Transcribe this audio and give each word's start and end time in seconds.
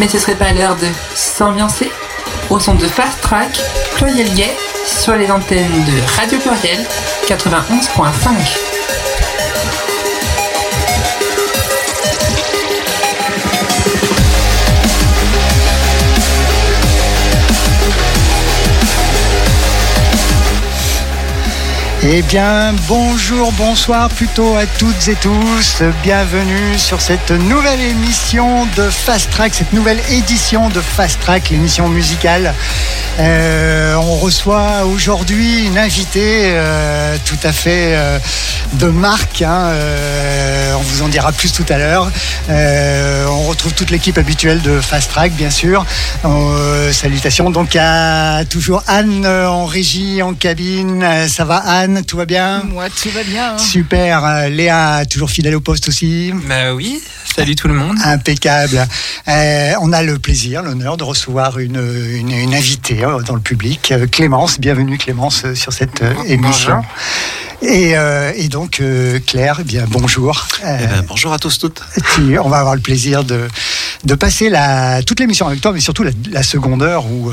Mais 0.00 0.08
ce 0.08 0.18
serait 0.18 0.34
pas 0.34 0.54
l'heure 0.54 0.76
de 0.76 0.86
s'ambiancer 1.14 1.92
au 2.48 2.58
son 2.58 2.74
de 2.74 2.86
Fast 2.86 3.20
Track, 3.20 3.60
Pluriel 3.96 4.32
Gay, 4.32 4.56
sur 4.86 5.14
les 5.14 5.30
antennes 5.30 5.84
de 5.84 6.18
Radio 6.18 6.38
Pluriel 6.38 6.86
91.5. 7.28 8.79
Eh 22.02 22.22
bien, 22.22 22.72
bonjour, 22.88 23.52
bonsoir 23.52 24.08
plutôt 24.08 24.56
à 24.56 24.64
toutes 24.64 25.06
et 25.08 25.16
tous. 25.16 25.82
Bienvenue 26.02 26.78
sur 26.78 26.98
cette 26.98 27.30
nouvelle 27.30 27.80
émission 27.82 28.64
de 28.74 28.88
Fast 28.88 29.30
Track, 29.30 29.54
cette 29.54 29.74
nouvelle 29.74 30.00
édition 30.10 30.70
de 30.70 30.80
Fast 30.80 31.20
Track, 31.20 31.50
l'émission 31.50 31.90
musicale. 31.90 32.54
Euh, 33.18 33.94
on 33.96 34.16
reçoit 34.16 34.84
aujourd'hui 34.86 35.66
une 35.66 35.76
invitée 35.78 36.52
euh, 36.54 37.16
tout 37.26 37.36
à 37.42 37.52
fait 37.52 37.94
euh, 37.94 38.18
de 38.74 38.86
marque. 38.86 39.42
Hein, 39.42 39.70
euh, 39.72 40.74
on 40.74 40.80
vous 40.80 41.02
en 41.02 41.08
dira 41.08 41.32
plus 41.32 41.52
tout 41.52 41.66
à 41.68 41.76
l'heure. 41.76 42.10
Euh, 42.48 43.26
on 43.26 43.42
retrouve 43.42 43.74
toute 43.74 43.90
l'équipe 43.90 44.16
habituelle 44.16 44.62
de 44.62 44.80
Fast 44.80 45.10
Track, 45.10 45.32
bien 45.32 45.50
sûr. 45.50 45.84
Euh, 46.24 46.92
salutations 46.92 47.50
donc 47.50 47.76
à 47.78 48.42
toujours 48.48 48.82
Anne 48.86 49.26
en 49.26 49.66
régie, 49.66 50.22
en 50.22 50.32
cabine. 50.34 51.04
Ça 51.28 51.44
va 51.44 51.56
Anne? 51.56 52.02
Tout 52.06 52.16
va 52.16 52.24
bien? 52.24 52.62
Moi, 52.64 52.86
tout 52.90 53.10
va 53.10 53.22
bien. 53.22 53.54
hein. 53.54 53.58
Super. 53.58 54.48
Léa, 54.48 55.02
toujours 55.10 55.30
fidèle 55.30 55.56
au 55.56 55.60
poste 55.60 55.88
aussi. 55.88 56.32
Bah 56.48 56.72
oui, 56.74 57.00
salut 57.36 57.54
tout 57.54 57.68
le 57.68 57.74
monde. 57.74 57.96
Impeccable. 58.04 58.86
Euh, 59.28 59.72
on 59.82 59.92
a 59.92 60.02
le 60.02 60.18
plaisir, 60.18 60.62
l'honneur 60.62 60.96
de 60.96 61.04
recevoir 61.04 61.58
une, 61.58 61.80
une, 62.14 62.30
une 62.30 62.54
invitée 62.54 62.99
euh, 63.08 63.20
dans 63.22 63.34
le 63.34 63.40
public, 63.40 63.92
euh, 63.92 64.06
Clémence. 64.06 64.60
Bienvenue 64.60 64.98
Clémence 64.98 65.42
euh, 65.44 65.54
sur 65.54 65.72
cette 65.72 66.02
émission. 66.26 66.82
Et, 67.62 67.96
euh, 67.96 68.32
et 68.36 68.48
donc 68.48 68.80
euh, 68.80 69.18
Claire, 69.26 69.58
eh 69.60 69.64
bien 69.64 69.84
bonjour. 69.88 70.46
Euh, 70.64 70.78
Eh 70.82 70.86
ben, 70.86 71.04
bonjour 71.08 71.32
à 71.32 71.38
tous 71.38 71.58
toutes. 71.58 71.82
tu- 72.14 72.38
on 72.38 72.48
va 72.48 72.58
avoir 72.58 72.74
le 72.74 72.80
plaisir 72.80 73.22
de, 73.24 73.48
de 74.04 74.14
passer 74.14 74.48
la, 74.48 75.02
toute 75.02 75.20
l'émission 75.20 75.46
avec 75.46 75.60
toi, 75.60 75.72
mais 75.72 75.80
surtout 75.80 76.02
la, 76.02 76.10
la 76.30 76.42
seconde 76.42 76.82
heure 76.82 77.04
où, 77.06 77.30
où 77.30 77.32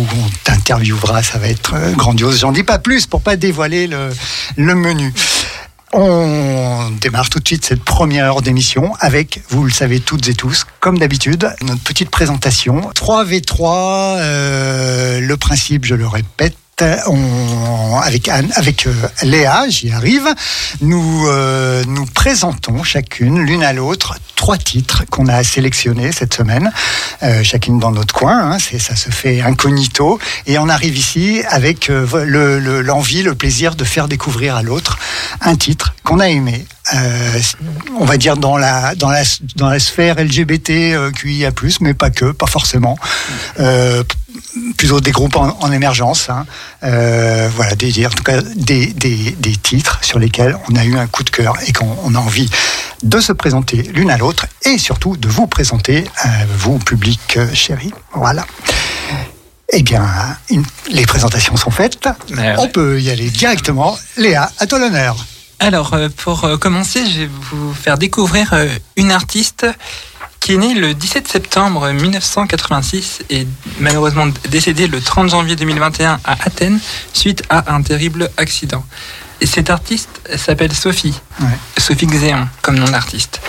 on 0.00 0.30
t'interviewera. 0.44 1.22
Ça 1.22 1.38
va 1.38 1.48
être 1.48 1.74
grandiose. 1.96 2.38
J'en 2.40 2.52
dis 2.52 2.62
pas 2.64 2.78
plus 2.78 3.06
pour 3.06 3.20
pas 3.22 3.36
dévoiler 3.36 3.86
le, 3.86 4.08
le 4.56 4.74
menu. 4.74 5.12
On 5.98 6.90
démarre 7.00 7.30
tout 7.30 7.40
de 7.40 7.48
suite 7.48 7.64
cette 7.64 7.82
première 7.82 8.26
heure 8.26 8.42
d'émission 8.42 8.92
avec, 9.00 9.40
vous 9.48 9.64
le 9.64 9.70
savez 9.70 9.98
toutes 9.98 10.28
et 10.28 10.34
tous, 10.34 10.66
comme 10.78 10.98
d'habitude, 10.98 11.50
notre 11.62 11.80
petite 11.80 12.10
présentation. 12.10 12.90
3v3, 12.94 14.18
euh, 14.18 15.20
le 15.20 15.36
principe, 15.38 15.86
je 15.86 15.94
le 15.94 16.06
répète, 16.06 16.54
on, 17.06 17.98
avec, 18.02 18.28
avec 18.28 18.86
euh, 18.86 18.92
Léa, 19.22 19.64
j'y 19.68 19.90
arrive, 19.92 20.28
nous 20.82 21.26
euh, 21.26 21.82
nous 21.86 22.04
présentons 22.04 22.82
chacune, 22.84 23.40
l'une 23.40 23.62
à 23.64 23.72
l'autre, 23.72 24.16
trois 24.34 24.58
titres 24.58 25.04
qu'on 25.10 25.26
a 25.26 25.42
sélectionnés 25.42 26.12
cette 26.12 26.34
semaine, 26.34 26.70
euh, 27.22 27.42
chacune 27.42 27.78
dans 27.78 27.92
notre 27.92 28.12
coin, 28.12 28.52
hein, 28.52 28.58
c'est, 28.58 28.78
ça 28.78 28.94
se 28.94 29.08
fait 29.08 29.40
incognito, 29.40 30.18
et 30.46 30.58
on 30.58 30.68
arrive 30.68 30.98
ici 30.98 31.40
avec 31.48 31.88
euh, 31.88 32.06
le- 32.26 32.58
le- 32.60 32.82
l'envie, 32.82 33.22
le, 33.22 33.34
plaisir 33.34 33.74
de 33.74 33.84
faire 33.84 34.06
découvrir 34.06 34.54
à 34.54 34.62
l'autre 34.62 34.98
un 35.40 35.56
titre 35.56 35.94
qu'on 36.06 36.20
a 36.20 36.28
aimé. 36.28 36.64
euh, 36.94 37.40
on 37.98 38.04
va 38.04 38.16
dire 38.16 38.36
dans 38.36 38.56
la 38.56 38.94
dans 38.94 39.10
la 39.10 39.22
dans 39.56 39.68
la 39.68 39.78
sphère 39.80 40.14
LGBT 40.22 40.70
euh, 40.94 41.10
QIA+, 41.10 41.50
mais 41.80 41.94
pas 41.94 42.10
que, 42.10 42.30
pas 42.32 42.46
forcément. 42.46 42.96
Euh, 43.60 44.02
plutôt 44.78 45.00
des 45.00 45.10
groupes 45.12 45.36
en, 45.36 45.56
en 45.60 45.72
émergence. 45.72 46.30
hein. 46.30 46.46
Euh, 46.84 47.48
voilà, 47.54 47.74
des, 47.74 48.06
en 48.06 48.10
tout 48.10 48.22
cas 48.22 48.40
des, 48.54 48.86
des, 48.92 49.32
des 49.32 49.56
titres 49.56 49.98
sur 50.02 50.18
lesquels 50.18 50.56
on 50.70 50.76
a 50.76 50.84
eu 50.84 50.96
un 50.96 51.06
coup 51.08 51.24
de 51.24 51.30
cœur 51.30 51.54
et 51.66 51.72
qu'on 51.72 51.96
on 52.04 52.14
a 52.14 52.18
envie 52.18 52.48
de 53.02 53.18
se 53.20 53.32
présenter 53.32 53.82
l'une 53.94 54.10
à 54.10 54.16
l'autre 54.16 54.46
et 54.64 54.78
surtout 54.78 55.16
de 55.16 55.28
vous 55.28 55.46
présenter, 55.46 56.04
vous, 56.58 56.78
public 56.78 57.38
chéri. 57.52 57.92
Voilà. 58.14 58.46
Eh 59.72 59.82
bien, 59.82 60.06
une- 60.50 60.64
les 60.90 61.04
présentations 61.06 61.56
sont 61.56 61.70
faites. 61.72 62.08
Ouais, 62.36 62.54
On 62.58 62.68
peut 62.68 63.00
y 63.00 63.10
aller 63.10 63.28
directement. 63.30 63.98
Léa, 64.16 64.50
à 64.60 64.66
toi 64.66 64.78
l'honneur. 64.78 65.16
Alors, 65.58 65.94
euh, 65.94 66.08
pour 66.16 66.44
euh, 66.44 66.56
commencer, 66.58 67.06
je 67.06 67.20
vais 67.20 67.30
vous 67.50 67.72
faire 67.72 67.96
découvrir 67.98 68.52
euh, 68.52 68.68
une 68.96 69.10
artiste 69.10 69.66
qui 70.40 70.52
est 70.52 70.58
née 70.58 70.74
le 70.74 70.94
17 70.94 71.26
septembre 71.26 71.90
1986 71.90 73.22
et 73.30 73.48
malheureusement 73.80 74.26
décédée 74.50 74.86
le 74.86 75.00
30 75.00 75.30
janvier 75.30 75.56
2021 75.56 76.20
à 76.24 76.32
Athènes 76.44 76.78
suite 77.12 77.42
à 77.48 77.74
un 77.74 77.82
terrible 77.82 78.30
accident. 78.36 78.84
Et 79.40 79.46
cette 79.46 79.70
artiste 79.70 80.20
elle 80.28 80.38
s'appelle 80.38 80.72
Sophie, 80.72 81.14
Ouais. 81.40 81.48
Sophie 81.78 82.06
Xéon 82.06 82.46
comme 82.62 82.78
nom 82.78 82.88
d'artiste. 82.88 83.40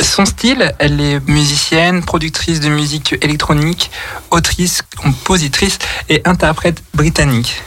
Son 0.00 0.24
style, 0.24 0.74
elle 0.78 1.00
est 1.00 1.20
musicienne, 1.28 2.02
productrice 2.02 2.60
de 2.60 2.68
musique 2.68 3.14
électronique, 3.22 3.90
autrice, 4.30 4.82
compositrice 4.96 5.78
et 6.08 6.22
interprète 6.24 6.82
britannique. 6.94 7.62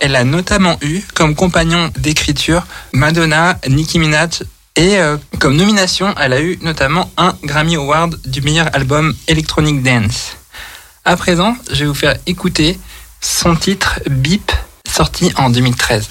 Elle 0.00 0.16
a 0.16 0.24
notamment 0.24 0.76
eu 0.82 1.02
comme 1.14 1.34
compagnon 1.34 1.90
d'écriture 1.96 2.66
Madonna, 2.92 3.58
Nicki 3.68 3.98
Minaj 3.98 4.42
et 4.76 4.98
euh, 4.98 5.16
comme 5.40 5.56
nomination, 5.56 6.14
elle 6.20 6.32
a 6.32 6.40
eu 6.40 6.56
notamment 6.62 7.10
un 7.16 7.34
Grammy 7.42 7.74
Award 7.74 8.20
du 8.26 8.42
meilleur 8.42 8.72
album 8.74 9.12
Electronic 9.26 9.82
Dance. 9.82 10.36
À 11.04 11.16
présent, 11.16 11.56
je 11.72 11.80
vais 11.80 11.86
vous 11.86 11.94
faire 11.94 12.16
écouter 12.26 12.78
son 13.20 13.56
titre 13.56 13.98
Beep, 14.08 14.52
sorti 14.88 15.32
en 15.36 15.50
2013. 15.50 16.08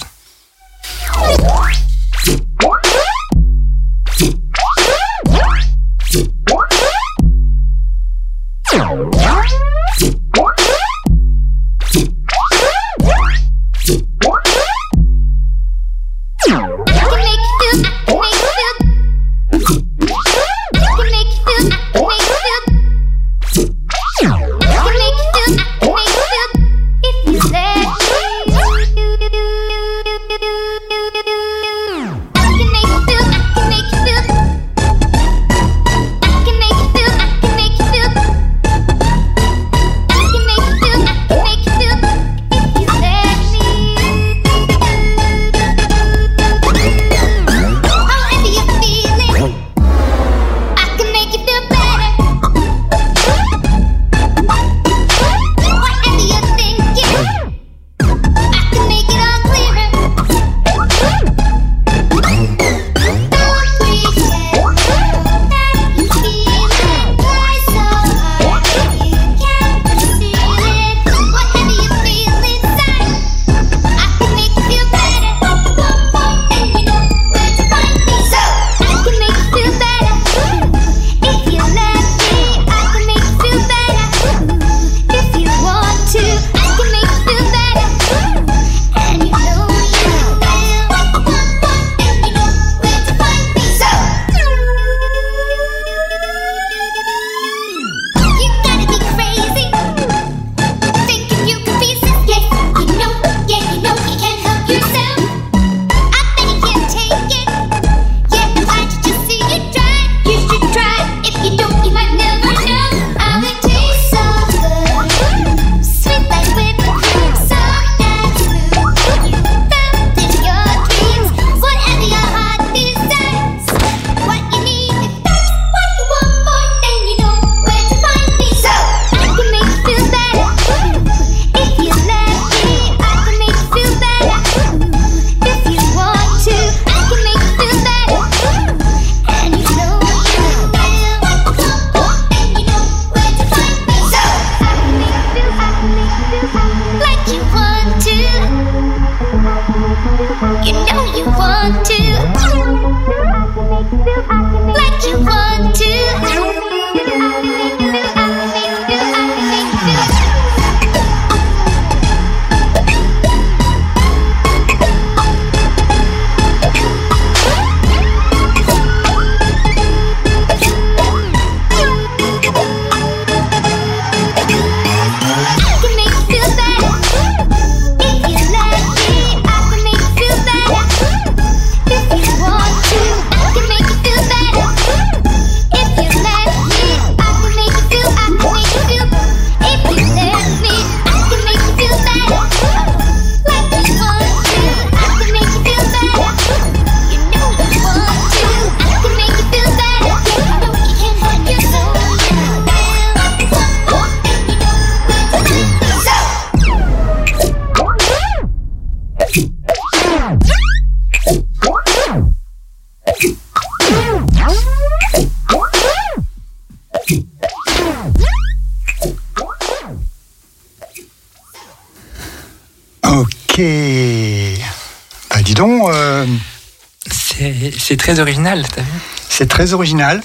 C'est 227.88 227.96
très 227.96 228.20
original, 228.20 228.66
t'as 228.76 228.82
vu 228.82 228.92
c'est 229.30 229.48
très 229.48 229.72
original. 229.72 230.22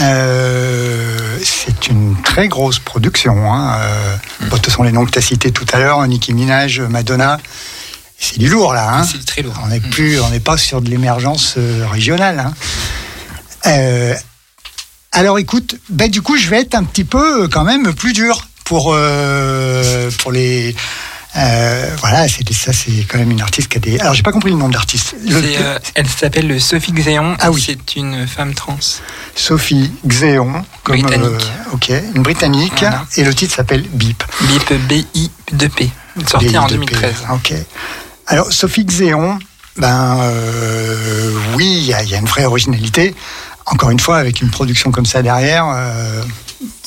Euh, 0.00 1.38
c'est 1.42 1.88
une 1.88 2.14
très 2.22 2.46
grosse 2.46 2.78
production. 2.78 3.52
Hein. 3.52 3.74
Euh, 3.80 4.16
bon, 4.42 4.56
ce 4.64 4.70
sont 4.70 4.84
les 4.84 4.92
noms 4.92 5.04
que 5.04 5.10
tu 5.10 5.18
as 5.18 5.22
cités 5.22 5.50
tout 5.50 5.66
à 5.72 5.80
l'heure, 5.80 6.06
Nicki 6.06 6.32
Minaj, 6.32 6.78
Madonna. 6.82 7.40
C'est 8.16 8.38
du 8.38 8.48
lourd 8.48 8.74
là. 8.74 8.94
Hein. 8.94 9.04
C'est 9.04 9.26
très 9.26 9.42
lourd. 9.42 9.58
On 9.64 9.66
n'est 9.66 9.80
plus, 9.80 10.20
on 10.20 10.30
n'est 10.30 10.38
pas 10.38 10.56
sur 10.56 10.80
de 10.82 10.88
l'émergence 10.88 11.54
euh, 11.58 11.84
régionale. 11.90 12.52
hein. 13.64 14.14
Alors 15.10 15.40
écoute, 15.40 15.80
ben, 15.88 16.08
du 16.08 16.22
coup, 16.22 16.36
je 16.36 16.48
vais 16.48 16.60
être 16.60 16.76
un 16.76 16.84
petit 16.84 17.02
peu 17.02 17.48
quand 17.48 17.64
même 17.64 17.92
plus 17.92 18.12
dur 18.12 18.46
pour, 18.64 18.96
pour 20.18 20.30
les. 20.30 20.76
Euh, 21.36 21.96
voilà, 22.00 22.26
c'est 22.28 22.52
ça, 22.52 22.72
c'est 22.72 23.04
quand 23.08 23.18
même 23.18 23.30
une 23.30 23.40
artiste 23.40 23.68
qui 23.68 23.76
a 23.78 23.80
des. 23.80 23.98
Alors, 24.00 24.14
j'ai 24.14 24.22
pas 24.22 24.32
compris 24.32 24.50
le 24.50 24.56
nom 24.56 24.68
de 24.68 24.74
l'artiste. 24.74 25.14
Le- 25.24 25.40
C'est, 25.40 25.58
euh, 25.62 25.78
elle 25.94 26.08
s'appelle 26.08 26.60
Sophie 26.60 26.92
Xéon. 26.92 27.36
Ah 27.38 27.50
oui. 27.52 27.62
C'est 27.64 27.96
une 27.96 28.26
femme 28.26 28.52
trans. 28.54 28.78
Sophie 29.36 29.92
Xéon, 30.06 30.64
comme 30.82 31.00
Britannique. 31.00 31.24
euh, 31.24 31.72
ok, 31.74 31.92
une 32.14 32.22
britannique, 32.22 32.72
Voilà. 32.80 33.04
et 33.16 33.22
le 33.24 33.32
titre 33.34 33.54
s'appelle 33.54 33.82
Beep. 33.92 34.22
BIP 34.42 34.72
BI2P. 34.88 35.90
Sortie 36.26 36.58
en 36.58 36.66
BI2P. 36.66 36.70
2013. 36.70 37.14
Ok. 37.32 37.54
Alors 38.26 38.52
Sophie 38.52 38.84
Xéon, 38.84 39.38
ben 39.76 40.18
euh, 40.22 41.32
oui, 41.56 41.66
il 41.78 41.84
y, 41.86 41.94
a- 41.94 42.02
il 42.02 42.08
y 42.10 42.14
a 42.14 42.18
une 42.18 42.26
vraie 42.26 42.44
originalité. 42.44 43.14
Encore 43.66 43.90
une 43.90 44.00
fois, 44.00 44.18
avec 44.18 44.40
une 44.40 44.50
production 44.50 44.90
comme 44.90 45.06
ça 45.06 45.22
derrière, 45.22 45.66
euh, 45.72 46.22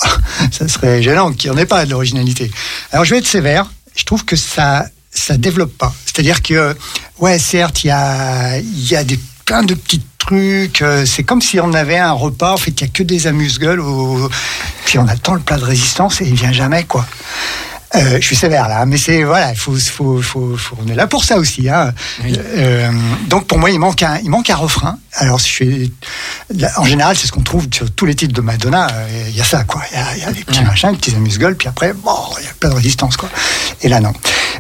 ça 0.51 0.68
serait 0.68 1.01
gênant 1.01 1.31
qu'il 1.31 1.50
n'y 1.51 1.56
en 1.56 1.60
ait 1.60 1.66
pas 1.66 1.86
de 1.86 1.92
l'originalité. 1.92 2.51
Alors 2.92 3.06
je 3.06 3.12
vais 3.12 3.19
être 3.19 3.28
sévère. 3.28 3.68
Je 3.95 4.04
trouve 4.04 4.25
que 4.25 4.36
ça 4.36 4.86
ça 5.12 5.38
développe 5.38 5.78
pas. 5.78 5.94
C'est-à-dire 6.06 6.42
que 6.42 6.75
ouais, 7.19 7.38
certes, 7.38 7.84
il 7.84 7.88
y 7.88 7.92
a 7.92 8.57
il 8.60 8.90
y 8.90 8.95
a 8.95 9.04
des 9.04 9.19
plein 9.45 9.63
de 9.63 9.74
petits 9.74 10.01
trucs. 10.18 10.81
euh, 10.81 11.06
C'est 11.06 11.24
comme 11.24 11.42
si 11.42 11.60
on 11.60 11.74
avait 11.74 11.98
un 11.98 12.13
repas. 12.13 12.54
En 12.54 12.57
fait, 12.57 12.72
il 12.72 12.81
y 12.81 12.84
a 12.86 12.88
que 12.88 13.04
des 13.04 13.28
amuse-gueules. 13.28 13.81
Puis 14.86 14.98
on 14.98 15.07
attend 15.07 15.34
le 15.36 15.42
plat 15.42 15.57
de 15.57 15.66
résistance 15.66 16.22
et 16.22 16.25
il 16.25 16.36
vient 16.36 16.51
jamais 16.54 16.84
quoi. 16.86 17.06
Euh, 17.95 18.18
je 18.19 18.25
suis 18.25 18.36
sévère 18.36 18.68
là, 18.68 18.86
mais 18.88 18.98
c'est 18.98 19.24
voilà, 19.24 19.51
il 19.51 19.57
faut, 19.57 19.75
faut, 19.75 20.19
faut, 20.22 20.57
faut- 20.57 20.78
on 20.84 20.88
est 20.92 20.95
là 20.95 21.06
pour 21.06 21.24
ça 21.24 21.38
aussi. 21.38 21.69
Hein. 21.69 21.94
Oui. 22.24 22.36
Euh, 22.40 22.92
donc 23.28 23.45
pour 23.45 23.60
moi, 23.60 23.69
il 23.69 23.78
manque 23.80 24.01
un, 24.01 24.18
il 24.24 24.30
manque 24.31 24.50
un 24.50 24.56
refrain. 24.56 24.98
Alors 25.13 25.38
je 25.38 25.44
suis, 25.44 25.94
en 26.78 26.86
général, 26.86 27.16
c'est 27.16 27.28
ce 27.28 27.31
qu'on 27.31 27.44
trouve 27.44 27.68
sur 27.72 27.92
tous 27.92 28.06
les 28.07 28.16
titres 28.16 28.34
de 28.34 28.42
Madonna. 28.42 28.88
euh, 28.92 29.25
Il 29.30 29.36
y 29.36 29.42
a 29.42 29.44
ça 29.44 29.63
quoi. 29.63 29.81
Il 29.92 29.98
y 29.98 30.01
a, 30.01 30.06
il 30.18 30.22
y 30.24 30.25
a 30.25 30.31
des 30.31 30.44
petits 30.44 30.60
Ouais. 30.60 30.66
machins, 30.66 30.92
des 30.92 30.98
petits 30.98 31.16
amuse-gueules, 31.16 31.56
puis 31.56 31.68
après, 31.68 31.94
bon, 31.94 32.16
il 32.40 32.45
y 32.45 32.48
a 32.48 32.54
plein 32.60 32.69
de 32.69 32.75
résistance 32.75 33.16
quoi. 33.16 33.30
Et 33.81 33.90
là 33.90 34.00
non. 34.00 34.13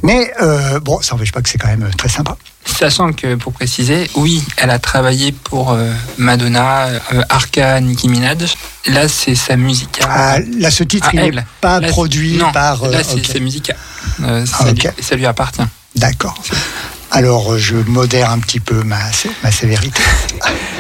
Mais 0.03 0.31
euh, 0.41 0.79
bon, 0.79 1.01
ça 1.01 1.15
n'empêche 1.15 1.31
pas 1.31 1.41
que 1.41 1.49
c'est 1.49 1.57
quand 1.57 1.69
même 1.69 1.89
très 1.97 2.09
sympa. 2.09 2.37
Sachant 2.65 3.11
que, 3.13 3.35
pour 3.35 3.53
préciser, 3.53 4.09
oui, 4.15 4.43
elle 4.57 4.69
a 4.69 4.79
travaillé 4.79 5.31
pour 5.31 5.71
euh, 5.71 5.91
Madonna, 6.17 6.87
euh, 7.13 7.21
Arca, 7.29 7.79
Nicki 7.81 8.07
Minaj. 8.09 8.55
Là, 8.87 9.07
c'est 9.07 9.35
sa 9.35 9.55
musique. 9.57 9.99
Ah, 10.07 10.37
là, 10.57 10.71
ce 10.71 10.83
titre, 10.83 11.09
il 11.13 11.19
n'est 11.19 11.31
pas 11.61 11.79
Là, 11.79 11.87
produit 11.89 12.37
non, 12.37 12.51
par. 12.51 12.83
euh, 12.83 12.91
Là, 12.91 13.03
c'est 13.03 13.25
sa 13.25 13.39
musique. 13.39 13.71
euh, 14.23 14.45
ça, 14.45 14.55
Ah, 14.61 14.71
lui, 14.71 14.81
ça 15.01 15.15
lui 15.15 15.25
appartient. 15.25 15.61
D'accord. 15.95 16.41
Alors 17.13 17.53
euh, 17.53 17.57
je 17.57 17.75
modère 17.75 18.29
un 18.31 18.39
petit 18.39 18.59
peu 18.59 18.83
ma, 18.83 18.99
ma 19.43 19.51
sévérité. 19.51 20.01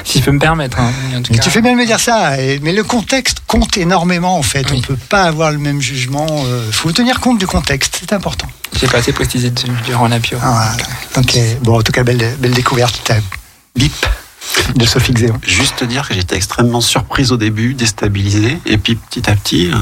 Si 0.05 0.19
je 0.19 0.25
peux 0.25 0.31
me 0.31 0.39
permettre. 0.39 0.79
hein, 0.81 0.91
en 1.15 1.21
tout 1.21 1.31
Mais 1.31 1.37
cas. 1.37 1.43
tu 1.45 1.49
fais 1.49 1.61
bien 1.61 1.71
de 1.71 1.77
me 1.77 1.85
dire 1.85 1.99
ça. 1.99 2.37
et- 2.37 2.59
mais 2.61 2.73
le 2.73 2.83
contexte 2.83 3.37
compte 3.47 3.77
énormément 3.77 4.37
en 4.37 4.43
fait. 4.43 4.69
Oui. 4.69 4.79
On 4.79 4.81
peut 4.81 4.97
pas 4.97 5.23
avoir 5.23 5.49
le 5.51 5.57
même 5.59 5.79
jugement. 5.79 6.27
Il 6.67 6.73
faut 6.73 6.91
tenir 6.91 7.21
compte 7.21 7.37
du 7.37 7.47
contexte. 7.47 7.99
C'est 8.01 8.11
important. 8.11 8.47
J'ai 8.77 8.87
pas 8.87 8.97
assez 8.97 9.13
précisé 9.13 9.49
du- 9.49 9.71
durant 9.85 10.09
la 10.09 10.19
bio. 10.19 10.37
Ah, 10.41 10.73
ok. 11.15 11.37
Bon, 11.61 11.79
en 11.79 11.81
tout 11.83 11.93
cas, 11.93 12.03
belle, 12.03 12.35
belle 12.37 12.51
découverte. 12.51 13.13
Bip 13.77 13.93
de 14.75 14.85
Sophie 14.85 15.13
Xéon. 15.13 15.39
Juste 15.41 15.77
te 15.77 15.85
dire 15.85 16.05
que 16.07 16.13
j'étais 16.13 16.35
extrêmement 16.35 16.81
surprise 16.81 17.31
au 17.31 17.37
début, 17.37 17.73
déstabilisée, 17.73 18.59
et 18.65 18.77
puis 18.77 18.95
petit 18.95 19.27
à 19.29 19.35
petit, 19.37 19.71
euh, 19.71 19.75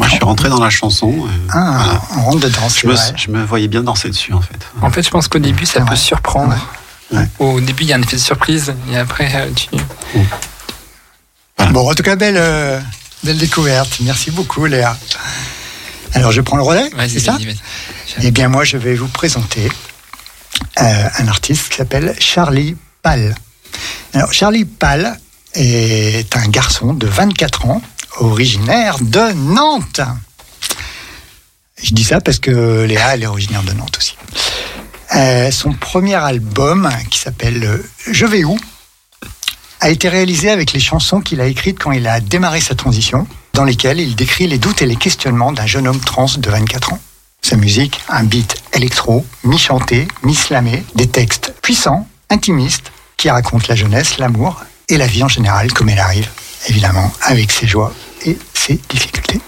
moi 0.00 0.08
je 0.08 0.14
suis 0.14 0.24
rentré 0.24 0.48
dans 0.48 0.60
la 0.60 0.70
chanson. 0.70 1.12
euh, 1.12 1.28
Ah, 1.50 1.82
voilà. 1.84 2.02
on 2.16 2.22
rentre 2.24 2.40
dedans. 2.40 2.68
c'est 2.70 2.80
je, 2.80 2.86
me, 2.86 2.94
vrai. 2.94 3.12
je 3.16 3.30
me 3.30 3.44
voyais 3.44 3.68
bien 3.68 3.82
danser 3.82 4.08
dessus 4.08 4.32
en 4.32 4.40
fait. 4.40 4.56
En 4.80 4.90
fait, 4.90 5.02
je 5.02 5.10
pense 5.10 5.28
qu'au 5.28 5.38
début, 5.38 5.66
ça 5.66 5.82
peut 5.82 5.94
surprendre. 5.94 6.56
Ouais. 7.12 7.28
Au 7.38 7.60
début, 7.60 7.82
il 7.82 7.88
y 7.90 7.92
a 7.92 7.96
un 7.96 8.02
effet 8.02 8.16
de 8.16 8.20
surprise, 8.22 8.72
et 8.90 8.96
après, 8.96 9.30
euh, 9.34 9.50
tu. 9.54 9.68
Bon, 11.72 11.90
en 11.90 11.94
tout 11.94 12.02
cas, 12.02 12.16
belle, 12.16 12.36
euh, 12.38 12.80
belle 13.22 13.36
découverte. 13.36 13.98
Merci 14.00 14.30
beaucoup, 14.30 14.64
Léa. 14.64 14.96
Alors, 16.14 16.32
je 16.32 16.40
prends 16.40 16.56
le 16.56 16.62
relais. 16.62 16.90
C'est 17.08 17.20
ça. 17.20 17.36
Eh 18.22 18.30
bien, 18.30 18.48
moi, 18.48 18.64
je 18.64 18.76
vais 18.78 18.94
vous 18.94 19.08
présenter 19.08 19.70
euh, 20.80 21.08
un 21.18 21.28
artiste 21.28 21.68
qui 21.68 21.76
s'appelle 21.76 22.14
Charlie 22.18 22.76
Pal. 23.02 23.34
Alors, 24.14 24.32
Charlie 24.32 24.64
Pal 24.64 25.18
est 25.54 26.36
un 26.36 26.46
garçon 26.48 26.94
de 26.94 27.06
24 27.06 27.66
ans, 27.66 27.82
originaire 28.18 28.96
de 29.00 29.32
Nantes. 29.32 30.00
Je 31.82 31.94
dis 31.94 32.04
ça 32.04 32.20
parce 32.20 32.38
que 32.38 32.84
Léa, 32.84 33.14
elle 33.14 33.22
est 33.22 33.26
originaire 33.26 33.62
de 33.62 33.72
Nantes 33.72 33.96
aussi. 33.98 34.16
Euh, 35.14 35.50
son 35.50 35.72
premier 35.72 36.14
album, 36.14 36.88
qui 37.10 37.18
s'appelle 37.18 37.64
euh, 37.64 37.82
Je 38.10 38.26
vais 38.26 38.44
où 38.44 38.56
a 39.80 39.90
été 39.90 40.08
réalisé 40.08 40.50
avec 40.50 40.72
les 40.72 40.80
chansons 40.80 41.20
qu'il 41.20 41.40
a 41.40 41.46
écrites 41.46 41.78
quand 41.78 41.92
il 41.92 42.06
a 42.06 42.20
démarré 42.20 42.60
sa 42.60 42.74
transition, 42.74 43.26
dans 43.54 43.64
lesquelles 43.64 43.98
il 43.98 44.14
décrit 44.14 44.46
les 44.46 44.58
doutes 44.58 44.82
et 44.82 44.86
les 44.86 44.96
questionnements 44.96 45.52
d'un 45.52 45.66
jeune 45.66 45.88
homme 45.88 46.00
trans 46.00 46.26
de 46.36 46.50
24 46.50 46.92
ans. 46.92 47.00
Sa 47.42 47.56
musique, 47.56 48.00
un 48.08 48.24
beat 48.24 48.62
électro, 48.74 49.24
mi-chanté, 49.42 50.06
mi-slamé, 50.22 50.84
des 50.94 51.06
textes 51.06 51.54
puissants, 51.62 52.06
intimistes, 52.28 52.92
qui 53.16 53.30
racontent 53.30 53.66
la 53.68 53.74
jeunesse, 53.74 54.18
l'amour 54.18 54.62
et 54.88 54.98
la 54.98 55.06
vie 55.06 55.22
en 55.22 55.28
général 55.28 55.72
comme 55.72 55.88
elle 55.88 55.98
arrive, 55.98 56.28
évidemment, 56.68 57.12
avec 57.22 57.50
ses 57.52 57.66
joies 57.66 57.92
et 58.26 58.38
ses 58.54 58.78
difficultés. 58.88 59.40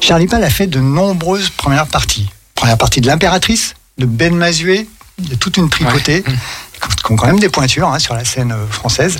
Charlie 0.00 0.26
Pal 0.26 0.42
a 0.42 0.50
fait 0.50 0.66
de 0.66 0.80
nombreuses 0.80 1.50
premières 1.50 1.86
parties. 1.86 2.28
Première 2.54 2.78
partie 2.78 3.00
de 3.00 3.06
l'impératrice, 3.06 3.74
de 3.98 4.06
Ben 4.06 4.34
Mazué, 4.34 4.88
a 5.32 5.36
toute 5.36 5.56
une 5.58 5.68
tripotée, 5.68 6.24
qui 6.24 7.12
ont 7.12 7.16
quand 7.16 7.26
même 7.26 7.38
des 7.38 7.48
pointures 7.48 7.88
hein, 7.88 7.98
sur 7.98 8.14
la 8.14 8.24
scène 8.24 8.52
euh, 8.52 8.66
française. 8.68 9.18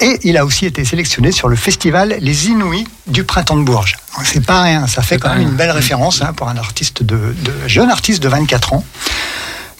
Et 0.00 0.18
il 0.22 0.36
a 0.36 0.44
aussi 0.44 0.66
été 0.66 0.84
sélectionné 0.84 1.32
sur 1.32 1.48
le 1.48 1.56
festival 1.56 2.16
Les 2.20 2.46
Inouïs 2.48 2.86
du 3.08 3.24
Printemps 3.24 3.56
de 3.56 3.62
Bourges. 3.64 3.96
C'est 4.24 4.44
pas 4.44 4.62
rien, 4.62 4.86
ça 4.86 5.02
fait 5.02 5.18
quand 5.18 5.30
même 5.30 5.38
rien. 5.38 5.48
une 5.48 5.54
belle 5.56 5.70
Mm. 5.70 5.76
référence 5.76 6.22
hein, 6.22 6.32
pour 6.32 6.48
un 6.48 6.56
artiste 6.56 7.02
de, 7.02 7.34
de- 7.42 7.54
jeune 7.68 7.90
artiste 7.90 8.22
de 8.22 8.28
24 8.28 8.74
ans. 8.74 8.84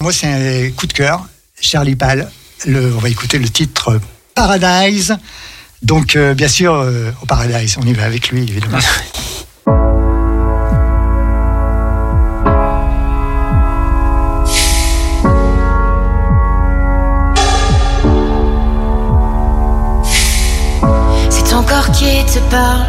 Moi, 0.00 0.12
c'est 0.12 0.26
un 0.26 0.70
coup 0.72 0.86
de 0.88 0.92
cœur. 0.92 1.24
Charlie 1.60 1.94
Pal, 1.96 2.30
le, 2.66 2.92
on 2.94 2.98
va 2.98 3.08
écouter 3.08 3.38
le 3.38 3.48
titre 3.48 4.00
Paradise. 4.34 5.16
Donc, 5.84 6.16
euh, 6.16 6.32
bien 6.32 6.48
sûr, 6.48 6.72
euh, 6.72 7.12
au 7.22 7.26
Paradise, 7.26 7.76
on 7.78 7.86
y 7.86 7.92
va 7.92 8.04
avec 8.04 8.30
lui, 8.30 8.42
évidemment. 8.42 8.78
Ah. 8.80 9.02
C'est 21.28 21.44
ton 21.50 21.62
corps 21.62 21.90
qui 21.92 22.24
te 22.32 22.38
parle. 22.50 22.86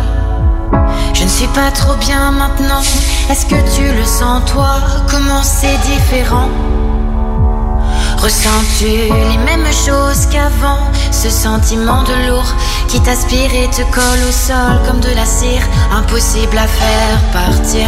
Je 1.13 1.23
ne 1.25 1.29
suis 1.29 1.47
pas 1.47 1.71
trop 1.71 1.95
bien 1.97 2.31
maintenant. 2.31 2.81
Est-ce 3.29 3.45
que 3.45 3.55
tu 3.75 3.93
le 3.93 4.05
sens 4.05 4.49
toi? 4.49 4.79
Comment 5.11 5.43
c'est 5.43 5.77
différent? 5.85 6.49
Ressens-tu 8.25 8.87
les 8.87 9.37
mêmes 9.37 9.71
choses 9.71 10.25
qu'avant 10.31 10.91
Ce 11.11 11.29
sentiment 11.29 12.01
de 12.01 12.27
lourd 12.27 12.55
qui 12.87 12.99
t'aspire 12.99 13.53
et 13.53 13.69
te 13.69 13.83
colle 13.93 14.23
au 14.27 14.31
sol 14.31 14.81
comme 14.87 14.99
de 14.99 15.13
la 15.13 15.25
cire, 15.25 15.61
impossible 15.91 16.57
à 16.57 16.65
faire 16.65 17.19
partir? 17.31 17.87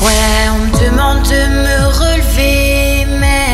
Ouais, 0.00 0.48
on 0.54 0.58
me 0.60 0.86
demande 0.86 1.22
de 1.22 1.42
me 1.64 1.86
relever, 2.00 3.06
mais. 3.20 3.52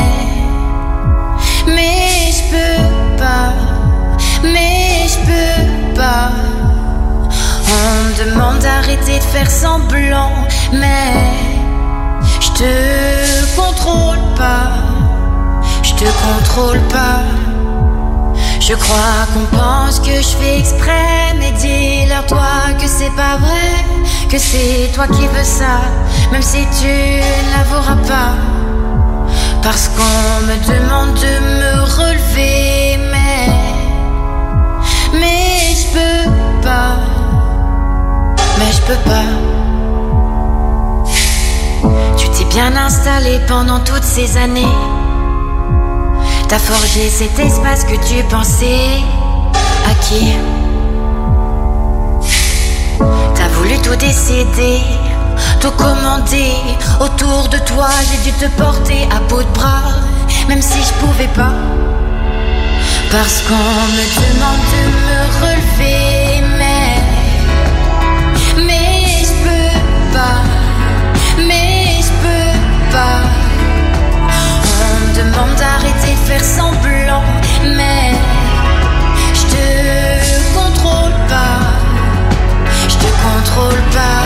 Mais 1.67 2.31
je 2.31 2.43
peux 2.53 3.17
pas, 3.19 3.55
mais 4.45 5.09
je 5.09 5.19
peux 5.27 5.95
pas. 5.97 6.31
On 7.67 8.05
me 8.05 8.25
demande 8.25 8.61
d'arrêter 8.61 9.19
de 9.19 9.25
faire 9.25 9.51
semblant, 9.51 10.47
mais 10.73 11.13
je 12.41 12.51
te 12.53 13.57
contrôle 13.57 14.19
pas, 14.37 14.71
je 15.99 16.05
te 16.05 16.11
contrôle 16.11 16.81
pas. 16.89 17.23
Je 18.61 18.75
crois 18.75 19.27
qu'on 19.33 19.57
pense 19.57 19.99
que 20.01 20.15
je 20.15 20.37
fais 20.39 20.59
exprès, 20.59 21.35
mais 21.39 21.53
dis-leur 21.53 22.27
toi 22.27 22.73
que 22.81 22.87
c'est 22.87 23.15
pas 23.17 23.37
vrai, 23.39 23.85
que 24.31 24.39
c'est 24.39 24.91
toi 24.95 25.07
qui 25.09 25.27
veux 25.27 25.45
ça, 25.45 25.81
même 26.31 26.43
si 26.43 26.67
tu 26.81 26.87
ne 26.87 27.57
l'avoueras 27.57 27.97
pas. 28.07 28.35
Parce 29.63 29.89
qu'on 29.89 30.47
me 30.47 30.57
demande 30.73 31.15
de 31.15 31.35
me 31.61 31.83
relever, 31.83 32.99
mais. 33.11 33.49
Mais 35.15 35.75
je 35.75 35.87
peux 35.95 36.31
pas. 36.63 36.97
Mais 38.59 38.73
je 38.73 38.81
peux 38.83 39.03
pas. 39.11 39.31
Tu 42.17 42.29
t'es 42.31 42.45
bien 42.45 42.77
installé 42.77 43.41
pendant 43.49 43.81
toutes 43.81 44.05
ces 44.05 44.37
années. 44.37 44.75
T'as 46.49 46.59
forgé 46.59 47.11
cet 47.11 47.39
espace 47.39 47.85
que 47.85 47.97
tu 48.09 48.23
pensais 48.25 49.03
acquis. 49.91 50.33
T'as 53.35 53.49
voulu 53.49 53.77
tout 53.83 53.97
décider, 53.97 54.81
tout 55.61 55.71
commander. 55.73 56.53
Autour 57.01 57.49
de 57.51 57.59
toi, 57.59 57.89
j'ai 58.11 58.31
dû 58.31 58.37
te 58.39 58.47
porter 58.57 59.07
à 59.15 59.21
bout 59.29 59.43
de 59.43 59.53
bras, 59.53 59.93
même 60.49 60.63
si 60.63 60.79
je 60.83 60.93
pouvais 61.05 61.29
pas. 61.35 61.53
Parce 63.11 63.43
qu'on 63.43 63.83
me 63.97 64.05
demande 64.17 64.65
de 64.73 64.83
me 65.05 65.19
relever, 65.43 66.08
faire 76.29 76.45
semblant, 76.45 77.23
mais 77.65 78.13
je 79.33 79.45
te 79.55 79.65
contrôle 80.59 81.17
pas, 81.33 81.61
je 82.87 82.97
te 83.03 83.11
contrôle 83.27 83.83
pas. 83.97 84.25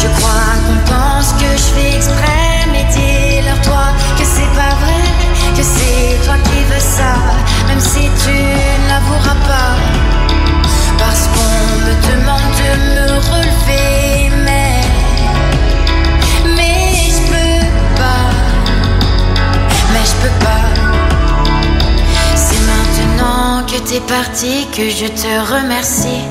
Je 0.00 0.08
crois 0.16 0.54
qu'on 0.64 0.80
pense 0.92 1.28
que 1.40 1.50
je 1.62 1.68
fais 1.74 1.96
exprès, 1.98 2.56
mais 2.72 2.84
dis-leur 2.94 3.60
toi 3.62 3.86
que 4.18 4.24
c'est 4.34 4.52
pas 4.60 4.74
vrai, 4.82 5.02
que 5.56 5.62
c'est 5.62 6.18
toi 6.24 6.36
qui 6.46 6.60
veux 6.70 6.86
ça, 6.98 7.14
même 7.68 7.80
si 7.80 8.10
tu 8.24 8.36
ne 8.82 8.88
l'avoueras 8.88 9.38
pas. 9.52 9.72
Parce 10.98 11.24
qu'on 11.32 11.58
me 11.86 11.94
demande 12.10 12.50
de 12.60 12.70
me 12.94 13.06
relever, 13.30 14.05
peux 20.22 20.44
pas. 20.44 20.66
C'est 22.34 22.62
maintenant 22.72 23.62
que 23.66 23.78
t'es 23.88 24.00
parti 24.00 24.66
que 24.76 24.88
je 24.90 25.06
te 25.06 25.54
remercie. 25.54 26.24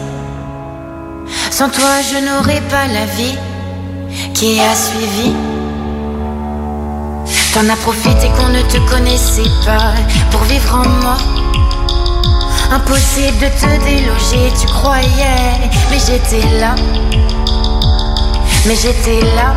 Sans 1.52 1.70
toi, 1.70 2.02
je 2.10 2.18
n'aurais 2.26 2.62
pas 2.70 2.88
la 2.88 3.06
vie 3.06 3.38
qui 4.34 4.60
a 4.60 4.76
suivi. 4.76 5.34
T'en 7.54 7.70
as 7.70 7.78
profité 7.78 8.30
qu'on 8.38 8.50
ne 8.50 8.62
te 8.64 8.78
connaissait 8.90 9.52
pas 9.66 9.94
pour 10.32 10.42
vivre 10.42 10.76
en 10.76 10.90
moi. 11.02 11.18
Impossible 12.72 13.38
de 13.38 13.48
te 13.48 13.86
déloger, 13.86 14.52
tu 14.60 14.68
croyais, 14.68 15.70
mais 15.90 16.00
j'étais 16.06 16.46
là. 16.60 16.76
Mais 18.66 18.76
j'étais 18.76 19.22
là. 19.36 19.54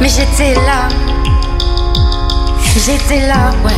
Mais 0.00 0.08
j'étais 0.08 0.54
là. 0.54 0.88
J'étais 2.76 3.26
là, 3.26 3.50
ouais. 3.64 3.72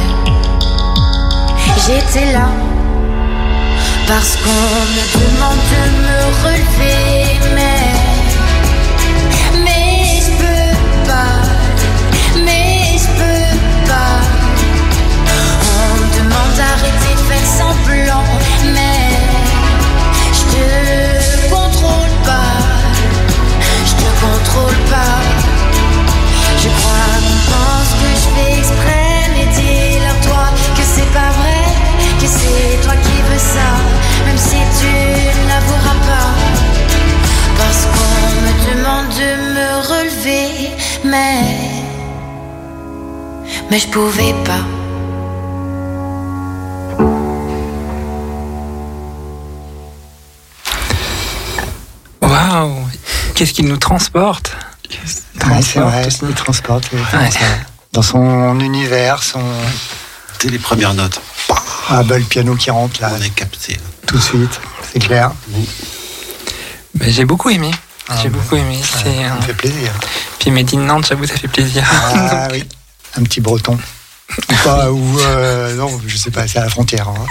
J'étais 1.86 2.32
là. 2.32 2.48
Parce 4.06 4.36
qu'on 4.36 4.50
me 4.94 5.04
demande 5.14 5.58
de 5.72 5.82
me 6.02 6.16
relever, 6.44 7.40
mais. 7.54 8.21
Mais 43.72 43.78
je 43.78 43.88
pouvais 43.88 44.34
pas. 44.44 44.62
Waouh 52.20 52.86
Qu'est-ce 53.34 53.52
qu'il 53.52 53.66
nous 53.66 53.76
transporte? 53.76 54.56
Ouais, 55.46 55.62
c'est 55.62 55.80
vrai, 55.80 56.02
Transporte. 56.02 56.30
il 56.30 56.34
transporte 56.34 56.92
Ouais. 56.92 57.30
ça. 57.30 57.38
dans 57.92 58.02
son 58.02 58.58
univers, 58.60 59.22
son. 59.22 59.42
Dès 60.40 60.48
les 60.50 60.58
premières 60.58 60.94
notes, 60.94 61.20
Ah 61.88 62.02
bah 62.04 62.18
le 62.18 62.24
piano 62.24 62.54
qui 62.56 62.70
rentre 62.70 63.00
là, 63.00 63.10
on 63.18 63.22
est 63.22 63.30
capté. 63.30 63.76
tout 64.06 64.16
de 64.16 64.22
suite, 64.22 64.60
c'est 64.92 64.98
clair. 64.98 65.32
J'ai 67.00 67.24
beaucoup 67.24 67.50
aimé. 67.50 67.70
Ah, 68.08 68.14
J'ai 68.22 68.28
bah, 68.28 68.38
beaucoup 68.38 68.56
aimé. 68.56 68.76
Ouais, 68.76 68.82
C'est 68.82 69.22
ça 69.26 69.32
un- 69.32 69.36
me 69.36 69.40
fait 69.42 69.54
plaisir. 69.54 69.90
Puis 70.38 70.50
Made 70.50 70.72
in 70.74 70.78
Nantes, 70.80 71.06
j'avoue, 71.08 71.26
ça 71.26 71.36
fait 71.36 71.48
plaisir. 71.48 71.84
Ah 71.90 72.48
oui, 72.52 72.64
un 73.16 73.22
petit 73.22 73.40
breton. 73.40 73.78
Ou 74.50 74.54
pas, 74.64 74.90
ou 74.92 75.18
euh, 75.20 75.74
non, 75.76 76.00
je 76.06 76.16
sais 76.16 76.30
pas, 76.30 76.46
c'est 76.48 76.58
à 76.58 76.62
la 76.64 76.68
frontière. 76.70 77.08
hein. 77.08 77.24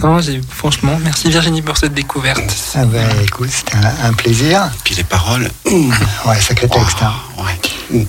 non, 0.00 0.20
j'ai 0.20 0.40
franchement, 0.48 0.98
merci 1.02 1.30
Virginie 1.30 1.62
pour 1.62 1.76
cette 1.76 1.94
découverte. 1.94 2.42
Ah 2.74 2.84
bah 2.84 2.98
écoute, 3.24 3.48
c'était 3.50 3.76
un, 3.76 4.08
un 4.08 4.12
plaisir. 4.12 4.70
Puis 4.84 4.94
les 4.94 5.04
paroles, 5.04 5.50
Ouais, 6.26 6.40
sacré 6.40 6.68
texte. 6.68 6.98
hein. 7.02 7.12
oh, 7.38 7.42
ouais. 7.42 8.06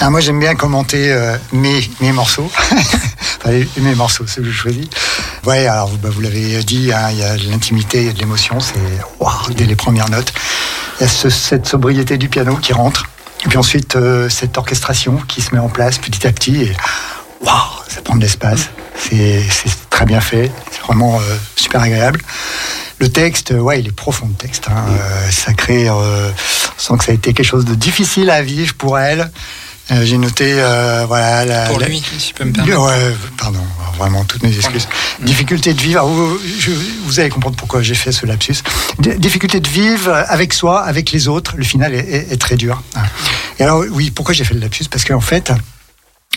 Ah, 0.00 0.10
moi, 0.10 0.20
j'aime 0.20 0.40
bien 0.40 0.54
commenter 0.54 1.12
euh, 1.12 1.36
mes, 1.52 1.88
mes 2.00 2.12
morceaux. 2.12 2.50
enfin, 2.72 3.50
les- 3.50 3.68
mes 3.78 3.94
morceaux, 3.94 4.26
ceux 4.26 4.42
que 4.42 4.50
je 4.50 4.56
choisis. 4.56 4.86
Ouais, 5.46 5.66
alors 5.66 5.88
vous, 5.88 5.98
bah, 5.98 6.08
vous 6.10 6.20
l'avez 6.20 6.62
dit, 6.64 6.90
hein, 6.92 7.08
il 7.10 7.18
y 7.18 7.22
a 7.22 7.36
de 7.36 7.48
l'intimité, 7.50 8.00
il 8.00 8.06
y 8.06 8.10
a 8.10 8.12
de 8.12 8.18
l'émotion, 8.18 8.58
c'est 8.60 8.74
waouh, 9.18 9.52
dès 9.54 9.64
les 9.66 9.76
premières 9.76 10.08
notes. 10.10 10.32
Il 10.98 11.04
y 11.04 11.06
a 11.06 11.08
ce- 11.08 11.30
cette 11.30 11.66
sobriété 11.66 12.18
du 12.18 12.28
piano 12.28 12.56
qui 12.56 12.72
rentre. 12.72 13.04
Et 13.44 13.48
puis 13.48 13.58
ensuite, 13.58 13.96
euh, 13.96 14.28
cette 14.28 14.58
orchestration 14.58 15.16
qui 15.28 15.40
se 15.40 15.54
met 15.54 15.60
en 15.60 15.68
place 15.68 15.98
petit 15.98 16.26
à 16.26 16.32
petit. 16.32 16.62
Et 16.62 16.72
waouh, 17.40 17.54
ça 17.88 18.02
prend 18.02 18.16
de 18.16 18.20
l'espace. 18.20 18.68
C'est 18.98 19.42
très 19.88 20.04
bien 20.04 20.20
fait. 20.20 20.50
C'est 20.70 20.82
vraiment 20.82 21.16
euh, 21.16 21.36
super 21.56 21.80
agréable. 21.80 22.20
Le 22.98 23.10
texte, 23.10 23.52
ouais, 23.52 23.80
il 23.80 23.88
est 23.88 23.92
profond 23.92 24.28
le 24.28 24.34
texte. 24.34 24.66
hein. 24.68 24.84
Euh, 24.90 25.30
ça 25.30 25.54
crée, 25.54 25.88
on 25.88 26.32
sent 26.76 26.94
que 26.98 27.04
ça 27.04 27.12
a 27.12 27.14
été 27.14 27.32
quelque 27.32 27.46
chose 27.46 27.64
de 27.64 27.74
difficile 27.74 28.28
à 28.28 28.42
vivre 28.42 28.74
pour 28.74 28.98
elle. 28.98 29.30
Euh, 29.92 30.04
J'ai 30.04 30.18
noté, 30.18 30.54
euh, 30.56 31.04
voilà, 31.06 31.44
la, 31.44 31.66
Pour 31.66 31.80
la- 31.80 31.88
lui, 31.88 32.00
si 32.18 32.28
je 32.28 32.34
peux 32.34 32.44
me 32.44 32.52
permettre. 32.52 32.80
Ouais, 32.80 33.14
pardon, 33.36 33.58
vraiment 33.98 34.24
toutes 34.24 34.42
mes 34.44 34.54
excuses. 34.54 34.86
Difficulté 35.20 35.74
de 35.74 35.80
vivre. 35.80 36.04
vous, 36.06 36.38
je- 36.60 36.70
vous 37.04 37.18
allez 37.20 37.28
comprendre 37.28 37.56
pourquoi 37.56 37.82
j'ai 37.82 37.94
fait 37.96 38.12
ce 38.12 38.24
lapsus. 38.24 38.54
D- 39.00 39.16
Difficulté 39.18 39.58
de 39.60 39.68
vivre 39.68 40.12
avec 40.28 40.52
soi, 40.52 40.82
avec 40.82 41.10
les 41.10 41.26
autres. 41.28 41.54
Le 41.56 41.64
final 41.64 41.94
est, 41.94 41.98
est- 42.08 42.32
est 42.32 42.40
très 42.40 42.56
dur. 42.56 42.82
Et 43.58 43.64
alors 43.64 43.82
oui, 43.90 44.10
pourquoi 44.12 44.32
j'ai 44.32 44.44
fait 44.44 44.54
le 44.54 44.60
lapsus? 44.60 44.84
Parce 44.90 45.04
qu'en 45.04 45.20
fait, 45.20 45.52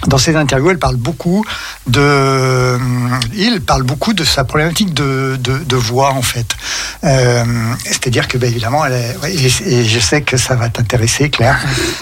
dans 0.08 0.18
ses 0.18 0.36
interviews, 0.36 0.72
elle 0.72 0.80
parle 0.80 0.98
beaucoup 0.98 1.46
de, 1.88 2.78
il 3.36 3.62
parle 3.62 3.84
beaucoup 3.84 4.14
de 4.14 4.24
sa 4.26 4.44
problématique 4.44 4.94
de, 4.94 5.38
de, 5.40 5.60
de 5.60 5.76
voix 5.78 6.10
en 6.12 6.22
fait. 6.22 6.56
Euh, 7.04 7.46
C'est-à-dire 7.86 8.28
que, 8.28 8.38
ben, 8.38 8.50
évidemment, 8.50 8.86
elle 8.86 8.94
est, 8.94 9.16
et, 9.30 9.74
et 9.80 9.86
je 9.86 10.00
sais 10.00 10.22
que 10.22 10.36
ça 10.36 10.56
va 10.56 10.68
t'intéresser, 10.70 11.30
Claire. 11.30 11.58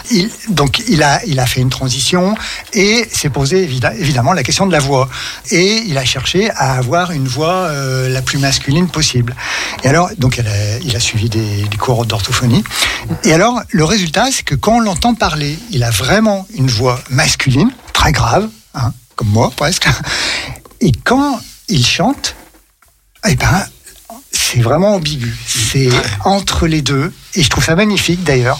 Il, 0.09 0.29
donc, 0.49 0.81
il 0.87 1.03
a, 1.03 1.23
il 1.25 1.39
a 1.39 1.45
fait 1.45 1.61
une 1.61 1.69
transition 1.69 2.35
et 2.73 3.07
s'est 3.11 3.29
posé 3.29 3.61
évidemment, 3.63 3.95
évidemment 3.99 4.33
la 4.33 4.43
question 4.43 4.65
de 4.65 4.71
la 4.71 4.79
voix. 4.79 5.07
Et 5.51 5.83
il 5.85 5.97
a 5.97 6.05
cherché 6.05 6.49
à 6.51 6.73
avoir 6.77 7.11
une 7.11 7.27
voix 7.27 7.53
euh, 7.69 8.09
la 8.09 8.21
plus 8.21 8.39
masculine 8.39 8.87
possible. 8.87 9.35
Et 9.83 9.89
alors, 9.89 10.09
donc, 10.17 10.39
elle 10.39 10.47
a- 10.47 10.77
il 10.79 10.95
a 10.95 10.99
suivi 10.99 11.29
des, 11.29 11.63
des 11.63 11.77
cours 11.77 12.05
d'orthophonie. 12.05 12.63
Et 13.25 13.33
alors, 13.33 13.61
le 13.69 13.83
résultat, 13.83 14.25
c'est 14.31 14.43
que 14.43 14.55
quand 14.55 14.77
on 14.77 14.79
l'entend 14.79 15.13
parler, 15.13 15.59
il 15.71 15.83
a 15.83 15.91
vraiment 15.91 16.47
une 16.55 16.69
voix 16.69 16.99
masculine, 17.09 17.71
très 18.01 18.11
grave, 18.11 18.49
hein, 18.73 18.93
comme 19.15 19.27
moi 19.29 19.51
presque. 19.55 19.87
Et 20.79 20.91
quand 20.91 21.39
il 21.69 21.85
chante, 21.85 22.35
eh 23.27 23.35
ben, 23.35 23.63
c'est 24.31 24.59
vraiment 24.61 24.95
ambigu. 24.95 25.35
C'est 25.47 25.89
entre 26.25 26.65
les 26.67 26.81
deux. 26.81 27.13
Et 27.35 27.43
je 27.43 27.49
trouve 27.49 27.63
ça 27.63 27.75
magnifique 27.75 28.23
d'ailleurs. 28.23 28.59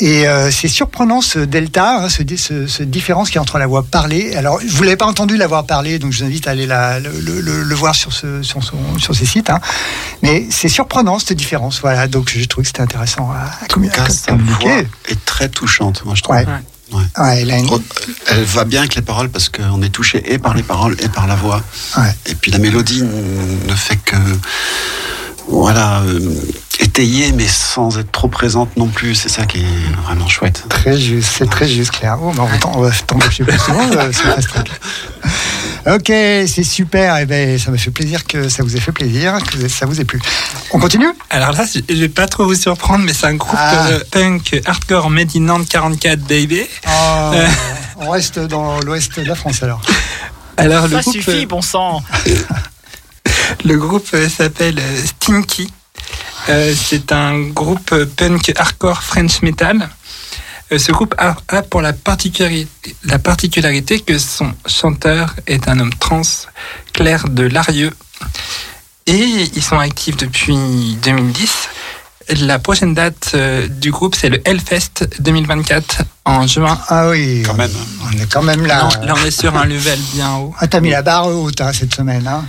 Et 0.00 0.26
euh, 0.26 0.50
c'est 0.50 0.66
surprenant 0.66 1.20
ce 1.20 1.38
delta, 1.38 1.98
hein, 2.04 2.08
ce, 2.08 2.22
di- 2.24 2.38
ce, 2.38 2.66
ce 2.66 2.82
différence 2.82 3.30
qui 3.30 3.36
est 3.36 3.40
entre 3.40 3.58
la 3.58 3.66
voix 3.66 3.84
parlée. 3.84 4.34
Alors, 4.34 4.58
vous 4.66 4.82
l'avez 4.82 4.96
pas 4.96 5.06
entendu 5.06 5.36
la 5.36 5.46
voix 5.46 5.62
parlée, 5.64 5.98
donc 6.00 6.10
je 6.12 6.18
vous 6.20 6.24
invite 6.24 6.48
à 6.48 6.50
aller 6.52 6.66
la- 6.66 6.98
le, 7.00 7.10
le- 7.20 7.40
le- 7.42 7.62
le 7.62 7.74
voir 7.76 7.94
sur, 7.94 8.12
ce, 8.14 8.42
sur, 8.42 8.64
son, 8.64 8.98
sur 8.98 9.14
ses 9.14 9.26
sites. 9.26 9.50
hein. 9.50 9.60
Mais 10.22 10.46
c'est 10.50 10.68
surprenant 10.70 11.18
cette 11.20 11.36
différence. 11.36 11.80
Voilà, 11.80 12.08
donc 12.08 12.32
je 12.34 12.44
trouve 12.46 12.62
que 12.64 12.68
c'était 12.68 12.80
intéressant 12.80 13.30
à, 13.30 13.34
à 13.36 13.64
à 13.64 13.90
Car 13.90 14.10
sa 14.10 14.32
voix 14.34 14.38
communiquer. 14.58 14.88
est 15.10 15.24
très 15.26 15.48
touchante, 15.50 16.04
moi 16.06 16.14
je 16.16 16.22
trouve. 16.22 16.36
Ouais. 16.36 16.46
Ouais. 16.46 16.62
Ouais, 17.18 17.40
elle 17.42 17.50
a 17.50 17.58
une- 17.58 17.68
Elle 18.28 18.44
va 18.44 18.64
bien 18.64 18.80
avec 18.80 18.94
les 18.94 19.02
paroles 19.02 19.28
parce 19.28 19.48
qu'on 19.48 19.82
est 19.82 19.88
touché 19.88 20.22
et 20.32 20.38
par 20.38 20.54
les 20.54 20.62
paroles 20.62 20.96
et 21.00 21.08
par 21.08 21.26
la 21.26 21.34
voix. 21.34 21.62
ouais. 21.98 22.14
Et 22.26 22.34
puis 22.34 22.50
la 22.50 22.58
mélodie 22.58 23.02
ne 23.02 23.74
fait 23.74 23.96
que 23.96 24.16
voilà 25.48 26.00
euh, 26.02 26.20
étayer 26.80 27.32
mais 27.32 27.46
sans 27.46 27.98
être 27.98 28.10
trop 28.12 28.28
présente 28.28 28.76
non 28.76 28.86
plus. 28.88 29.14
C'est 29.14 29.28
ça 29.28 29.44
qui 29.46 29.58
est 29.58 30.02
vraiment 30.06 30.28
chouette. 30.28 30.64
Très 30.68 30.98
juste, 30.98 31.30
c'est 31.38 31.48
très 31.50 31.68
juste, 31.68 31.90
Claire. 31.92 32.18
Oh, 32.22 32.32
bah, 32.34 32.44
on 32.74 32.80
va 32.80 32.90
t'embaucher 33.06 33.44
plus 33.44 33.58
souvent 33.58 33.90
euh, 33.92 34.12
sur. 34.12 34.34
Ok, 35.86 36.06
c'est 36.06 36.64
super. 36.64 37.18
Et 37.18 37.26
ben, 37.26 37.58
ça 37.58 37.70
me 37.70 37.76
fait 37.76 37.90
plaisir 37.90 38.24
que 38.26 38.48
ça 38.48 38.62
vous 38.62 38.74
ait 38.76 38.80
fait 38.80 38.92
plaisir, 38.92 39.38
que 39.42 39.68
ça 39.68 39.84
vous 39.84 40.00
ait 40.00 40.04
plu. 40.06 40.20
On 40.70 40.78
continue? 40.78 41.08
Alors 41.30 41.52
là, 41.52 41.64
je 41.66 41.94
vais 41.94 42.08
pas 42.08 42.26
trop 42.26 42.46
vous 42.46 42.54
surprendre, 42.54 43.04
mais 43.04 43.12
c'est 43.12 43.26
un 43.26 43.34
groupe 43.34 43.54
Ah. 43.58 43.88
euh, 43.88 44.00
punk 44.10 44.60
hardcore 44.64 45.10
made 45.10 45.30
in 45.36 45.40
Nantes 45.40 45.68
44 45.68 46.20
baby. 46.20 46.62
Oh, 46.88 47.32
On 47.98 48.10
reste 48.10 48.38
dans 48.38 48.80
l'ouest 48.80 49.18
de 49.20 49.26
la 49.26 49.34
France 49.34 49.62
alors. 49.62 49.82
Alors 50.56 50.84
le 50.88 50.96
Ça 50.96 51.00
groupe, 51.02 51.14
suffit, 51.14 51.46
bon 51.46 51.60
sang. 51.60 52.02
le 53.64 53.76
groupe 53.76 54.08
euh, 54.14 54.28
s'appelle 54.28 54.78
euh, 54.78 55.02
Stinky. 55.04 55.70
Euh, 56.48 56.74
c'est 56.74 57.12
un 57.12 57.40
groupe 57.40 57.92
euh, 57.92 58.06
punk 58.06 58.52
hardcore 58.56 59.02
French 59.02 59.42
metal. 59.42 59.88
Euh, 60.74 60.78
ce 60.78 60.92
groupe 60.92 61.14
a, 61.18 61.36
a 61.48 61.62
pour 61.62 61.82
la 61.82 61.92
particularité, 61.92 62.96
la 63.04 63.18
particularité 63.18 64.00
que 64.00 64.18
son 64.18 64.52
chanteur 64.66 65.34
est 65.46 65.68
un 65.68 65.78
homme 65.78 65.94
trans, 65.94 66.22
Claire 66.92 67.28
de 67.28 67.44
Larieux. 67.44 67.92
Et 69.06 69.48
ils 69.54 69.62
sont 69.62 69.78
actifs 69.78 70.16
depuis 70.16 70.96
2010. 71.02 71.68
La 72.40 72.58
prochaine 72.58 72.94
date 72.94 73.32
euh, 73.34 73.68
du 73.68 73.90
groupe, 73.90 74.14
c'est 74.14 74.30
le 74.30 74.40
Hellfest 74.48 75.06
2024 75.20 76.02
en 76.24 76.46
juin. 76.46 76.78
Ah 76.88 77.10
oui, 77.10 77.42
Quand 77.44 77.54
même. 77.54 77.70
On 78.02 78.18
est 78.18 78.32
quand 78.32 78.42
même 78.42 78.64
là. 78.64 78.88
Là, 79.00 79.06
là, 79.06 79.14
on 79.20 79.24
est 79.26 79.30
sur 79.30 79.54
un 79.56 79.66
level 79.66 79.98
bien 80.14 80.36
haut. 80.36 80.54
Ah, 80.58 80.66
t'as 80.66 80.80
mis 80.80 80.90
la 80.90 81.02
barre 81.02 81.26
haute 81.26 81.60
hein, 81.60 81.72
cette 81.74 81.94
semaine. 81.94 82.26
Hein. 82.26 82.44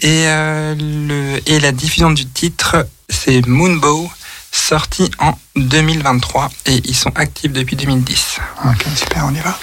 Et, 0.00 0.24
euh, 0.26 0.74
le, 0.78 1.40
et 1.46 1.58
la 1.58 1.72
diffusion 1.72 2.12
du 2.12 2.26
titre, 2.26 2.86
c'est 3.08 3.44
Moonbow, 3.46 4.08
sorti 4.52 5.10
en 5.18 5.32
2023. 5.56 6.50
Et 6.66 6.80
ils 6.84 6.94
sont 6.94 7.16
actifs 7.16 7.52
depuis 7.52 7.76
2010. 7.76 8.38
Ok, 8.66 8.86
super, 8.96 9.24
on 9.26 9.34
y 9.34 9.40
va. 9.40 9.58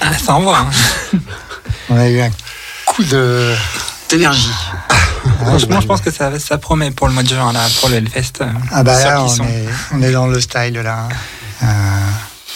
Ah, 0.00 0.18
ça 0.18 0.34
envoie. 0.34 0.58
hein. 0.58 1.18
On 1.90 1.96
a 1.98 2.08
eu 2.08 2.20
un 2.20 2.30
coup 2.86 3.04
de... 3.04 3.54
D'énergie. 4.08 4.50
Franchement, 5.40 5.80
je 5.80 5.86
pense 5.86 6.00
que 6.00 6.10
ça, 6.10 6.38
ça 6.38 6.58
promet 6.58 6.90
pour 6.90 7.08
le 7.08 7.14
mois 7.14 7.22
de 7.22 7.28
juin, 7.28 7.52
là, 7.52 7.66
pour 7.80 7.88
le 7.90 7.96
Hellfest. 7.96 8.40
euh, 8.40 8.46
Ah 8.72 8.82
bah 8.82 8.98
là, 9.04 9.22
on 9.22 9.28
sont- 9.28 9.44
est, 9.44 9.64
on 9.92 10.02
est 10.02 10.12
dans 10.12 10.26
le 10.26 10.40
style, 10.40 10.74
là. 10.82 11.08
Euh, 11.62 11.66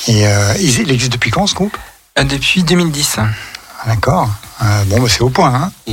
et 0.08 0.26
euh, 0.26 0.54
il 0.60 0.90
existe 0.90 1.12
depuis 1.12 1.30
quand, 1.30 1.46
ce 1.46 1.54
groupe? 1.54 1.76
Euh, 2.18 2.24
Depuis 2.24 2.62
2010. 2.64 3.16
Ah, 3.18 3.24
D'accord. 3.86 4.28
Bon, 4.86 5.00
bah, 5.00 5.08
c'est 5.08 5.20
au 5.22 5.28
point. 5.30 5.54
Hein. 5.54 5.92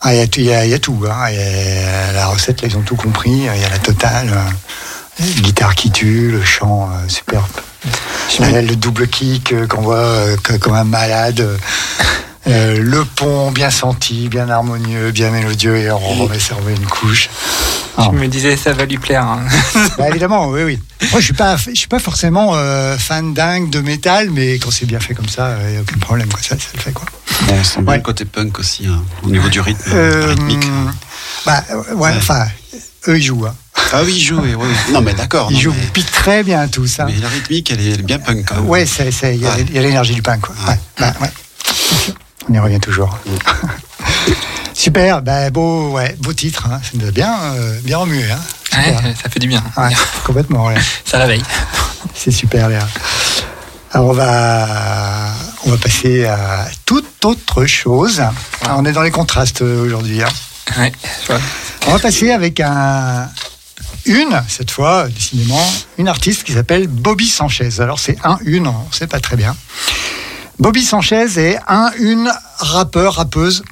Ah, 0.00 0.14
Il 0.14 0.18
y, 0.18 0.22
a 0.22 0.26
tout- 0.28 0.40
il 0.40 0.46
y 0.46 0.52
a- 0.54 0.64
il 0.64 0.70
y 0.70 0.74
a 0.74 0.78
tout. 0.78 1.04
Hein. 1.10 1.28
Il 1.30 1.36
y 1.36 1.42
a 1.42 2.12
la 2.12 2.26
recette, 2.28 2.62
là, 2.62 2.68
ils 2.68 2.76
ont 2.76 2.82
tout 2.82 2.96
compris. 2.96 3.30
Il 3.32 3.44
y 3.60 3.64
a 3.64 3.68
la 3.68 3.78
totale. 3.78 4.30
euh, 5.20 5.24
guitare 5.40 5.74
qui 5.74 5.90
tue, 5.90 6.30
le 6.30 6.44
chant 6.44 6.88
euh, 6.92 7.08
superbe. 7.08 7.44
Le, 8.40 8.60
le 8.62 8.76
double 8.76 9.08
kick 9.08 9.52
euh, 9.52 9.66
qu'on 9.66 9.80
voit 9.82 9.96
euh, 9.96 10.36
comme 10.60 10.74
un 10.74 10.84
malade. 10.84 11.40
euh, 12.46 12.78
le 12.80 13.04
pont 13.04 13.50
bien 13.50 13.70
senti, 13.70 14.28
bien 14.28 14.48
harmonieux, 14.48 15.10
bien 15.10 15.30
mélodieux, 15.30 15.76
et 15.76 15.90
on 15.90 15.98
remet, 15.98 16.38
ça 16.38 16.54
une 16.68 16.86
couche. 16.86 17.28
Je 17.98 18.04
Ah. 18.04 18.12
me 18.12 18.26
disais, 18.28 18.56
ça 18.56 18.72
va 18.72 18.84
lui 18.84 18.96
plaire. 18.98 19.24
hein. 19.24 19.40
Bah, 19.98 20.08
évidemment, 20.08 20.48
oui, 20.48 20.62
oui. 20.62 20.78
Moi, 21.10 21.20
je 21.20 21.24
suis 21.26 21.34
pas, 21.34 21.56
je 21.56 21.74
suis 21.74 21.88
pas 21.88 21.98
forcément 21.98 22.52
euh, 22.54 22.96
fan 22.96 23.34
dingue 23.34 23.70
de 23.70 23.80
métal, 23.80 24.30
mais 24.30 24.54
quand 24.58 24.70
c'est 24.70 24.86
bien 24.86 25.00
fait 25.00 25.14
comme 25.14 25.28
ça, 25.28 25.56
il 25.66 25.70
n'y 25.72 25.76
a 25.78 25.80
aucun 25.80 25.98
problème. 25.98 26.28
Quoi. 26.28 26.40
Ça, 26.42 26.56
ça 26.56 26.68
le 26.74 26.80
fait 26.80 26.92
quoi. 26.92 27.06
Bon, 27.46 27.54
on 27.60 27.64
sent 27.64 27.80
bien 27.82 27.90
Ouais. 27.92 27.96
le 27.98 28.02
côté 28.04 28.24
punk 28.24 28.58
aussi, 28.60 28.86
hein, 28.86 29.02
au 29.24 29.30
niveau 29.30 29.48
du 29.48 29.60
rythme 29.60 29.90
Euh, 29.94 30.26
rythmique. 30.28 30.64
bah, 31.44 31.64
euh, 31.70 31.94
ouais, 31.94 32.10
Ouais. 32.10 32.14
enfin, 32.16 32.46
eux 33.08 33.18
ils 33.18 33.22
jouent. 33.22 33.46
Hein. 33.46 33.54
Ah 33.92 34.02
oui, 34.04 34.14
il 34.16 34.22
joue, 34.22 34.38
oui, 34.40 34.54
oui. 34.54 34.68
Non, 34.92 35.00
mais 35.00 35.14
d'accord. 35.14 35.48
Ils 35.50 35.54
non, 35.54 35.60
jouent 35.60 35.74
mais, 35.96 36.02
très 36.02 36.42
bien 36.42 36.68
tous. 36.68 37.00
Hein. 37.00 37.06
mais 37.08 37.16
la 37.16 37.28
rythmique, 37.28 37.70
elle 37.70 37.80
est, 37.80 37.90
elle 37.92 38.00
est 38.00 38.02
bien 38.02 38.18
punk 38.18 38.44
quand 38.46 38.56
même. 38.56 38.66
Ouais, 38.68 38.84
c'est, 38.86 39.10
c'est, 39.10 39.34
il 39.34 39.40
y 39.42 39.46
a, 39.46 39.50
Ouais. 39.54 39.64
il 39.68 39.74
y 39.74 39.78
a 39.78 39.82
l'énergie 39.82 40.14
du 40.14 40.22
punk. 40.22 40.40
Quoi. 40.42 40.54
Ouais. 40.66 40.72
Ouais, 40.72 40.78
bah, 40.98 41.14
ouais. 41.22 41.30
On 42.50 42.54
y 42.54 42.58
revient 42.58 42.80
toujours. 42.80 43.16
Super, 44.74 45.22
bah, 45.22 45.50
beau, 45.50 45.90
ouais, 45.92 46.14
beau 46.20 46.32
titre. 46.32 46.66
Hein. 46.70 46.80
Ça 46.82 46.90
nous 46.94 47.08
a 47.08 47.10
bien, 47.10 47.34
euh, 47.54 47.78
bien 47.82 47.98
remué. 47.98 48.24
Hein. 48.30 48.38
Ouais, 48.76 49.14
ça 49.22 49.28
fait 49.28 49.40
du 49.40 49.48
bien. 49.48 49.62
Ouais, 49.76 49.90
complètement. 50.24 50.66
ouais. 50.66 50.76
Ça 51.04 51.18
réveille. 51.18 51.42
C'est 52.14 52.30
super, 52.30 52.68
Léa. 52.68 52.86
Alors, 53.92 54.08
on 54.08 54.12
va, 54.12 55.32
on 55.64 55.70
va 55.70 55.76
passer 55.78 56.26
à 56.26 56.68
toute 56.84 57.24
autre 57.24 57.64
chose. 57.66 58.20
Alors, 58.62 58.78
on 58.78 58.84
est 58.84 58.92
dans 58.92 59.02
les 59.02 59.10
contrastes 59.10 59.62
euh, 59.62 59.84
aujourd'hui. 59.84 60.22
hein. 60.22 60.28
Ouais, 60.78 60.92
je 61.22 61.26
vois. 61.32 61.40
On 61.86 61.92
va 61.92 61.98
passer 61.98 62.30
avec 62.30 62.60
un, 62.60 63.28
une, 64.06 64.42
cette 64.48 64.70
fois, 64.70 65.08
décidément, 65.08 65.64
une 65.98 66.08
artiste 66.08 66.44
qui 66.44 66.52
s'appelle 66.52 66.88
Bobby 66.88 67.28
Sanchez. 67.28 67.80
Alors, 67.80 67.98
c'est 67.98 68.16
un, 68.24 68.38
une, 68.44 68.66
on 68.66 68.86
ne 68.88 68.92
sait 68.94 69.06
pas 69.06 69.20
très 69.20 69.36
bien. 69.36 69.56
Bobby 70.58 70.84
Sanchez 70.84 71.38
est 71.38 71.58
un, 71.68 71.90
une 71.98 72.32
rappeur, 72.58 73.14
rappeuse. 73.14 73.62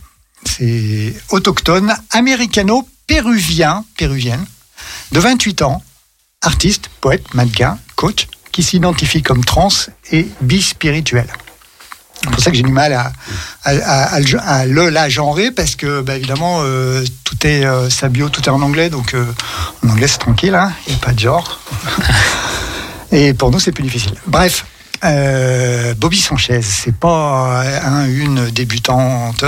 C'est 0.44 1.14
autochtone, 1.30 1.94
américano-péruvien, 2.10 3.84
péruvienne, 3.96 4.44
de 5.12 5.18
28 5.18 5.62
ans, 5.62 5.82
artiste, 6.42 6.88
poète, 7.00 7.34
mannequin, 7.34 7.78
coach, 7.96 8.28
qui 8.52 8.62
s'identifie 8.62 9.22
comme 9.22 9.44
trans 9.44 9.68
et 10.12 10.28
bispirituel. 10.40 11.26
C'est 12.26 12.32
pour 12.32 12.42
ça 12.42 12.50
que 12.50 12.56
j'ai 12.56 12.62
du 12.64 12.72
mal 12.72 12.92
à, 12.92 13.12
le- 14.66 14.88
la 14.90 15.08
genrer 15.08 15.50
parce 15.52 15.76
que, 15.76 16.00
bah, 16.00 16.16
évidemment, 16.16 16.58
euh, 16.62 17.04
tout 17.24 17.46
est 17.46 17.64
euh, 17.64 17.88
sa 17.88 18.08
bio, 18.08 18.28
tout 18.28 18.42
est 18.42 18.48
en 18.50 18.60
anglais, 18.62 18.90
donc 18.90 19.14
euh, 19.14 19.24
en 19.84 19.90
anglais 19.90 20.08
c'est 20.08 20.18
tranquille, 20.18 20.54
hein, 20.54 20.72
il 20.86 20.94
n'y 20.94 21.00
a 21.00 21.04
pas 21.04 21.12
de 21.12 21.18
genre. 21.20 21.60
Et 23.12 23.32
pour 23.34 23.50
nous, 23.52 23.60
c'est 23.60 23.70
plus 23.72 23.84
difficile. 23.84 24.14
Bref, 24.26 24.66
euh, 25.04 25.94
Bobby 25.94 26.20
Sanchez, 26.20 26.62
c'est 26.62 26.94
pas 26.94 27.62
un, 27.84 28.06
une 28.06 28.50
débutante. 28.50 29.44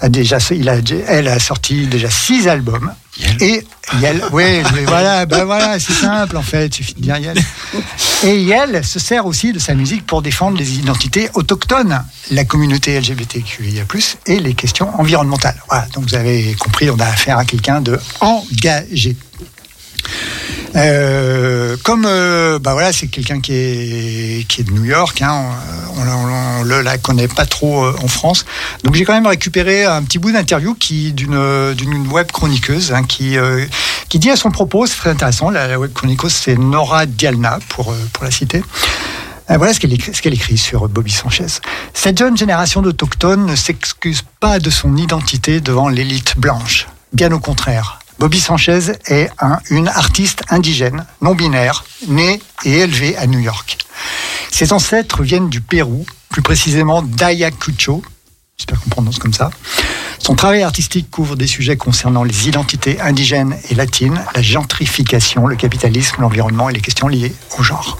A 0.00 0.08
déjà, 0.08 0.38
il 0.50 0.68
a, 0.68 0.76
elle 1.08 1.28
a 1.28 1.38
sorti 1.38 1.86
déjà 1.86 2.10
six 2.10 2.48
albums. 2.48 2.92
Yel. 3.18 3.42
Et 3.42 3.64
Yel, 4.00 4.24
oui, 4.32 4.62
voilà, 4.86 5.24
ben 5.26 5.44
voilà, 5.44 5.78
c'est 5.78 5.92
simple 5.92 6.36
en 6.36 6.42
fait, 6.42 6.74
suffit 6.74 6.94
de 6.94 7.00
dire 7.00 7.16
Yel. 7.18 7.38
Et 8.24 8.42
Yel 8.42 8.84
se 8.84 8.98
sert 8.98 9.24
aussi 9.26 9.52
de 9.52 9.58
sa 9.58 9.74
musique 9.74 10.04
pour 10.06 10.20
défendre 10.20 10.58
les 10.58 10.78
identités 10.78 11.28
autochtones, 11.34 12.02
la 12.32 12.44
communauté 12.44 12.98
LGBTQIA+, 12.98 13.84
et 14.26 14.40
les 14.40 14.54
questions 14.54 14.88
environnementales. 15.00 15.60
Voilà, 15.68 15.86
donc 15.94 16.08
vous 16.08 16.14
avez 16.14 16.54
compris, 16.54 16.90
on 16.90 16.98
a 16.98 17.06
affaire 17.06 17.38
à 17.38 17.44
quelqu'un 17.44 17.80
de 17.80 17.98
engagé. 18.20 19.16
Euh, 20.76 21.76
comme 21.84 22.04
euh, 22.06 22.58
bah 22.58 22.72
voilà, 22.72 22.92
c'est 22.92 23.06
quelqu'un 23.06 23.40
qui 23.40 23.52
est, 23.54 24.46
qui 24.48 24.60
est 24.60 24.64
de 24.64 24.72
New 24.72 24.84
York, 24.84 25.22
hein, 25.22 25.44
on, 25.96 26.00
on, 26.00 26.08
on- 26.08 26.44
on 26.60 26.62
le 26.64 26.82
la 26.82 26.98
connaît 26.98 27.28
pas 27.28 27.46
trop 27.46 27.84
euh, 27.84 27.94
en 28.02 28.08
France. 28.08 28.44
Donc 28.82 28.94
j'ai 28.94 29.04
quand 29.04 29.12
même 29.12 29.26
récupéré 29.26 29.84
un 29.84 30.02
petit 30.02 30.18
bout 30.18 30.32
d'interview 30.32 30.76
d'une 30.80 31.34
euh, 31.34 31.74
web 32.10 32.30
chroniqueuse 32.32 32.92
hein, 32.92 33.04
qui 33.04 33.36
euh, 33.38 33.64
qui 34.08 34.18
dit 34.18 34.30
à 34.30 34.36
son 34.36 34.50
propos, 34.50 34.86
c'est 34.86 34.96
très 34.96 35.10
intéressant. 35.10 35.50
La, 35.50 35.78
web 35.78 35.92
chroniqueuse 35.92 36.32
c'est 36.32 36.56
Nora 36.58 37.06
Dialna 37.06 37.58
pour 37.68 37.92
euh, 37.92 37.96
pour 38.12 38.24
la 38.24 38.30
citer. 38.30 38.62
Euh, 39.50 39.56
Voilà 39.58 39.74
ce 39.74 39.78
qu'elle 39.80 40.34
écrit 40.34 40.58
sur 40.58 40.88
Bobby 40.88 41.12
Sanchez. 41.12 41.46
Cette 41.92 42.18
jeune 42.18 42.36
génération 42.36 42.82
d'autochtones 42.82 43.46
ne 43.46 43.54
s'excuse 43.56 44.22
pas 44.40 44.58
de 44.58 44.70
son 44.70 44.96
identité 44.96 45.60
devant 45.60 45.88
l'élite 45.88 46.34
blanche. 46.38 46.86
Bien 47.12 47.30
au 47.32 47.38
contraire. 47.38 47.98
Bobby 48.18 48.40
Sanchez 48.40 48.92
est 49.06 49.30
un, 49.40 49.58
une 49.70 49.88
artiste 49.88 50.42
indigène, 50.48 51.04
non 51.20 51.34
binaire, 51.34 51.84
née 52.08 52.40
et 52.64 52.78
élevée 52.78 53.16
à 53.16 53.26
New 53.26 53.40
York. 53.40 53.78
Ses 54.50 54.72
ancêtres 54.72 55.22
viennent 55.22 55.48
du 55.48 55.60
Pérou, 55.60 56.06
plus 56.28 56.42
précisément 56.42 57.02
d'Ayacucho, 57.02 58.02
j'espère 58.56 58.80
qu'on 58.80 58.90
prononce 58.90 59.18
comme 59.18 59.34
ça. 59.34 59.50
Son 60.18 60.36
travail 60.36 60.62
artistique 60.62 61.10
couvre 61.10 61.36
des 61.36 61.46
sujets 61.46 61.76
concernant 61.76 62.24
les 62.24 62.48
identités 62.48 63.00
indigènes 63.00 63.56
et 63.68 63.74
latines, 63.74 64.24
la 64.34 64.42
gentrification, 64.42 65.46
le 65.46 65.56
capitalisme, 65.56 66.16
l'environnement 66.20 66.70
et 66.70 66.72
les 66.72 66.80
questions 66.80 67.08
liées 67.08 67.34
au 67.58 67.62
genre. 67.62 67.98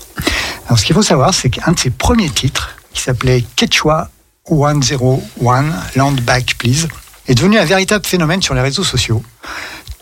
Ce 0.74 0.84
qu'il 0.84 0.94
faut 0.94 1.02
savoir, 1.02 1.34
c'est 1.34 1.50
qu'un 1.50 1.72
de 1.72 1.78
ses 1.78 1.90
premiers 1.90 2.30
titres, 2.30 2.76
qui 2.92 3.02
s'appelait 3.02 3.44
Quechua 3.56 4.10
101, 4.48 5.64
Land 5.96 6.16
Back 6.22 6.56
Please, 6.58 6.88
est 7.26 7.34
devenu 7.34 7.58
un 7.58 7.64
véritable 7.64 8.04
phénomène 8.06 8.42
sur 8.42 8.54
les 8.54 8.60
réseaux 8.60 8.84
sociaux. 8.84 9.22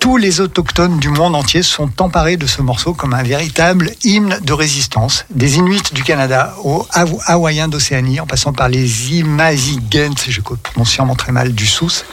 Tous 0.02 0.16
les 0.16 0.40
autochtones 0.40 0.98
du 0.98 1.08
monde 1.10 1.36
entier 1.36 1.62
sont 1.62 2.02
emparés 2.02 2.36
de 2.36 2.48
ce 2.48 2.60
morceau 2.60 2.92
comme 2.92 3.14
un 3.14 3.22
véritable 3.22 3.92
hymne 4.02 4.36
de 4.42 4.52
résistance, 4.52 5.24
des 5.30 5.58
Inuits 5.58 5.80
du 5.92 6.02
Canada 6.02 6.56
aux 6.64 6.84
Haw- 6.92 7.20
Hawaïens 7.26 7.68
d'Océanie, 7.68 8.18
en 8.18 8.26
passant 8.26 8.52
par 8.52 8.68
les 8.68 9.12
Imazigants, 9.14 10.14
je 10.28 10.40
prononce 10.40 10.90
sûrement 10.90 11.14
très 11.14 11.30
mal, 11.30 11.52
du 11.54 11.68
Sousse. 11.68 12.04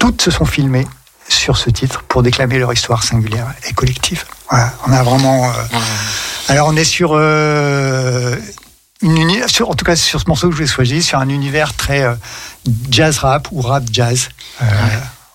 Toutes 0.00 0.20
se 0.20 0.32
sont 0.32 0.44
filmées 0.44 0.84
sur 1.28 1.56
ce 1.56 1.70
titre 1.70 2.02
pour 2.08 2.24
déclamer 2.24 2.58
leur 2.58 2.72
histoire 2.72 3.04
singulière 3.04 3.54
et 3.68 3.72
collective. 3.72 4.24
Voilà, 4.50 4.74
on 4.88 4.92
a 4.92 5.04
vraiment... 5.04 5.48
euh, 5.48 5.52
alors 6.48 6.66
on 6.66 6.74
est 6.76 6.82
sur, 6.84 7.12
euh, 7.14 8.34
une 9.00 9.16
uni- 9.16 9.38
sur- 9.46 9.70
en 9.70 9.74
tout 9.74 9.84
cas 9.84 9.94
sur 9.94 10.20
ce 10.20 10.26
morceau 10.26 10.48
que 10.48 10.56
je 10.56 10.62
vais 10.62 10.66
choisir, 10.66 11.00
sur 11.00 11.20
un 11.20 11.28
univers 11.28 11.72
très 11.76 12.02
euh, 12.02 12.14
jazz 12.90 13.18
rap 13.18 13.46
ou 13.52 13.60
rap 13.62 13.84
jazz. 13.92 14.28
Euh, 14.60 14.64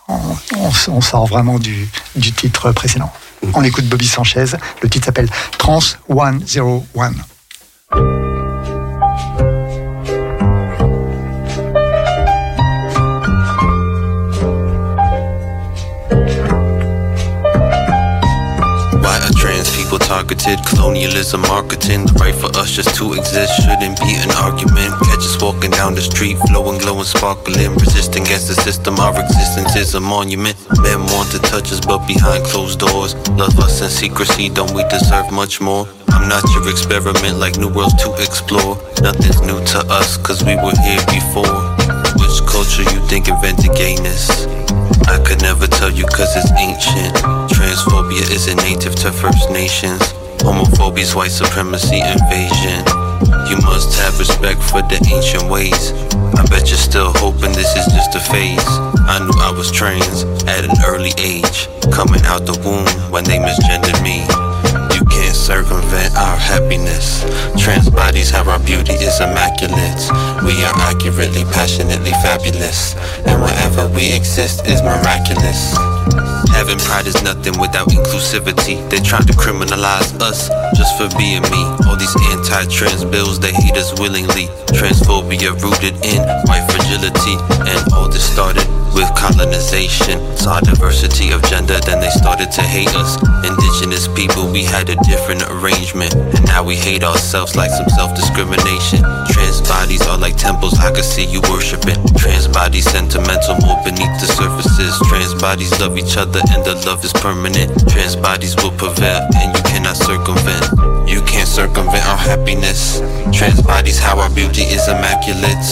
on, 0.08 0.20
on 0.58 0.70
s- 0.70 0.88
on 0.90 1.02
sort 1.02 1.28
vraiment 1.28 1.60
du, 1.60 1.88
du 2.16 2.32
titre 2.32 2.72
précédent. 2.72 3.12
On 3.54 3.64
écoute 3.64 3.86
Bobby 3.86 4.08
Sanchez. 4.08 4.46
Le 4.82 4.90
titre 4.90 5.06
s'appelle 5.06 5.30
Trans 5.58 5.82
101. 5.82 7.12
Targeted? 20.08 20.64
Colonialism 20.66 21.42
marketing. 21.42 22.06
The 22.08 22.14
right 22.14 22.34
for 22.34 22.48
us 22.56 22.72
just 22.72 22.96
to 22.96 23.12
exist 23.14 23.52
shouldn't 23.60 24.00
be 24.00 24.16
an 24.24 24.32
argument. 24.40 24.96
Catch 25.04 25.28
us 25.28 25.36
walking 25.44 25.72
down 25.72 25.96
the 25.96 26.02
street, 26.02 26.40
flowing, 26.48 26.80
glowing, 26.80 27.04
sparkling. 27.04 27.76
Resisting 27.76 28.24
against 28.24 28.48
the 28.48 28.56
system, 28.56 28.96
our 29.04 29.12
existence 29.20 29.76
is 29.76 29.96
a 29.96 30.00
monument. 30.00 30.56
Men 30.80 31.04
want 31.12 31.30
to 31.36 31.40
touch 31.40 31.76
us, 31.76 31.84
but 31.84 32.08
behind 32.08 32.46
closed 32.48 32.80
doors. 32.80 33.14
Love 33.36 33.60
us 33.60 33.82
in 33.84 33.90
secrecy, 33.90 34.48
don't 34.48 34.72
we 34.72 34.88
deserve 34.88 35.30
much 35.32 35.60
more? 35.60 35.86
I'm 36.08 36.30
not 36.30 36.44
your 36.56 36.70
experiment, 36.72 37.38
like 37.38 37.58
new 37.60 37.68
worlds 37.68 38.00
to 38.08 38.16
explore. 38.24 38.80
Nothing's 39.04 39.42
new 39.44 39.60
to 39.76 39.80
us, 39.92 40.16
cause 40.18 40.40
we 40.42 40.56
were 40.56 40.76
here 40.88 41.04
before. 41.12 41.52
Which 42.16 42.38
culture 42.48 42.88
you 42.88 43.04
think 43.12 43.28
invented 43.28 43.76
gayness? 43.76 44.48
I 45.08 45.20
could 45.26 45.42
never 45.42 45.68
tell 45.68 45.90
you 45.90 46.06
cause 46.06 46.36
it's 46.36 46.52
ancient. 46.60 47.16
Transphobia 47.50 48.30
isn't 48.30 48.58
native 48.58 48.96
to 48.96 49.12
First 49.12 49.50
Nations. 49.50 50.02
Homophobia's 50.44 51.16
white 51.16 51.32
supremacy 51.32 52.00
invasion. 52.00 52.84
You 53.48 53.58
must 53.64 53.98
have 54.00 54.20
respect 54.20 54.62
for 54.62 54.82
the 54.84 55.00
ancient 55.12 55.50
ways. 55.50 55.94
I 56.38 56.46
bet 56.50 56.70
you're 56.70 56.78
still 56.78 57.12
hoping 57.16 57.54
this 57.54 57.76
is 57.76 57.86
just 57.94 58.16
a 58.16 58.20
phase. 58.20 58.68
I 59.08 59.20
knew 59.20 59.40
I 59.40 59.52
was 59.52 59.72
trans 59.72 60.24
at 60.44 60.66
an 60.66 60.76
early 60.86 61.14
age. 61.18 61.68
Coming 61.92 62.22
out 62.26 62.46
the 62.46 62.60
womb 62.64 62.86
when 63.12 63.24
they 63.24 63.40
misgendered 63.40 64.04
me. 64.04 64.47
Circumvent 65.48 66.14
our 66.18 66.36
happiness. 66.36 67.24
Trans 67.56 67.90
bodies 67.90 68.30
have 68.32 68.50
our 68.50 68.60
beauty 68.60 68.92
is 69.00 69.22
immaculate. 69.22 70.04
We 70.44 70.52
are 70.68 70.76
accurately, 70.92 71.46
passionately 71.56 72.12
fabulous. 72.20 72.96
And 73.24 73.42
wherever 73.42 73.88
we 73.96 74.12
exist 74.12 74.68
is 74.68 74.82
miraculous. 74.82 75.72
Having 76.52 76.80
pride 76.80 77.08
is 77.08 77.24
nothing 77.24 77.58
without 77.62 77.88
inclusivity. 77.88 78.76
They 78.90 79.00
try 79.00 79.22
to 79.22 79.34
criminalize 79.40 80.12
us 80.20 80.50
just 80.76 80.98
for 81.00 81.08
being 81.18 81.44
me. 81.44 81.64
All 81.88 81.96
these 81.96 82.16
anti-trans 82.28 83.06
bills, 83.06 83.40
they 83.40 83.54
hate 83.54 83.78
us 83.78 83.98
willingly. 84.02 84.52
Transphobia 84.76 85.56
rooted 85.64 85.96
in 86.04 86.28
white 86.52 86.68
fragility. 86.88 87.36
And 87.68 87.94
all 87.94 88.08
this 88.08 88.24
started 88.24 88.66
with 88.94 89.10
colonization. 89.16 90.20
Saw 90.38 90.60
diversity 90.60 91.32
of 91.32 91.44
gender, 91.44 91.80
then 91.86 92.00
they 92.00 92.10
started 92.10 92.52
to 92.54 92.62
hate 92.62 92.94
us. 92.96 93.18
Indigenous 93.44 94.08
people, 94.08 94.50
we 94.52 94.64
had 94.64 94.90
a 94.90 94.96
different 95.04 95.44
arrangement. 95.52 96.16
And 96.16 96.46
now 96.46 96.64
we 96.64 96.76
hate 96.76 97.04
ourselves 97.04 97.56
like 97.56 97.72
some 97.72 97.90
self-discrimination. 97.90 99.02
Trans 99.30 99.62
bodies 99.62 100.08
are 100.08 100.18
like 100.18 100.38
temples, 100.38 100.80
I 100.80 100.92
could 100.92 101.06
see 101.06 101.26
you 101.26 101.42
worshiping. 101.50 101.98
Trans 102.18 102.48
bodies 102.48 102.90
sentimental, 102.90 103.56
more 103.66 103.78
beneath 103.84 104.16
the 104.22 104.28
surfaces. 104.28 104.98
Trans 105.10 105.34
bodies 105.34 105.80
love 105.80 105.98
each 105.98 106.18
other 106.18 106.40
and 106.52 106.64
the 106.64 106.76
love 106.86 107.04
is 107.04 107.14
permanent. 107.14 107.72
Trans 107.90 108.16
bodies 108.16 108.56
will 108.56 108.72
prevail 108.72 109.28
and 109.36 109.56
you 109.56 109.64
cannot 109.64 109.98
circumvent. 109.98 110.97
You 111.08 111.22
can't 111.22 111.48
circumvent 111.48 112.06
our 112.06 112.18
happiness. 112.18 113.00
Trans 113.32 113.62
bodies, 113.62 113.98
how 113.98 114.20
our 114.20 114.30
beauty 114.30 114.64
is 114.64 114.88
immaculate. 114.88 115.66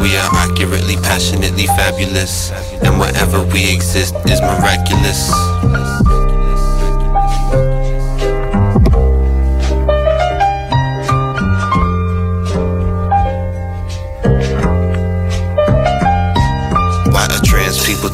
We 0.00 0.16
are 0.16 0.30
accurately, 0.36 0.96
passionately 0.96 1.66
fabulous. 1.66 2.50
And 2.84 3.00
wherever 3.00 3.42
we 3.42 3.72
exist 3.72 4.14
is 4.26 4.40
miraculous. 4.42 5.32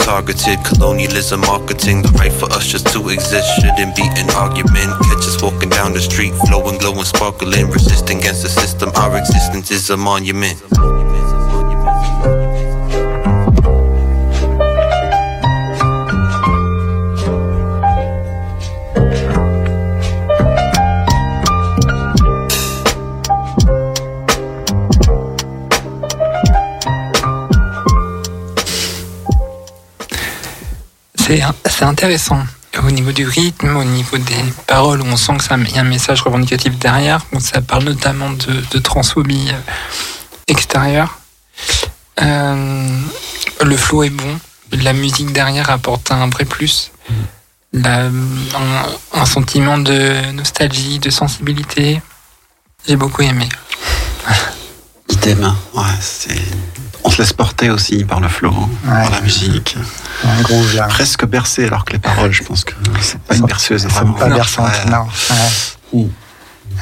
Targeted? 0.08 0.58
Colonialism, 0.64 1.40
marketing, 1.42 2.00
the 2.00 2.08
right 2.16 2.32
for 2.32 2.50
us 2.56 2.66
just 2.66 2.86
to 2.94 3.10
exist 3.10 3.46
shouldn't 3.60 3.94
be 3.94 4.06
an 4.16 4.30
argument. 4.30 4.88
Catch 5.04 5.28
us 5.28 5.42
walking 5.42 5.68
down 5.68 5.92
the 5.92 6.00
street, 6.00 6.32
flowing, 6.48 6.78
glowing, 6.78 7.04
sparkling, 7.04 7.68
resisting 7.68 8.16
against 8.18 8.42
the 8.42 8.48
system. 8.48 8.88
Our 8.96 9.18
existence 9.18 9.70
is 9.70 9.90
a 9.90 9.98
monument. 9.98 10.56
C'est 31.66 31.84
intéressant. 31.84 32.42
Au 32.82 32.90
niveau 32.90 33.12
du 33.12 33.26
rythme, 33.26 33.76
au 33.76 33.84
niveau 33.84 34.18
des 34.18 34.44
paroles, 34.66 35.02
où 35.02 35.06
on 35.06 35.16
sent 35.16 35.32
qu'il 35.38 35.74
y 35.74 35.78
a 35.78 35.80
un 35.80 35.84
message 35.84 36.22
revendicatif 36.22 36.78
derrière, 36.78 37.24
où 37.32 37.40
ça 37.40 37.60
parle 37.60 37.84
notamment 37.84 38.30
de, 38.30 38.62
de 38.70 38.78
transphobie 38.78 39.50
euh, 39.50 39.72
extérieure. 40.46 41.18
Euh, 42.22 42.88
le 43.64 43.76
flow 43.76 44.04
est 44.04 44.10
bon, 44.10 44.38
la 44.72 44.92
musique 44.92 45.32
derrière 45.32 45.70
apporte 45.70 46.10
un 46.12 46.28
vrai 46.28 46.44
plus. 46.44 46.92
La- 47.72 48.06
un, 48.06 48.10
un 49.20 49.26
sentiment 49.26 49.78
de 49.78 50.30
nostalgie, 50.32 50.98
de 50.98 51.10
sensibilité. 51.10 52.00
J'ai 52.86 52.96
beaucoup 52.96 53.22
aimé. 53.22 53.48
Idem. 55.10 55.54
Ouais, 55.74 55.82
c'est... 56.00 56.40
On 57.04 57.10
se 57.10 57.22
laisse 57.22 57.32
porter 57.32 57.70
aussi 57.70 58.04
par 58.04 58.20
le 58.20 58.28
flow, 58.28 58.52
par 58.84 59.10
la 59.10 59.20
musique. 59.20 59.76
Un 60.24 60.42
groove 60.42 60.74
là. 60.74 60.86
Presque 60.88 61.24
bercé, 61.26 61.64
alors 61.64 61.84
que 61.84 61.92
les 61.94 61.98
paroles, 61.98 62.32
je 62.32 62.42
pense 62.42 62.64
que 62.64 62.74
c'est 63.00 63.18
pas 63.20 63.36
une 63.36 63.46
berceuse. 63.46 63.84
Elles 63.84 63.90
sont 63.92 64.12
pas 64.12 64.28
Non. 64.28 64.34
berçantes, 64.36 64.86
non. 64.90 65.06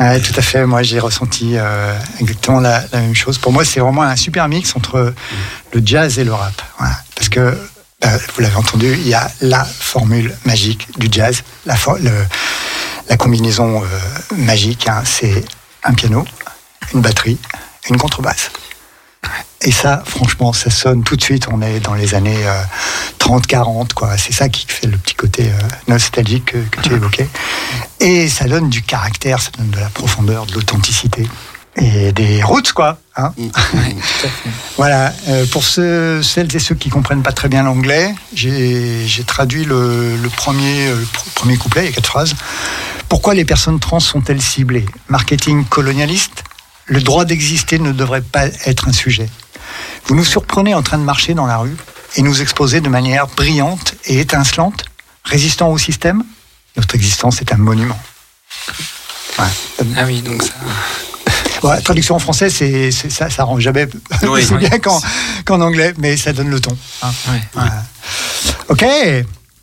Ouais, 0.01 0.21
tout 0.21 0.33
à 0.37 0.43
fait. 0.43 0.67
Moi, 0.67 0.83
j'ai 0.83 0.99
ressenti 0.99 1.53
euh, 1.57 1.97
exactement 2.21 2.61
la, 2.61 2.83
la 2.93 3.01
même 3.01 3.15
chose. 3.15 3.39
Pour 3.39 3.53
moi, 3.53 3.65
c'est 3.65 3.81
vraiment 3.81 4.03
un 4.03 4.17
super 4.17 4.49
mix 4.49 4.75
entre 4.75 5.15
le 5.73 5.83
jazz 5.85 6.19
et 6.19 6.25
le 6.25 6.35
rap. 6.35 6.61
Voilà. 6.79 6.97
Parce 7.15 7.29
que, 7.29 7.41
euh, 7.41 8.19
vous 8.35 8.43
l'avez 8.43 8.57
entendu, 8.57 8.93
il 8.95 9.07
y 9.09 9.15
a 9.15 9.31
la 9.41 9.65
formule 9.65 10.35
magique 10.45 10.89
du 10.99 11.09
jazz, 11.11 11.43
la, 11.67 11.77
for- 11.77 11.99
le- 12.01 12.27
la 13.09 13.17
combinaison 13.17 13.83
euh, 13.83 13.87
magique. 14.37 14.89
hein, 14.89 15.03
c'est 15.05 15.45
un 15.85 15.95
piano, 15.95 16.25
une 16.93 17.01
batterie, 17.01 17.39
une 17.91 17.99
contrebasse. 17.99 18.51
Et 19.63 19.73
ça, 19.73 20.03
franchement, 20.07 20.53
ça 20.53 20.71
sonne 20.71 21.03
tout 21.03 21.17
de 21.17 21.23
suite. 21.23 21.49
On 21.51 21.61
est 21.63 21.81
dans 21.81 21.95
les 21.95 22.15
années 22.15 22.45
30-40, 23.19 23.93
quoi. 23.95 24.17
C'est 24.17 24.33
ça 24.33 24.49
qui 24.49 24.67
fait 24.69 24.87
le 24.87 24.97
petit 24.99 25.15
côté 25.15 25.49
euh, 25.51 25.59
nostalgique 25.89 26.45
que, 26.53 26.59
que 26.59 26.81
tu 26.83 26.93
évoquais. 26.95 27.29
Et 28.01 28.29
ça 28.29 28.45
donne 28.45 28.69
du 28.69 28.83
caractère, 28.83 29.41
ça 29.41 29.51
donne 29.59 29.71
de 29.71 29.81
la 29.81 29.89
profondeur, 29.89 30.47
de 30.47 30.53
l'authenticité. 30.55 31.27
Et 31.79 32.13
des 32.13 32.43
roots, 32.43 32.73
quoi. 32.75 32.99
Hein 33.17 33.33
Ouais, 33.39 33.51
tout 33.95 34.27
à 34.27 34.29
fait. 34.29 34.51
voilà, 34.77 35.13
euh, 35.29 35.45
pour 35.47 35.65
ceux, 35.65 36.23
celles 36.23 36.55
et 36.55 36.59
ceux 36.59 36.75
qui 36.75 36.89
comprennent 36.89 37.23
pas 37.23 37.33
très 37.33 37.49
bien 37.49 37.65
l'anglais, 37.65 38.15
j'ai 38.35 39.07
traduit 39.27 39.65
le, 39.65 40.17
le 40.17 40.29
premier, 40.29 40.87
euh, 40.89 40.97
le 40.97 41.05
pr- 41.05 41.25
premier 41.35 41.57
couplet, 41.57 41.83
il 41.83 41.87
y 41.87 41.89
a 41.89 41.93
quatre 41.93 42.07
phrases. 42.09 42.35
Pourquoi 43.09 43.35
les 43.35 43.45
personnes 43.45 43.79
trans 43.81 44.01
sont-elles 44.01 44.41
ciblées? 44.43 44.87
Marketing 45.09 45.65
colonialiste? 45.65 46.45
Le 46.87 47.01
droit 47.01 47.25
d'exister 47.25 47.79
ne 47.79 47.93
devrait 47.93 48.23
pas 48.23 48.47
être 48.65 48.89
un 48.89 48.93
sujet. 48.93 49.29
Vous 50.07 50.15
nous 50.15 50.25
surprenez 50.25 50.75
en 50.75 50.83
train 50.83 50.99
de 50.99 51.03
marcher 51.05 51.35
dans 51.35 51.47
la 51.47 51.59
rue 51.59 51.77
et 52.17 52.23
nous 52.23 52.41
exposer 52.41 52.81
de 52.81 52.89
manière 52.89 53.27
brillante 53.27 53.95
et 54.05 54.21
étincelante, 54.21 54.85
résistant 55.25 55.69
au 55.71 55.79
système 55.79 56.23
Notre 56.77 56.95
existence 56.95 57.41
est 57.41 57.53
un 57.53 57.57
monument. 57.57 57.99
Ouais. 59.39 59.45
Ah 59.97 60.05
oui, 60.07 60.23
donc 60.23 60.43
ça. 60.43 60.53
Traduction 61.83 62.15
en 62.15 62.19
français, 62.21 62.49
c'est 62.49 62.91
ça, 62.93 63.29
ça 63.29 63.43
rend 63.45 63.59
jamais 63.59 63.89
Oui. 64.23 64.29
aussi 64.43 64.55
Oui. 64.55 64.69
bien 64.69 64.79
qu'en 64.79 65.61
anglais, 65.61 65.93
mais 65.99 66.17
ça 66.17 66.33
donne 66.33 66.51
le 66.51 66.61
ton. 66.61 66.77
hein. 67.03 67.11
Voilà. 67.53 67.83
Ok, 68.69 68.85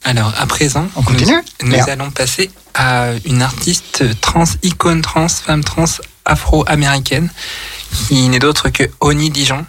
Alors, 0.03 0.33
à 0.37 0.45
présent, 0.45 0.87
On 0.97 1.03
continue 1.03 1.41
nous, 1.61 1.69
nous 1.77 1.89
allons 1.89 2.11
passer 2.11 2.51
à 2.73 3.07
une 3.25 3.41
artiste 3.41 4.19
trans, 4.19 4.43
icône 4.63 5.01
trans, 5.01 5.29
femme 5.29 5.63
trans 5.63 5.85
afro-américaine, 6.25 7.29
qui 8.07 8.27
n'est 8.29 8.39
d'autre 8.39 8.69
que 8.69 8.83
Oni 8.99 9.29
Dijon. 9.29 9.65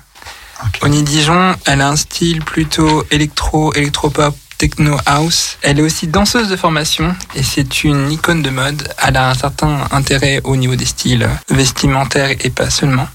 Oni 0.82 1.02
Dijon, 1.02 1.56
elle 1.66 1.80
a 1.80 1.88
un 1.88 1.96
style 1.96 2.42
plutôt 2.44 3.04
électro, 3.10 3.72
électropop, 3.74 4.34
techno 4.58 4.96
house. 5.06 5.58
Elle 5.62 5.80
est 5.80 5.82
aussi 5.82 6.06
danseuse 6.06 6.48
de 6.48 6.56
formation 6.56 7.14
et 7.34 7.42
c'est 7.42 7.84
une 7.84 8.10
icône 8.10 8.42
de 8.42 8.50
mode. 8.50 8.88
Elle 9.06 9.16
a 9.16 9.30
un 9.30 9.34
certain 9.34 9.86
intérêt 9.90 10.40
au 10.44 10.56
niveau 10.56 10.76
des 10.76 10.86
styles 10.86 11.28
vestimentaires 11.50 12.30
et 12.40 12.50
pas 12.50 12.70
seulement. 12.70 13.08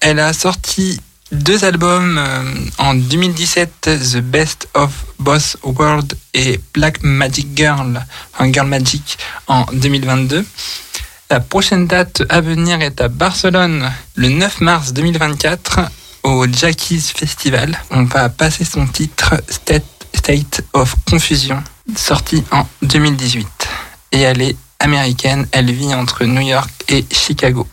Elle 0.00 0.20
a 0.20 0.32
sorti 0.32 1.00
deux 1.32 1.64
albums 1.64 2.18
euh, 2.18 2.42
en 2.78 2.94
2017, 2.94 3.90
The 4.12 4.18
Best 4.18 4.68
of 4.74 4.90
Both 5.18 5.56
World 5.64 6.16
et 6.34 6.60
Black 6.74 7.02
Magic 7.02 7.48
Girl, 7.56 8.04
enfin 8.34 8.52
Girl 8.52 8.68
Magic 8.68 9.18
en 9.48 9.64
2022. 9.72 10.44
La 11.28 11.40
prochaine 11.40 11.88
date 11.88 12.22
à 12.28 12.40
venir 12.40 12.80
est 12.82 13.00
à 13.00 13.08
Barcelone 13.08 13.90
le 14.14 14.28
9 14.28 14.60
mars 14.60 14.92
2024 14.92 15.80
au 16.22 16.46
Jackies 16.46 17.00
Festival. 17.00 17.76
On 17.90 18.04
va 18.04 18.28
passer 18.28 18.64
son 18.64 18.86
titre 18.86 19.34
State, 19.48 20.62
of 20.72 20.94
Confusion, 21.10 21.62
sorti 21.96 22.44
en 22.52 22.64
2018. 22.82 23.46
Et 24.12 24.20
elle 24.20 24.40
est 24.40 24.56
américaine, 24.78 25.48
elle 25.50 25.72
vit 25.72 25.94
entre 25.94 26.24
New 26.24 26.42
York 26.42 26.70
et 26.88 27.04
Chicago. 27.10 27.66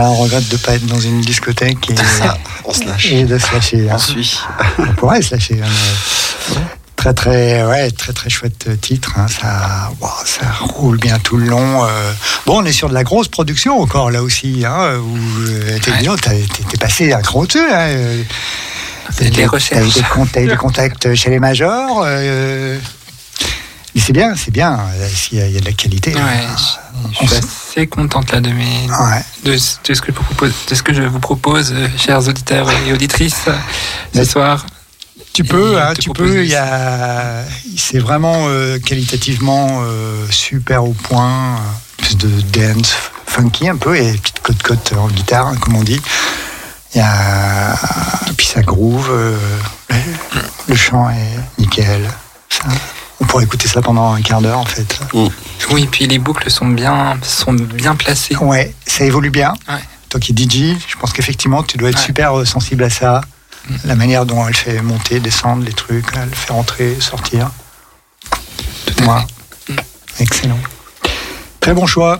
Alors, 0.00 0.12
on 0.18 0.22
regrette 0.22 0.48
de 0.48 0.54
ne 0.54 0.58
pas 0.60 0.72
être 0.76 0.86
dans 0.86 0.98
une 0.98 1.20
discothèque 1.20 1.90
et, 1.90 1.96
Ça, 1.96 2.38
on 2.64 2.72
se 2.72 2.84
lâche. 2.84 3.12
et 3.12 3.24
de 3.24 3.36
se 3.36 3.52
lâcher. 3.52 3.90
hein. 3.90 3.96
On 3.96 3.98
suit. 3.98 4.38
On 4.78 4.94
pourrait 4.94 5.20
se 5.20 5.34
lâcher. 5.34 5.60
hein, 5.62 6.56
Très 6.96 7.12
très 7.14 7.62
ouais 7.64 7.90
très 7.90 8.12
très 8.14 8.28
chouette 8.28 8.68
titre 8.82 9.12
hein, 9.16 9.26
ça 9.28 9.90
wow, 10.00 10.08
ça 10.26 10.42
roule 10.60 10.98
bien 10.98 11.18
tout 11.18 11.38
le 11.38 11.46
long 11.46 11.82
euh. 11.84 12.12
bon 12.44 12.60
on 12.62 12.64
est 12.66 12.72
sur 12.72 12.90
de 12.90 12.94
la 12.94 13.04
grosse 13.04 13.28
production 13.28 13.80
encore 13.80 14.10
là 14.10 14.22
aussi 14.22 14.64
hein, 14.66 14.96
où 14.98 15.16
euh, 15.48 15.78
t'es 15.82 15.92
Ouais. 15.92 16.16
passé 16.78 17.12
un 17.14 17.20
gros 17.20 17.46
dessus 17.46 17.58
hein, 17.58 17.88
euh. 17.88 18.22
Des 19.18 19.30
T'as- 19.30 19.48
recherches. 19.48 19.98
T'as 20.32 20.42
eu 20.42 20.46
des, 20.46 20.56
contacts 20.56 21.14
chez 21.14 21.30
les 21.30 21.38
majors. 21.40 22.02
euh, 22.04 22.78
mais 23.94 24.00
c'est 24.00 24.12
bien, 24.12 24.34
c'est 24.36 24.50
bien. 24.52 24.78
euh, 24.94 25.08
S'il 25.12 25.38
y, 25.38 25.42
a- 25.42 25.46
il 25.46 25.52
y 25.54 25.56
a 25.56 25.60
de 25.60 25.64
la 25.64 25.72
qualité. 25.72 26.14
Ouais, 26.14 26.20
je, 27.20 27.26
je 27.26 27.40
assez 27.70 27.86
contente 27.86 28.32
là 28.32 28.40
de 28.40 28.50
mes 28.50 28.88
Ouais. 28.88 29.24
de, 29.44 29.56
ce- 29.56 29.76
de 29.86 29.94
ce 29.94 30.00
que 30.02 30.12
je 30.12 30.16
vous 30.16 30.24
propose, 30.24 30.52
de 30.68 30.74
ce 30.74 30.82
que 30.82 30.92
je 30.94 31.02
vous 31.02 31.20
propose, 31.20 31.72
euh, 31.72 31.88
chers 31.96 32.26
auditeurs 32.28 32.68
et 32.86 32.92
auditrices, 32.92 33.44
euh, 33.48 33.54
ce 34.14 34.24
soir. 34.24 34.66
Tu 35.32 35.44
peux, 35.44 35.74
Et 35.74 35.80
hein, 35.80 35.92
tu 35.98 36.10
peux. 36.10 36.42
Il 36.44 36.50
y 36.50 36.56
a, 36.56 37.44
c'est 37.76 37.98
vraiment 38.00 38.46
euh, 38.48 38.78
qualitativement 38.80 39.82
euh, 39.82 40.26
super 40.30 40.84
au 40.84 40.92
point. 40.92 41.56
Plus 41.98 42.16
de 42.16 42.28
dance 42.50 42.94
funky 43.26 43.68
un 43.68 43.76
peu 43.76 43.96
et 43.96 44.12
petite 44.14 44.40
cote 44.40 44.62
cote 44.62 44.92
en 44.98 45.06
guitare, 45.08 45.46
hein, 45.48 45.56
comme 45.60 45.76
on 45.76 45.84
dit. 45.84 46.00
Il 46.94 46.98
y 46.98 47.00
a, 47.00 47.76
puis 48.36 48.46
ça 48.46 48.62
groove. 48.62 49.08
euh, 49.12 49.36
le, 50.66 50.74
chant 50.74 51.08
est 51.10 51.60
nickel. 51.60 52.08
Ça, 52.48 52.64
on 53.20 53.24
pourrait 53.26 53.44
écouter 53.44 53.68
ça 53.68 53.80
pendant 53.82 54.12
un 54.14 54.22
quart 54.22 54.40
d'heure 54.40 54.58
en 54.58 54.64
fait. 54.64 54.98
Oui, 55.70 55.86
puis 55.90 56.06
les 56.06 56.18
boucles 56.18 56.50
sont 56.50 56.66
bien, 56.68 57.18
sont 57.22 57.52
bien 57.52 57.94
placées. 57.94 58.36
Ouais, 58.36 58.74
ça 58.86 59.04
évolue 59.04 59.30
bien. 59.30 59.54
Ouais. 59.68 59.78
Toi 60.08 60.18
qui 60.20 60.32
es 60.32 60.34
DJ, 60.36 60.76
je 60.88 60.96
pense 60.96 61.12
qu'effectivement, 61.12 61.62
tu 61.62 61.78
dois 61.78 61.90
être 61.90 61.98
Ouais. 61.98 62.04
super 62.04 62.38
euh, 62.40 62.44
sensible 62.44 62.82
à 62.84 62.90
ça. 62.90 63.20
Mm. 63.68 63.74
La 63.84 63.94
manière 63.94 64.26
dont 64.26 64.46
elle 64.48 64.54
fait 64.56 64.82
monter, 64.82 65.20
descendre 65.20 65.64
les 65.64 65.72
trucs, 65.72 66.06
elle 66.16 66.34
fait 66.34 66.52
rentrer, 66.52 66.96
sortir. 67.00 67.50
Tout 68.86 68.94
à 68.98 69.02
Moi, 69.04 69.24
fait. 69.66 69.72
Mm. 69.74 69.76
excellent. 70.18 70.58
Très 71.60 71.74
bon 71.74 71.86
choix. 71.86 72.18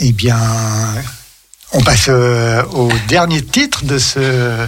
Eh 0.00 0.10
bien, 0.12 0.36
on 1.72 1.80
passe 1.82 2.06
euh, 2.08 2.64
au 2.72 2.90
dernier 3.06 3.42
titre 3.44 3.84
de 3.84 3.98
ce. 3.98 4.66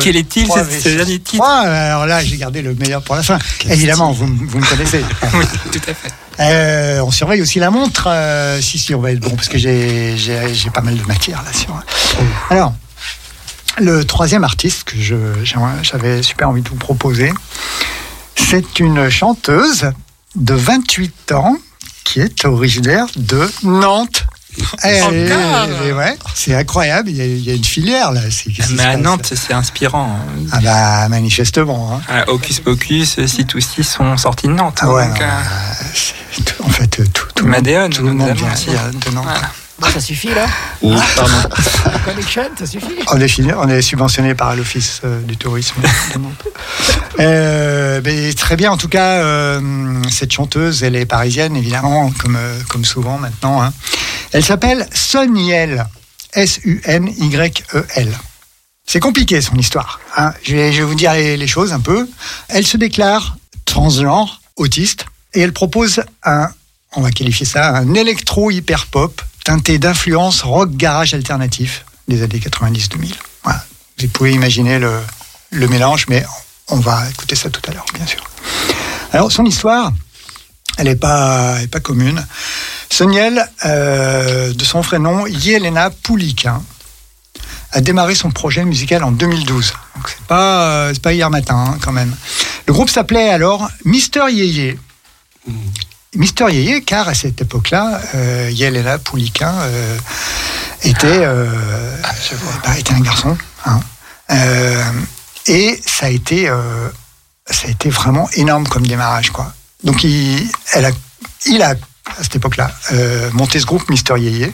quel 0.00 0.16
est-il, 0.16 0.46
ce- 0.46 0.52
ce 0.64 0.88
V6. 0.88 0.96
dernier 0.96 1.18
titre? 1.20 1.44
Alors 1.44 2.06
là, 2.06 2.24
j'ai 2.24 2.38
gardé 2.38 2.62
le 2.62 2.74
meilleur 2.74 3.02
pour 3.02 3.16
la 3.16 3.22
fin. 3.22 3.38
Quel 3.58 3.72
Évidemment, 3.72 4.12
vous, 4.12 4.26
vous 4.26 4.58
me 4.58 4.64
connaissez. 4.66 5.04
Oui, 5.34 5.44
tout 5.72 5.80
à 5.90 5.94
fait. 5.94 6.10
Euh, 6.40 7.00
on 7.00 7.10
surveille 7.10 7.40
aussi 7.42 7.58
la 7.58 7.70
montre. 7.70 8.08
euh, 8.08 8.60
si, 8.60 8.78
si, 8.78 8.94
on 8.94 9.00
va 9.00 9.12
être 9.12 9.20
bon 9.20 9.30
parce 9.30 9.48
que 9.48 9.58
j'ai, 9.58 10.16
j'ai, 10.16 10.52
j'ai 10.54 10.70
pas 10.70 10.82
mal 10.82 10.96
de 10.96 11.02
matière 11.04 11.42
là 11.42 11.52
sur. 11.52 11.74
Alors, 12.50 12.74
le 13.78 14.04
troisième 14.04 14.44
artiste 14.44 14.84
que 14.84 14.98
je, 15.00 15.16
j'avais 15.82 16.22
super 16.22 16.48
envie 16.50 16.62
de 16.62 16.68
vous 16.68 16.76
proposer, 16.76 17.32
c'est 18.34 18.80
une 18.80 19.08
chanteuse 19.10 19.90
de 20.34 20.54
28 20.54 21.32
ans 21.32 21.56
qui 22.04 22.20
est 22.20 22.44
originaire 22.44 23.06
de 23.16 23.50
Nantes. 23.64 24.24
Ouais, 25.92 26.16
c'est 26.34 26.54
incroyable, 26.54 27.10
il 27.10 27.16
y, 27.16 27.20
a, 27.20 27.26
il 27.26 27.44
y 27.44 27.50
a 27.50 27.54
une 27.54 27.64
filière 27.64 28.12
là. 28.12 28.22
C'est, 28.30 28.50
Mais 28.70 28.82
à 28.84 28.96
Nantes, 28.96 29.32
c'est 29.34 29.52
inspirant. 29.52 30.18
Ah 30.52 30.60
bah 30.62 31.08
manifestement. 31.10 31.92
Hein. 31.94 32.00
Ah, 32.08 32.30
Hocus 32.30 32.60
Pocus, 32.60 33.20
6 33.26 33.44
ou 33.54 33.60
6 33.60 33.84
sont 33.84 34.16
sortis 34.16 34.46
de 34.46 34.52
Nantes. 34.52 34.78
Ah 34.80 34.90
ouais, 34.90 35.08
donc, 35.08 35.20
non, 35.20 35.26
euh, 35.26 35.28
euh, 35.28 35.84
c'est 35.94 36.12
tout- 36.14 36.15
en 36.66 36.70
fait, 36.70 37.00
euh, 37.00 37.04
tout, 37.12 37.26
tout, 37.34 37.44
le 37.44 37.50
monde- 37.50 37.58
Madéone, 37.62 37.90
tout 37.92 38.02
le 38.02 38.12
monde 38.12 38.30
vient 38.36 38.52
aussi. 38.52 38.70
vient 38.70 38.88
de 38.90 39.10
Nantes. 39.14 39.24
voilà. 39.24 39.50
Bon, 39.78 39.88
ça 39.90 40.00
suffit 40.00 40.28
là 40.34 40.46
Pardon. 40.80 41.48
La 41.92 41.98
connection, 41.98 42.42
ça 42.58 42.64
suffit 42.66 42.86
On 43.12 43.20
est, 43.20 43.28
fini- 43.28 43.52
on 43.54 43.68
est 43.68 43.82
subventionné 43.82 44.34
par 44.34 44.56
l'Office 44.56 45.02
euh, 45.04 45.20
du 45.22 45.36
tourisme. 45.36 45.74
de 46.14 46.18
Nantes. 46.18 46.44
Euh, 47.18 48.02
mais 48.04 48.32
très 48.34 48.56
bien, 48.56 48.70
en 48.70 48.76
tout 48.76 48.88
cas, 48.88 49.22
euh, 49.22 50.02
cette 50.10 50.32
chanteuse, 50.32 50.82
elle 50.82 50.96
est 50.96 51.06
parisienne, 51.06 51.56
évidemment, 51.56 52.10
comme, 52.18 52.36
euh, 52.36 52.58
comme 52.68 52.84
souvent 52.84 53.16
maintenant. 53.16 53.62
hein. 53.62 53.72
Elle 54.32 54.44
s'appelle 54.44 54.86
Soniel, 54.92 55.86
S-U-N-Y-E-L. 56.34 58.08
C'est 58.86 59.00
compliqué 59.00 59.40
son 59.40 59.56
histoire. 59.56 60.00
hein. 60.16 60.32
Je, 60.42 60.54
vais, 60.54 60.72
je 60.72 60.78
vais 60.78 60.84
vous 60.84 60.94
dire 60.94 61.12
les, 61.14 61.36
les 61.36 61.46
choses 61.46 61.72
un 61.72 61.80
peu. 61.80 62.06
Elle 62.48 62.66
se 62.66 62.76
déclare 62.76 63.36
transgenre, 63.64 64.40
autiste, 64.56 65.06
et 65.34 65.40
elle 65.40 65.52
propose 65.52 66.02
un, 66.22 66.48
on 66.96 67.02
va 67.02 67.10
qualifier 67.10 67.46
ça, 67.46 67.76
un 67.76 67.94
électro 67.94 68.50
hyper 68.50 68.86
pop 68.86 69.22
teinté 69.44 69.78
d'influence 69.78 70.42
rock 70.42 70.70
garage 70.72 71.14
alternatif 71.14 71.84
des 72.08 72.22
années 72.22 72.38
90-2000. 72.38 73.12
Voilà. 73.44 73.64
Vous 74.00 74.08
pouvez 74.08 74.32
imaginer 74.32 74.78
le, 74.78 75.68
mélange, 75.68 76.06
mais 76.08 76.24
on 76.68 76.80
va 76.80 77.08
écouter 77.08 77.36
ça 77.36 77.50
tout 77.50 77.62
à 77.68 77.72
l'heure, 77.72 77.86
bien 77.94 78.06
sûr. 78.06 78.24
Alors, 79.12 79.30
son 79.30 79.44
histoire, 79.44 79.92
elle 80.78 80.88
n'est 80.88 80.96
pas, 80.96 81.60
commune. 81.82 82.26
Soniel, 82.90 83.48
euh, 83.64 84.52
de 84.52 84.64
son 84.64 84.80
vrai 84.80 84.98
nom, 84.98 85.26
Yelena 85.26 85.90
Poulikin, 85.90 86.62
a 87.72 87.80
démarré 87.80 88.14
son 88.14 88.30
projet 88.30 88.64
musical 88.64 89.04
en 89.04 89.12
2012. 89.12 89.74
Donc 89.94 90.08
c'est 90.08 90.26
pas, 90.26 90.92
hier 91.12 91.30
matin 91.30 91.66
hein, 91.68 91.78
quand 91.82 91.92
même. 91.92 92.14
Le 92.66 92.72
groupe 92.72 92.90
s'appelait 92.90 93.28
alors 93.28 93.68
Mister 93.84 94.24
Yeye. 94.30 94.78
Mister 96.16 96.46
Yeye, 96.50 96.82
car 96.84 97.08
à 97.08 97.14
cette 97.14 97.40
époque-là, 97.40 98.00
euh, 98.14 98.50
Yelena 98.52 98.98
Poulikin 98.98 99.52
euh, 99.60 99.96
était, 100.82 101.06
euh, 101.22 101.46
bah, 102.64 102.78
était 102.78 102.94
un 102.94 103.00
garçon. 103.00 103.36
hein. 103.64 103.80
Euh, 104.30 104.82
et 105.46 105.80
ça 105.86 106.06
a 106.06 106.08
été, 106.08 106.48
euh, 106.48 106.88
ça 107.48 107.68
a 107.68 107.70
été 107.70 107.88
vraiment 107.90 108.28
énorme 108.34 108.66
comme 108.66 108.86
démarrage, 108.86 109.30
quoi. 109.30 109.52
Donc 109.84 110.02
il, 110.04 110.48
elle 110.72 110.86
a, 110.86 110.90
il 111.46 111.62
a 111.62 111.70
à 111.70 112.22
cette 112.22 112.36
époque-là 112.36 112.70
euh, 112.92 113.30
monté 113.32 113.60
ce 113.60 113.66
groupe 113.66 113.88
Mister 113.90 114.14
Yeye. 114.18 114.52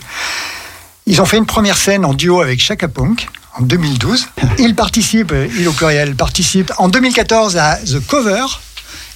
Ils 1.07 1.21
ont 1.21 1.25
fait 1.25 1.39
une 1.39 1.47
première 1.47 1.77
scène 1.77 2.05
en 2.05 2.13
duo 2.15 2.41
avec 2.43 2.61
Chaka 2.61 2.89
Punk 2.89 3.29
en 3.55 3.63
2012. 3.63 4.29
Il 4.59 4.75
participe, 4.75 5.33
euh, 5.33 5.49
il 5.59 5.69
au 5.69 5.73
pluriel, 5.73 6.15
participe 6.17 6.73
en 6.79 6.89
2014 6.89 7.57
à 7.57 7.77
The 7.77 8.05
Cover 8.07 8.45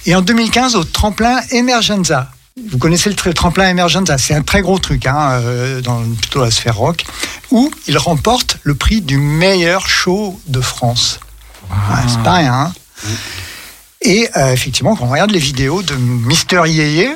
et 0.05 0.15
en 0.15 0.21
2015 0.21 0.75
au 0.75 0.83
tremplin 0.83 1.39
Emergenza. 1.51 2.31
Vous 2.65 2.79
connaissez 2.79 3.09
le 3.09 3.15
tr- 3.15 3.33
tremplin 3.33 3.69
Emergenza, 3.69 4.17
c'est 4.17 4.33
un 4.33 4.41
très 4.41 4.61
gros 4.61 4.79
truc 4.79 5.05
hein, 5.05 5.31
euh, 5.33 5.81
dans 5.81 6.01
plutôt 6.15 6.43
la 6.43 6.49
sphère 6.49 6.75
rock, 6.75 7.05
où 7.51 7.71
il 7.87 7.97
remporte 7.97 8.57
le 8.63 8.73
prix 8.73 9.01
du 9.01 9.17
meilleur 9.17 9.87
show 9.87 10.39
de 10.47 10.59
France. 10.59 11.19
Ouais, 11.69 12.01
c'est 12.07 12.23
pas 12.23 12.35
rien. 12.35 12.53
hein. 12.53 12.73
Et 14.01 14.27
euh, 14.37 14.53
effectivement, 14.53 14.95
quand 14.95 15.05
on 15.05 15.09
regarde 15.11 15.31
les 15.31 15.39
vidéos 15.39 15.83
de 15.83 15.93
Mister 15.95 16.61
Yeye, 16.65 17.09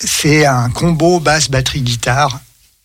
c'est 0.00 0.44
un 0.44 0.68
combo 0.68 1.18
basse, 1.20 1.48
batterie, 1.50 1.80
guitare 1.80 2.40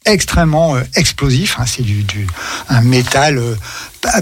extrêmement 0.07 0.75
euh, 0.75 0.81
explosif. 0.95 1.55
hein. 1.59 1.65
c'est 1.67 1.83
du, 1.83 2.03
du- 2.03 2.27
un 2.69 2.81
métal 2.81 3.37
euh, 3.37 3.55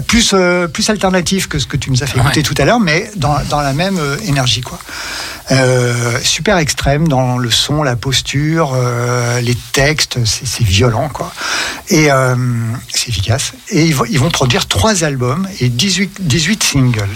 plus, 0.06 0.32
euh, 0.34 0.66
plus 0.68 0.88
alternatif 0.90 1.48
que 1.48 1.58
ce 1.58 1.66
que 1.66 1.76
tu 1.76 1.90
nous 1.90 2.02
as 2.02 2.06
fait 2.06 2.18
écouter 2.18 2.40
Ouais. 2.40 2.42
tout 2.42 2.54
à 2.58 2.64
l'heure, 2.64 2.80
mais 2.80 3.10
dans, 3.16 3.38
dans 3.48 3.60
la 3.60 3.72
même 3.72 3.98
énergie. 4.26 4.60
Quoi. 4.60 4.78
Super 6.22 6.58
extrême 6.58 7.06
dans 7.08 7.38
le 7.38 7.50
son, 7.50 7.82
la 7.82 7.94
posture, 7.96 8.76
les 9.42 9.54
textes, 9.72 10.18
c'est 10.24 10.64
violent. 10.64 11.08
Quoi. 11.08 11.32
Et 11.88 12.08
c'est 12.92 13.08
efficace. 13.10 13.52
Et 13.70 13.84
ils 13.86 13.94
vont, 13.94 14.04
ils 14.06 14.18
vont 14.18 14.30
produire 14.30 14.66
trois 14.66 15.04
albums 15.04 15.46
et 15.60 15.68
18, 15.68 16.16
18 16.20 16.62
singles. 16.64 17.08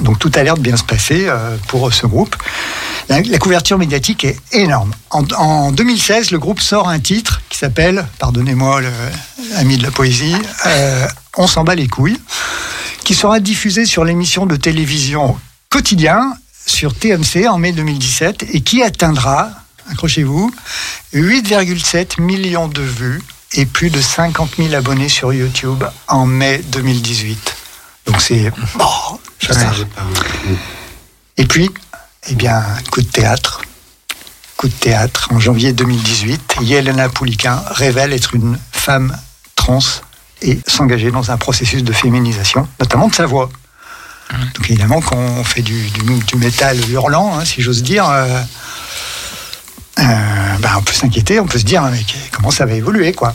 Donc 0.00 0.18
tout 0.18 0.32
a 0.34 0.42
l'air 0.42 0.56
de 0.56 0.62
bien 0.62 0.76
se 0.76 0.84
passer 0.84 1.26
euh, 1.26 1.56
pour 1.68 1.92
ce 1.92 2.06
groupe. 2.06 2.34
La, 3.08 3.22
couverture 3.38 3.78
médiatique 3.78 4.24
est 4.24 4.38
énorme. 4.52 4.92
En, 5.10 5.24
en 5.36 5.72
2016, 5.72 6.30
le 6.30 6.38
groupe 6.38 6.60
sort 6.60 6.88
un 6.88 6.98
titre 6.98 7.42
qui 7.50 7.58
s'appelle, 7.58 8.06
pardonnez-moi 8.18 8.80
l'ami 9.54 9.76
de 9.76 9.82
la 9.82 9.90
poésie, 9.90 10.36
euh, 10.66 11.06
On 11.36 11.46
s'en 11.46 11.64
bat 11.64 11.74
les 11.74 11.88
couilles, 11.88 12.18
qui 13.04 13.14
sera 13.14 13.40
diffusé 13.40 13.84
sur 13.84 14.04
l'émission 14.04 14.46
de 14.46 14.56
télévision 14.56 15.38
quotidien 15.68 16.34
sur 16.66 16.94
TMC 16.94 17.48
en 17.48 17.58
mai 17.58 17.72
2017 17.72 18.46
et 18.52 18.60
qui 18.60 18.82
atteindra, 18.82 19.50
accrochez-vous, 19.90 20.54
8,7 21.14 22.20
millions 22.20 22.68
de 22.68 22.82
vues 22.82 23.22
et 23.54 23.66
plus 23.66 23.90
de 23.90 24.00
50 24.00 24.56
000 24.56 24.74
abonnés 24.74 25.08
sur 25.08 25.32
YouTube 25.32 25.84
en 26.08 26.24
mai 26.24 26.62
2018. 26.68 27.61
Donc 28.06 28.20
c'est... 28.20 28.52
Oh, 28.78 29.20
ça, 29.40 29.54
ça- 29.54 29.72
et 31.36 31.46
puis, 31.46 31.70
eh 32.28 32.34
bien, 32.34 32.62
coup 32.90 33.00
de 33.02 33.06
théâtre. 33.08 33.62
Coup 34.56 34.68
de 34.68 34.72
théâtre. 34.74 35.28
En 35.32 35.40
janvier 35.40 35.72
2018, 35.72 36.56
Yelena 36.62 37.08
Poulikin 37.08 37.62
révèle 37.70 38.12
être 38.12 38.34
une 38.34 38.58
femme 38.70 39.16
trans 39.56 39.78
et 40.42 40.58
s'engager 40.66 41.10
dans 41.10 41.30
un 41.30 41.36
processus 41.36 41.82
de 41.84 41.92
féminisation, 41.92 42.68
notamment 42.80 43.08
de 43.08 43.14
sa 43.14 43.26
voix. 43.26 43.48
Donc 44.54 44.70
évidemment, 44.70 45.00
quand 45.00 45.16
on 45.16 45.44
fait 45.44 45.62
du, 45.62 45.88
du, 45.90 46.00
du 46.02 46.36
métal 46.36 46.78
hurlant, 46.90 47.38
hein, 47.38 47.44
si 47.44 47.60
j'ose 47.62 47.82
dire, 47.82 48.08
euh, 48.08 48.40
euh, 49.98 50.56
ben, 50.58 50.70
on 50.78 50.82
peut 50.82 50.92
s'inquiéter, 50.92 51.38
on 51.38 51.46
peut 51.46 51.58
se 51.58 51.64
dire, 51.64 51.82
mais 51.84 52.00
comment 52.30 52.50
ça 52.50 52.64
va 52.66 52.72
évoluer, 52.74 53.12
quoi. 53.12 53.34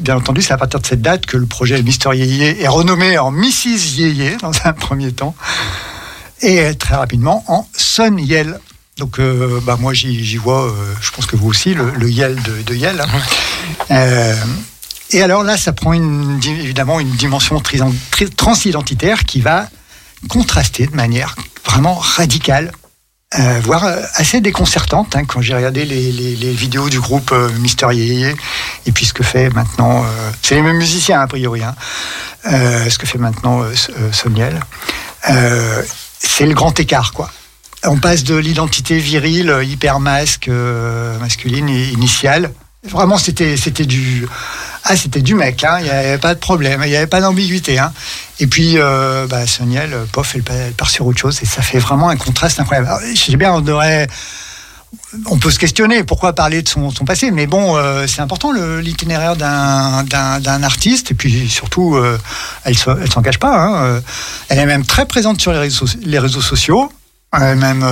Bien 0.00 0.16
entendu, 0.16 0.42
c'est 0.42 0.52
à 0.52 0.58
partir 0.58 0.80
de 0.80 0.86
cette 0.86 1.00
date 1.00 1.24
que 1.24 1.36
le 1.38 1.46
projet 1.46 1.82
Mister 1.82 2.10
Yéyé 2.14 2.62
est 2.62 2.68
renommé 2.68 3.16
en 3.18 3.30
Mrs. 3.30 3.96
Yéyé 3.96 4.36
dans 4.42 4.52
un 4.64 4.72
premier 4.74 5.12
temps, 5.12 5.34
et 6.42 6.74
très 6.74 6.96
rapidement 6.96 7.44
en 7.48 7.66
Son 7.76 8.16
Yel. 8.18 8.60
Donc, 8.98 9.18
euh, 9.18 9.60
bah, 9.64 9.76
moi, 9.78 9.92
j'y 9.94 10.36
vois, 10.36 10.66
euh, 10.66 10.94
je 11.00 11.10
pense 11.10 11.26
que 11.26 11.36
vous 11.36 11.48
aussi, 11.48 11.74
le, 11.74 11.90
le 11.90 12.10
Yel 12.10 12.40
de, 12.42 12.62
de 12.62 12.74
Yel. 12.74 13.00
hein. 13.00 13.06
Euh, 13.90 14.34
et 15.12 15.22
alors 15.22 15.44
là, 15.44 15.56
ça 15.56 15.72
prend 15.72 15.92
une, 15.92 16.40
évidemment 16.44 17.00
une 17.00 17.10
dimension 17.10 17.62
transidentitaire 18.36 19.24
qui 19.24 19.40
va 19.40 19.68
contraster 20.28 20.86
de 20.86 20.94
manière 20.96 21.36
vraiment 21.64 21.94
radicale, 21.94 22.72
euh, 23.38 23.60
voire 23.64 23.84
euh, 23.84 24.00
assez 24.14 24.40
déconcertante. 24.40 25.16
hein, 25.16 25.24
quand 25.24 25.40
j'ai 25.40 25.54
regardé 25.54 25.84
les, 25.84 26.12
les- 26.12 26.36
les 26.36 26.52
vidéos 26.52 26.88
du 26.88 27.00
groupe 27.00 27.32
euh, 27.32 27.50
et 28.86 28.92
puis 28.92 29.04
ce 29.04 29.12
que 29.12 29.22
fait 29.24 29.50
maintenant, 29.50 30.04
euh, 30.04 30.30
c'est 30.42 30.54
les 30.54 30.62
mêmes 30.62 30.76
musiciens 30.78 31.20
a 31.20 31.26
priori, 31.26 31.62
hein, 31.62 31.74
euh, 32.52 32.88
ce 32.88 32.98
que 32.98 33.06
fait 33.06 33.18
maintenant 33.18 33.62
euh, 33.62 33.74
Soniel, 34.12 34.60
c'est 36.18 36.46
le 36.46 36.54
grand 36.54 36.78
écart, 36.78 37.12
quoi. 37.12 37.30
On 37.84 37.98
passe 37.98 38.24
de 38.24 38.34
l'identité 38.36 38.98
virile, 38.98 39.60
hyper 39.62 40.00
masque, 40.00 40.48
masculine 41.20 41.68
initiale. 41.68 42.52
Vraiment, 42.90 43.18
c'était 43.18 43.56
c'était 43.56 43.86
du 43.86 44.26
ah 44.84 44.96
c'était 44.96 45.20
du 45.22 45.34
mec, 45.34 45.64
hein. 45.64 45.78
il 45.80 45.84
n'y 45.84 45.90
avait 45.90 46.18
pas 46.18 46.34
de 46.34 46.38
problème, 46.38 46.80
il 46.84 46.90
n'y 46.90 46.96
avait 46.96 47.06
pas 47.08 47.20
d'ambiguïté. 47.20 47.78
Hein. 47.78 47.92
Et 48.38 48.46
puis, 48.46 48.74
euh, 48.76 49.26
bah, 49.26 49.46
Soniel, 49.46 49.96
pof, 50.12 50.34
elle, 50.36 50.44
elle 50.50 50.72
part 50.72 50.90
sur 50.90 51.06
autre 51.06 51.18
chose 51.18 51.40
et 51.42 51.46
ça 51.46 51.62
fait 51.62 51.78
vraiment 51.80 52.08
un 52.08 52.16
contraste 52.16 52.60
incroyable. 52.60 52.86
Alors, 52.88 53.00
je 53.12 53.20
sais 53.20 53.36
bien, 53.36 53.52
on 53.52 53.60
devrait 53.60 54.06
on 55.26 55.38
peut 55.38 55.50
se 55.50 55.58
questionner 55.58 56.04
pourquoi 56.04 56.34
parler 56.34 56.62
de 56.62 56.68
son, 56.68 56.90
passé, 57.04 57.30
mais 57.30 57.46
bon, 57.46 57.76
euh, 57.76 58.06
c'est 58.06 58.20
important 58.20 58.52
l'itinéraire 58.52 59.36
d'un- 59.36 60.04
artiste, 60.62 61.10
et 61.10 61.14
puis 61.14 61.48
surtout, 61.48 61.96
euh, 61.96 62.18
elle 62.64 62.76
se- 62.78 62.90
elle 63.02 63.10
s'en 63.10 63.22
cache 63.22 63.38
pas. 63.38 63.56
hein, 63.58 63.74
euh, 63.84 64.00
elle 64.48 64.58
est 64.58 64.66
même 64.66 64.84
très 64.84 65.06
présente 65.06 65.40
sur 65.40 65.52
les 65.52 65.58
réseaux, 65.58 65.86
les 66.02 66.18
réseaux 66.18 66.40
sociaux. 66.40 66.90
Elle 67.32 67.56
même, 67.56 67.84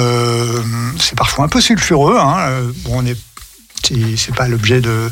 c'est 0.98 1.16
parfois 1.16 1.44
un 1.44 1.48
peu 1.48 1.60
sulfureux. 1.60 2.16
Hein, 2.18 2.48
bon, 2.84 3.00
on 3.02 3.06
est 3.06 3.18
c'est 4.16 4.34
pas 4.34 4.48
l'objet 4.48 4.80
de, 4.80 5.10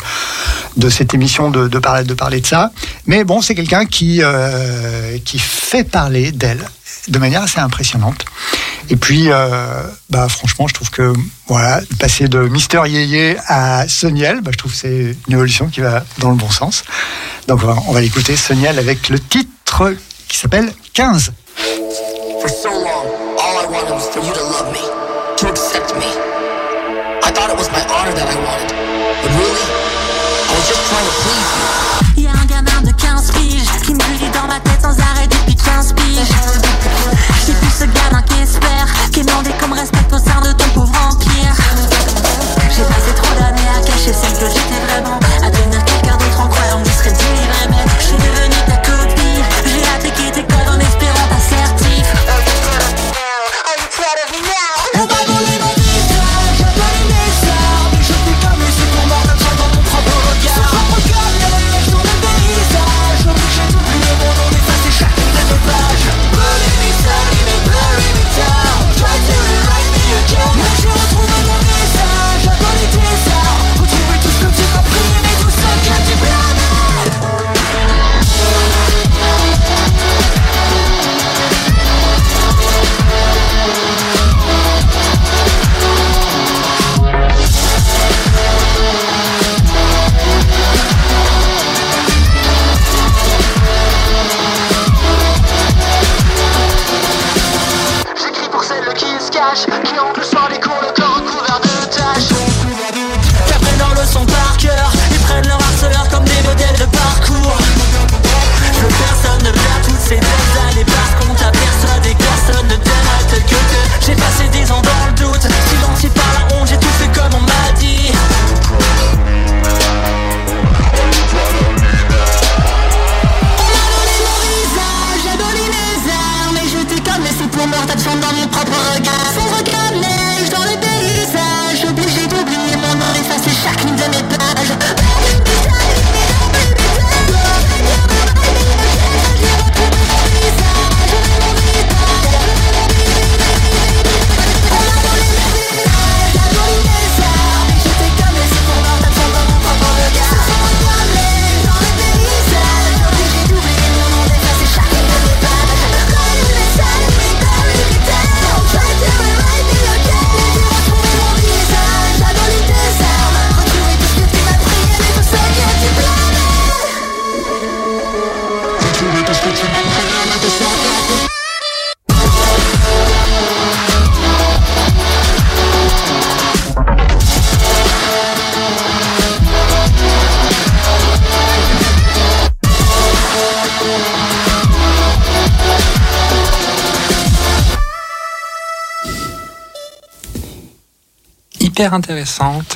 cette 0.89 1.15
émission 1.15 1.51
de, 1.51 1.79
parler, 1.79 2.05
de 2.05 2.47
ça. 2.47 2.73
Mais 3.07 3.25
bon, 3.25 3.41
c'est 3.41 3.55
quelqu'un 3.55 3.87
qui, 3.87 4.21
euh, 4.23 5.19
qui 5.25 5.39
fait 5.39 5.85
parler 5.85 6.33
d'elle 6.33 6.65
de 7.09 7.19
manière 7.19 7.43
assez 7.43 7.59
impressionnante. 7.59 8.25
Et 8.91 8.97
puis, 8.97 9.27
euh, 9.29 9.83
bah, 10.11 10.29
franchement, 10.29 10.69
je 10.69 10.75
trouve 10.75 10.91
que 10.91 11.13
voilà, 11.47 11.81
passer 11.99 12.29
de 12.29 12.41
Mister 12.41 12.83
Yéyé 12.87 13.37
à 13.47 13.89
Soniel, 13.89 14.41
bah, 14.41 14.51
je 14.53 14.59
trouve 14.59 14.73
que 14.73 14.79
c'est 14.79 15.17
une 15.29 15.35
évolution 15.35 15.69
qui 15.69 15.81
va 15.81 16.05
dans 16.19 16.31
le 16.31 16.37
bon 16.37 16.51
sens. 16.51 16.85
Donc, 17.49 17.61
on 17.65 17.93
va 17.93 18.01
l'écouter, 18.01 18.37
Soniel, 18.37 18.79
avec 18.79 19.09
le 19.09 19.19
titre 19.19 19.95
qui 20.29 20.39
s'appelle 20.39 20.73
15. 20.95 21.33
For 22.41 22.49
so 22.49 22.71
long, 22.71 23.37
all 23.39 23.63
I 23.63 23.67
wanted 23.67 23.95
was 23.95 24.09
for 24.11 24.23
you 24.23 24.33
to 24.33 24.43
love 24.43 24.73
me, 24.73 24.81
to 25.37 25.49
accept 25.49 25.95
me. 25.95 26.22
That 28.15 28.29
I 28.29 28.37
wanted. 28.45 28.73
Y'a 32.17 32.31
un 32.31 32.45
gamin 32.47 32.83
de 32.83 32.93
15 32.93 33.31
piges 33.33 33.65
qui 33.85 33.95
me 33.95 34.19
dit 34.19 34.31
dans 34.35 34.47
ma 34.47 34.61
tête 34.61 34.83
sans 34.83 34.99
arrêt 34.99 35.27
depuis 35.29 35.57
15 35.57 35.95
piges. 35.95 36.29
J'ai 37.47 37.55
plus 37.55 37.71
ce 37.71 37.85
gamin 37.85 38.23
qui 38.23 38.41
espère, 38.43 38.87
qui 39.13 39.21
est 39.21 39.25
demandé 39.25 39.51
comme 39.61 39.73
respect 39.73 40.07
au 40.13 40.19
sein 40.19 40.41
de 40.43 40.53
ton 40.53 40.69
pauvre 40.75 40.93
empire. 41.11 41.55
J'ai 42.75 42.85
passé 42.85 43.15
trop 43.17 43.35
d'années 43.35 43.69
à 43.77 43.81
cacher 43.85 44.13
celle 44.13 44.39
que 44.39 44.47
j'étais 44.47 44.62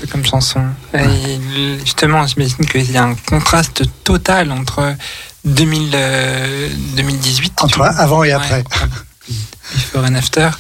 comme 0.07 0.25
chanson. 0.25 0.63
Et 0.95 1.39
justement, 1.85 2.27
j'imagine 2.27 2.65
qu'il 2.67 2.91
y 2.91 2.97
a 2.97 3.05
un 3.05 3.15
contraste 3.15 3.83
total 4.05 4.53
entre 4.53 4.95
2000, 5.45 5.91
euh, 5.95 6.69
2018. 6.97 7.63
Entre 7.63 7.83
avant 7.83 8.25
et 8.25 8.29
Ouais, 8.29 8.33
après. 8.35 8.65
Before 9.75 10.05
and 10.05 10.15
after. 10.15 10.51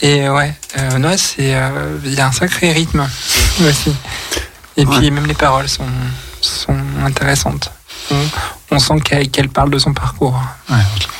Et 0.00 0.26
euh, 0.26 0.34
ouais, 0.34 0.54
euh, 0.78 0.98
ouais, 1.00 1.16
c'est, 1.18 1.54
euh, 1.54 1.98
il 2.04 2.14
y 2.14 2.20
a 2.20 2.26
un 2.28 2.32
sacré 2.32 2.72
rythme 2.72 3.06
aussi. 3.60 3.94
Et 4.76 4.86
puis 4.86 4.96
Ouais. 4.98 5.10
même 5.10 5.26
les 5.26 5.34
paroles 5.34 5.68
sont, 5.68 5.84
sont 6.40 6.76
intéressantes. 7.04 7.70
On, 8.10 8.16
on 8.70 8.78
sent 8.78 9.00
qu'elle, 9.00 9.48
parle 9.48 9.70
de 9.70 9.78
son 9.78 9.92
parcours. 9.92 10.40
Ouais. 10.70 10.76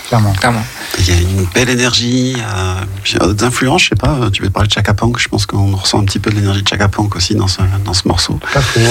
Clairement. 0.09 0.33
clairement. 0.33 0.65
Il 0.99 1.09
y 1.09 1.13
a 1.13 1.21
une 1.21 1.45
belle 1.55 1.69
énergie. 1.69 2.37
euh, 2.37 3.19
d'autres 3.27 3.45
influences, 3.45 3.83
je 3.85 3.89
sais 3.91 3.95
pas. 3.97 4.19
Tu 4.33 4.43
veux 4.43 4.51
parler 4.51 4.69
de 4.69 4.73
Chaka 4.73 4.95
Punk, 4.95 5.19
je 5.19 5.29
pense 5.29 5.47
qu'on 5.47 5.77
ressent 5.77 6.01
un 6.01 6.05
petit 6.05 6.19
peu 6.19 6.31
de 6.31 6.37
l'énergie 6.37 6.63
de 6.63 6.69
Chaka 6.69 6.89
Punk 6.89 7.15
aussi 7.17 7.35
dans 7.35 7.49
ce, 7.49 7.61
dans 7.85 7.95
ce 7.95 8.07
morceau. 8.09 8.39
Pas 8.53 8.61
faux. 8.61 8.81
ouais. 8.81 8.87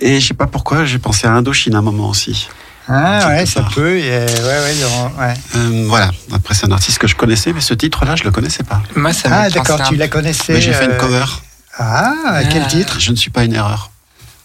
Et 0.00 0.20
je 0.20 0.26
sais 0.28 0.34
pas 0.34 0.46
pourquoi, 0.46 0.84
j'ai 0.84 0.98
pensé 0.98 1.26
à 1.26 1.32
Indochine 1.32 1.74
à 1.74 1.78
un 1.78 1.82
moment 1.82 2.08
aussi. 2.08 2.48
Ah 2.88 3.26
ouais, 3.28 3.46
ça 3.46 3.62
peut. 3.74 3.98
et, 3.98 4.10
euh, 4.12 4.26
ouais, 4.26 4.74
ouais, 4.74 5.26
ouais. 5.26 5.34
Euh, 5.56 5.84
voilà. 5.88 6.10
Après, 6.32 6.54
c'est 6.54 6.66
un 6.66 6.72
artiste 6.72 6.98
que 6.98 7.08
je 7.08 7.16
connaissais, 7.16 7.52
mais 7.52 7.60
ce 7.60 7.74
titre-là, 7.74 8.14
je 8.14 8.22
le 8.24 8.30
connaissais 8.30 8.62
pas. 8.62 8.80
Moi, 8.94 9.12
ça 9.12 9.28
Ah 9.32 9.50
d'accord, 9.50 9.80
tu 9.88 9.96
la 9.96 10.06
connaissais. 10.08 10.52
Mais 10.52 10.60
j'ai 10.60 10.72
fait 10.72 10.84
une 10.84 10.92
euh, 10.92 10.96
cover. 10.98 11.24
Ah, 11.78 12.14
quel 12.50 12.62
Ah. 12.64 12.68
titre? 12.68 12.96
Je 13.00 13.10
ne 13.10 13.16
suis 13.16 13.30
pas 13.30 13.44
une 13.44 13.54
erreur. 13.54 13.90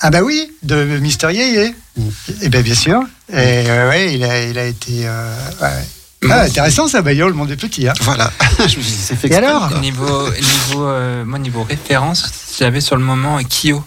Ah 0.01 0.09
bah 0.09 0.22
oui, 0.24 0.51
de 0.64 0.97
Mister 0.99 1.32
Yeye. 1.32 1.76
Mm. 1.95 2.01
Eh 2.41 2.49
bien 2.49 2.62
bien 2.62 2.74
sûr. 2.74 3.01
Et 3.32 3.36
ouais, 3.36 3.88
ouais, 3.88 4.14
il 4.16 4.24
a, 4.24 4.41
il 4.43 4.57
a 4.57 4.66
été. 4.66 5.03
euh, 5.05 5.36
ouais. 5.62 5.86
Ah, 6.30 6.42
intéressant 6.42 6.88
ça, 6.88 7.02
Bayo, 7.02 7.28
le 7.28 7.34
monde 7.34 7.50
est 7.52 7.58
petit. 7.58 7.88
Hein. 7.88 7.94
Voilà. 8.02 8.32
je 8.60 8.64
me 8.64 8.68
suis 8.68 8.82
dit, 8.82 8.92
c'est 8.92 9.16
fait 9.16 9.28
Et 9.30 9.36
alors. 9.36 9.72
Niveau, 9.80 10.30
niveau, 10.30 10.86
euh, 10.86 11.26
moi, 11.26 11.40
niveau 11.40 11.64
référence, 11.64 12.30
j'avais 12.60 12.82
sur 12.82 12.96
le 12.96 13.04
moment 13.04 13.40
Kyo. 13.44 13.84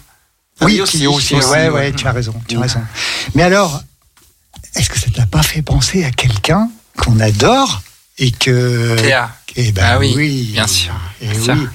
Ah 0.59 0.65
Oui, 0.65 0.75
Kyo 0.77 0.83
aussi. 0.83 1.07
aussi, 1.07 1.35
ouais, 1.35 1.41
ouais. 1.41 1.69
ouais, 1.69 1.91
tu 1.93 2.05
as 2.07 2.11
raison, 2.11 2.33
tu 2.47 2.57
as 2.57 2.61
raison. 2.61 2.81
Mais 3.35 3.43
alors, 3.43 3.81
est-ce 4.75 4.89
que 4.89 4.99
ça 4.99 5.07
t'a 5.15 5.25
pas 5.25 5.43
fait 5.43 5.61
penser 5.61 6.03
à 6.03 6.11
quelqu'un 6.11 6.69
qu'on 6.97 7.19
adore 7.19 7.81
et 8.17 8.31
que. 8.31 8.95
Théa. 8.97 9.31
Eh 9.55 9.71
ben 9.71 9.83
Ah 9.85 9.99
oui, 9.99 10.49
bien 10.51 10.67
sûr, 10.67 10.93
Et 11.21 11.27
bien 11.27 11.39
oui. 11.39 11.45
sûr. 11.45 11.69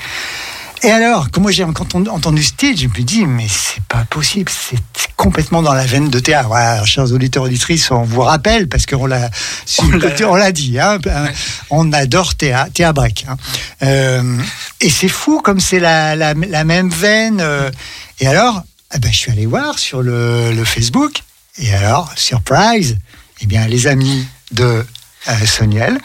Et 0.82 0.90
alors, 0.90 1.30
quand 1.30 1.42
moi 1.42 1.50
j'ai 1.50 1.62
entendu 1.64 2.42
ce 2.42 2.52
titre, 2.52 2.80
je 2.80 2.86
me 2.86 3.04
dis, 3.04 3.26
mais 3.26 3.46
c'est 3.48 3.82
pas 3.84 4.04
possible, 4.08 4.50
c'est 4.50 4.78
complètement 5.16 5.60
dans 5.60 5.74
la 5.74 5.84
veine 5.84 6.08
de. 6.08 6.22
Voilà, 6.46 6.72
alors, 6.72 6.86
chers 6.86 7.12
auditeurs, 7.12 7.42
auditrices, 7.42 7.90
on 7.90 8.02
vous 8.02 8.22
rappelle, 8.22 8.66
parce 8.66 8.86
qu'on 8.86 9.04
l'a 9.06 9.28
on 10.26 10.34
l'a 10.36 10.52
dit, 10.52 10.78
hein, 10.78 10.98
euh, 11.06 11.26
on 11.68 11.92
adore 11.92 12.34
Théa, 12.34 12.68
Théa 12.72 12.94
Breck. 12.94 13.26
hein. 13.28 13.36
Euh, 13.82 14.38
et 14.80 14.88
c'est 14.88 15.08
fou 15.08 15.42
comme 15.42 15.60
c'est 15.60 15.80
la, 15.80 16.16
la, 16.16 16.32
la 16.32 16.64
même 16.64 16.88
veine. 16.88 17.40
euh. 17.42 17.70
et 18.18 18.26
alors, 18.26 18.62
eh 18.94 18.98
ben, 18.98 19.12
je 19.12 19.16
suis 19.18 19.30
allé 19.30 19.44
voir 19.44 19.78
sur 19.78 20.00
le, 20.00 20.52
le 20.52 20.64
Facebook, 20.64 21.22
et 21.58 21.74
alors, 21.74 22.10
surprise, 22.16 22.96
eh 23.42 23.46
bien, 23.46 23.66
les 23.66 23.86
amis 23.86 24.26
de 24.52 24.84
euh, 25.28 25.46
Soniel, 25.46 25.98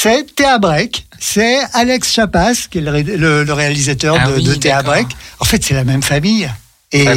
c'est 0.00 0.34
Théa 0.34 0.58
Break, 0.58 1.06
c'est 1.18 1.58
Alex 1.72 2.12
Chapas, 2.12 2.66
qui 2.70 2.78
est 2.78 2.80
le, 2.82 2.90
ré- 2.90 3.02
le- 3.02 3.44
le 3.44 3.52
réalisateur 3.52 4.16
Ah 4.20 4.28
de, 4.28 4.34
oui, 4.36 4.42
de 4.44 4.54
Théa. 4.54 4.82
Break. 4.82 5.08
En 5.40 5.44
fait, 5.44 5.62
c'est 5.64 5.74
la 5.74 5.84
même 5.84 6.02
famille. 6.02 6.50
Et 6.92 7.06
ouais. 7.08 7.14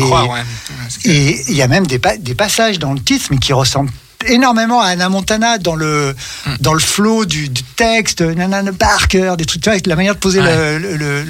Il 1.06 1.54
y 1.56 1.62
a 1.62 1.68
même 1.68 1.86
des, 1.86 2.00
pa- 2.00 2.18
des 2.18 2.36
passages 2.36 2.80
dans 2.80 2.94
le 2.94 3.00
titre, 3.00 3.28
mais 3.32 3.38
qui 3.38 3.54
ressemblent 3.54 3.92
énormément 4.26 4.82
à 4.82 4.88
Anna 4.88 5.08
Montana 5.10 5.58
dans 5.60 5.76
le, 5.76 6.16
Hmm. 6.46 6.56
dans 6.60 6.74
le 6.74 6.80
flow 6.80 7.26
du, 7.26 7.50
du 7.50 7.64
texte, 7.64 8.22
Nana 8.22 8.64
Parker, 8.74 9.36
des 9.38 9.46
trucs, 9.46 9.66
avec 9.68 9.86
la 9.88 9.96
manière 9.96 10.16
de 10.16 10.20
poser 10.20 10.42
Ouais. 10.42 10.80
le, 10.80 11.24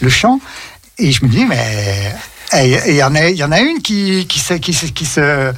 le, 0.00 0.08
chant. 0.08 0.40
Et 0.98 1.12
je 1.12 1.24
me 1.24 1.28
dis, 1.30 1.44
mais 1.44 2.12
et- 2.54 2.72
et 2.72 2.90
il 2.90 2.94
y, 2.96 3.02
en 3.02 3.14
a- 3.14 3.28
y 3.30 3.44
en 3.44 3.52
a 3.52 3.60
une 3.60 3.82
qui, 3.82 4.26
qui, 4.26 4.40
qui, 4.60 4.72
se- 4.74 4.86
qui 4.86 5.04
se. 5.06 5.52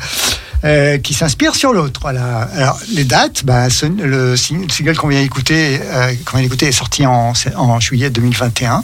Euh, 0.65 0.99
qui 0.99 1.15
s'inspire 1.15 1.55
sur 1.55 1.73
l'autre. 1.73 2.07
Alors 2.07 2.79
les 2.95 3.05
dates, 3.05 3.45
bah, 3.45 3.65
le, 3.67 4.35
sing- 4.37 4.63
le 4.63 4.69
single 4.71 4.97
qu'on 4.97 5.09
vient 5.09 5.23
d'écouter, 5.23 5.81
euh, 5.83 6.13
qu'on 6.25 6.37
vient 6.39 6.47
d'écouter 6.47 6.67
est 6.67 6.73
sorti 6.73 7.05
en 7.07 7.35
juillet 7.81 8.11
2021 8.11 8.83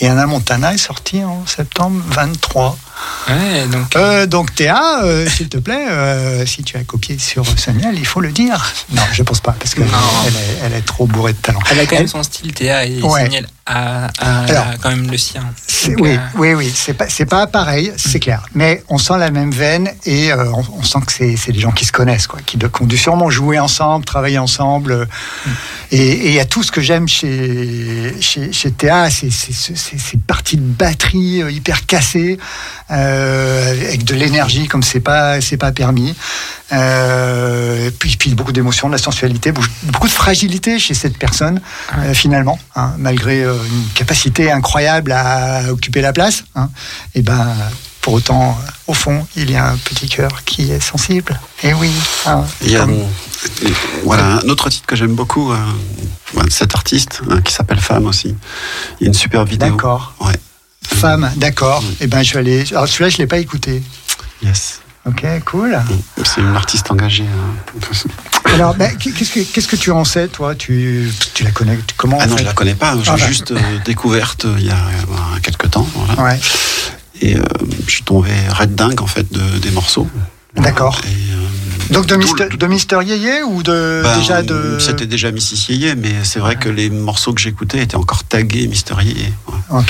et 0.00 0.08
Anna 0.08 0.26
Montana 0.26 0.74
est 0.74 0.78
sorti 0.78 1.22
en 1.22 1.46
septembre 1.46 2.02
23. 2.08 2.76
Ouais, 3.28 3.66
donc. 3.70 3.96
Euh, 3.96 4.26
donc 4.26 4.54
Théa, 4.54 5.00
euh, 5.02 5.28
s'il 5.28 5.48
te 5.48 5.56
plaît, 5.58 5.86
euh, 5.88 6.46
si 6.46 6.62
tu 6.62 6.76
as 6.76 6.84
copié 6.84 7.18
sur 7.18 7.44
Soniel, 7.58 7.96
il 7.98 8.06
faut 8.06 8.20
le 8.20 8.30
dire. 8.32 8.64
Non, 8.92 9.02
je 9.12 9.22
pense 9.22 9.40
pas, 9.40 9.54
parce 9.58 9.74
qu'elle 9.74 9.84
est, 9.84 10.58
elle 10.64 10.72
est 10.74 10.84
trop 10.86 11.06
bourrée 11.06 11.32
de 11.32 11.38
talent. 11.38 11.60
Elle 11.70 11.80
a 11.80 11.86
quand 11.86 11.96
même 11.96 12.02
Elle- 12.04 12.08
son 12.08 12.22
style 12.22 12.52
Théa 12.52 12.84
et 12.86 13.02
Ouais. 13.02 13.28
A, 13.66 14.06
a- 14.18 14.44
Alors, 14.44 14.66
a 14.68 14.76
quand 14.76 14.90
même 14.90 15.10
le 15.10 15.16
sien. 15.16 15.40
Donc, 15.86 15.96
oui, 16.00 16.12
euh, 16.16 16.18
oui, 16.36 16.52
oui, 16.54 16.72
c'est 16.74 16.92
pas, 16.94 17.06
pas 17.28 17.46
pareil, 17.46 17.92
c'est 17.96 18.20
clair. 18.20 18.42
Mais 18.54 18.82
on 18.90 18.98
sent 18.98 19.16
la 19.18 19.30
même 19.30 19.50
veine 19.50 19.90
et 20.04 20.32
euh, 20.32 20.50
on, 20.52 20.62
on 20.80 20.82
sent 20.82 20.98
que 21.06 21.12
c'est, 21.12 21.50
des 21.52 21.60
gens 21.60 21.72
qui 21.72 21.86
se 21.86 21.92
connaissent, 21.92 22.26
quoi, 22.26 22.40
qui, 22.44 22.58
ont 22.80 22.84
dû 22.86 22.98
sûrement 22.98 23.30
jouer 23.30 23.58
ensemble, 23.58 24.04
travailler 24.04 24.38
ensemble. 24.38 24.92
euh, 24.92 25.06
Et 25.90 25.96
et 26.04 26.28
il 26.28 26.34
y 26.34 26.40
a 26.40 26.44
tout 26.44 26.62
ce 26.62 26.70
que 26.72 26.80
j'aime 26.82 27.08
chez, 27.08 28.14
chez, 28.20 28.52
chez 28.52 28.70
Théa, 28.70 29.08
c'est, 29.10 29.30
c'est 29.84 29.98
ces 29.98 30.16
parties 30.16 30.56
de 30.56 30.62
batterie 30.62 31.42
euh, 31.42 31.50
hyper 31.50 31.86
cassées, 31.86 32.38
euh, 32.90 33.70
avec 33.70 34.04
de 34.04 34.14
l'énergie 34.14 34.66
comme 34.66 34.82
c'est 34.82 35.00
pas, 35.00 35.40
c'est 35.40 35.56
pas 35.56 35.72
permis. 35.72 36.14
Euh, 36.72 37.90
puis, 37.98 38.16
puis 38.16 38.34
beaucoup 38.34 38.52
d'émotions, 38.52 38.88
de 38.88 38.92
la 38.92 38.98
sensualité, 38.98 39.52
beaucoup, 39.52 40.08
de 40.08 40.12
fragilité 40.12 40.78
chez 40.78 40.94
cette 40.94 41.18
personne, 41.18 41.60
euh, 41.98 42.14
finalement, 42.14 42.58
hein, 42.76 42.94
malgré 42.98 43.42
une 43.42 43.88
capacité 43.94 44.50
incroyable 44.50 45.12
à 45.12 45.70
occuper 45.70 46.00
la 46.00 46.12
place. 46.12 46.44
Hein, 46.54 46.70
et 47.14 47.22
ben, 47.22 47.46
pour 48.04 48.12
autant, 48.12 48.58
au 48.86 48.92
fond, 48.92 49.26
il 49.34 49.50
y 49.50 49.56
a 49.56 49.66
un 49.70 49.76
petit 49.78 50.10
cœur 50.10 50.44
qui 50.44 50.70
est 50.70 50.78
sensible. 50.80 51.40
Et 51.62 51.72
oui. 51.72 51.90
hein, 52.26 52.44
Il 52.60 52.70
y 52.70 52.76
a 52.76 52.80
comme- 52.80 52.98
voilà, 54.04 54.40
un 54.44 54.48
autre 54.50 54.68
titre 54.68 54.84
que 54.86 54.94
j'aime 54.94 55.14
beaucoup 55.14 55.52
euh, 55.52 55.56
de 56.44 56.50
cet 56.50 56.74
artiste 56.74 57.22
hein, 57.30 57.40
qui 57.40 57.50
s'appelle 57.54 57.80
Femme 57.80 58.04
aussi. 58.04 58.36
Il 59.00 59.04
y 59.04 59.06
a 59.06 59.08
une 59.08 59.14
super 59.14 59.46
vidéo. 59.46 59.70
D'accord. 59.70 60.12
Ouais. 60.20 60.34
Femme, 60.86 61.32
d'accord. 61.36 61.82
Et 62.00 62.06
ben, 62.06 62.22
je 62.22 62.34
vais 62.34 62.40
aller. 62.40 62.64
Alors 62.72 62.86
celui-là, 62.86 63.08
je 63.08 63.16
l'ai 63.16 63.26
pas 63.26 63.38
écouté. 63.38 63.82
Yes. 64.42 64.80
Ok, 65.06 65.24
cool. 65.46 65.78
C'est 66.24 66.42
une 66.42 66.54
artiste 66.54 66.90
engagée. 66.90 67.24
hein. 67.24 67.80
Alors, 68.54 68.74
ben, 68.74 68.94
qu'est-ce 68.98 69.32
que 69.32 69.40
qu'est-ce 69.40 69.68
que 69.68 69.76
tu 69.76 69.90
en 69.92 70.04
sais, 70.04 70.28
toi? 70.28 70.54
Tu 70.54 71.10
tu 71.32 71.42
la 71.44 71.50
connais 71.52 71.78
Comment 71.96 72.18
Ah 72.20 72.26
non, 72.26 72.36
fait? 72.36 72.42
je 72.42 72.48
la 72.48 72.52
connais 72.54 72.74
pas. 72.74 72.94
J'ai 73.02 73.10
Ah 73.10 73.16
bah. 73.16 73.26
juste 73.26 73.52
euh, 73.52 73.58
découverte 73.86 74.44
euh, 74.44 74.56
il 74.58 74.66
y 74.66 74.70
a 74.70 74.76
euh, 74.76 75.38
quelques 75.42 75.70
temps. 75.70 75.86
Voilà. 75.94 76.22
Ouais. 76.22 76.40
Et 77.24 77.36
euh, 77.36 77.42
je 77.86 77.90
suis 77.90 78.02
tombé 78.04 78.28
red 78.50 78.74
dingue 78.74 79.00
en 79.00 79.06
fait 79.06 79.32
de, 79.32 79.58
des 79.58 79.70
morceaux. 79.70 80.06
D'accord. 80.56 81.00
Euh, 81.06 81.92
Donc 81.92 82.06
de 82.06 82.16
Mister, 82.16 82.46
de 82.48 82.66
Mister 82.66 82.98
Yeye 83.02 83.42
ou 83.44 83.62
de 83.62 84.02
Ben, 84.04 84.18
déjà 84.18 84.42
de. 84.42 84.76
C'était 84.78 85.06
déjà 85.06 85.32
Mrs. 85.32 85.70
Yeye, 85.70 85.94
mais 85.96 86.12
c'est 86.22 86.38
vrai 86.38 86.56
que 86.56 86.68
les 86.68 86.90
morceaux 86.90 87.32
que 87.32 87.40
j'écoutais 87.40 87.82
étaient 87.82 87.96
encore 87.96 88.24
tagués 88.24 88.66
Mister 88.68 88.94
Yeye. 89.02 89.32
Ouais. 89.70 89.82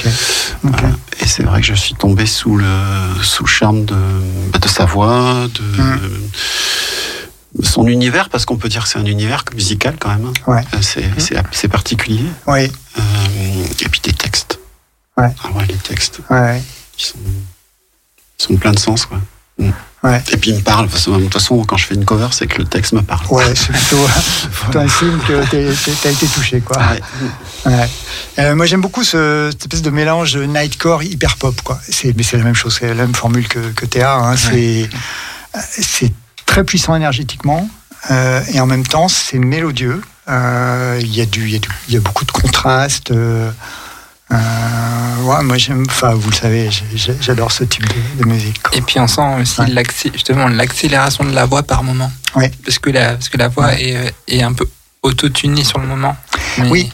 Voilà. 0.62 0.89
Et 1.20 1.26
c'est 1.26 1.43
vrai 1.43 1.61
que 1.61 1.66
je 1.66 1.74
suis 1.74 1.95
tombé 1.95 2.24
sous 2.26 2.57
le, 2.57 2.66
sous 3.22 3.45
le 3.45 3.49
charme 3.51 3.85
de, 3.85 3.97
bah, 4.53 4.59
de 4.61 4.68
sa 4.68 4.85
voix, 4.87 5.49
de, 5.53 5.62
Mm. 5.82 7.62
son 7.62 7.87
univers, 7.87 8.28
parce 8.30 8.45
qu'on 8.47 8.57
peut 8.57 8.68
dire 8.68 8.82
que 8.85 8.89
c'est 8.89 8.99
un 8.99 9.05
univers 9.07 9.45
musical 9.55 9.95
quand 9.99 10.09
même. 10.11 10.26
hein. 10.26 10.51
Ouais. 10.53 10.62
Euh, 10.74 10.78
C'est, 11.53 11.68
particulier. 11.68 12.24
Oui. 12.47 12.70
Euh, 12.99 13.01
et 13.80 13.89
puis 13.89 14.01
des 14.03 14.12
textes. 14.12 14.59
Ouais. 15.16 15.30
Ah 15.45 15.49
ouais, 15.57 15.64
les 15.68 15.74
textes 15.76 16.20
Ouais. 16.30 16.62
Qui 16.97 17.07
sont, 17.07 17.19
qui 18.37 18.47
sont 18.47 18.57
plein 18.57 18.73
de 18.73 18.79
sens. 18.79 19.07
Quoi. 19.07 19.19
Mm. 19.59 19.71
Ouais. 20.05 20.23
Et 20.33 20.37
puis 20.37 20.51
ils 20.51 20.57
me 20.57 20.61
parlent. 20.61 20.87
De 20.87 20.93
toute 20.93 21.33
façon, 21.33 21.65
quand 21.65 21.79
je 21.79 21.87
fais 21.87 21.95
une 21.95 22.05
cover, 22.05 22.29
c'est 22.33 22.47
que 22.47 22.59
le 22.59 22.67
texte 22.67 22.93
me 22.93 23.01
parle. 23.01 23.27
Ouais, 23.31 23.55
c'est 23.55 23.73
plutôt, 23.73 24.07
plutôt 24.63 24.79
un 24.79 24.89
signe 24.89 25.19
que 25.27 25.43
tu 25.51 26.09
as 26.09 26.11
été 26.11 26.27
touché, 26.27 26.61
quoi. 26.61 26.77
Ouais. 26.77 27.01
Ouais. 27.65 27.89
Euh, 28.39 28.55
moi, 28.55 28.67
j'aime 28.67 28.83
beaucoup 28.83 29.03
ce, 29.03 29.49
cette 29.51 29.65
espèce 29.65 29.81
de 29.81 29.91
mélange 29.91 30.37
nightcore 30.37 31.03
hyper 31.03 31.37
pop, 31.37 31.59
quoi. 31.63 31.81
Mais 32.17 32.23
c'est 32.23 32.37
la 32.37 32.45
même 32.45 32.55
chose, 32.55 32.77
c'est 32.79 32.89
la 32.89 32.95
même 32.95 33.15
formule 33.15 33.49
que, 33.49 33.71
que 33.71 33.87
Théa. 33.87 34.15
Hein. 34.15 34.37
C'est, 34.37 34.91
euh, 35.57 36.09
très 36.45 36.65
puissant 36.65 36.95
énergétiquement 36.95 37.69
euh, 38.11 38.43
et 38.53 38.61
en 38.61 38.67
même 38.67 38.87
temps, 38.87 39.09
c'est 39.09 39.39
mélodieux. 39.39 40.03
Euh, 40.29 40.99
Il 41.01 41.09
y 41.09 41.21
il 41.21 41.49
y 41.49 41.61
il 41.89 41.95
y 41.95 41.97
a 41.97 42.01
beaucoup 42.01 42.25
de 42.25 42.33
contrastes. 42.33 43.13
Euh, 44.35 45.22
ouais, 45.22 45.43
moi, 45.43 45.57
j'aime. 45.59 45.85
Enfin, 45.89 46.14
vous 46.14 46.30
le 46.30 46.37
savez, 46.37 46.70
j'adore 47.20 47.53
ce 47.53 47.64
type 47.64 47.85
de, 47.89 48.22
de 48.22 48.28
musique. 48.28 48.62
quoi. 48.62 48.76
Et 48.76 48.80
puis 48.82 48.99
on 49.01 49.07
sent 49.07 49.22
aussi 49.41 49.61
Ouais. 49.61 49.82
justement 50.12 50.49
l'accélération 50.49 51.24
de 51.24 51.32
la 51.35 51.45
voix 51.47 51.62
par 51.62 51.82
moment. 51.82 52.11
Parce 52.64 52.78
que 52.78 52.91
la, 52.91 53.12
parce 53.14 53.28
que 53.28 53.39
la 53.39 53.49
voix 53.49 53.66
Ouais. 53.66 53.82
est, 53.89 53.97
euh, 53.97 54.11
est 54.28 54.43
un 54.43 54.53
peu 54.53 54.68
autotunée 55.03 55.64
sur 55.64 55.78
le 55.78 55.87
moment. 55.87 56.16
Mais, 56.59 56.68
Oui. 56.68 56.93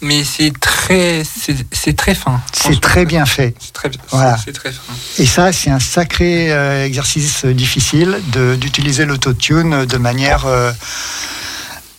Mais 0.00 0.22
c'est 0.22 0.52
très, 0.60 1.24
c'est 1.72 1.96
très 1.96 2.14
fin. 2.14 2.40
C'est 2.52 2.80
très 2.80 3.04
bien 3.04 3.26
fait. 3.26 3.52
C'est 3.58 3.72
très, 3.72 3.90
Voilà. 4.12 4.36
très 4.54 4.70
fin. 4.70 4.92
Et 5.18 5.26
ça, 5.26 5.52
c'est 5.52 5.70
un 5.70 5.80
sacré 5.80 6.52
euh, 6.52 6.84
exercice 6.86 7.44
difficile 7.44 8.20
d'utiliser 8.60 9.04
l'autotune 9.06 9.86
de 9.86 9.96
manière 9.98 10.46
euh, 10.46 10.70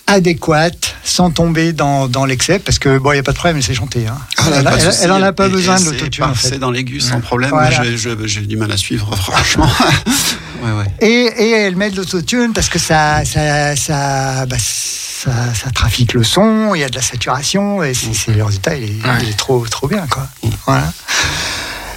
adéquate, 0.09 0.95
sans 1.03 1.29
tomber 1.31 1.73
dans, 1.73 2.07
dans 2.07 2.25
l'excès, 2.25 2.59
parce 2.59 2.79
que 2.79 2.97
bon, 2.97 3.11
il 3.11 3.15
n'y 3.15 3.19
a 3.19 3.23
pas 3.23 3.31
de 3.31 3.37
problème, 3.37 3.57
elle 3.57 3.63
sait 3.63 3.73
chanter. 3.73 4.07
Hein. 4.07 4.17
Ah, 4.37 4.43
elle, 4.55 4.69
elle- 4.73 4.81
souci. 4.81 4.99
elle 5.03 5.11
en 5.11 5.21
a 5.21 5.31
pas 5.33 5.47
Et- 5.47 5.49
besoin 5.51 5.75
et 5.77 5.79
de 5.79 5.83
c'est 5.85 5.91
l'autotune. 5.91 6.23
En 6.25 6.33
fait. 6.33 6.57
dans 6.59 6.71
l'aigu 6.71 6.99
sans 6.99 7.19
problème. 7.21 7.51
Voilà. 7.51 7.69
J'ai- 7.95 8.41
du 8.41 8.57
mal 8.57 8.71
à 8.71 8.77
suivre, 8.77 9.15
franchement. 9.21 9.69
ouais, 10.63 10.71
ouais. 10.71 10.85
Et, 11.07 11.25
et 11.43 11.51
elle 11.51 11.75
met 11.75 11.89
de 11.91 11.97
l'autotune 11.97 12.53
parce 12.53 12.69
que 12.69 12.79
ça, 12.79 13.23
ça, 13.25 13.75
ça, 13.75 14.45
bah, 14.45 14.57
ça, 14.59 15.31
ça 15.53 15.69
trafique 15.71 16.13
le 16.13 16.23
son, 16.23 16.73
il 16.75 16.79
y 16.81 16.83
a 16.83 16.89
de 16.89 16.95
la 16.95 17.01
saturation, 17.01 17.83
et 17.83 17.93
c'est 17.93 18.13
c'est- 18.13 18.31
le 18.33 18.43
résultat, 18.43 18.75
il 18.75 18.83
est, 18.83 18.87
Ouais. 19.05 19.17
il 19.23 19.29
est 19.29 19.37
trop, 19.37 19.65
trop 19.67 19.87
bien. 19.87 20.05
Quoi. 20.09 20.27
Mm. 20.43 20.49
Voilà. 20.65 20.93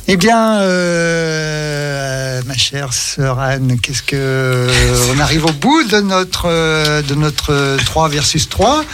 Eh 0.09 0.17
bien, 0.17 0.61
euh, 0.61 2.43
ma 2.47 2.57
chère 2.57 2.93
sœur 2.93 3.39
Anne, 3.39 3.79
qu'est-ce 3.81 4.03
que 4.03 4.67
on 5.15 5.21
arrive 5.21 5.45
au 5.47 5.53
bout 5.53 5.85
de 5.85 6.01
notre 6.01 6.47
euh, 6.49 7.03
de 7.03 7.15
notre 7.15 7.77
3 7.85 8.09
versus 8.09 8.49
3 8.49 8.85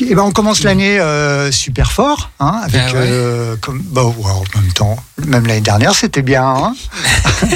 Eh 0.00 0.14
ben, 0.14 0.22
on 0.22 0.32
commence 0.32 0.64
l'année 0.64 0.98
euh, 0.98 1.52
super 1.52 1.92
fort, 1.92 2.30
hein, 2.40 2.60
avec 2.64 2.74
ouais. 2.92 2.94
euh, 2.96 3.56
comme 3.60 3.80
bah, 3.82 4.02
en 4.02 4.14
même 4.60 4.72
temps, 4.74 4.96
même 5.26 5.46
l'année 5.46 5.60
dernière, 5.60 5.94
c'était 5.94 6.22
bien. 6.22 6.44
hein. 6.44 6.74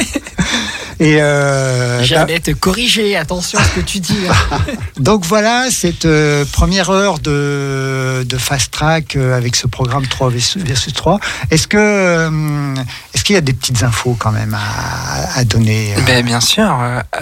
Et 1.00 1.18
euh, 1.20 1.98
bah, 1.98 2.04
J'allais 2.04 2.40
te 2.40 2.50
corriger, 2.52 3.16
attention 3.16 3.58
à 3.58 3.64
ce 3.64 3.70
que 3.70 3.80
tu 3.80 4.00
dis. 4.00 4.16
hein. 4.28 4.58
donc 5.00 5.24
voilà 5.26 5.66
cette 5.70 6.04
euh, 6.06 6.44
première 6.52 6.90
heure 6.90 7.18
de, 7.18 8.24
de 8.28 8.36
fast 8.38 8.70
track 8.72 9.16
euh, 9.16 9.36
avec 9.36 9.56
ce 9.56 9.66
programme 9.66 10.06
3 10.06 10.30
versus 10.30 10.62
versus 10.62 10.92
3. 10.92 11.20
Est-ce 11.50 11.68
que 11.68 11.76
euh, 11.78 12.74
est-ce 13.14 13.24
qu'il 13.24 13.34
y 13.34 13.38
a 13.38 13.42
des 13.42 13.52
petites 13.52 13.82
infos 13.82 14.16
quand 14.18 14.32
même 14.32 14.54
à, 14.54 15.38
à 15.38 15.44
donner 15.44 15.94
Ben, 16.06 16.24
bien 16.24 16.40
sûr, 16.40 16.78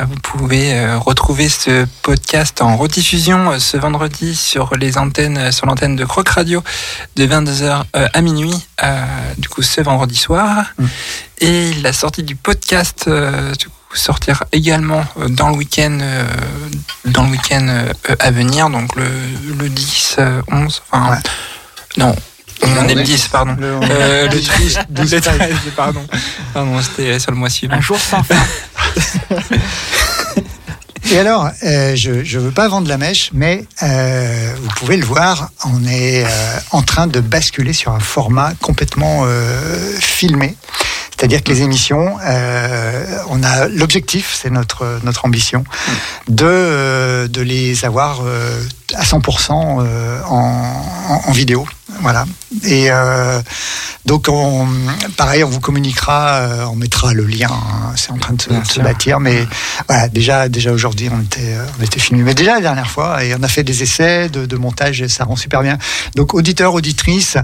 vous 0.07 0.21
pouvez 0.23 0.95
retrouver 0.97 1.49
ce 1.49 1.87
podcast 2.03 2.61
en 2.63 2.77
rediffusion 2.77 3.59
ce 3.59 3.77
vendredi 3.77 4.35
sur 4.35 4.75
les 4.77 4.99
antennes, 4.99 5.51
sur 5.53 5.67
l'antenne 5.67 5.97
de 5.97 6.05
Croc 6.05 6.29
Radio 6.29 6.63
de 7.17 7.27
22h 7.27 7.85
à 7.93 8.21
minuit, 8.21 8.55
du 9.39 9.49
coup 9.49 9.63
ce 9.63 9.81
vendredi 9.81 10.17
soir. 10.17 10.67
Mm. 10.79 10.85
Et 11.41 11.73
la 11.83 11.93
sortie 11.93 12.23
du 12.23 12.37
podcast 12.37 13.05
euh, 13.09 13.53
du 13.55 13.67
coup, 13.69 13.73
sortira 13.97 14.47
également 14.53 15.05
euh, 15.19 15.29
dans 15.29 15.49
le 15.51 15.57
week-end, 15.57 15.99
euh, 16.01 16.25
dans 17.05 17.25
le 17.25 17.31
week-end 17.31 17.67
euh, 17.69 17.93
à 18.19 18.31
venir, 18.31 18.71
donc 18.71 18.95
le, 18.97 19.05
le 19.59 19.69
10, 19.69 20.17
euh, 20.19 20.43
11, 20.51 20.83
enfin 20.91 21.11
Ouais. 21.13 21.19
non. 21.99 22.15
On 22.63 22.89
est 22.89 22.95
le 22.95 23.01
Ouais. 23.01 23.03
10, 23.03 23.29
pardon. 23.29 23.57
Le- 23.59 23.79
Euh, 23.83 24.23
le 24.25 24.29
12, 24.31 24.47
13, 24.47 24.79
12, 24.89 25.13
le 25.15 25.21
13, 25.21 25.55
pardon. 25.77 26.07
Pardon, 26.55 26.81
c'était 26.81 27.19
sur 27.19 27.31
le 27.33 27.37
mois 27.37 27.51
suivant. 27.51 27.75
Un 27.75 27.81
jour 27.81 27.99
sans 27.99 28.23
fin. 28.23 28.37
Et 31.11 31.19
alors, 31.19 31.51
euh, 31.65 31.95
je 31.95 32.11
ne 32.11 32.41
veux 32.43 32.51
pas 32.51 32.67
vendre 32.69 32.89
la 32.89 32.97
mèche, 32.97 33.29
mais 33.35 33.67
euh, 33.83 34.55
vous 34.59 34.71
pouvez 34.77 34.97
le 34.97 35.05
voir, 35.05 35.51
on 35.67 35.85
est 35.87 36.25
euh, 36.25 36.29
en 36.71 36.81
train 36.81 37.07
de 37.07 37.21
basculer 37.21 37.75
sur 37.75 37.93
un 37.93 38.01
format 38.01 38.55
complètement 38.63 39.23
euh, 39.27 39.99
filmé. 40.01 40.57
C'est-à-dire 41.17 41.45
que 41.45 41.51
les 41.51 41.63
émissions, 41.63 42.17
euh, 42.25 43.19
on 43.29 43.43
a 43.43 43.69
l'objectif, 43.69 44.37
c'est 44.41 44.51
notre 44.51 45.01
notre 45.05 45.25
ambition, 45.25 45.65
de 46.29 46.45
euh, 46.45 47.29
de 47.29 47.41
les 47.41 47.85
avoir 47.85 48.23
euh, 48.25 48.63
à 48.97 49.03
100% 49.03 49.51
euh, 49.81 50.21
en, 50.29 50.37
en, 51.09 51.23
en 51.29 51.33
vidéo, 51.33 51.67
voilà. 52.01 52.25
Et 52.63 52.87
euh, 52.91 53.41
donc, 54.07 54.27
on, 54.29 54.67
pareil, 55.17 55.45
on 55.45 55.49
vous 55.49 55.61
communiquera, 55.61 56.37
euh, 56.37 56.65
on 56.67 56.77
mettra 56.77 57.13
le 57.13 57.25
lien. 57.25 57.49
hein, 57.51 57.93
c'est 57.97 58.11
en 58.11 58.19
train 58.19 58.35
de 58.35 58.43
se, 58.43 58.49
de 58.49 58.83
bâtir, 58.85 59.21
mais 59.21 59.47
voilà, 59.89 60.09
déjà 60.09 60.49
déjà 60.49 60.73
aujourd'hui, 60.73 61.09
on 61.13 61.21
était 61.23 61.57
on 61.79 61.83
était 61.83 62.01
filmé, 62.01 62.23
mais 62.23 62.35
déjà 62.35 62.55
la 62.55 62.61
dernière 62.61 62.91
fois, 62.91 63.25
et 63.25 63.35
on 63.35 63.43
a 63.43 63.49
fait 63.49 63.65
des 63.65 63.83
essais 63.83 64.29
de, 64.29 64.47
de 64.47 64.57
montage, 64.57 65.03
et 65.03 65.09
ça 65.09 65.25
rend 65.25 65.37
super 65.37 65.63
bien. 65.63 65.79
Donc, 66.15 66.35
auditeurs, 66.35 66.75
auditrices, 66.75 67.37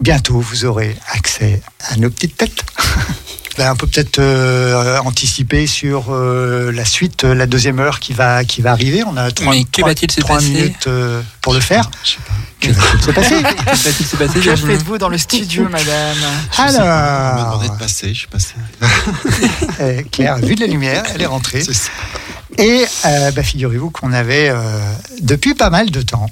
bientôt 0.00 0.40
vous 0.40 0.64
aurez 0.64 0.96
accès 1.12 1.60
à 1.88 1.96
nos 1.96 2.10
petites 2.10 2.36
têtes. 2.36 2.64
Ben, 3.58 3.72
on 3.72 3.76
peut 3.76 3.88
peut-être 3.88 4.20
euh, 4.20 4.98
anticiper 5.00 5.66
sur 5.66 6.06
euh, 6.14 6.70
la 6.72 6.84
suite, 6.84 7.24
euh, 7.24 7.34
la 7.34 7.46
deuxième 7.46 7.80
heure 7.80 7.98
qui 7.98 8.12
va 8.12 8.44
qui 8.44 8.62
va 8.62 8.70
arriver. 8.70 9.02
On 9.04 9.16
a 9.16 9.30
trois, 9.32 9.52
Mais 9.52 9.64
que 9.64 9.80
trois- 9.80 9.88
va-t-il 9.88 10.10
se 10.12 10.20
trois 10.20 10.36
passer 10.36 10.48
minutes 10.50 10.86
euh, 10.86 11.20
pour 11.42 11.52
le 11.54 11.60
faire. 11.60 11.90
Je 12.04 12.10
sais 12.10 12.16
pas. 12.26 12.34
Que 12.60 12.70
va-t-il 12.72 13.02
se 13.02 13.10
passer 13.10 13.42
Que 13.42 14.16
passer, 14.16 14.40
Que 14.40 14.56
faites-vous 14.56 14.98
dans 14.98 15.08
le 15.08 15.18
studio, 15.18 15.68
madame 15.70 16.16
Je 16.52 16.56
pas, 16.56 16.68
On 16.68 16.72
m'a 16.72 16.78
Alors, 16.78 17.44
demandé 17.58 17.68
de 17.68 17.74
passer, 17.74 18.08
je 18.14 18.18
suis 18.20 18.28
passé. 18.28 18.54
euh, 19.80 20.02
Claire 20.12 20.34
a 20.34 20.40
vu 20.40 20.54
de 20.54 20.60
la 20.60 20.66
lumière, 20.68 21.02
elle 21.14 21.22
est 21.22 21.26
rentrée. 21.26 21.60
C'est 21.62 21.74
ça. 21.74 21.90
Et 22.58 22.84
euh, 23.06 23.30
bah, 23.32 23.42
figurez-vous 23.42 23.90
qu'on 23.90 24.12
avait, 24.12 24.48
euh, 24.50 24.56
depuis 25.20 25.54
pas 25.54 25.70
mal 25.70 25.90
de 25.90 26.02
temps, 26.02 26.26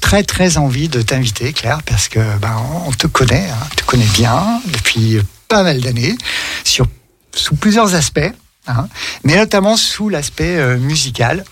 très 0.00 0.22
très 0.22 0.56
envie 0.56 0.88
de 0.88 1.02
t'inviter, 1.02 1.52
Claire, 1.52 1.80
parce 1.84 2.08
que 2.08 2.20
ben, 2.40 2.56
on 2.86 2.90
te 2.92 3.06
connaît, 3.06 3.48
hein, 3.50 3.66
on 3.70 3.74
te 3.74 3.84
connaît 3.84 4.08
bien 4.14 4.60
depuis 4.72 5.20
pas 5.50 5.62
mal 5.64 5.80
d'années, 5.80 6.16
sur 6.64 6.86
sous 7.34 7.56
plusieurs 7.56 7.94
aspects, 7.94 8.32
hein, 8.66 8.88
mais 9.24 9.36
notamment 9.36 9.76
sous 9.76 10.08
l'aspect 10.08 10.56
euh, 10.56 10.78
musical. 10.78 11.44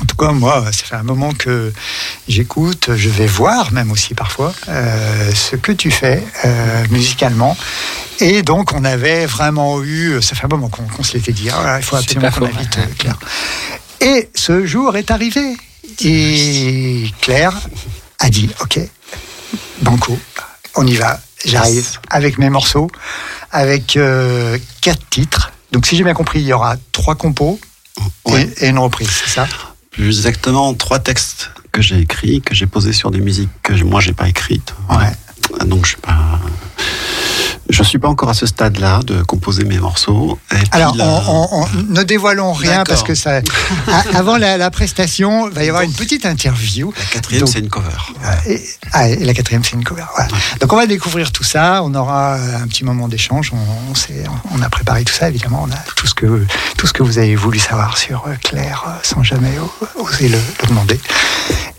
En 0.00 0.06
tout 0.06 0.16
cas, 0.16 0.32
moi, 0.32 0.64
ça 0.72 0.84
fait 0.84 0.94
un 0.96 1.02
moment 1.02 1.32
que 1.32 1.72
j'écoute, 2.26 2.90
je 2.96 3.08
vais 3.08 3.26
voir 3.26 3.72
même 3.72 3.92
aussi 3.92 4.14
parfois 4.14 4.52
euh, 4.68 5.30
ce 5.32 5.54
que 5.54 5.70
tu 5.70 5.90
fais 5.90 6.24
euh, 6.44 6.84
musicalement. 6.90 7.56
Et 8.18 8.42
donc, 8.42 8.72
on 8.72 8.84
avait 8.84 9.26
vraiment 9.26 9.82
eu, 9.82 10.20
ça 10.20 10.34
fait 10.34 10.46
un 10.46 10.48
moment 10.48 10.68
qu'on 10.68 11.02
se 11.02 11.12
l'était 11.12 11.32
dit, 11.32 11.48
Ah, 11.50 11.60
voilà, 11.60 11.78
il 11.78 11.84
faut 11.84 11.96
absolument 11.96 12.30
qu'on 12.30 12.46
invite 12.46 12.78
Claire. 12.98 13.18
Et 14.00 14.30
ce 14.34 14.66
jour 14.66 14.96
est 14.96 15.10
arrivé. 15.10 15.56
Et 16.00 17.10
Claire 17.20 17.60
a 18.18 18.30
dit, 18.30 18.48
OK, 18.60 18.80
Banco, 19.82 20.18
on 20.74 20.86
y 20.86 20.96
va. 20.96 21.20
J'arrive 21.44 21.98
avec 22.10 22.38
mes 22.38 22.50
morceaux, 22.50 22.90
avec 23.50 23.96
euh, 23.96 24.58
quatre 24.80 25.02
titres. 25.10 25.52
Donc, 25.72 25.86
si 25.86 25.96
j'ai 25.96 26.04
bien 26.04 26.14
compris, 26.14 26.40
il 26.40 26.46
y 26.46 26.52
aura 26.52 26.76
trois 26.92 27.14
compos 27.14 27.58
Ouais. 28.24 28.48
et, 28.60 28.66
et 28.66 28.68
une 28.68 28.78
reprise, 28.78 29.08
c'est 29.10 29.30
ça? 29.30 29.46
Plus 29.90 30.06
exactement, 30.18 30.72
trois 30.74 30.98
textes 30.98 31.50
que 31.72 31.82
j'ai 31.82 31.98
écrits, 32.00 32.40
que 32.40 32.54
j'ai 32.54 32.66
posés 32.66 32.92
sur 32.92 33.10
des 33.10 33.20
musiques 33.20 33.50
que 33.62 33.76
je- 33.76 33.84
moi 33.84 34.00
j'ai 34.00 34.12
pas 34.14 34.28
écrites. 34.28 34.74
Voilà. 34.88 35.12
Donc 35.66 35.84
je 35.84 35.90
suis 35.92 36.00
pas. 36.00 36.40
Je 37.72 37.82
suis 37.82 37.98
pas 37.98 38.08
encore 38.08 38.28
à 38.28 38.34
ce 38.34 38.44
stade-là 38.44 39.00
de 39.02 39.22
composer 39.22 39.64
mes 39.64 39.78
morceaux. 39.78 40.38
Et 40.52 40.56
Alors, 40.72 40.94
là- 40.94 41.22
on, 41.26 41.48
on- 41.50 41.62
on- 41.62 41.68
ne 41.88 42.02
dévoilons 42.02 42.52
rien 42.52 42.84
parce 42.84 43.02
que 43.02 43.14
ça. 43.14 43.40
avant 44.14 44.36
la, 44.36 44.58
la 44.58 44.70
prestation, 44.70 45.48
il 45.48 45.54
va 45.54 45.64
y 45.64 45.68
avoir 45.68 45.82
une 45.82 45.92
petite 45.94 46.26
interview. 46.26 46.92
La 46.98 47.04
quatrième, 47.06 47.46
c'est 47.46 47.60
une 47.60 47.70
cover. 47.70 47.88
Et, 48.46 48.62
ah, 48.92 49.08
et 49.08 49.24
la 49.24 49.32
quatrième, 49.32 49.64
c'est 49.64 49.72
une 49.72 49.84
cover. 49.84 50.04
Donc, 50.60 50.70
on 50.72 50.76
va 50.76 50.86
découvrir 50.86 51.32
tout 51.32 51.44
ça. 51.44 51.82
On 51.82 51.94
aura 51.94 52.34
un 52.34 52.66
petit 52.68 52.84
moment 52.84 53.08
d'échange. 53.08 53.52
On, 53.54 54.60
a 54.62 54.68
préparé 54.68 55.04
tout 55.04 55.14
ça, 55.14 55.28
évidemment. 55.30 55.66
On 55.66 55.72
a 55.72 55.78
tout 55.96 56.06
ce 56.06 56.14
que, 56.14 56.44
tout 56.76 56.86
ce 56.86 56.92
que 56.92 57.02
vous 57.02 57.16
avez 57.18 57.34
voulu 57.36 57.58
savoir 57.58 57.96
sur 57.96 58.24
euh, 58.26 58.34
Claire 58.42 58.84
euh, 58.86 58.90
sans 59.02 59.22
jamais 59.22 59.54
oser 59.96 60.28
le, 60.28 60.36
le 60.62 60.68
demander. 60.68 61.00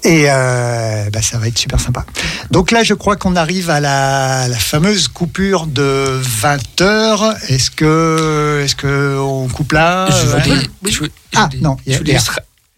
Et 0.05 0.25
euh, 0.27 1.09
bah, 1.11 1.21
ça 1.21 1.37
va 1.37 1.47
être 1.47 1.57
super 1.57 1.79
sympa. 1.79 2.05
Donc 2.51 2.71
là, 2.71 2.83
je 2.83 2.93
crois 2.93 3.15
qu'on 3.15 3.35
arrive 3.37 3.69
à 3.69 3.79
la, 3.79 4.47
la 4.49 4.57
fameuse 4.57 5.07
coupure 5.07 5.65
de 5.65 6.19
20 6.21 6.81
heures. 6.81 7.33
Est-ce 7.47 7.71
que, 7.71 8.61
est-ce 8.65 8.75
que 8.75 9.17
on 9.17 9.47
coupe 9.47 9.71
là? 9.71 10.09
Je 10.11 10.25
voulais, 10.27 10.67
oui. 10.83 10.91
je 10.91 10.97
voulais- 10.97 11.11
Ah, 11.35 11.47
je 11.51 11.57
voulais- 11.57 11.67
non, 11.69 11.77
il 11.85 11.93
y 11.93 12.15
a- 12.15 12.19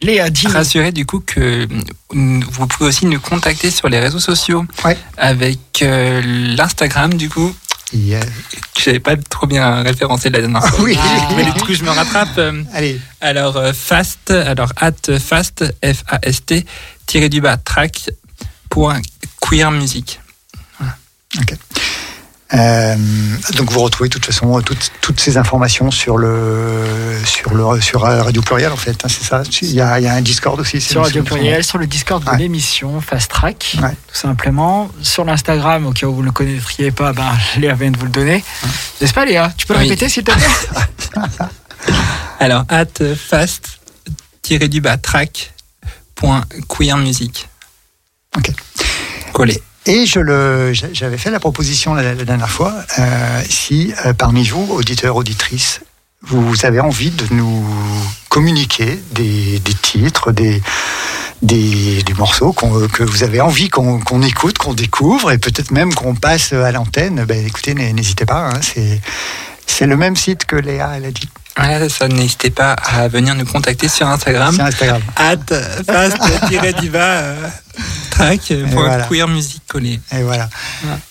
Léa, 0.02 0.30
dis 0.30 0.46
rassurer 0.48 0.92
du 0.92 1.06
coup 1.06 1.22
que 1.26 1.68
mm, 2.14 2.44
vous 2.52 2.68
pouvez 2.68 2.90
aussi 2.90 3.06
nous 3.08 3.20
contacter 3.20 3.72
sur 3.72 3.88
les 3.90 3.98
réseaux 4.00 4.20
sociaux 4.20 4.66
Ouais. 4.84 4.98
avec 5.18 5.60
euh, 5.82 6.22
l'Instagram 6.24 7.14
du 7.14 7.30
coup 7.30 7.56
il 7.94 8.08
y 8.10 8.16
a- 8.16 8.20
que 8.20 8.82
j'avais 8.84 9.00
pas 9.00 9.16
trop 9.16 9.48
bien 9.48 9.82
référencé 9.84 10.30
la 10.30 10.42
dernière 10.42 10.64
fois. 10.68 10.84
Oui. 10.84 10.98
Mais 11.38 11.46
du 11.46 11.54
coup 11.54 11.74
je 11.74 11.82
me 11.84 11.90
rattrape. 11.92 12.38
euh, 12.38 12.62
Allez, 12.74 13.00
Alors 13.22 13.56
euh, 13.56 13.72
fast, 13.74 14.32
alors 14.32 14.74
at 14.76 14.92
fast 15.18 15.64
f 15.84 16.04
a 16.08 16.20
s 16.24 16.46
t 16.46 16.66
tiré 17.06 17.30
du 17.30 17.42
bas 17.42 17.58
track 17.58 18.10
point 18.70 19.02
queer 19.42 19.72
music. 19.72 20.20
Euh, 22.54 22.96
donc 23.58 23.72
vous 23.72 23.80
retrouvez 23.80 24.08
de 24.08 24.14
toute 24.14 24.26
façon 24.28 24.62
toutes, 24.62 24.92
toutes 25.02 25.20
ces 25.20 25.36
informations 25.38 25.90
sur 25.90 26.18
le 26.18 27.18
sur 27.26 27.54
le 27.56 27.82
sur 27.82 28.02
Radio 28.02 28.42
Pluriel 28.44 28.72
en 28.72 28.78
fait, 28.78 29.04
hein, 29.04 29.08
c'est 29.10 29.24
ça? 29.24 29.42
Il 29.64 29.72
y, 29.74 29.82
a, 29.82 30.00
il 30.00 30.04
y 30.04 30.08
a 30.08 30.14
un 30.14 30.22
Discord 30.22 30.60
aussi. 30.60 30.80
c'est 30.80 30.92
sur 30.92 31.02
Radio 31.04 31.24
Pluriel, 31.24 31.64
sur 31.64 31.80
le 31.80 31.88
Discord 31.88 32.24
de 32.24 32.30
Ouais. 32.30 32.38
l'émission 32.38 33.02
Fast 33.02 33.32
Track, 33.32 33.78
Ouais. 33.82 33.90
tout 33.90 34.16
simplement. 34.16 34.90
Sur 35.02 35.26
l'Instagram, 35.26 35.88
au 35.88 35.92
cas 35.92 36.06
où 36.06 36.14
vous 36.14 36.22
ne 36.22 36.28
le 36.28 36.32
connaîtriez 36.32 36.92
pas, 36.92 37.14
ben, 37.14 37.32
Léa 37.58 37.74
vient 37.74 37.90
de 37.92 37.98
vous 37.98 38.06
le 38.06 38.12
donner. 38.12 38.44
N'est-ce 39.02 39.14
pas, 39.14 39.26
Léa? 39.26 39.52
Tu 39.58 39.66
peux 39.66 39.74
le 39.74 39.80
Oui. 39.80 39.86
répéter, 39.90 40.08
s'il 40.08 40.24
te 40.24 40.32
plaît? 40.32 40.46
Alors 42.40 42.64
at 42.70 42.86
fast 43.18 43.80
tiré 44.44 44.68
du 44.68 44.82
bas 44.82 44.98
track 44.98 45.52
music. 46.98 47.50
Ok. 48.38 48.52
Collé. 49.34 49.62
Et 49.86 50.06
je 50.06 50.20
le, 50.20 50.74
j'a- 50.74 50.92
j'avais 50.94 51.18
fait 51.18 51.30
la 51.30 51.40
proposition 51.40 51.94
la, 51.94 52.14
la 52.16 52.26
dernière 52.26 52.50
fois. 52.50 52.74
euh, 53.00 53.42
si 53.50 53.94
euh, 54.06 54.14
parmi 54.14 54.48
vous, 54.48 54.68
auditeurs, 54.72 55.16
auditrices, 55.16 55.82
vous 56.24 56.66
avez 56.66 56.80
envie 56.80 57.12
de 57.12 57.26
nous 57.32 57.64
communiquer 58.30 59.00
des, 59.12 59.60
des 59.60 59.74
titres, 59.76 60.32
des, 60.32 60.62
des, 61.44 62.02
des 62.02 62.14
morceaux 62.14 62.52
que 62.52 63.04
vous 63.04 63.24
avez 63.24 63.42
envie 63.42 63.70
qu'on 63.70 64.22
écoute, 64.24 64.58
qu'on 64.58 64.74
découvre, 64.74 65.32
et 65.32 65.38
peut-être 65.38 65.70
même 65.72 65.94
qu'on 65.94 66.16
passe 66.16 66.52
à 66.54 66.72
l'antenne, 66.72 67.24
ben, 67.26 67.46
écoutez, 67.46 67.76
n'hé- 67.76 67.94
n'hésitez 67.94 68.26
pas. 68.26 68.50
hein, 68.50 68.60
c'est 68.62 69.00
c'est 69.68 69.86
le 69.88 69.98
même 69.98 70.16
site 70.16 70.46
que 70.46 70.56
Léa, 70.56 70.94
elle 70.98 71.06
a 71.06 71.12
dit. 71.12 71.30
C'est 71.58 71.90
ça. 71.90 72.08
N'hésitez 72.08 72.50
pas 72.50 72.74
à 72.74 73.08
venir 73.08 73.36
nous 73.36 73.46
contacter 73.46 73.88
sur 73.88 74.08
Instagram. 74.08 74.54
C'est 74.56 74.62
Instagram. 74.62 75.02
at 75.18 75.38
fast 75.86 76.18
euh, 77.80 78.10
track 78.12 78.54
pour 78.72 78.82
voilà. 78.82 79.04
queer 79.06 79.28
music 79.28 79.62
collé. 79.68 80.00
Et 80.12 80.22
voilà. 80.24 80.50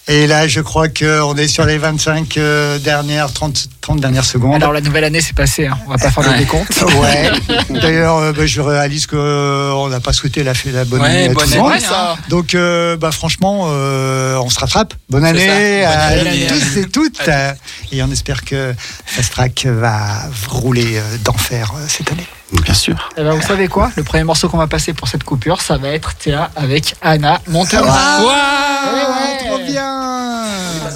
Et 0.08 0.26
là, 0.26 0.46
je 0.48 0.60
crois 0.60 0.88
qu'on 0.88 1.34
est 1.36 1.48
sur 1.48 1.64
les 1.64 1.78
25 1.78 2.36
euh, 2.36 2.78
dernières, 2.78 3.32
30, 3.32 3.68
30 3.80 4.00
dernières 4.00 4.24
secondes. 4.24 4.56
Alors 4.56 4.72
la 4.72 4.80
nouvelle 4.80 5.04
année 5.04 5.20
c'est 5.20 5.34
passé, 5.36 5.66
hein. 5.66 5.78
on 5.86 5.90
va 5.90 5.98
pas 5.98 6.10
faire 6.10 6.32
le 6.32 6.38
décompte. 6.38 6.84
Ouais. 7.00 7.30
D'ailleurs, 7.80 8.18
euh, 8.18 8.32
bah, 8.32 8.46
je 8.46 8.60
réalise 8.60 9.06
qu'on 9.06 9.88
n'a 9.88 10.00
pas 10.00 10.12
souhaité 10.12 10.42
la, 10.44 10.52
la 10.72 10.84
bonne 10.84 11.00
Ouais, 11.00 11.08
année 11.08 11.24
à 11.24 11.32
bonne 11.32 11.44
tout 11.44 11.54
le 11.54 11.60
monde. 11.60 11.72
année, 11.72 11.84
hein. 11.90 12.14
Donc, 12.28 12.54
euh, 12.54 12.96
bah, 12.96 13.10
franchement, 13.12 13.66
euh, 13.68 14.36
on 14.36 14.48
se 14.50 14.60
rattrape. 14.60 14.94
Bonne 15.08 15.24
année 15.24 15.84
à 15.84 16.12
tous 16.48 16.76
et 16.78 16.86
toutes. 16.88 17.20
Euh, 17.28 17.52
Et 17.92 18.02
on 18.02 18.10
espère 18.10 18.44
que 18.44 18.74
Fast 19.06 19.32
Track 19.32 19.66
va 19.66 20.22
rouler 20.48 20.96
euh, 20.98 21.16
d'enfer 21.24 21.72
euh, 21.76 21.84
cette 21.88 22.10
année. 22.12 22.26
Bien 22.52 22.74
sûr. 22.74 23.10
Eh 23.16 23.22
ben, 23.22 23.32
vous 23.32 23.42
savez 23.46 23.68
quoi? 23.68 23.90
Le 23.96 24.04
premier 24.04 24.24
morceau 24.24 24.48
qu'on 24.48 24.58
va 24.58 24.66
passer 24.66 24.92
pour 24.92 25.08
cette 25.08 25.24
coupure, 25.24 25.60
ça 25.60 25.76
va 25.76 25.88
être 25.88 26.14
Théa 26.14 26.50
avec 26.56 26.94
Anna 27.02 27.40
Montana. 27.48 28.20
Ouais, 28.20 29.38
trop 29.46 29.58
bien. 29.58 30.44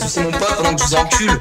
C'est 0.06 0.22
mon 0.22 0.30
pote 0.30 0.56
pendant 0.56 0.74
que 0.74 0.82
je 0.82 0.86
vous 0.86 0.94
encule. 0.94 1.40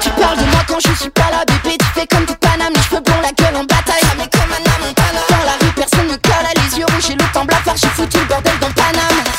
Tu 0.00 0.10
parles 0.10 0.38
de 0.38 0.44
moi 0.44 0.60
quand 0.66 0.78
je 0.80 0.94
suis 1.00 1.10
pas 1.10 1.30
là, 1.30 1.44
bébé. 1.46 1.76
Tu 1.78 1.86
fais 2.00 2.06
comme 2.06 2.24
du 2.26 2.34
Paname, 2.36 2.72
les 2.74 2.82
cheveux 2.82 3.00
blonds, 3.00 3.20
la 3.22 3.32
gueule 3.32 3.56
en 3.56 3.64
bataille. 3.64 4.02
Ah, 4.02 4.14
mais 4.18 4.28
comme 4.28 4.52
Anna 4.52 4.86
Montana. 4.86 5.20
Dans 5.28 5.44
la 5.44 5.52
rue, 5.60 5.72
personne 5.74 6.06
me 6.06 6.16
colle, 6.16 6.46
les 6.56 6.78
yeux 6.78 6.86
rouges 6.86 7.10
et 7.10 7.14
le 7.14 7.32
temps 7.32 7.44
blafard. 7.44 7.76
J'ai 7.76 7.88
foutu 7.88 8.18
le 8.18 8.24
bordel 8.26 8.58
dans 8.60 8.70
Paname. 8.72 9.29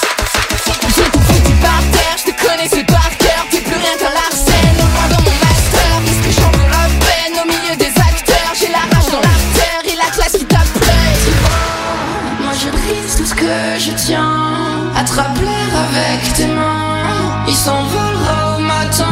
Avec 15.19 16.33
tes 16.33 16.47
mains. 16.47 17.43
Il 17.47 17.53
s'envolera 17.53 18.57
au 18.57 18.61
matin. 18.61 19.05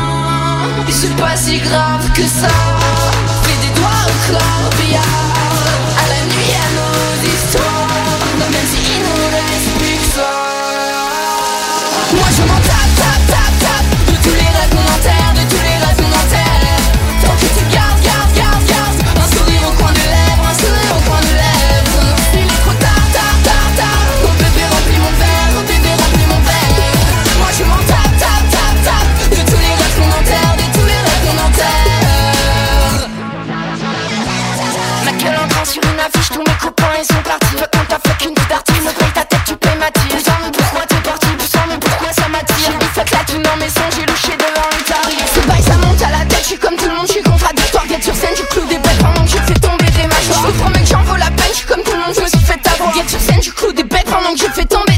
Et 0.88 0.91
c'est 0.91 1.16
pas 1.18 1.36
si 1.36 1.58
grave 1.58 2.12
que 2.14 2.24
ça. 2.24 2.47
Fais 3.43 3.68
des 3.68 3.74
doigts 3.76 4.06
au 4.08 4.32
corbillard. 4.32 5.28
Sur 48.04 48.16
scène, 48.16 48.36
je 48.36 48.43
cloue 48.43 48.66
des 48.68 48.78
bêtes 48.78 49.00
pendant 49.00 49.24
que 49.26 49.32
je 49.32 49.38
fais 49.38 49.60
tomber 49.60 49.86
des 49.86 50.08
mâchoires. 50.08 50.47
Je 50.47 50.60
promets 50.60 50.82
que 50.82 50.88
j'en 50.88 51.04
vaut 51.04 51.16
la 51.18 51.32
peine, 51.32 51.52
je 51.52 51.58
suis 51.58 51.68
comme 51.68 51.82
tout 51.84 51.91
le 51.91 52.00
monde, 52.00 52.14
je 52.16 52.22
me 52.22 52.28
suis 52.28 52.39
fait 52.39 52.60
avoir. 52.68 52.93
Guette 52.93 53.10
sur 53.10 53.20
scène, 53.20 53.41
je 53.43 53.52
cloue 53.52 53.74
des 53.74 53.84
bêtes 53.84 54.06
pendant 54.06 54.34
que 54.34 54.39
je 54.39 54.45
fais 54.45 54.66
tomber 54.66 54.89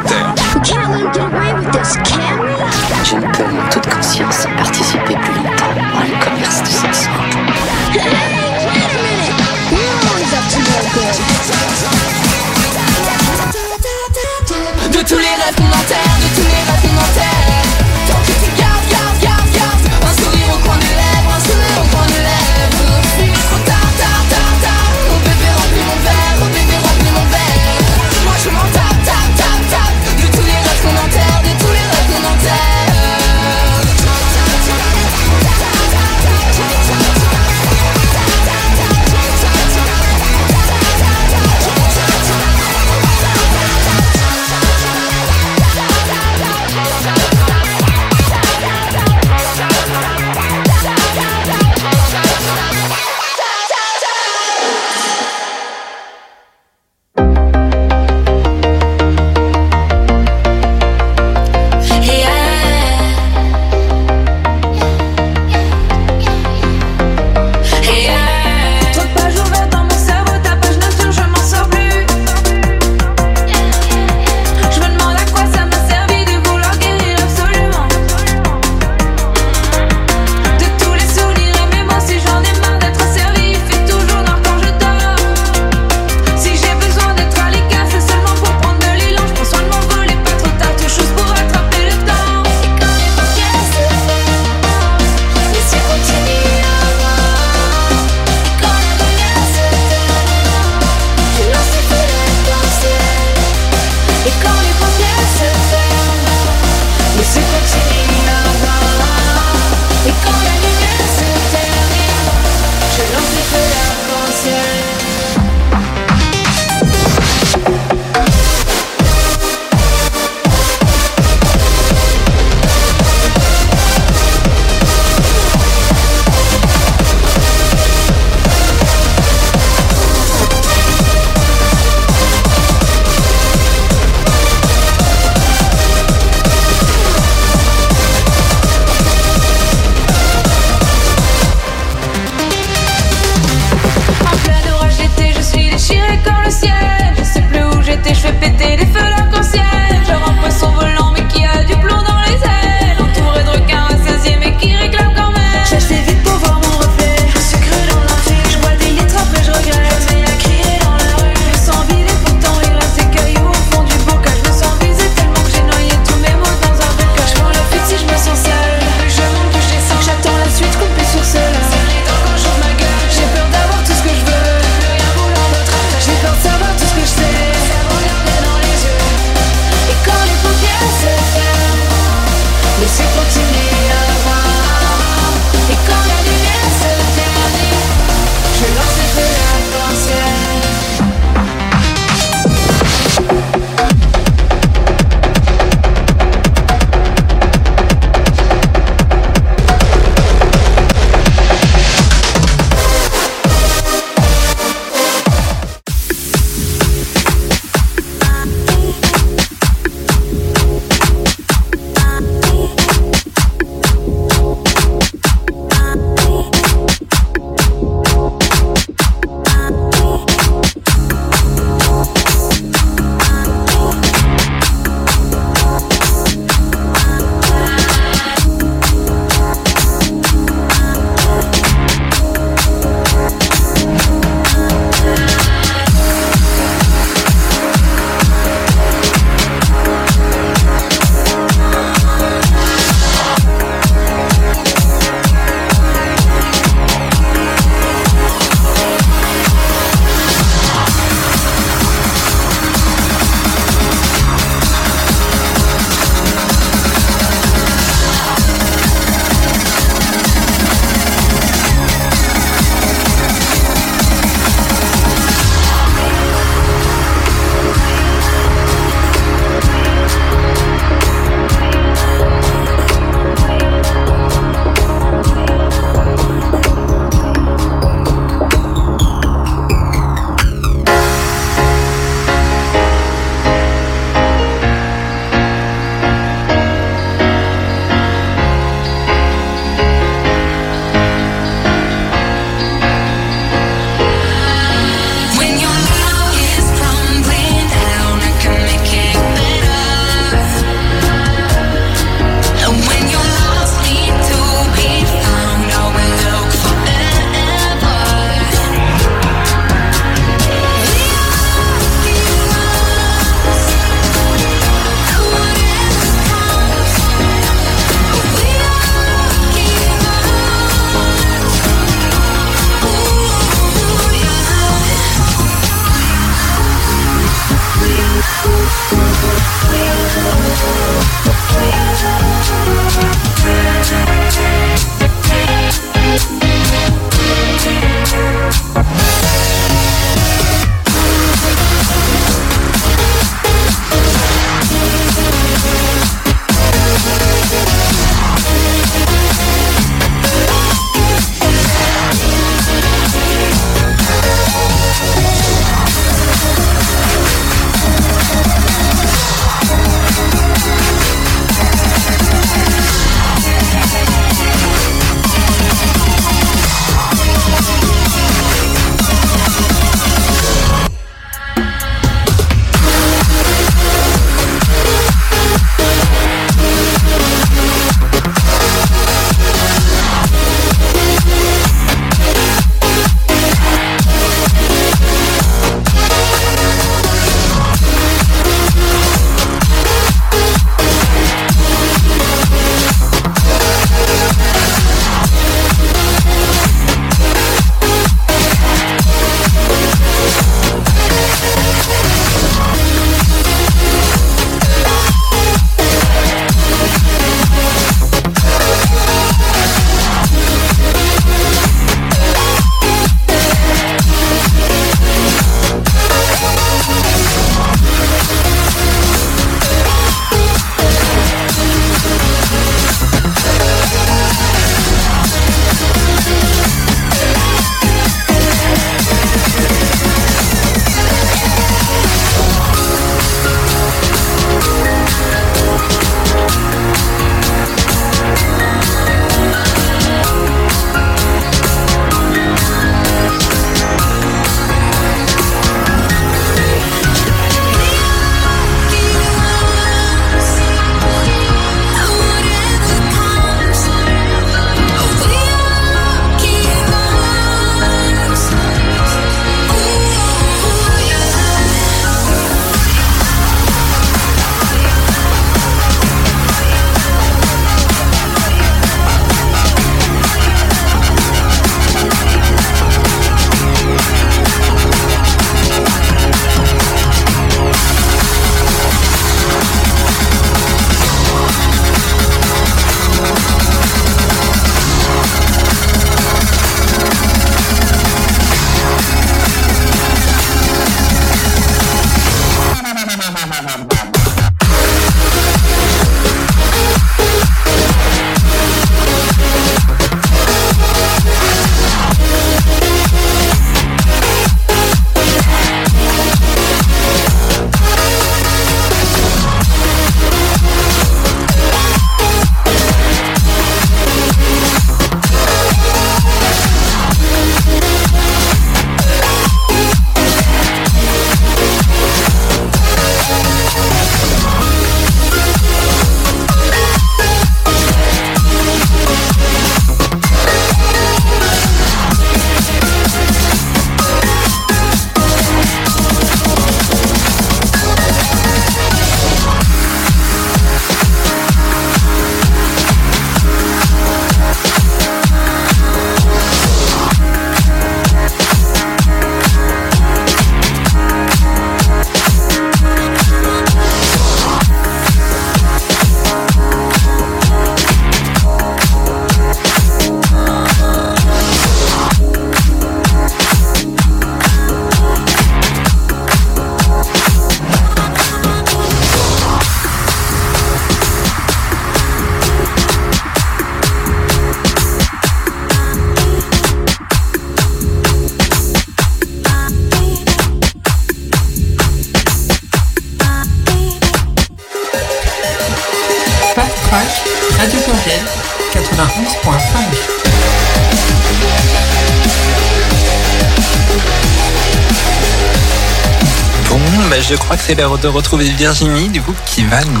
Bon, 596.70 596.78
bah, 597.10 597.16
je 597.20 597.34
crois 597.34 597.56
que 597.56 597.62
c'est 597.66 597.74
l'heure 597.74 597.98
de 597.98 598.08
retrouver 598.08 598.48
Virginie, 598.48 599.10
du 599.10 599.20
coup, 599.20 599.34
qui 599.44 599.62
va 599.64 599.84
nous 599.84 600.00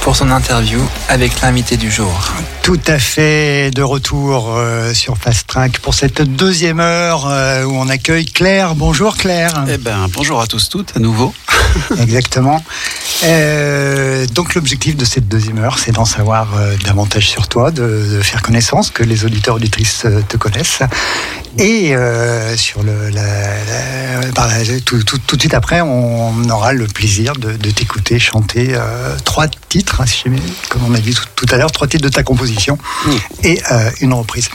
pour 0.00 0.16
son 0.16 0.30
interview 0.30 0.80
avec 1.08 1.40
l'invité 1.42 1.76
du 1.76 1.90
jour. 1.90 2.32
Tout 2.62 2.80
à 2.88 2.98
fait 2.98 3.70
de 3.70 3.82
retour 3.82 4.54
euh, 4.56 4.92
sur 4.94 5.16
Fast 5.16 5.46
Track 5.46 5.78
pour 5.78 5.94
cette 5.94 6.22
deuxième 6.22 6.80
heure 6.80 7.26
euh, 7.28 7.64
où 7.64 7.74
on 7.74 7.88
accueille 7.88 8.24
Claire. 8.24 8.74
Bonjour 8.74 9.16
Claire. 9.16 9.64
Eh 9.68 9.78
ben, 9.78 10.08
bonjour 10.12 10.40
à 10.40 10.46
tous 10.46 10.68
toutes 10.68 10.96
à 10.96 11.00
nouveau. 11.00 11.32
Exactement. 12.00 12.64
Euh, 13.24 14.26
donc 14.26 14.54
l'objectif 14.54 14.96
de 14.96 15.04
cette 15.04 15.26
deuxième 15.28 15.58
heure, 15.58 15.78
c'est 15.78 15.92
d'en 15.92 16.04
savoir 16.04 16.54
euh, 16.56 16.76
davantage 16.84 17.28
sur 17.28 17.48
toi, 17.48 17.70
de, 17.70 17.82
de 18.16 18.20
faire 18.22 18.42
connaissance, 18.42 18.90
que 18.90 19.02
les 19.02 19.24
auditeurs 19.24 19.56
auditrices 19.56 20.02
euh, 20.04 20.20
te 20.28 20.36
connaissent. 20.36 20.80
Et 21.58 21.96
euh, 21.96 22.56
sur 22.56 22.82
le, 22.82 23.08
la, 23.08 23.22
la- 23.22 24.64
la- 24.64 24.80
tout, 24.84 25.02
tout- 25.02 25.18
tout 25.26 25.36
de 25.36 25.40
suite 25.40 25.54
après, 25.54 25.80
on 25.80 26.44
aura 26.50 26.72
le 26.72 26.86
plaisir 26.86 27.32
de, 27.34 27.52
de 27.52 27.70
t'écouter 27.70 28.18
chanter 28.18 28.72
euh, 28.74 29.16
trois 29.24 29.46
titres, 29.48 30.02
hein, 30.02 30.30
comme 30.68 30.82
on 30.86 30.94
a 30.94 30.98
dit 30.98 31.14
tout, 31.14 31.24
tout 31.34 31.46
à 31.54 31.56
l'heure, 31.56 31.72
trois 31.72 31.86
titres 31.88 32.04
de 32.04 32.08
ta 32.10 32.22
composition 32.22 32.76
et 33.42 33.60
euh, 33.72 33.90
une 34.02 34.12
reprise. 34.12 34.50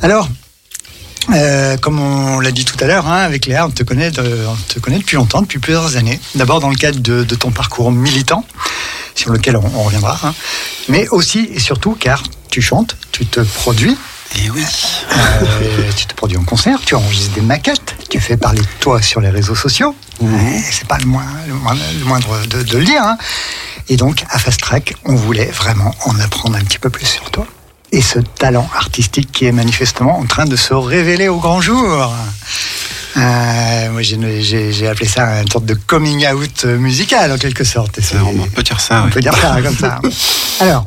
Alors, 0.00 0.28
euh, 1.32 1.76
comme 1.76 2.00
on 2.00 2.40
l'a 2.40 2.50
dit 2.50 2.64
tout 2.64 2.76
à 2.80 2.86
l'heure, 2.86 3.06
hein, 3.06 3.18
avec 3.18 3.46
Léa, 3.46 3.66
on 3.66 3.70
te, 3.70 3.82
connaît 3.82 4.10
de- 4.10 4.46
on 4.48 4.56
te 4.72 4.78
connaît 4.80 4.98
depuis 4.98 5.16
longtemps, 5.16 5.42
depuis 5.42 5.58
plusieurs 5.58 5.96
années. 5.96 6.18
D'abord 6.34 6.60
dans 6.60 6.70
le 6.70 6.76
cadre 6.76 6.98
de, 7.00 7.24
de 7.24 7.34
ton 7.34 7.50
parcours 7.50 7.92
militant, 7.92 8.44
sur 9.14 9.30
lequel 9.30 9.56
on, 9.56 9.64
on 9.76 9.82
reviendra, 9.84 10.18
hein, 10.24 10.34
mais 10.88 11.08
aussi 11.08 11.48
et 11.52 11.60
surtout 11.60 11.94
car 11.98 12.22
tu 12.50 12.62
chantes, 12.62 12.96
tu 13.12 13.26
te 13.26 13.40
produis. 13.40 13.96
Et 14.38 14.48
oui. 14.50 14.64
Euh, 15.12 15.90
tu 15.96 16.06
te 16.06 16.14
produis 16.14 16.36
en 16.36 16.44
concert, 16.44 16.78
tu 16.84 16.94
enregistres 16.94 17.34
des 17.34 17.40
maquettes, 17.40 17.96
tu 18.08 18.20
fais 18.20 18.36
parler 18.36 18.60
de 18.60 18.66
toi 18.78 19.02
sur 19.02 19.20
les 19.20 19.28
réseaux 19.30 19.56
sociaux. 19.56 19.94
Ouais, 20.20 20.62
C'est 20.70 20.86
pas 20.86 20.98
le, 20.98 21.06
moins- 21.06 21.24
le 21.48 21.54
moindre, 21.54 21.80
le 21.98 22.04
moindre 22.04 22.46
de, 22.46 22.62
de 22.62 22.78
le 22.78 22.84
dire. 22.84 23.02
hein. 23.02 23.18
Et 23.88 23.96
donc, 23.96 24.24
à 24.30 24.38
Fast 24.38 24.60
Track, 24.60 24.94
on 25.04 25.16
voulait 25.16 25.46
vraiment 25.50 25.92
en 26.04 26.18
apprendre 26.20 26.56
un 26.56 26.60
petit 26.60 26.78
peu 26.78 26.90
plus 26.90 27.06
sur 27.06 27.28
toi. 27.32 27.44
Et 27.92 28.02
ce 28.02 28.18
talent 28.20 28.68
artistique 28.76 29.32
qui 29.32 29.46
est 29.46 29.52
manifestement 29.52 30.18
en 30.18 30.26
train 30.26 30.44
de 30.44 30.54
se 30.56 30.72
révéler 30.74 31.28
au 31.28 31.38
grand 31.38 31.60
jour. 31.60 32.12
Euh, 33.16 33.90
moi, 33.90 34.02
j'ai- 34.02 34.86
appelé 34.88 35.08
ça 35.08 35.42
une 35.42 35.50
sorte 35.50 35.64
de 35.66 35.74
coming 35.74 36.24
out 36.28 36.64
musical, 36.64 37.32
en 37.32 37.36
quelque 37.38 37.64
sorte. 37.64 37.98
On 38.24 38.46
peut 38.48 38.62
dire 38.62 38.80
ça. 38.80 39.02
on 39.02 39.06
oui. 39.06 39.10
peut 39.10 39.20
dire 39.20 39.34
ça 39.36 39.60
comme 39.60 39.76
ça. 39.76 40.00
Alors, 40.60 40.86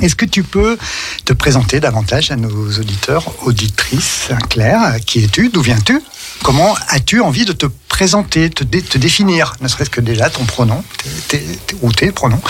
est-ce 0.00 0.14
que 0.16 0.24
tu 0.24 0.42
peux 0.42 0.78
te 1.26 1.34
présenter 1.34 1.80
davantage 1.80 2.30
à 2.30 2.36
nos 2.36 2.50
auditeurs, 2.78 3.30
auditrices, 3.46 4.28
Claire 4.48 4.96
Qui 5.04 5.24
es-tu 5.24 5.50
D'où 5.50 5.60
viens-tu? 5.60 6.00
Comment 6.42 6.74
as-tu 6.88 7.20
envie 7.20 7.44
de 7.44 7.52
te 7.52 7.66
présenter, 7.88 8.48
te, 8.50 8.64
dé- 8.64 8.82
te 8.82 8.96
définir, 8.96 9.54
ne 9.60 9.68
serait-ce 9.68 9.90
que 9.90 10.00
déjà 10.00 10.30
ton 10.30 10.44
pronom, 10.44 10.82
tes- 11.28 11.38
tes- 11.38 11.76
ou 11.82 11.92
tes 11.92 12.10
pronoms, 12.12 12.40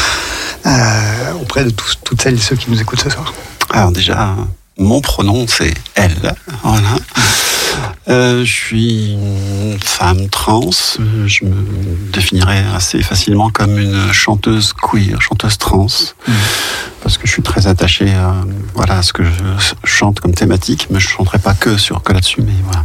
euh, 0.67 1.33
auprès 1.41 1.65
de 1.65 1.71
tous, 1.71 1.99
toutes 2.05 2.21
celles 2.23 2.35
et 2.35 2.41
ceux 2.41 2.57
qui 2.57 2.71
nous 2.71 2.81
écoutent 2.81 3.03
ce 3.03 3.11
soir? 3.11 3.33
Alors 3.73 3.93
déjà, 3.93 4.35
mon 4.79 5.01
pronom 5.01 5.47
c'est 5.49 5.75
elle. 5.95 6.35
Voilà. 6.63 6.97
Euh, 8.09 8.45
je 8.45 8.53
suis 8.53 9.13
une 9.15 9.79
femme 9.83 10.29
trans. 10.29 10.71
Euh, 11.01 11.27
Je 11.27 11.45
me 11.45 12.13
définirais 12.13 12.65
assez 12.75 13.03
facilement 13.03 13.51
comme 13.51 13.79
une 13.79 14.13
chanteuse 14.13 14.73
queer, 14.73 15.21
chanteuse 15.21 15.59
trans, 15.59 15.89
parce 17.03 17.19
que 17.19 17.27
je 17.27 17.33
suis 17.33 17.43
très 17.43 17.67
attaché 17.67 18.13
à, 18.15 18.35
voilà, 18.75 18.99
à 18.99 19.03
ce 19.03 19.13
que 19.13 19.25
je 19.25 19.31
chante 19.85 20.21
comme 20.21 20.35
thématique, 20.35 20.87
mais 20.91 21.01
je 21.01 21.09
chanterai 21.09 21.39
pas 21.41 21.55
que 21.55 21.77
sur 21.77 22.01
que 22.03 22.13
là-dessus, 22.13 22.43
mais 22.43 22.53
voilà. 22.65 22.85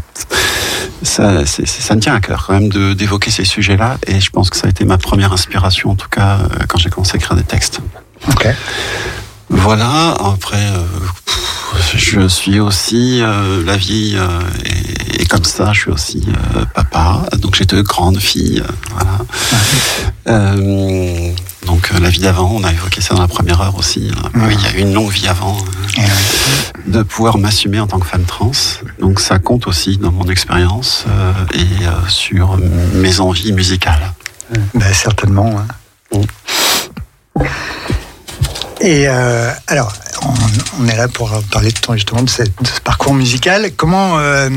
Ça, 1.03 1.45
ça 1.45 1.95
me 1.95 1.99
tient 2.01 2.15
à 2.15 2.19
cœur 2.19 2.45
quand 2.47 2.53
même 2.59 2.95
d'évoquer 2.95 3.29
ces 3.31 3.45
sujets-là, 3.45 3.97
et 4.07 4.19
je 4.19 4.29
pense 4.31 4.49
que 4.49 4.57
ça 4.57 4.67
a 4.67 4.69
été 4.71 4.85
ma 4.85 4.97
première 4.97 5.33
inspiration, 5.33 5.91
en 5.91 5.95
tout 5.95 6.09
cas, 6.09 6.39
euh, 6.39 6.65
quand 6.67 6.79
j'ai 6.79 6.89
commencé 6.89 7.13
à 7.13 7.17
écrire 7.17 7.35
des 7.37 7.43
textes. 7.43 7.79
Ok. 8.27 8.47
Voilà, 9.53 10.15
après, 10.33 10.65
euh, 10.65 10.85
je 11.95 12.27
suis 12.27 12.59
aussi 12.59 13.19
euh, 13.21 13.63
la 13.65 13.75
vie, 13.75 14.15
euh, 14.15 14.27
et, 14.65 15.21
et 15.21 15.25
comme 15.25 15.43
ça, 15.43 15.73
je 15.73 15.81
suis 15.81 15.91
aussi 15.91 16.25
euh, 16.55 16.63
papa. 16.73 17.23
Donc 17.37 17.55
j'ai 17.55 17.65
deux 17.65 17.83
grandes 17.83 18.19
filles, 18.19 18.63
euh, 18.65 18.71
voilà. 18.91 19.17
Euh, 20.29 21.31
donc 21.67 21.91
euh, 21.93 21.99
la 21.99 22.09
vie 22.09 22.19
d'avant, 22.21 22.49
on 22.55 22.63
a 22.63 22.71
évoqué 22.71 23.01
ça 23.01 23.13
dans 23.13 23.21
la 23.21 23.27
première 23.27 23.61
heure 23.61 23.77
aussi. 23.77 24.09
hein. 24.17 24.29
Oui, 24.35 24.55
il 24.57 24.63
y 24.63 24.67
a 24.67 24.77
eu 24.77 24.81
une 24.81 24.93
longue 24.93 25.11
vie 25.11 25.27
avant 25.27 25.57
euh, 25.57 25.99
euh, 26.01 26.01
de 26.87 27.03
pouvoir 27.03 27.37
m'assumer 27.37 27.79
en 27.81 27.87
tant 27.87 27.99
que 27.99 28.07
femme 28.07 28.23
trans. 28.23 28.51
Donc 28.99 29.19
ça 29.19 29.37
compte 29.37 29.67
aussi 29.67 29.97
dans 29.97 30.11
mon 30.11 30.25
expérience 30.29 31.03
euh, 31.09 31.33
et 31.53 31.85
euh, 31.85 32.07
sur 32.07 32.57
mes 32.93 33.19
envies 33.19 33.51
musicales. 33.51 34.13
ben, 34.73 34.93
certainement. 34.93 35.59
hein. 36.13 36.21
Et 38.81 39.07
euh, 39.07 39.51
alors, 39.67 39.93
on, 40.23 40.83
on 40.83 40.87
est 40.87 40.95
là 40.97 41.07
pour 41.07 41.29
parler 41.51 41.71
de 41.71 41.79
ton, 41.79 41.93
justement 41.93 42.23
de, 42.23 42.29
cette- 42.29 42.61
de 42.61 42.67
ce 42.67 42.81
parcours 42.81 43.13
musical. 43.13 43.71
Comment, 43.77 44.17
euh, 44.17 44.49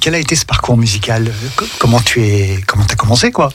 quel 0.00 0.14
a 0.14 0.18
été 0.18 0.34
ce 0.36 0.44
parcours 0.44 0.76
musical? 0.76 1.32
Co- 1.56 1.64
Comment 1.78 2.00
tu 2.00 2.22
es, 2.22 2.60
comment 2.66 2.84
t'as 2.84 2.96
commencé 2.96 3.30
quoi? 3.30 3.50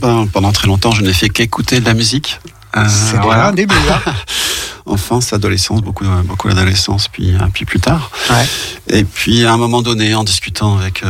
Ben, 0.00 0.26
pendant 0.32 0.52
très 0.52 0.66
longtemps, 0.66 0.90
je 0.90 1.02
n'ai 1.02 1.12
fait 1.14 1.28
qu'écouter 1.30 1.80
de 1.80 1.86
la 1.86 1.94
musique. 1.94 2.40
Euh, 2.76 2.84
C'est 2.88 3.16
voilà. 3.18 3.46
un 3.48 3.52
début. 3.52 3.74
Hein 3.90 4.12
enfance, 4.88 5.32
adolescence, 5.32 5.80
beaucoup, 5.82 6.04
beaucoup 6.24 6.48
d'adolescence, 6.48 7.08
puis, 7.08 7.34
puis 7.52 7.64
plus 7.64 7.80
tard. 7.80 8.10
Ouais. 8.30 8.46
Et 8.88 9.02
puis 9.04 9.44
à 9.44 9.52
un 9.52 9.56
moment 9.56 9.82
donné, 9.82 10.14
en 10.14 10.22
discutant 10.22 10.78
avec 10.78 11.02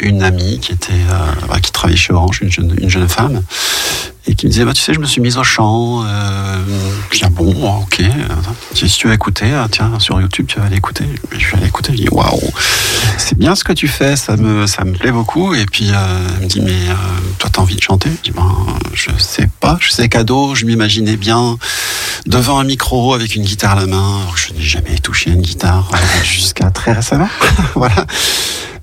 une 0.00 0.22
amie 0.22 0.60
qui 0.60 0.70
était, 0.72 0.92
bah, 1.48 1.58
qui 1.60 1.72
travaillait 1.72 1.98
chez 1.98 2.12
Orange, 2.12 2.38
une 2.42 2.50
jeune, 2.52 2.76
une 2.80 2.88
jeune 2.88 3.08
femme, 3.08 3.42
et 4.28 4.34
qui 4.36 4.46
me 4.46 4.52
disait, 4.52 4.64
bah, 4.64 4.72
tu 4.72 4.82
sais, 4.82 4.94
je 4.94 5.00
me 5.00 5.06
suis 5.06 5.20
mise 5.20 5.36
au 5.36 5.42
chant. 5.42 6.04
Euh, 6.06 6.62
bon, 7.54 7.82
ok. 7.82 8.02
Si 8.74 8.88
tu 8.88 9.08
veux 9.08 9.14
écouter, 9.14 9.52
ah, 9.52 9.68
tiens, 9.70 9.98
sur 9.98 10.20
YouTube, 10.20 10.46
tu 10.48 10.58
vas 10.58 10.66
aller 10.66 10.76
écouter. 10.76 11.04
Je 11.32 11.50
vais 11.50 11.58
aller 11.58 11.66
écouter. 11.66 11.92
Je 11.92 12.02
dis, 12.02 12.08
waouh, 12.10 12.40
c'est 13.16 13.38
bien 13.38 13.54
ce 13.54 13.64
que 13.64 13.72
tu 13.72 13.88
fais, 13.88 14.16
ça 14.16 14.36
me, 14.36 14.66
ça 14.66 14.84
me 14.84 14.92
plaît 14.92 15.12
beaucoup. 15.12 15.54
Et 15.54 15.66
puis 15.66 15.90
euh, 15.90 16.28
elle 16.36 16.44
me 16.44 16.48
dit, 16.48 16.60
mais 16.60 16.72
euh, 16.72 16.94
toi, 17.38 17.50
t'as 17.52 17.60
envie 17.60 17.76
de 17.76 17.82
chanter? 17.82 18.10
Je 18.10 18.30
dis, 18.30 18.36
ben, 18.36 18.56
je 18.94 19.10
sais 19.18 19.48
pas, 19.60 19.78
je 19.80 19.90
sais 19.90 20.08
cadeau, 20.08 20.54
je 20.54 20.64
m'imaginais 20.64 21.16
bien 21.16 21.56
devant 22.26 22.58
un 22.58 22.64
micro 22.64 23.14
avec 23.14 23.34
une 23.34 23.44
guitare 23.44 23.72
à 23.76 23.80
la 23.80 23.86
main. 23.86 24.20
Je 24.36 24.52
n'ai 24.54 24.62
jamais 24.62 24.98
touché 24.98 25.30
une 25.30 25.42
guitare 25.42 25.90
euh, 25.92 26.24
jusqu'à 26.24 26.70
très 26.70 26.92
récemment. 26.92 27.28
voilà. 27.74 28.06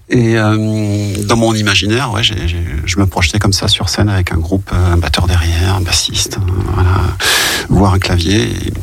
Et 0.10 0.38
euh, 0.38 1.23
dans 1.23 1.36
mon 1.36 1.53
imaginaire, 1.56 2.11
ouais, 2.11 2.22
je 2.23 2.99
me 2.99 3.06
projetais 3.07 3.40
comme 3.40 3.53
ça 3.53 3.68
sur 3.68 3.90
scène 3.90 4.07
avec 4.10 4.32
un 4.32 4.38
groupe, 4.38 4.69
euh, 4.72 4.94
un 4.94 4.98
batteur 4.98 5.26
derrière, 5.26 5.76
un 5.76 5.82
bassiste, 5.82 6.38
euh, 6.38 6.52
voilà, 6.73 6.91
voire 7.69 7.94
un 7.94 7.99
clavier 7.99 8.44
et, 8.44 8.73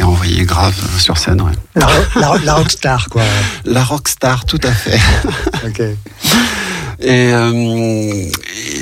et 0.00 0.02
envoyer 0.04 0.44
grave 0.44 0.74
sur 0.98 1.18
scène. 1.18 1.40
Ouais. 1.42 1.52
la, 1.74 1.88
la, 2.14 2.34
la 2.44 2.54
rockstar 2.54 3.08
quoi. 3.10 3.22
La 3.64 3.82
rockstar, 3.82 4.44
tout 4.44 4.60
à 4.62 4.70
fait. 4.70 5.00
Ok. 5.66 5.82
Et, 7.02 7.32
euh, 7.32 8.24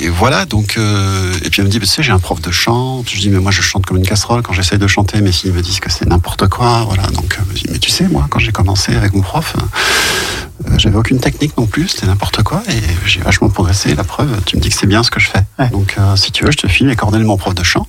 et 0.00 0.08
voilà, 0.08 0.44
donc, 0.44 0.76
euh, 0.76 1.32
et 1.44 1.50
puis 1.50 1.60
elle 1.60 1.66
me 1.66 1.70
dit, 1.70 1.78
bah, 1.78 1.86
tu 1.86 1.92
sais, 1.92 2.02
j'ai 2.02 2.12
un 2.12 2.18
prof 2.18 2.40
de 2.40 2.50
chant. 2.50 3.04
Je 3.06 3.18
dis, 3.18 3.30
mais 3.30 3.38
moi, 3.38 3.52
je 3.52 3.62
chante 3.62 3.86
comme 3.86 3.96
une 3.96 4.06
casserole. 4.06 4.42
Quand 4.42 4.52
j'essaye 4.52 4.78
de 4.78 4.86
chanter, 4.86 5.20
mes 5.20 5.32
filles 5.32 5.52
me 5.52 5.62
disent 5.62 5.80
que 5.80 5.90
c'est 5.90 6.06
n'importe 6.06 6.48
quoi. 6.48 6.84
Voilà, 6.84 7.04
donc, 7.08 7.38
euh, 7.38 7.42
je 7.54 7.62
dis, 7.62 7.68
mais 7.70 7.78
tu 7.78 7.90
sais, 7.90 8.08
moi, 8.08 8.26
quand 8.28 8.38
j'ai 8.38 8.52
commencé 8.52 8.94
avec 8.94 9.12
mon 9.14 9.20
prof, 9.20 9.54
euh, 9.56 10.70
j'avais 10.78 10.96
aucune 10.96 11.20
technique 11.20 11.56
non 11.56 11.66
plus, 11.66 11.88
c'était 11.88 12.06
n'importe 12.06 12.42
quoi. 12.42 12.62
Et 12.68 12.80
j'ai 13.06 13.20
vachement 13.20 13.48
progressé. 13.48 13.94
La 13.94 14.04
preuve, 14.04 14.40
tu 14.44 14.56
me 14.56 14.60
dis 14.60 14.70
que 14.70 14.76
c'est 14.76 14.86
bien 14.86 15.02
ce 15.02 15.10
que 15.10 15.20
je 15.20 15.28
fais. 15.28 15.44
Ouais. 15.58 15.68
Donc, 15.70 15.96
si 16.16 16.32
tu 16.32 16.44
veux, 16.44 16.50
je 16.50 16.58
te 16.58 16.66
file 16.66 16.88
les 16.88 16.96
coordonnées 16.96 17.24
de 17.24 17.28
mon 17.28 17.36
prof 17.36 17.54
de 17.54 17.62
chant. 17.62 17.86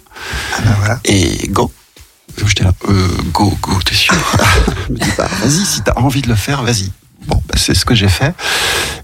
Ah 0.55 0.61
ben 0.63 0.75
voilà. 0.79 0.99
Et 1.05 1.47
go. 1.49 1.71
J'étais 2.47 2.63
là, 2.63 2.71
euh, 2.87 3.07
go, 3.33 3.57
go, 3.61 3.79
t'es 3.83 3.95
sûr? 3.95 4.13
Je 4.87 4.93
me 4.93 4.97
dis, 4.97 5.09
bah, 5.17 5.27
vas-y, 5.41 5.65
si 5.65 5.81
t'as 5.81 5.93
envie 5.95 6.21
de 6.21 6.29
le 6.29 6.35
faire, 6.35 6.63
vas-y. 6.63 6.91
Bon, 7.29 7.41
bah, 7.47 7.55
c'est 7.57 7.75
ce 7.75 7.85
que 7.85 7.95
j'ai 7.95 8.09
fait. 8.09 8.33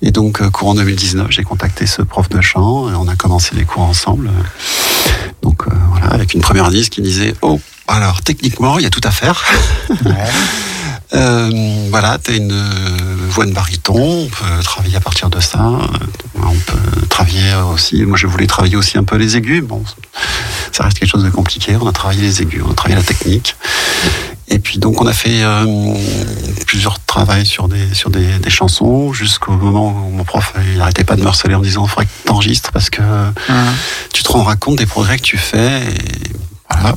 Et 0.01 0.11
donc, 0.11 0.41
euh, 0.41 0.49
courant 0.49 0.75
2019, 0.75 1.27
j'ai 1.29 1.43
contacté 1.43 1.85
ce 1.85 2.01
prof 2.01 2.27
de 2.29 2.41
chant 2.41 2.89
et 2.89 2.95
on 2.95 3.07
a 3.07 3.15
commencé 3.15 3.55
les 3.55 3.65
cours 3.65 3.83
ensemble. 3.83 4.31
Donc, 5.41 5.67
euh, 5.67 5.71
voilà, 5.91 6.07
avec 6.07 6.33
une 6.33 6.41
première 6.41 6.69
liste 6.69 6.89
qui 6.91 7.01
disait, 7.01 7.35
oh, 7.41 7.59
alors, 7.87 8.21
techniquement, 8.21 8.79
il 8.79 8.83
y 8.83 8.87
a 8.87 8.89
tout 8.89 9.01
à 9.03 9.11
faire. 9.11 9.45
Ouais. 9.89 10.11
Euh, 11.15 11.49
voilà, 11.89 12.17
tu 12.23 12.31
as 12.31 12.35
une 12.35 12.51
euh, 12.51 13.27
voix 13.29 13.45
de 13.45 13.53
baryton, 13.53 13.95
on 13.95 14.27
peut 14.27 14.63
travailler 14.63 14.97
à 14.97 14.99
partir 14.99 15.29
de 15.29 15.39
ça. 15.39 15.59
Euh, 15.59 15.87
On 16.43 16.53
peut 16.53 17.07
travailler 17.09 17.53
aussi. 17.73 18.03
Moi, 18.03 18.17
je 18.17 18.27
voulais 18.27 18.47
travailler 18.47 18.75
aussi 18.75 18.97
un 18.97 19.03
peu 19.03 19.15
les 19.15 19.37
aigus. 19.37 19.63
Bon, 19.63 19.83
ça 20.71 20.83
reste 20.83 20.99
quelque 20.99 21.09
chose 21.09 21.23
de 21.23 21.29
compliqué. 21.29 21.75
On 21.79 21.87
a 21.87 21.93
travaillé 21.93 22.21
les 22.21 22.41
aigus, 22.41 22.61
on 22.67 22.71
a 22.71 22.75
travaillé 22.75 22.97
la 22.97 23.03
technique. 23.05 23.55
Et 24.47 24.59
puis 24.59 24.77
donc, 24.77 25.01
on 25.01 25.07
a 25.07 25.13
fait 25.13 25.41
euh, 25.41 25.65
plusieurs 26.67 26.99
travaux 26.99 27.43
sur 27.45 27.67
des 27.67 27.93
sur 27.95 28.09
des, 28.09 28.37
des 28.39 28.49
chansons 28.49 29.13
jusqu'au 29.13 29.53
moment 29.53 29.87
où 29.89 30.11
mon 30.11 30.23
prof 30.23 30.53
il 30.71 30.77
n'arrêtait 30.77 31.03
pas 31.05 31.15
de 31.15 31.21
me 31.21 31.27
harceler 31.27 31.55
en 31.55 31.61
disant 31.61 31.87
faudrait 31.87 32.05
que 32.05 32.27
t'enregistres 32.27 32.71
parce 32.71 32.89
que 32.89 33.01
tu 34.13 34.21
te 34.21 34.31
rendras 34.31 34.55
compte 34.55 34.77
des 34.77 34.85
progrès 34.85 35.17
que 35.17 35.23
tu 35.23 35.37
fais. 35.37 35.81
Et 35.81 36.31
voilà. 36.69 36.95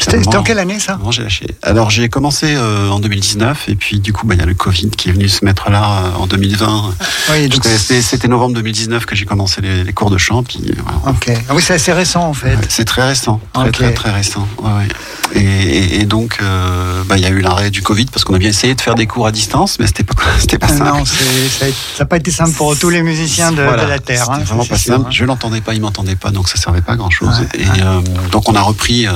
C'était 0.00 0.36
en 0.36 0.42
quelle 0.42 0.58
année 0.58 0.78
ça 0.78 0.98
j'ai 1.10 1.22
lâché. 1.22 1.46
Alors 1.62 1.90
j'ai 1.90 2.08
commencé 2.08 2.54
euh, 2.56 2.88
en 2.90 2.98
2019 3.00 3.68
et 3.68 3.74
puis 3.74 4.00
du 4.00 4.12
coup 4.12 4.26
bah, 4.26 4.34
il 4.34 4.40
y 4.40 4.42
a 4.42 4.46
le 4.46 4.54
Covid 4.54 4.90
qui 4.90 5.08
est 5.08 5.12
venu 5.12 5.28
se 5.28 5.44
mettre 5.44 5.70
là 5.70 6.02
euh, 6.14 6.18
en 6.18 6.26
2020. 6.26 6.94
Oui, 7.30 7.48
donc 7.48 7.64
C'était- 7.64 8.28
novembre 8.28 8.54
2019 8.56 9.06
que 9.06 9.16
j'ai 9.16 9.24
commencé 9.24 9.60
les, 9.60 9.84
les 9.84 9.92
cours 9.92 10.10
de 10.10 10.18
chant. 10.18 10.42
Puis, 10.42 10.60
voilà. 10.82 10.98
Ok. 11.16 11.30
Ah 11.48 11.54
oui, 11.54 11.62
c'est 11.62 11.74
assez 11.74 11.92
récent 11.92 12.22
en 12.28 12.34
fait. 12.34 12.54
Ouais, 12.56 12.62
C'est 12.68 12.84
très 12.84 13.06
récent, 13.06 13.40
très 13.54 13.70
très 13.72 13.94
très 13.94 14.10
récent. 14.10 14.46
Ouais. 14.62 14.88
Et, 15.34 15.40
et- 15.40 16.00
et 16.00 16.04
donc, 16.04 16.38
euh, 16.42 17.02
bah, 17.06 17.16
il 17.16 17.22
y 17.22 17.26
a 17.26 17.30
eu 17.30 17.40
l'arrêt 17.40 17.70
du 17.70 17.82
Covid 17.82 18.06
parce 18.06 18.24
qu'on 18.24 18.34
a 18.34 18.38
bien 18.38 18.48
essayé 18.50 18.74
de 18.74 18.80
faire 18.80 18.94
des 18.94 19.06
cours 19.06 19.26
à 19.26 19.32
distance, 19.32 19.78
mais 19.78 19.86
c'était 19.86 20.04
pas 20.04 20.14
c'était 20.38 20.58
pas 20.58 20.68
simple. 20.68 20.84
Non, 20.84 21.04
ça 21.04 21.64
n'a 22.00 22.04
pas 22.06 22.16
été 22.16 22.30
simple 22.30 22.52
pour 22.52 22.76
tous 22.78 22.90
les 22.90 23.02
musiciens 23.02 23.52
de, 23.52 23.62
Voilà, 23.62 23.84
de 23.84 23.88
la 23.90 23.98
Terre. 23.98 24.30
Hein, 24.30 24.40
vraiment 24.40 24.64
pas 24.64 24.76
simple. 24.78 25.06
hein. 25.06 25.10
Je 25.10 25.24
l'entendais 25.24 25.60
pas, 25.60 25.74
il 25.74 25.80
m'entendait 25.80 26.16
pas, 26.16 26.30
donc 26.30 26.48
ça 26.48 26.56
servait 26.56 26.80
pas 26.82 26.92
à 26.92 26.96
grand 26.96 27.10
chose. 27.10 27.42
Et 27.54 27.64
euh, 27.82 28.00
donc 28.32 28.48
on 28.48 28.54
a 28.54 28.60
repris 28.62 29.06
euh, 29.06 29.10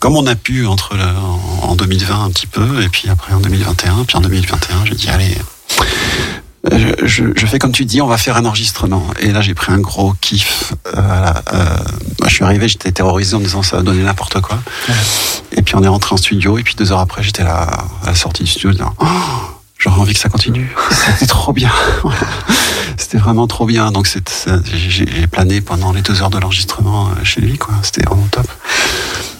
comme 0.00 0.16
on 0.16 0.26
a 0.26 0.34
pu 0.34 0.66
entre 0.66 0.94
le, 0.96 1.02
en, 1.04 1.70
en 1.70 1.74
2020 1.76 2.24
un 2.24 2.30
petit 2.30 2.46
peu, 2.46 2.82
et 2.82 2.88
puis 2.88 3.08
après 3.10 3.32
en 3.34 3.40
2021, 3.40 4.04
puis 4.04 4.16
en 4.16 4.20
2021, 4.20 4.84
j'ai 4.86 4.94
dit 4.94 5.08
allez. 5.08 5.36
euh, 6.72 6.94
Je, 7.02 7.06
je- 7.06 7.32
je 7.36 7.46
fais 7.46 7.58
comme 7.58 7.72
tu 7.72 7.84
dis, 7.84 8.00
on 8.02 8.06
va 8.06 8.18
faire 8.18 8.36
un 8.36 8.44
enregistrement. 8.44 9.02
Et 9.20 9.30
là, 9.32 9.40
j'ai 9.40 9.54
pris 9.54 9.72
un 9.72 9.78
gros 9.78 10.14
kiff. 10.20 10.72
Euh, 10.88 10.90
voilà, 11.00 11.42
euh, 11.52 11.64
moi, 12.20 12.28
je 12.28 12.34
suis 12.34 12.44
arrivé, 12.44 12.68
j'étais 12.68 12.92
terrorisé 12.92 13.34
en 13.36 13.38
me 13.38 13.44
disant 13.44 13.62
ça 13.62 13.76
va 13.76 13.82
donner 13.82 14.02
n'importe 14.02 14.40
quoi. 14.40 14.58
Et 15.52 15.62
puis 15.62 15.74
on 15.76 15.82
est 15.82 15.88
rentré 15.88 16.12
en 16.14 16.16
studio, 16.16 16.58
et 16.58 16.62
puis 16.62 16.74
deux 16.74 16.92
heures 16.92 16.98
après, 17.00 17.22
j'étais 17.22 17.44
là 17.44 17.62
à 18.02 18.06
la 18.06 18.14
sortie 18.14 18.42
du 18.44 18.50
studio, 18.50 18.72
disant, 18.72 18.94
Oh, 18.98 19.06
j'aurais 19.78 20.00
envie 20.00 20.14
que 20.14 20.20
ça 20.20 20.28
continue. 20.28 20.74
C'était 20.90 21.26
trop 21.26 21.52
bien. 21.52 21.70
C'était 22.96 23.18
vraiment 23.18 23.46
trop 23.46 23.64
bien. 23.66 23.90
Donc 23.92 24.08
j'ai 24.64 25.26
plané 25.28 25.60
pendant 25.60 25.92
les 25.92 26.02
deux 26.02 26.20
heures 26.22 26.30
de 26.30 26.38
l'enregistrement 26.38 27.08
euh, 27.08 27.24
chez 27.24 27.40
lui. 27.40 27.58
C'était 27.82 28.02
vraiment 28.04 28.26
top. 28.30 28.46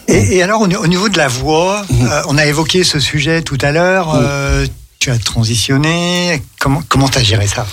Et, 0.06 0.36
et 0.36 0.42
alors, 0.42 0.62
au, 0.62 0.66
au 0.66 0.86
niveau 0.86 1.08
de 1.10 1.18
la 1.18 1.28
voix, 1.28 1.84
euh, 1.90 2.22
on 2.28 2.38
a 2.38 2.46
évoqué 2.46 2.82
ce 2.84 2.98
sujet 2.98 3.42
tout 3.42 3.58
à 3.60 3.72
l'heure. 3.72 4.14
euh, 4.14 4.66
tu 5.00 5.10
as 5.10 5.18
transitionné. 5.18 6.42
Comment 6.58 6.82
comment 6.88 7.08
t'as 7.08 7.22
géré 7.22 7.46
ça? 7.46 7.66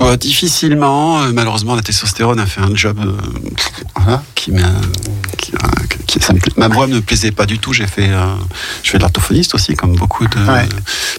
Bah, 0.00 0.16
difficilement, 0.16 1.20
euh, 1.20 1.30
malheureusement, 1.32 1.74
la 1.74 1.82
testostérone 1.82 2.40
a 2.40 2.46
fait 2.46 2.62
un 2.62 2.74
job 2.74 2.98
euh, 3.04 3.12
voilà, 3.96 4.22
qui 4.34 4.50
m'a. 4.50 4.62
Qui, 5.36 5.52
euh, 6.18 6.32
ma 6.56 6.68
voix 6.68 6.86
ne 6.86 6.96
me 6.96 7.00
plaisait 7.02 7.30
pas 7.32 7.44
du 7.46 7.58
tout. 7.58 7.72
J'ai 7.74 7.86
fait, 7.86 8.08
euh, 8.08 8.34
je 8.82 8.90
fais 8.90 8.96
de 8.98 9.02
l'orthophoniste 9.02 9.54
aussi, 9.54 9.74
comme 9.76 9.94
beaucoup 9.96 10.26
de 10.26 10.38
Ouais. 10.38 10.66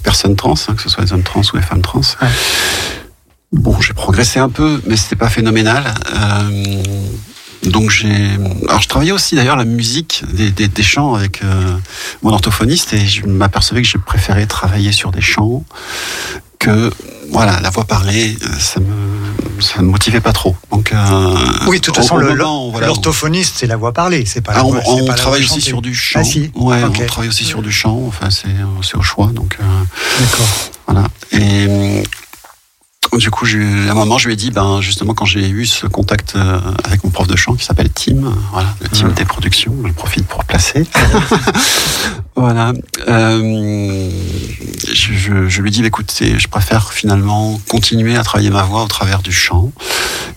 personnes 0.04 0.36
trans, 0.36 0.56
hein, 0.68 0.74
que 0.76 0.82
ce 0.82 0.90
soit 0.90 1.04
des 1.06 1.14
hommes 1.14 1.24
trans 1.24 1.42
ou 1.54 1.58
des 1.58 1.64
femmes 1.64 1.82
trans. 1.82 2.02
Ouais. 2.22 2.28
Bon, 3.54 3.80
j'ai 3.82 3.94
progressé 3.94 4.40
un 4.40 4.50
peu, 4.50 4.82
mais 4.88 4.98
c'était 4.98 5.16
pas 5.16 5.30
phénoménal. 5.30 5.94
Euh, 6.16 6.84
donc 7.66 7.92
j'ai, 7.92 8.30
alors 8.68 8.82
je 8.82 8.88
travaillais 8.88 9.12
aussi 9.12 9.36
d'ailleurs 9.36 9.56
la 9.58 9.66
musique 9.66 10.24
des, 10.34 10.50
des, 10.50 10.68
des 10.68 10.84
chants 10.84 11.14
avec 11.14 11.44
euh, 11.44 11.78
mon 12.24 12.32
orthophoniste 12.32 12.94
et 12.94 13.06
je 13.06 13.28
m'apercevais 13.28 13.84
que 13.84 13.88
je 13.88 13.98
préférais 13.98 14.48
travailler 14.48 14.92
sur 14.92 15.12
des 15.12 15.22
chants 15.22 15.64
que 16.58 16.92
voilà 17.32 17.60
la 17.62 17.70
voix 17.70 17.86
parlée, 17.86 18.38
euh, 18.42 18.60
ça 18.60 18.80
me 18.80 19.62
ça 19.62 19.82
me 19.82 19.88
motivait 19.88 20.22
pas 20.22 20.34
trop. 20.34 20.56
Donc 20.72 20.92
euh, 20.92 21.36
Oui, 21.68 21.78
de 21.80 21.82
toute 21.84 21.96
façon, 21.96 22.18
voilà, 22.18 22.88
l'orthophoniste, 22.88 23.56
c'est 23.58 23.68
la 23.68 23.78
voix 23.78 23.94
parlée, 23.94 24.26
c'est 24.26 24.42
pas 24.42 24.54
ah, 24.56 24.58
la 24.58 24.66
on, 24.66 24.72
voix. 24.72 24.82
on 24.88 25.06
pas 25.06 25.12
la 25.14 25.18
travaille 25.18 25.44
voix 25.44 25.56
aussi 25.56 25.62
sur 25.62 25.82
du 25.82 25.94
chant. 25.94 26.20
Ah 26.22 26.24
si. 26.24 26.52
Ouais, 26.56 26.84
on 26.84 27.06
travaille 27.06 27.30
aussi 27.30 27.44
sur 27.46 27.62
du 27.62 27.72
chant. 27.72 28.04
Enfin, 28.08 28.30
c'est 28.30 28.48
c'est 28.82 28.96
au 28.98 29.02
choix. 29.02 29.28
Donc 29.34 29.58
euh, 29.60 29.64
D'accord. 30.20 30.48
voilà. 30.88 31.08
Et 31.32 32.04
du 33.18 33.30
coup, 33.30 33.46
à 33.46 33.92
un 33.92 33.94
moment, 33.94 34.18
je 34.18 34.28
lui 34.28 34.34
ai 34.34 34.38
dit, 34.38 34.52
ben 34.52 34.80
justement, 34.82 35.14
quand 35.14 35.26
j'ai 35.26 35.48
eu 35.50 35.66
ce 35.66 35.86
contact 35.86 36.34
euh, 36.36 36.60
avec 36.86 37.04
mon 37.04 37.10
prof 37.10 37.28
de 37.28 37.36
chant 37.36 37.56
qui 37.56 37.66
s'appelle 37.66 37.90
Tim, 37.90 38.24
euh, 38.26 38.30
voilà, 38.52 38.74
le 38.82 38.88
team 38.90 39.12
des 39.12 39.26
productions, 39.26 39.76
je 39.86 39.92
profite 39.92 40.26
pour 40.28 40.44
placer. 40.46 40.86
voilà. 42.36 42.74
Euh, 43.08 44.10
je, 44.94 45.14
je, 45.14 45.50
je 45.50 45.62
lui 45.62 45.70
ai 45.70 45.72
dit, 45.72 45.86
écoute, 45.86 46.10
c'est- 46.12 46.40
je 46.40 46.48
préfère 46.48 46.94
finalement 46.94 47.60
continuer 47.68 48.16
à 48.16 48.24
travailler 48.24 48.50
ma 48.50 48.64
voix 48.64 48.84
au 48.84 48.88
travers 48.88 49.22
du 49.22 49.32
chant. 49.34 49.72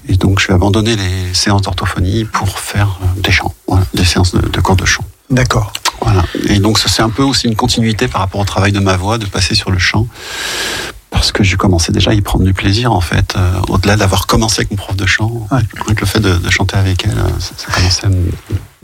Et 0.08 0.16
donc, 0.16 0.40
je 0.40 0.48
vais 0.48 0.54
abandonner 0.54 0.96
les 0.96 1.32
séances 1.34 1.62
d'orthophonie 1.62 2.24
pour 2.24 2.58
faire 2.58 2.98
euh, 3.02 3.20
des 3.20 3.30
chants, 3.32 3.54
voilà, 3.68 3.84
des 3.94 4.04
séances 4.04 4.34
de, 4.34 4.40
de 4.48 4.60
cours 4.60 4.76
de 4.76 4.84
chant. 4.84 5.04
D'accord. 5.30 5.72
Voilà. 6.02 6.24
Et 6.48 6.58
donc, 6.58 6.78
c'est 6.78 7.02
un 7.02 7.08
peu 7.08 7.22
aussi 7.22 7.46
une 7.46 7.56
continuité 7.56 8.08
par 8.08 8.20
rapport 8.20 8.40
au 8.40 8.44
travail 8.44 8.72
de 8.72 8.80
ma 8.80 8.96
voix, 8.96 9.16
de 9.16 9.26
passer 9.26 9.54
sur 9.54 9.70
le 9.70 9.78
chant. 9.78 10.06
Parce 11.14 11.30
que 11.32 11.42
j'ai 11.44 11.56
commencé 11.56 11.92
déjà 11.92 12.10
à 12.10 12.14
y 12.14 12.20
prendre 12.20 12.44
du 12.44 12.52
plaisir, 12.52 12.92
en 12.92 13.00
fait. 13.00 13.34
euh, 13.36 13.60
Au-delà 13.68 13.96
d'avoir 13.96 14.26
commencé 14.26 14.60
avec 14.60 14.70
mon 14.72 14.76
prof 14.76 14.96
de 14.96 15.06
chant, 15.06 15.30
Ouais. 15.52 15.60
avec 15.86 16.00
le 16.00 16.06
fait 16.06 16.20
de, 16.20 16.36
de 16.36 16.50
chanter 16.50 16.76
avec 16.76 17.04
elle, 17.06 17.12
euh, 17.18 17.38
ça, 17.38 17.52
ça 17.56 17.72
commençait 17.72 18.06
à 18.06 18.08
me 18.10 18.30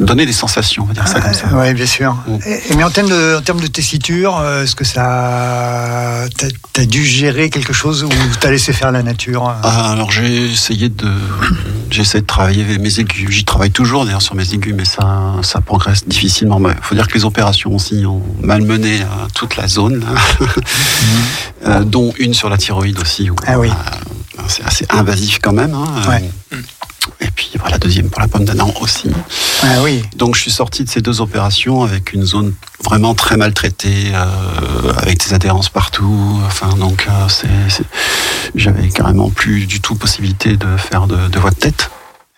donner 0.01 0.27
des 0.27 0.33
sensations, 0.33 0.83
on 0.85 0.87
va 0.87 0.95
dire 0.95 1.07
ça 1.07 1.21
comme 1.21 1.35
ça. 1.35 1.47
Oui, 1.53 1.73
bien 1.75 1.87
sûr. 1.87 2.15
Mm. 2.27 2.39
Et, 2.47 2.75
mais 2.77 2.85
en 2.85 2.91
termes 2.91 3.09
de, 3.09 3.37
en 3.39 3.43
termes 3.43 3.61
de 3.61 3.67
tessiture, 3.67 4.39
euh, 4.39 4.65
est-ce 4.65 4.75
que 4.75 4.85
ça, 4.85 6.27
t'as 6.37 6.49
as 6.83 6.87
dû 6.87 7.05
gérer 7.05 7.51
quelque 7.51 7.73
chose 7.73 8.05
ou 8.05 8.09
t'as 8.41 8.51
laissé 8.51 8.73
faire 8.73 8.91
la 8.93 9.03
nature 9.03 9.49
euh? 9.49 9.53
Ah, 9.63 9.93
alors 9.93 10.11
j'ai 10.11 10.51
essayé 10.53 10.89
de 10.89 11.09
j'ai 11.91 12.03
essayé 12.03 12.23
de 12.23 12.27
travailler 12.27 12.65
mes 12.79 12.99
aigus. 13.01 13.31
J'y 13.31 13.45
travaille 13.45 13.71
toujours 13.73 14.05
d'ailleurs 14.07 14.23
sur 14.23 14.35
mes 14.35 14.55
aigus, 14.55 14.75
mais 14.77 14.85
ça 14.87 15.35
ça 15.43 15.61
progresse 15.61 16.07
difficilement. 16.09 16.59
Il 16.69 16.75
faut 16.83 16.95
dire 16.95 17.07
que 17.07 17.15
les 17.15 17.25
opérations 17.25 17.75
aussi 17.75 18.05
ont 18.07 18.23
malmené 18.41 19.03
euh, 19.03 19.05
toute 19.35 19.57
la 19.57 19.69
zone. 19.69 20.05
Euh, 21.67 21.85
dont 21.85 22.15
une 22.19 22.33
sur 22.33 22.49
la 22.49 22.57
thyroïde 22.57 22.99
aussi. 22.99 23.29
où, 23.29 23.37
Ah 23.47 23.59
oui. 23.59 23.69
euh, 23.69 24.43
c'est 24.49 24.65
assez 24.65 24.87
invasif 24.89 25.41
quand 25.43 25.53
même. 25.53 25.75
hein. 25.75 25.85
Ouais. 26.09 26.31
Et 27.21 27.31
puis 27.31 27.51
voilà, 27.59 27.79
deuxième 27.79 28.09
pour 28.11 28.21
la 28.21 28.29
pomme 28.29 28.45
d'Adam 28.45 28.73
aussi. 28.81 29.11
Ah 29.63 29.83
oui. 29.83 30.03
Donc 30.17 30.37
je 30.37 30.41
suis 30.43 30.51
sorti 30.51 30.85
de 30.85 30.89
ces 30.89 31.01
deux 31.01 31.21
opérations 31.21 31.83
avec 31.83 32.13
une 32.13 32.25
zone 32.25 32.55
vraiment 32.85 33.15
très 33.15 33.37
maltraitée, 33.37 34.13
euh, 34.15 34.93
avec 34.97 35.19
des 35.27 35.35
adhérences 35.35 35.69
partout. 35.69 36.41
Enfin 36.47 36.71
donc 36.77 37.07
euh, 37.09 37.29
c'est, 37.29 37.85
j'avais 38.55 38.89
carrément 38.89 39.31
plus 39.31 39.67
du 39.67 39.81
tout 39.81 39.95
possibilité 39.95 40.57
de 40.57 40.77
faire 40.77 41.07
de, 41.07 41.29
de 41.29 41.39
voix 41.39 41.51
de 41.51 41.57
tête. 41.57 41.91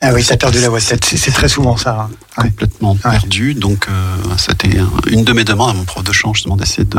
Ah 0.05 0.13
oui, 0.13 0.25
t'as 0.27 0.37
perdu 0.37 0.61
la 0.61 0.69
voix 0.69 0.81
de 0.81 0.85
tête. 0.85 1.05
C'est 1.05 1.31
très 1.31 1.49
souvent 1.49 1.77
ça. 1.77 2.09
hein. 2.37 2.43
Ouais. 2.43 2.49
complètement 2.51 2.97
perdu. 2.97 3.55
Donc 3.55 3.87
euh, 3.89 3.93
c'était 4.37 4.79
un- 4.79 4.91
une 5.07 5.23
de 5.25 5.33
mes 5.33 5.45
demandes 5.45 5.71
à 5.71 5.75
mon 5.75 5.85
prof 5.85 6.03
de 6.03 6.13
chant 6.13 6.35
justement 6.35 6.57
d'essayer 6.57 6.85
de 6.85 6.99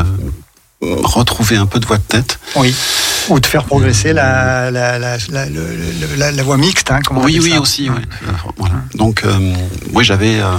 retrouver 1.02 1.56
un 1.56 1.66
peu 1.66 1.78
de 1.80 1.86
voix 1.86 1.98
de 1.98 2.02
tête. 2.02 2.38
Oui. 2.56 2.74
Ou 3.30 3.40
de 3.40 3.46
faire 3.46 3.64
progresser 3.64 4.12
la, 4.12 4.70
la, 4.70 4.98
mixte, 6.58 6.90
hein, 6.90 7.00
Oui, 7.12 7.38
oui, 7.42 7.52
ça 7.52 7.60
aussi. 7.60 7.88
voilà. 8.58 8.74
Donc, 8.94 9.22
euh, 9.24 9.54
oui, 9.94 10.04
j'avais, 10.04 10.40
euh, 10.40 10.58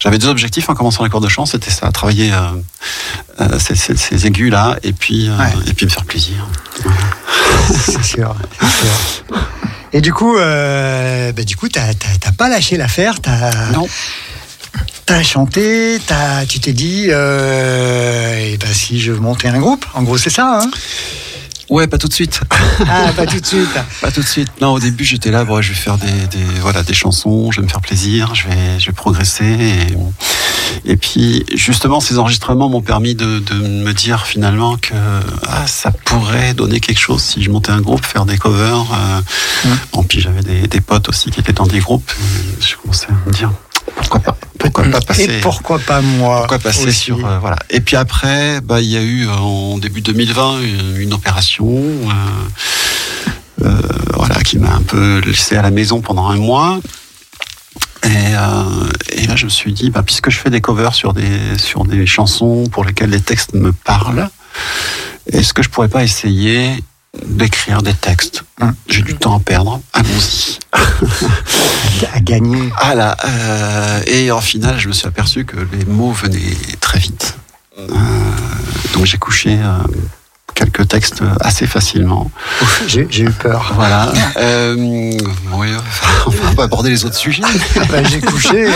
j'avais 0.00 0.16
deux 0.18 0.28
objectifs 0.28 0.68
en 0.70 0.74
commençant 0.74 1.04
les 1.04 1.10
cours 1.10 1.20
de 1.20 1.28
chant. 1.28 1.44
C'était 1.44 1.70
ça, 1.70 1.90
travailler 1.92 2.32
euh, 2.32 3.58
ces, 3.58 3.74
ces- 3.74 3.96
ces 3.96 4.26
aigus 4.26 4.50
là, 4.50 4.76
et 4.82 4.92
puis, 4.94 5.28
Ouais. 5.28 5.52
et 5.66 5.74
puis 5.74 5.84
me 5.86 5.90
faire 5.90 6.04
plaisir. 6.04 6.46
C'est 7.84 8.02
sûr, 8.04 8.34
c'est 8.60 8.66
sûr. 8.86 9.38
Et 9.92 10.00
du 10.00 10.12
coup, 10.12 10.36
bah, 10.36 11.32
du 11.44 11.56
coup, 11.56 11.68
t'as 11.68 11.92
pas 12.38 12.48
lâché 12.48 12.76
l'affaire. 12.76 13.20
T'as 13.20 13.70
Non. 13.72 13.86
T'as 15.06 15.22
chanté, 15.22 15.98
t'as, 16.06 16.44
tu 16.46 16.58
t'es 16.58 16.72
dit, 16.72 17.06
euh, 17.10 18.36
et 18.38 18.56
ben 18.58 18.72
si 18.72 19.00
je 19.00 19.12
montais 19.12 19.48
un 19.48 19.58
groupe, 19.58 19.86
en 19.94 20.02
gros 20.02 20.18
c'est 20.18 20.30
ça. 20.30 20.60
Hein? 20.62 20.70
Ouais, 21.68 21.88
pas 21.88 21.98
tout 21.98 22.06
de 22.06 22.12
suite. 22.12 22.40
ah, 22.88 23.12
pas 23.16 23.26
tout 23.26 23.40
de 23.40 23.46
suite. 23.54 23.68
Pas 24.00 24.12
tout 24.12 24.20
de 24.20 24.26
suite. 24.26 24.48
Non, 24.60 24.72
au 24.74 24.78
début, 24.78 25.04
j'étais 25.04 25.32
là, 25.32 25.44
bon, 25.44 25.60
je 25.62 25.70
vais 25.70 25.74
faire 25.74 25.96
des, 25.98 26.06
des, 26.06 26.44
voilà, 26.60 26.82
des 26.84 26.94
chansons, 26.94 27.50
je 27.50 27.60
vais 27.60 27.66
me 27.66 27.70
faire 27.70 27.80
plaisir, 27.80 28.34
je 28.36 28.46
vais, 28.48 28.78
je 28.78 28.86
vais 28.86 28.92
progresser. 28.92 29.44
Et, 30.86 30.92
et 30.92 30.96
puis, 30.96 31.44
justement, 31.54 31.98
ces 31.98 32.18
enregistrements 32.18 32.68
m'ont 32.68 32.82
permis 32.82 33.16
de, 33.16 33.40
de 33.40 33.54
me 33.54 33.92
dire 33.92 34.26
finalement 34.26 34.76
que 34.76 34.94
ah, 35.48 35.66
ça 35.66 35.90
pourrait 35.90 36.54
donner 36.54 36.78
quelque 36.78 37.00
chose 37.00 37.22
si 37.22 37.42
je 37.42 37.50
montais 37.50 37.72
un 37.72 37.80
groupe, 37.80 38.04
faire 38.06 38.26
des 38.26 38.38
covers. 38.38 38.86
Euh, 38.92 39.20
Bon, 39.92 40.04
puis 40.04 40.20
j'avais 40.20 40.42
des, 40.42 40.68
des 40.68 40.80
potes 40.80 41.08
aussi 41.08 41.30
qui 41.32 41.40
étaient 41.40 41.52
dans 41.52 41.66
des 41.66 41.80
groupes. 41.80 42.12
et 42.60 42.62
je 42.62 42.76
commençais 42.76 43.08
à 43.08 43.28
me 43.28 43.32
dire 43.32 43.50
pourquoi 43.94 44.20
pas, 44.20 44.36
pourquoi 44.58 44.84
pas 44.84 45.00
passer. 45.00 45.24
Et 45.24 45.40
pourquoi 45.40 45.78
pas 45.78 46.00
moi 46.00 46.38
Pourquoi 46.40 46.58
passer 46.58 46.86
aussi. 46.86 46.98
sur 46.98 47.24
euh, 47.26 47.38
voilà. 47.38 47.56
Et 47.70 47.80
puis 47.80 47.96
après, 47.96 48.60
bah 48.60 48.80
il 48.80 48.88
y 48.88 48.96
a 48.96 49.02
eu 49.02 49.26
euh, 49.26 49.32
en 49.32 49.78
début 49.78 50.00
2020 50.00 50.60
une, 50.62 50.96
une 51.00 51.12
opération, 51.12 51.66
euh, 51.68 53.64
euh, 53.64 53.80
voilà, 54.14 54.36
qui 54.42 54.58
m'a 54.58 54.74
un 54.74 54.82
peu 54.82 55.20
laissé 55.24 55.56
à 55.56 55.62
la 55.62 55.70
maison 55.70 56.00
pendant 56.00 56.28
un 56.28 56.36
mois. 56.36 56.80
Et, 58.04 58.08
euh, 58.08 58.88
et 59.12 59.26
là, 59.26 59.34
je 59.36 59.46
me 59.46 59.50
suis 59.50 59.72
dit, 59.72 59.90
bah, 59.90 60.02
puisque 60.04 60.30
je 60.30 60.38
fais 60.38 60.50
des 60.50 60.60
covers 60.60 60.94
sur 60.94 61.12
des 61.12 61.58
sur 61.58 61.84
des 61.84 62.06
chansons 62.06 62.64
pour 62.70 62.84
lesquelles 62.84 63.10
les 63.10 63.20
textes 63.20 63.54
me 63.54 63.72
parlent, 63.72 64.28
est-ce 65.32 65.52
que 65.52 65.62
je 65.62 65.68
pourrais 65.70 65.88
pas 65.88 66.04
essayer 66.04 66.70
d'écrire 67.24 67.82
des 67.82 67.94
textes 67.94 68.44
J'ai 68.88 69.02
du 69.02 69.14
temps 69.14 69.36
à 69.36 69.40
perdre, 69.40 69.80
allons-y. 69.92 70.58
à 72.12 72.20
gagner. 72.20 72.70
Ah 72.78 72.94
là, 72.94 73.16
euh, 73.24 74.00
et 74.06 74.30
en 74.30 74.40
final, 74.40 74.78
je 74.78 74.88
me 74.88 74.92
suis 74.92 75.06
aperçu 75.06 75.44
que 75.44 75.56
les 75.56 75.84
mots 75.86 76.12
venaient 76.12 76.56
très 76.80 76.98
vite. 76.98 77.36
Euh, 77.78 77.84
donc 78.94 79.04
j'ai 79.04 79.18
couché 79.18 79.58
euh, 79.60 79.78
quelques 80.54 80.88
textes 80.88 81.22
assez 81.40 81.66
facilement. 81.66 82.30
J'ai 82.86 83.22
eu 83.22 83.30
peur. 83.30 83.72
Voilà. 83.74 84.12
Euh, 84.38 84.74
oui, 85.52 85.68
enfin, 85.78 86.08
on 86.26 86.30
va 86.30 86.54
pas 86.54 86.64
aborder 86.64 86.90
les 86.90 87.06
autres 87.06 87.16
sujets. 87.16 87.42
Bah, 87.88 88.02
J'ai 88.04 88.20
couché, 88.20 88.68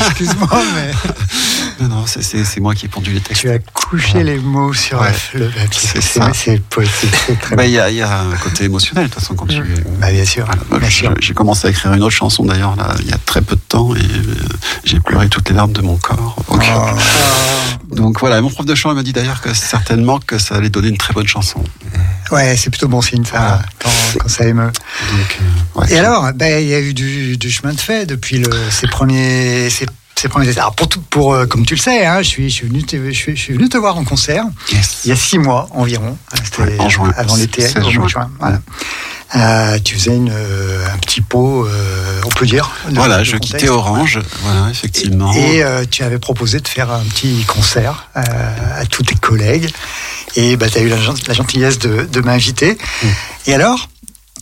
excuse-moi, 0.00 0.62
mais 0.74 0.90
Non, 1.80 1.88
non, 1.88 2.04
c'est- 2.06 2.58
moi 2.60 2.74
qui 2.74 2.86
ai 2.86 2.88
pondu 2.88 3.12
les 3.12 3.20
textes. 3.20 3.42
tu 3.42 3.50
as 3.50 3.58
couché 3.58 4.22
les 4.24 4.38
mots 4.38 4.72
sur 4.72 5.00
Ouais. 5.00 5.12
le 5.34 5.48
papier. 5.48 6.00
C'est 6.34 6.60
poétique, 6.70 7.10
Bah. 7.56 7.66
Il 7.66 7.72
y, 7.72 7.78
a, 7.78 7.90
il 7.90 7.96
y 7.96 8.02
a 8.02 8.20
un 8.20 8.36
côté 8.36 8.64
émotionnel, 8.64 9.08
de 9.08 9.10
toute 9.12 9.20
façon, 9.20 9.34
quand 9.34 9.46
tu. 9.46 9.60
Bah, 10.00 10.10
bien 10.10 10.24
sûr, 10.24 10.46
Voilà. 10.70 10.88
J'ai 11.20 11.34
commencé 11.34 11.66
à 11.66 11.70
écrire 11.70 11.92
une 11.92 12.02
autre 12.02 12.14
chanson 12.14 12.44
d'ailleurs 12.44 12.74
il 13.00 13.08
y 13.08 13.12
a 13.12 13.18
très 13.18 13.42
peu 13.42 13.56
de 13.56 13.60
temps 13.60 13.94
et 13.94 13.98
euh, 13.98 14.34
j'ai 14.84 15.00
pleuré 15.00 15.28
toutes 15.28 15.48
les 15.50 15.54
larmes 15.56 15.72
de 15.72 15.82
mon 15.82 15.96
corps. 15.96 16.36
Donc, 16.48 16.62
Oh. 16.74 17.94
donc 17.94 18.20
voilà, 18.20 18.40
mon 18.40 18.50
prof 18.50 18.64
de 18.66 18.74
chant 18.74 18.90
il 18.92 18.96
m'a 18.96 19.02
dit 19.02 19.12
d'ailleurs 19.12 19.40
que 19.40 19.52
certainement 19.54 20.18
que 20.18 20.38
ça 20.38 20.54
allait 20.56 20.70
donner 20.70 20.88
une 20.88 20.96
très 20.96 21.12
bonne 21.12 21.26
chanson. 21.28 21.62
Ouais, 22.30 22.56
c'est 22.56 22.70
plutôt 22.70 22.88
bon 22.88 23.02
signe 23.02 23.24
ça, 23.24 23.38
Voilà. 23.38 23.62
quand, 23.82 23.90
quand 24.20 24.28
ça 24.28 24.46
émeut. 24.46 24.66
Donc, 25.12 25.38
euh, 25.76 25.80
ouais, 25.80 25.92
Et 25.92 25.98
alors, 25.98 26.32
ben, 26.34 26.62
il 26.62 26.68
y 26.68 26.74
a 26.74 26.80
eu 26.80 26.92
du, 26.94 27.36
du 27.36 27.50
chemin 27.50 27.72
de 27.72 27.80
fait 27.80 28.06
depuis 28.06 28.38
le, 28.38 28.50
ces 28.70 28.86
premiers. 28.88 29.70
Ces, 29.70 29.86
ces 30.18 30.28
premiers 30.28 30.48
essais. 30.48 30.60
Alors 30.60 30.74
pour, 30.74 30.88
tout- 30.88 31.00
pour 31.10 31.34
euh, 31.34 31.46
comme 31.46 31.64
tu 31.66 31.74
le 31.74 31.80
sais, 31.80 32.06
hein, 32.06 32.22
je, 32.22 32.28
suis, 32.28 32.48
je, 32.50 32.54
suis 32.54 32.66
venu 32.66 32.82
te, 32.82 32.96
je, 32.96 33.10
suis, 33.10 33.36
je 33.36 33.40
suis 33.42 33.52
venu 33.54 33.68
te 33.68 33.76
voir 33.76 33.96
en 33.98 34.04
concert 34.04 34.44
yes. 34.72 35.00
il 35.04 35.08
y 35.10 35.12
a 35.12 35.16
six 35.16 35.38
mois 35.38 35.68
environ. 35.72 36.16
C'était 36.42 36.78
en 36.80 36.88
juin. 36.88 37.12
Avant 37.16 37.36
l'été, 37.36 37.62
16 37.62 37.76
au 37.76 37.80
mois 37.80 37.86
de 37.88 37.92
juin. 37.92 38.08
juin. 38.08 38.30
Voilà. 38.40 38.60
Euh, 39.34 39.78
tu 39.84 39.96
faisais 39.96 40.14
une, 40.14 40.30
euh, 40.32 40.86
un 40.94 40.98
petit 40.98 41.20
pot, 41.20 41.66
euh, 41.66 42.20
on 42.24 42.28
peut 42.28 42.46
dire. 42.46 42.70
de- 42.88 42.94
Voilà, 42.94 43.18
de 43.18 43.24
je 43.24 43.32
contexte. 43.32 43.56
quittais 43.56 43.68
Orange, 43.68 44.20
voilà, 44.42 44.70
effectivement. 44.70 45.32
Et 45.34 45.62
euh, 45.64 45.84
tu 45.90 46.04
avais 46.04 46.18
proposé 46.20 46.60
de 46.60 46.68
faire 46.68 46.90
un 46.92 47.02
petit 47.02 47.44
concert 47.44 48.08
euh, 48.16 48.20
à 48.80 48.86
tous 48.86 49.02
tes 49.02 49.16
collègues. 49.16 49.68
Et 50.36 50.56
bah, 50.56 50.68
tu 50.70 50.78
as 50.78 50.82
eu 50.82 50.88
la, 50.88 50.96
la 51.26 51.34
gentillesse 51.34 51.78
de, 51.80 52.02
de 52.10 52.20
m'inviter. 52.20 52.78
Mm. 53.02 53.06
Et 53.48 53.54
alors, 53.54 53.88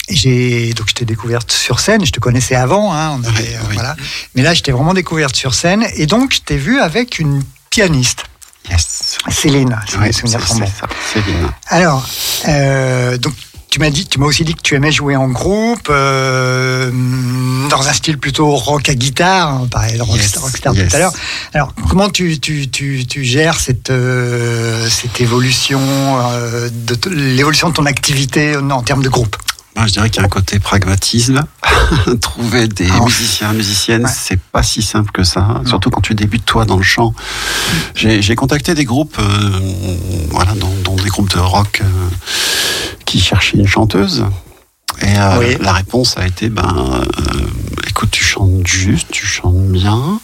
j'ai 0.08 0.72
donc 0.74 0.88
je 0.88 0.94
t'ai 0.94 1.04
découverte 1.04 1.50
sur 1.52 1.80
scène. 1.80 2.04
Je 2.04 2.12
te 2.12 2.20
connaissais 2.20 2.54
avant, 2.54 2.92
hein, 2.94 3.18
on 3.20 3.24
avait, 3.24 3.40
Oui, 3.42 3.48
euh, 3.54 3.58
oui. 3.68 3.74
voilà. 3.74 3.96
Mais 4.34 4.42
là, 4.42 4.54
je 4.54 4.62
t'ai 4.62 4.72
vraiment 4.72 4.94
découverte 4.94 5.34
sur 5.36 5.54
scène. 5.54 5.86
Et 5.96 6.06
donc, 6.06 6.34
je 6.34 6.40
t'ai 6.40 6.56
vu 6.56 6.80
avec 6.80 7.18
une 7.18 7.42
pianiste, 7.70 8.24
Yes. 8.70 9.18
Céline, 9.30 9.78
si 9.88 9.96
Ouais, 9.98 10.06
mes 10.06 10.12
souvenirs 10.12 10.46
sont 10.46 10.54
c'est 10.54 10.60
bons. 10.60 10.66
ça, 10.80 10.86
Céline. 11.12 11.48
Alors, 11.68 12.06
euh, 12.48 13.18
donc 13.18 13.34
tu 13.68 13.78
m'as 13.80 13.90
dit, 13.90 14.06
tu 14.06 14.18
m'as 14.20 14.26
aussi 14.26 14.44
dit 14.44 14.54
que 14.54 14.62
tu 14.62 14.74
aimais 14.76 14.92
jouer 14.92 15.16
en 15.16 15.28
groupe, 15.28 15.88
euh, 15.90 16.90
dans 17.68 17.88
un 17.88 17.92
style 17.92 18.18
plutôt 18.18 18.50
rock 18.54 18.88
à 18.88 18.94
guitare, 18.94 19.60
on 19.62 19.66
parlait 19.66 19.98
de 19.98 20.04
Yes, 20.04 20.36
rockstar 20.36 20.74
yes. 20.74 20.88
tout 20.90 20.96
à 20.96 20.98
l'heure. 21.00 21.12
Alors, 21.54 21.74
comment 21.88 22.08
tu, 22.08 22.38
tu, 22.38 22.70
tu, 22.70 23.04
tu 23.06 23.24
gères 23.24 23.58
cette, 23.58 23.90
euh, 23.90 24.88
cette 24.88 25.20
évolution, 25.20 25.80
euh, 25.82 26.68
de 26.72 27.10
l'évolution 27.10 27.68
de 27.68 27.74
ton 27.74 27.84
activité 27.86 28.56
en, 28.56 28.70
en 28.70 28.82
termes 28.82 29.02
de 29.02 29.08
groupe? 29.08 29.36
Moi, 29.76 29.86
je 29.88 29.92
dirais 29.92 30.08
qu'il 30.08 30.20
y 30.20 30.22
a 30.22 30.26
un 30.26 30.28
côté 30.28 30.58
pragmatisme. 30.60 31.44
Trouver 32.20 32.68
des 32.68 32.88
Ah, 32.92 33.00
musiciens, 33.04 33.52
musiciennes, 33.52 34.04
ouais. 34.04 34.10
c'est 34.14 34.40
pas 34.40 34.62
si 34.62 34.82
simple 34.82 35.10
que 35.10 35.24
ça. 35.24 35.60
Surtout 35.66 35.90
quand 35.90 36.00
tu 36.00 36.14
débutes 36.14 36.44
toi 36.44 36.64
dans 36.64 36.76
le 36.76 36.82
chant. 36.84 37.12
J'ai 37.94 38.22
j'ai 38.22 38.36
contacté 38.36 38.74
des 38.74 38.84
groupes, 38.84 39.16
euh, 39.18 39.60
voilà, 40.30 40.52
dont, 40.54 40.72
dont 40.84 40.94
des 40.96 41.08
groupes 41.08 41.30
de 41.34 41.40
rock 41.40 41.82
euh, 41.82 41.86
qui 43.04 43.20
cherchaient 43.20 43.56
une 43.58 43.66
chanteuse. 43.66 44.24
Et 45.02 45.06
euh, 45.18 45.38
Oui. 45.40 45.56
la 45.60 45.72
réponse 45.72 46.16
a 46.18 46.26
été, 46.26 46.48
ben, 46.50 47.02
euh, 47.02 47.46
écoute, 47.88 48.10
tu 48.12 48.22
chantes 48.24 48.64
juste, 48.66 49.08
tu 49.10 49.26
chantes 49.26 49.66
bien. 49.72 50.20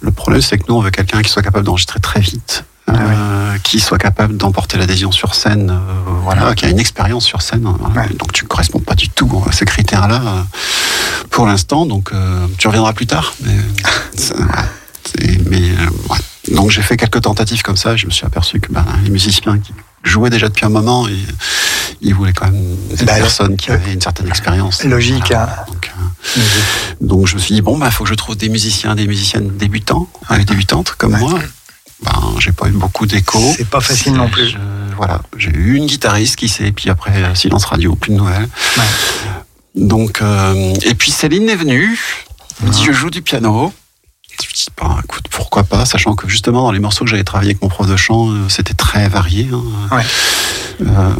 Le 0.00 0.10
problème, 0.10 0.42
c'est 0.42 0.58
que 0.58 0.64
nous, 0.68 0.74
on 0.74 0.80
veut 0.82 0.90
quelqu'un 0.90 1.22
qui 1.22 1.30
soit 1.30 1.42
capable 1.42 1.64
d'enregistrer 1.64 2.00
très 2.00 2.20
vite. 2.20 2.64
Euh, 2.88 3.58
qui 3.64 3.80
soit 3.80 3.98
capable 3.98 4.36
d'emporter 4.36 4.78
l'adhésion 4.78 5.10
sur 5.12 5.34
scène, 5.34 5.70
euh, 5.70 6.10
voilà, 6.22 6.54
qui 6.54 6.64
a 6.66 6.68
une 6.68 6.78
expérience 6.78 7.24
sur 7.24 7.42
scène. 7.42 7.62
voilà. 7.80 8.08
Ouais. 8.08 8.14
Donc 8.16 8.32
tu 8.32 8.44
ne 8.44 8.48
corresponds 8.48 8.80
pas 8.80 8.94
du 8.94 9.08
tout 9.08 9.42
à 9.48 9.52
ces 9.52 9.64
critères-là 9.64 10.22
euh, 10.24 10.42
pour 11.30 11.46
l'instant. 11.46 11.86
Donc 11.86 12.12
tu 12.58 12.66
reviendras 12.68 12.92
plus 12.92 13.06
tard. 13.06 13.34
Mais, 13.42 13.56
ça, 14.16 14.34
ouais. 14.36 15.38
Mais 15.46 15.60
ouais. 16.10 16.54
donc 16.54 16.70
j'ai 16.70 16.82
fait 16.82 16.96
quelques 16.96 17.22
tentatives 17.22 17.62
comme 17.62 17.76
ça. 17.76 17.94
Et 17.94 17.98
je 17.98 18.06
me 18.06 18.10
suis 18.12 18.24
aperçu 18.26 18.60
que 18.60 18.72
ben, 18.72 18.84
les 19.02 19.10
musiciens 19.10 19.58
qui 19.58 19.72
jouaient 20.04 20.30
déjà 20.30 20.48
depuis 20.48 20.64
un 20.64 20.68
moment, 20.70 21.08
et, 21.08 21.16
ils 22.00 22.14
voulaient 22.14 22.32
quand 22.32 22.46
même 22.46 22.76
des 22.94 23.04
Bah, 23.04 23.14
personnes 23.14 23.56
qui 23.56 23.70
avaient 23.70 23.92
une 23.92 24.00
certaine 24.00 24.28
expérience. 24.28 24.84
Logique, 24.84 25.32
hein. 25.32 25.48
Donc, 25.66 25.90
euh, 26.36 26.40
donc 27.00 27.26
je 27.26 27.34
me 27.36 27.40
suis 27.40 27.54
dit 27.54 27.62
bon, 27.62 27.78
il 27.84 27.90
faut 27.90 28.04
que 28.04 28.10
je 28.10 28.14
trouve 28.14 28.36
des 28.36 28.48
musiciens, 28.48 28.94
des 28.94 29.06
musiciennes 29.06 29.48
débutants, 29.56 30.08
euh, 30.30 30.38
débutantes 30.44 30.94
comme 30.98 31.14
Ouais. 31.14 31.20
moi. 31.20 31.38
Ben, 32.02 32.34
j'ai 32.38 32.52
pas 32.52 32.68
eu 32.68 32.72
beaucoup 32.72 33.06
d'écho. 33.06 33.40
C'est 33.56 33.68
pas 33.68 33.80
facile 33.80 34.12
non 34.14 34.28
plus. 34.28 34.48
Je- 34.50 34.58
voilà, 34.96 35.20
j'ai 35.36 35.50
eu 35.50 35.74
une 35.76 35.86
guitariste 35.86 36.36
qui 36.36 36.48
s'est, 36.48 36.68
et 36.68 36.72
puis 36.72 36.88
après 36.90 37.22
euh, 37.22 37.34
silence 37.34 37.64
radio, 37.66 37.94
plus 37.96 38.12
de 38.12 38.16
nouvelles. 38.16 38.48
Ouais. 38.76 38.84
Donc, 39.74 40.20
euh, 40.22 40.74
et 40.84 40.94
puis 40.94 41.10
Céline 41.10 41.48
est 41.50 41.56
venue, 41.56 41.98
me 42.62 42.70
dit 42.70 42.84
je 42.84 42.92
joue 42.92 43.10
du 43.10 43.22
piano. 43.22 43.72
Je 44.40 44.46
me 44.46 44.52
dis, 44.52 44.66
bah, 44.78 44.98
écoute, 45.04 45.26
pourquoi 45.30 45.64
pas, 45.64 45.84
sachant 45.86 46.14
que 46.14 46.28
justement 46.28 46.62
dans 46.62 46.70
les 46.72 46.78
morceaux 46.78 47.04
que 47.04 47.10
j'avais 47.10 47.24
travaillé 47.24 47.50
avec 47.52 47.62
mon 47.62 47.68
prof 47.68 47.86
de 47.86 47.96
chant, 47.96 48.30
euh, 48.30 48.48
c'était 48.50 48.74
très 48.74 49.08
varié. 49.08 49.48
hein. 49.52 49.62
Ouais. 49.96 50.04
Euh, 50.82 51.10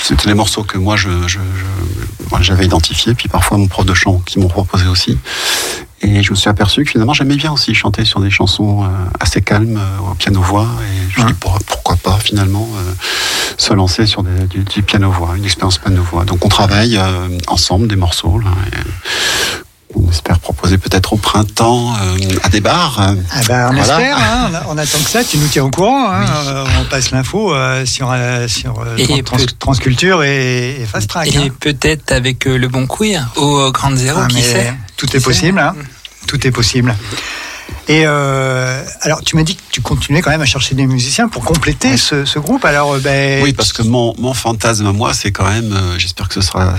c'était 0.00 0.26
les 0.28 0.34
morceaux 0.34 0.62
que 0.64 0.78
moi 0.78 0.96
je, 0.96 1.08
j'avais 2.40 2.64
identifiés, 2.66 3.14
puis 3.14 3.28
parfois 3.28 3.58
mon 3.58 3.66
prof 3.68 3.84
de 3.86 3.94
chant 3.94 4.18
qui 4.24 4.38
m'ont 4.38 4.48
proposé 4.48 4.86
aussi. 4.86 5.18
Et 6.02 6.22
je 6.22 6.30
me 6.30 6.36
suis 6.36 6.48
aperçu 6.50 6.84
que 6.84 6.90
finalement 6.90 7.14
j'aimais 7.14 7.36
bien 7.36 7.52
aussi 7.52 7.74
chanter 7.74 8.04
sur 8.04 8.20
des 8.20 8.30
chansons 8.30 8.82
euh, 8.84 8.86
assez 9.20 9.40
calmes 9.40 9.76
euh, 9.78 10.10
au 10.10 10.14
piano-voix. 10.14 10.66
Et 10.82 11.10
je 11.10 11.20
me 11.22 11.26
dis 11.28 11.34
pour- 11.34 11.58
pourquoi 11.66 11.96
pas 11.96 12.18
finalement 12.18 12.68
euh, 12.76 12.92
se 13.56 13.72
lancer 13.72 14.06
sur 14.06 14.22
des- 14.24 14.46
du, 14.46 14.64
du 14.64 14.82
piano-voix, 14.82 15.34
une 15.36 15.44
expérience 15.44 15.78
piano-voix. 15.78 16.24
Donc 16.24 16.44
on 16.44 16.48
travaille 16.48 16.98
ensemble 17.46 17.86
des 17.88 17.96
morceaux. 17.96 18.38
Là, 18.38 18.50
et 18.72 18.76
on 19.94 20.10
espère 20.10 20.38
proposer 20.38 20.78
peut-être 20.78 21.12
au 21.12 21.16
printemps 21.16 21.94
euh, 21.94 22.16
à 22.42 22.48
des 22.48 22.60
bars. 22.60 22.96
Ah 23.00 23.40
ben, 23.48 23.68
on 23.70 23.74
Voilà. 23.74 23.80
espère, 24.00 24.18
hein, 24.18 24.50
on, 24.68 24.78
attend 24.78 24.98
que 24.98 25.10
ça, 25.10 25.24
tu 25.24 25.38
nous 25.38 25.48
tiens 25.48 25.64
au 25.64 25.70
courant, 25.70 26.10
hein, 26.10 26.24
euh, 26.46 26.64
on 26.80 26.84
passe 26.84 27.10
l'info 27.10 27.52
euh, 27.54 27.84
sur, 27.86 28.10
euh, 28.12 28.48
sur 28.48 28.84
Et 28.98 29.22
Trans- 29.22 29.36
peut- 29.36 29.46
Transculture 29.58 30.22
et, 30.24 30.80
et 30.82 30.86
Fast 30.86 31.08
Track. 31.10 31.28
Et 31.34 31.36
hein. 31.38 31.48
peut-être 31.60 32.12
avec 32.12 32.46
euh, 32.46 32.56
le 32.56 32.68
bon 32.68 32.86
queer 32.86 33.28
au 33.36 33.58
euh, 33.60 33.70
Grand 33.70 33.94
Zéro, 33.96 34.20
Ah, 34.24 34.28
qui 34.28 34.42
sait? 34.42 34.72
Tout 34.96 35.06
Qui 35.06 35.16
est 35.16 35.20
sait? 35.20 35.24
possible, 35.24 35.58
hein. 35.58 35.74
tout 36.26 36.46
est 36.46 36.50
possible. 36.50 36.94
Et 37.92 38.04
euh, 38.06 38.82
alors, 39.02 39.20
tu 39.22 39.36
m'as 39.36 39.42
dit 39.42 39.54
que 39.56 39.60
tu 39.70 39.82
continuais 39.82 40.22
quand 40.22 40.30
même 40.30 40.40
à 40.40 40.46
chercher 40.46 40.74
des 40.74 40.86
musiciens 40.86 41.28
pour 41.28 41.44
compléter 41.44 41.98
ce, 41.98 42.24
ce 42.24 42.38
groupe. 42.38 42.64
Alors, 42.64 42.94
euh, 42.94 43.00
ben, 43.00 43.42
Oui, 43.42 43.52
parce 43.52 43.74
que 43.74 43.82
mon, 43.82 44.14
mon 44.18 44.32
fantasme 44.32 44.90
moi, 44.92 45.12
c'est 45.12 45.30
quand 45.30 45.44
même, 45.46 45.72
euh, 45.74 45.98
j'espère 45.98 46.28
que 46.28 46.34
ce 46.34 46.40
sera, 46.40 46.74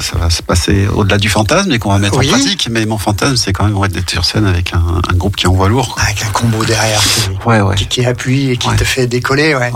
ça 0.00 0.16
va 0.16 0.30
se 0.30 0.42
passer 0.42 0.86
au-delà 0.88 1.18
du 1.18 1.28
fantasme 1.28 1.70
et 1.72 1.78
qu'on 1.78 1.90
va 1.90 1.98
mettre 1.98 2.16
Oui. 2.16 2.28
en 2.30 2.32
pratique. 2.38 2.68
Mais 2.70 2.86
mon 2.86 2.96
fantasme, 2.96 3.36
c'est 3.36 3.52
quand 3.52 3.64
même 3.66 3.76
ouais, 3.76 3.88
d'être 3.88 4.08
sur 4.08 4.24
scène 4.24 4.46
avec 4.46 4.72
un, 4.72 5.02
un 5.06 5.14
groupe 5.16 5.36
qui 5.36 5.46
envoie 5.46 5.68
lourd. 5.68 5.96
avec 6.02 6.22
un 6.24 6.30
combo 6.30 6.64
derrière 6.64 7.00
qui, 7.02 7.28
Ouais, 7.46 7.60
ouais. 7.60 7.74
qui, 7.74 7.86
qui 7.86 8.06
appuie 8.06 8.50
et 8.50 8.56
qui 8.56 8.68
te 8.70 8.84
fait 8.84 9.06
décoller. 9.06 9.54
Ouais. 9.54 9.70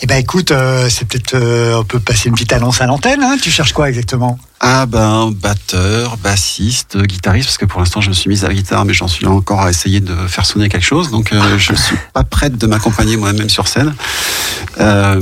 Et 0.00 0.06
ben, 0.06 0.16
écoute, 0.16 0.50
euh, 0.50 0.88
c'est 0.90 1.06
peut-être, 1.06 1.36
on 1.78 1.84
peut 1.84 2.00
passer 2.00 2.28
une 2.28 2.34
petite 2.34 2.52
annonce 2.52 2.80
à 2.80 2.86
l'antenne. 2.86 3.22
Hein. 3.22 3.36
Tu 3.40 3.52
cherches 3.52 3.72
quoi 3.72 3.88
exactement? 3.88 4.36
Ah 4.66 4.86
ben, 4.86 5.30
batteur, 5.30 6.16
bassiste, 6.16 6.96
guitariste, 7.02 7.46
parce 7.48 7.58
que 7.58 7.66
pour 7.66 7.80
l'instant, 7.80 8.00
je 8.00 8.08
me 8.08 8.14
suis 8.14 8.30
mise 8.30 8.44
à 8.44 8.48
la 8.48 8.54
guitare, 8.54 8.84
mais 8.86 8.94
j'en 8.94 9.08
suis 9.08 9.26
encore 9.26 9.60
à 9.60 9.68
essayer 9.68 10.00
de 10.00 10.23
faire 10.28 10.46
sonner 10.46 10.68
quelque 10.68 10.84
chose. 10.84 11.10
Donc, 11.10 11.32
euh, 11.32 11.58
je 11.58 11.72
ne 11.72 11.76
suis 11.86 11.96
pas 12.12 12.24
prête 12.24 12.56
de 12.56 12.66
m'accompagner 12.66 13.16
moi-même 13.16 13.48
sur 13.50 13.68
scène. 13.68 13.94
Euh, 14.80 15.20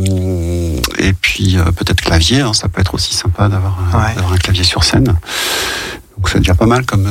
et 0.98 1.12
puis, 1.12 1.56
euh, 1.58 1.64
peut-être 1.64 2.00
clavier, 2.00 2.40
hein, 2.40 2.52
ça 2.54 2.68
peut 2.68 2.80
être 2.80 2.94
aussi 2.94 3.14
sympa 3.14 3.48
d'avoir 3.48 3.78
un- 3.92 3.98
Ouais. 3.98 4.14
d'avoir 4.14 4.32
un 4.34 4.38
clavier 4.38 4.64
sur 4.64 4.84
scène. 4.84 5.04
Donc, 5.04 6.28
c'est 6.30 6.38
déjà 6.38 6.54
pas 6.54 6.66
mal 6.66 6.84
comme. 6.84 7.08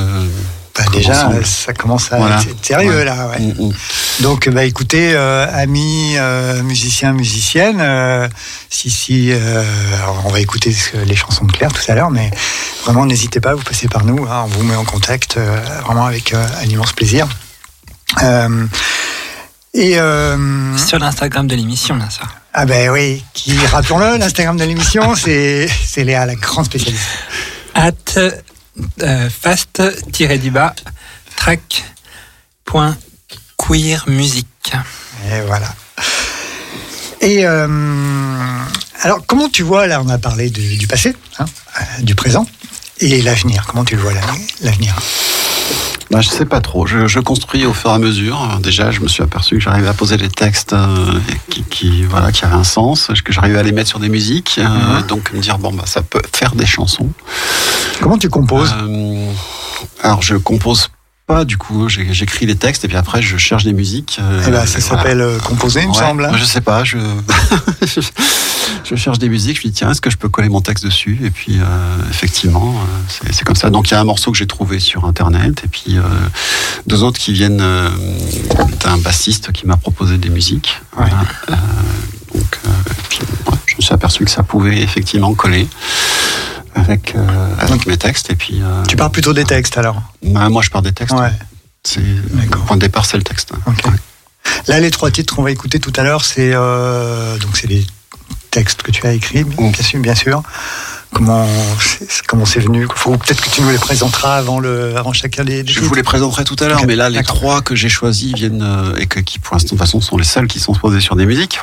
Bah, 0.74 0.84
Déjà, 0.90 1.28
ça 1.44 1.74
commence 1.74 2.10
à 2.12 2.16
Voilà. 2.16 2.40
être 2.40 2.64
sérieux 2.64 2.96
Ouais. 2.96 3.04
là. 3.04 3.28
Ouais. 3.28 3.40
Mm, 3.40 3.66
mm. 3.68 3.72
Donc, 4.20 4.48
bah, 4.48 4.64
écoutez, 4.64 5.12
euh, 5.14 5.46
amis 5.52 6.14
euh, 6.16 6.62
musiciens, 6.62 7.12
musiciennes, 7.12 7.80
euh, 7.82 8.26
si, 8.70 8.88
si, 8.88 9.32
on 10.24 10.30
va 10.30 10.40
écouter 10.40 10.74
les 11.04 11.14
chansons 11.14 11.44
de 11.44 11.52
Claire 11.52 11.72
tout 11.74 11.82
à 11.90 11.94
l'heure, 11.94 12.10
mais 12.10 12.30
vraiment, 12.84 13.04
n'hésitez 13.04 13.38
pas, 13.38 13.54
vous 13.54 13.62
passez 13.62 13.86
par 13.88 14.06
nous, 14.06 14.24
hein, 14.24 14.44
on 14.44 14.46
vous 14.46 14.62
met 14.64 14.74
en 14.74 14.84
contact, 14.84 15.38
vraiment 15.84 16.06
avec 16.06 16.32
un 16.32 16.64
immense 16.64 16.92
plaisir. 16.94 17.28
Euh, 18.22 18.66
et 19.74 19.98
euh, 19.98 20.76
Sur 20.76 20.98
l'Instagram 20.98 21.46
de 21.46 21.54
l'émission, 21.54 21.96
bien 21.96 22.10
sûr. 22.10 22.26
ah 22.52 22.66
ben 22.66 22.90
oui, 22.90 23.24
qui 23.32 23.56
rappelons-le, 23.66 24.18
l'Instagram 24.18 24.56
de 24.56 24.64
l'émission, 24.64 25.14
c'est 25.16 25.66
c'est 25.68 26.04
Léa, 26.04 26.26
la 26.26 26.34
grande 26.34 26.66
spécialiste. 26.66 27.06
At 27.74 27.92
euh, 29.02 29.28
fast-du-bas 29.30 30.74
track 31.36 31.84
point 32.64 32.96
queer 33.56 34.04
musique. 34.08 34.72
Et 35.30 35.40
voilà. 35.46 35.74
Et 37.20 37.46
euh, 37.46 37.66
alors, 39.02 39.24
comment 39.26 39.48
tu 39.48 39.62
vois, 39.62 39.86
là, 39.86 40.02
on 40.04 40.08
a 40.08 40.18
parlé 40.18 40.50
du, 40.50 40.76
du 40.76 40.86
passé, 40.86 41.14
hein, 41.38 41.44
du 42.00 42.14
présent, 42.14 42.46
et 43.00 43.22
l'avenir. 43.22 43.64
Comment 43.66 43.84
tu 43.84 43.96
le 43.96 44.02
vois, 44.02 44.12
l'avenir? 44.60 44.94
Bah, 46.12 46.20
je 46.20 46.28
sais 46.28 46.44
pas 46.44 46.60
trop. 46.60 46.86
Je, 46.86 47.06
je 47.06 47.20
construis 47.20 47.64
au 47.64 47.72
fur 47.72 47.90
et 47.90 47.94
à 47.94 47.98
mesure. 47.98 48.58
Déjà, 48.62 48.90
je 48.90 49.00
me 49.00 49.08
suis 49.08 49.22
aperçu 49.22 49.56
que 49.56 49.62
j'arrivais 49.62 49.88
à 49.88 49.94
poser 49.94 50.18
des 50.18 50.28
textes 50.28 50.74
euh, 50.74 51.18
qui, 51.48 51.62
qui, 51.64 52.02
voilà, 52.04 52.30
qui 52.32 52.44
avaient 52.44 52.54
un 52.54 52.64
sens, 52.64 53.08
que 53.24 53.32
j'arrivais 53.32 53.58
à 53.58 53.62
les 53.62 53.72
mettre 53.72 53.88
sur 53.88 53.98
des 53.98 54.10
musiques. 54.10 54.56
euh, 54.58 54.68
Mhm. 55.00 55.06
Donc, 55.06 55.32
me 55.32 55.40
dire, 55.40 55.58
bon, 55.58 55.72
bah, 55.72 55.84
ça 55.86 56.02
peut 56.02 56.20
faire 56.34 56.54
des 56.54 56.66
chansons. 56.66 57.08
Comment 58.02 58.18
tu 58.18 58.28
composes? 58.28 58.74
Euh, 58.82 59.32
Alors, 60.02 60.20
je 60.22 60.36
compose 60.36 60.90
pas, 61.26 61.44
du 61.44 61.56
coup, 61.56 61.88
j'ai- 61.88 62.12
j'écris 62.12 62.46
les 62.46 62.56
textes 62.56 62.84
et 62.84 62.88
puis 62.88 62.96
après, 62.96 63.22
je 63.22 63.36
cherche 63.36 63.64
des 63.64 63.72
musiques. 63.72 64.18
euh, 64.20 64.42
Eh 64.46 64.50
ben, 64.50 64.66
ça 64.66 64.78
et 64.78 64.82
voilà. 64.82 65.02
s'appelle 65.02 65.20
euh, 65.20 65.38
composer, 65.38 65.80
il 65.82 65.88
me 65.88 65.92
Ouais, 65.92 65.98
semble. 65.98 66.24
hein. 66.24 66.32
Je 66.36 66.44
sais 66.44 66.60
pas, 66.60 66.84
je... 66.84 66.98
je 68.84 68.96
cherche 68.96 69.18
des 69.18 69.28
musiques, 69.28 69.56
je 69.60 69.66
me 69.68 69.72
dis 69.72 69.78
tiens, 69.78 69.90
est-ce 69.92 70.00
que 70.00 70.10
je 70.10 70.16
peux 70.16 70.28
coller 70.28 70.48
mon 70.48 70.60
texte 70.60 70.84
dessus? 70.84 71.18
Et 71.24 71.30
puis 71.30 71.58
euh, 71.58 71.64
effectivement, 72.10 72.74
euh, 72.76 73.30
c'est- 73.32 73.44
comme 73.44 73.56
ça. 73.56 73.70
Donc 73.70 73.88
il 73.90 73.94
y 73.94 73.96
a 73.96 74.00
un 74.00 74.04
morceau 74.04 74.32
que 74.32 74.38
j'ai 74.38 74.46
trouvé 74.46 74.80
sur 74.80 75.04
internet 75.04 75.62
et 75.64 75.68
puis 75.68 75.96
euh, 75.98 76.02
deux 76.86 77.02
autres 77.02 77.18
qui 77.20 77.32
viennent 77.32 77.60
euh, 77.60 77.88
d'un 78.84 78.98
bassiste 78.98 79.52
qui 79.52 79.66
m'a 79.66 79.76
proposé 79.76 80.18
des 80.18 80.28
musiques. 80.28 80.80
Euh, 80.98 81.04
donc 82.34 82.58
euh, 82.66 82.70
et 82.90 83.02
puis, 83.08 83.20
ouais, 83.46 83.58
je 83.66 83.76
me 83.76 83.80
suis 83.82 83.94
aperçu 83.94 84.24
que 84.24 84.30
ça 84.30 84.42
pouvait 84.42 84.80
effectivement 84.82 85.32
coller 85.34 85.68
avec, 86.74 87.14
euh, 87.14 87.54
avec 87.58 87.86
mes 87.86 87.96
textes 87.96 88.30
et 88.30 88.34
puis. 88.36 88.60
euh, 88.62 88.82
Tu 88.88 88.96
pars 88.96 89.10
plutôt 89.10 89.32
des 89.32 89.44
textes 89.44 89.76
alors. 89.78 90.02
bah, 90.22 90.48
moi 90.48 90.62
je 90.62 90.70
pars 90.70 90.82
des 90.82 90.92
textes. 90.92 91.14
Ouais. 91.14 91.32
C'est 91.84 92.00
le 92.00 92.58
point 92.66 92.76
de 92.76 92.82
départ, 92.82 93.04
c'est 93.06 93.16
le 93.16 93.22
texte. 93.24 93.52
Là, 94.68 94.80
les 94.80 94.90
trois 94.90 95.10
titres 95.10 95.34
qu'on 95.34 95.42
va 95.42 95.50
écouter 95.50 95.80
tout 95.80 95.92
à 95.96 96.02
l'heure, 96.02 96.24
c'est 96.24 96.50
euh, 96.54 97.36
donc 97.38 97.56
c'est 97.56 97.66
les 97.68 97.84
textes 98.50 98.82
que 98.82 98.90
tu 98.90 99.06
as 99.06 99.12
écrits, 99.12 99.44
bien 99.44 99.72
sûr, 99.72 100.00
bien 100.00 100.14
sûr. 100.14 100.42
Comment 101.12 101.46
c'est 101.78 102.22
comment 102.26 102.46
c'est 102.46 102.60
venu? 102.60 102.86
Faut 102.94 103.16
peut-être 103.18 103.40
que 103.42 103.50
tu 103.50 103.60
nous 103.60 103.70
les 103.70 103.78
présenteras 103.78 104.36
avant 104.36 104.60
le 104.60 104.96
avant 104.96 105.12
chacun 105.12 105.44
des. 105.44 105.62
Je 105.66 105.80
vous 105.80 105.94
les 105.94 106.02
présenterai 106.02 106.44
tout 106.44 106.56
à 106.60 106.68
l'heure, 106.68 106.86
mais 106.86 106.96
là, 106.96 107.10
les 107.10 107.22
trois 107.22 107.60
que 107.60 107.74
j'ai 107.74 107.88
choisis 107.90 108.32
viennent 108.32 108.62
euh, 108.62 108.96
et 108.96 109.06
que, 109.06 109.20
qui, 109.20 109.38
pour 109.38 109.54
l'instant, 109.54 109.66
de 109.66 109.70
toute 109.70 109.78
façon, 109.80 110.00
sont 110.00 110.16
les 110.16 110.24
seuls 110.24 110.46
qui 110.46 110.58
sont 110.58 110.72
posés 110.74 111.00
sur 111.00 111.14
des 111.16 111.26
musiques, 111.26 111.60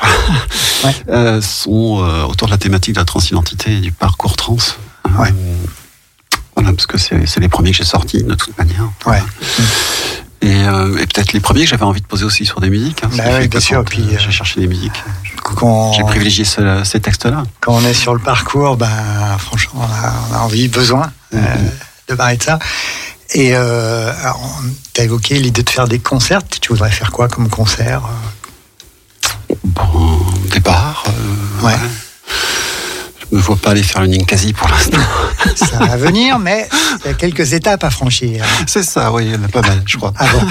euh, 1.10 1.42
sont 1.42 2.04
euh, 2.04 2.24
autour 2.26 2.48
de 2.48 2.52
la 2.52 2.58
thématique 2.60 2.94
de 2.96 3.00
la 3.00 3.06
transidentité 3.06 3.78
et 3.78 3.80
du 3.82 3.92
parcours 3.92 4.36
trans. 4.36 4.58
Euh, 5.06 5.10
Voilà, 6.56 6.74
parce 6.74 6.88
que 6.88 6.98
c'est 6.98 7.40
les 7.40 7.48
premiers 7.50 7.72
que 7.72 7.78
j'ai 7.78 7.84
sortis, 7.86 8.22
de 8.24 8.36
toute 8.36 8.58
manière. 8.58 8.90
Ouais. 9.06 9.22
Et, 10.42 10.64
euh, 10.64 10.98
et 10.98 11.06
peut-être 11.06 11.34
les 11.34 11.40
premiers 11.42 11.64
que 11.64 11.70
j'avais 11.70 11.84
envie 11.84 12.02
de 12.02 12.06
poser 12.06 12.24
aussi 12.26 12.46
sur 12.46 12.60
des 12.62 12.70
musiques. 12.70 13.04
hein, 13.04 13.10
Bah 13.18 13.46
bien 13.48 13.60
sûr, 13.60 13.84
puis, 13.86 14.02
euh, 14.04 14.18
j'ai 14.20 14.32
cherché 14.32 14.60
des 14.62 14.68
musiques. 14.68 15.04
J'ai 15.96 16.04
privilégié 16.04 16.46
ce- 16.46 16.84
ces 16.86 17.00
textes-là. 17.00 17.44
quand 17.62 17.74
on 17.74 17.84
est 17.84 17.94
sur 17.94 18.14
le 18.14 18.20
parcours, 18.22 18.78
ben, 18.78 18.88
franchement, 19.38 19.82
on 19.90 20.06
a, 20.08 20.14
on 20.30 20.36
a 20.36 20.40
envie, 20.40 20.68
besoin 20.68 21.12
euh, 21.34 21.40
de 22.08 22.16
parler 22.16 22.38
de 22.38 22.44
ça. 22.44 22.60
Et 23.34 23.52
euh, 23.54 24.12
tu 24.94 25.02
as 25.02 25.04
évoqué 25.04 25.40
l'idée 25.40 25.64
de 25.64 25.70
faire 25.70 25.88
des 25.88 26.00
concerts. 26.00 26.42
Tu 26.48 26.70
voudrais 26.70 26.92
faire 26.92 27.12
quoi 27.12 27.28
comme 27.28 27.50
concert 27.50 28.02
Bon, 29.64 30.20
des 30.52 30.60
bars. 30.60 31.04
euh, 31.08 31.66
ouais. 31.66 31.74
Me 33.32 33.40
vois 33.40 33.58
pas 33.58 33.72
aller 33.72 33.84
faire 33.84 34.02
le 34.02 34.08
Ninkasi 34.08 34.54
pour 34.54 34.68
l'instant. 34.68 34.98
Ça 35.56 35.78
va 35.78 35.98
venir, 35.98 36.40
mais 36.40 36.68
il 37.04 37.08
y 37.08 37.12
a 37.12 37.14
quelques 37.14 37.54
étapes 37.54 37.84
à 37.84 37.90
franchir. 37.90 38.44
C'est 38.66 38.84
ça, 38.84 39.12
oui, 39.12 39.26
il 39.26 39.32
y 39.34 39.36
en 39.36 39.44
a 39.44 39.48
pas 39.48 39.62
mal, 39.62 39.82
je 39.86 39.98
crois. 39.98 40.14
Ah 40.18 40.26
bon 40.34 40.42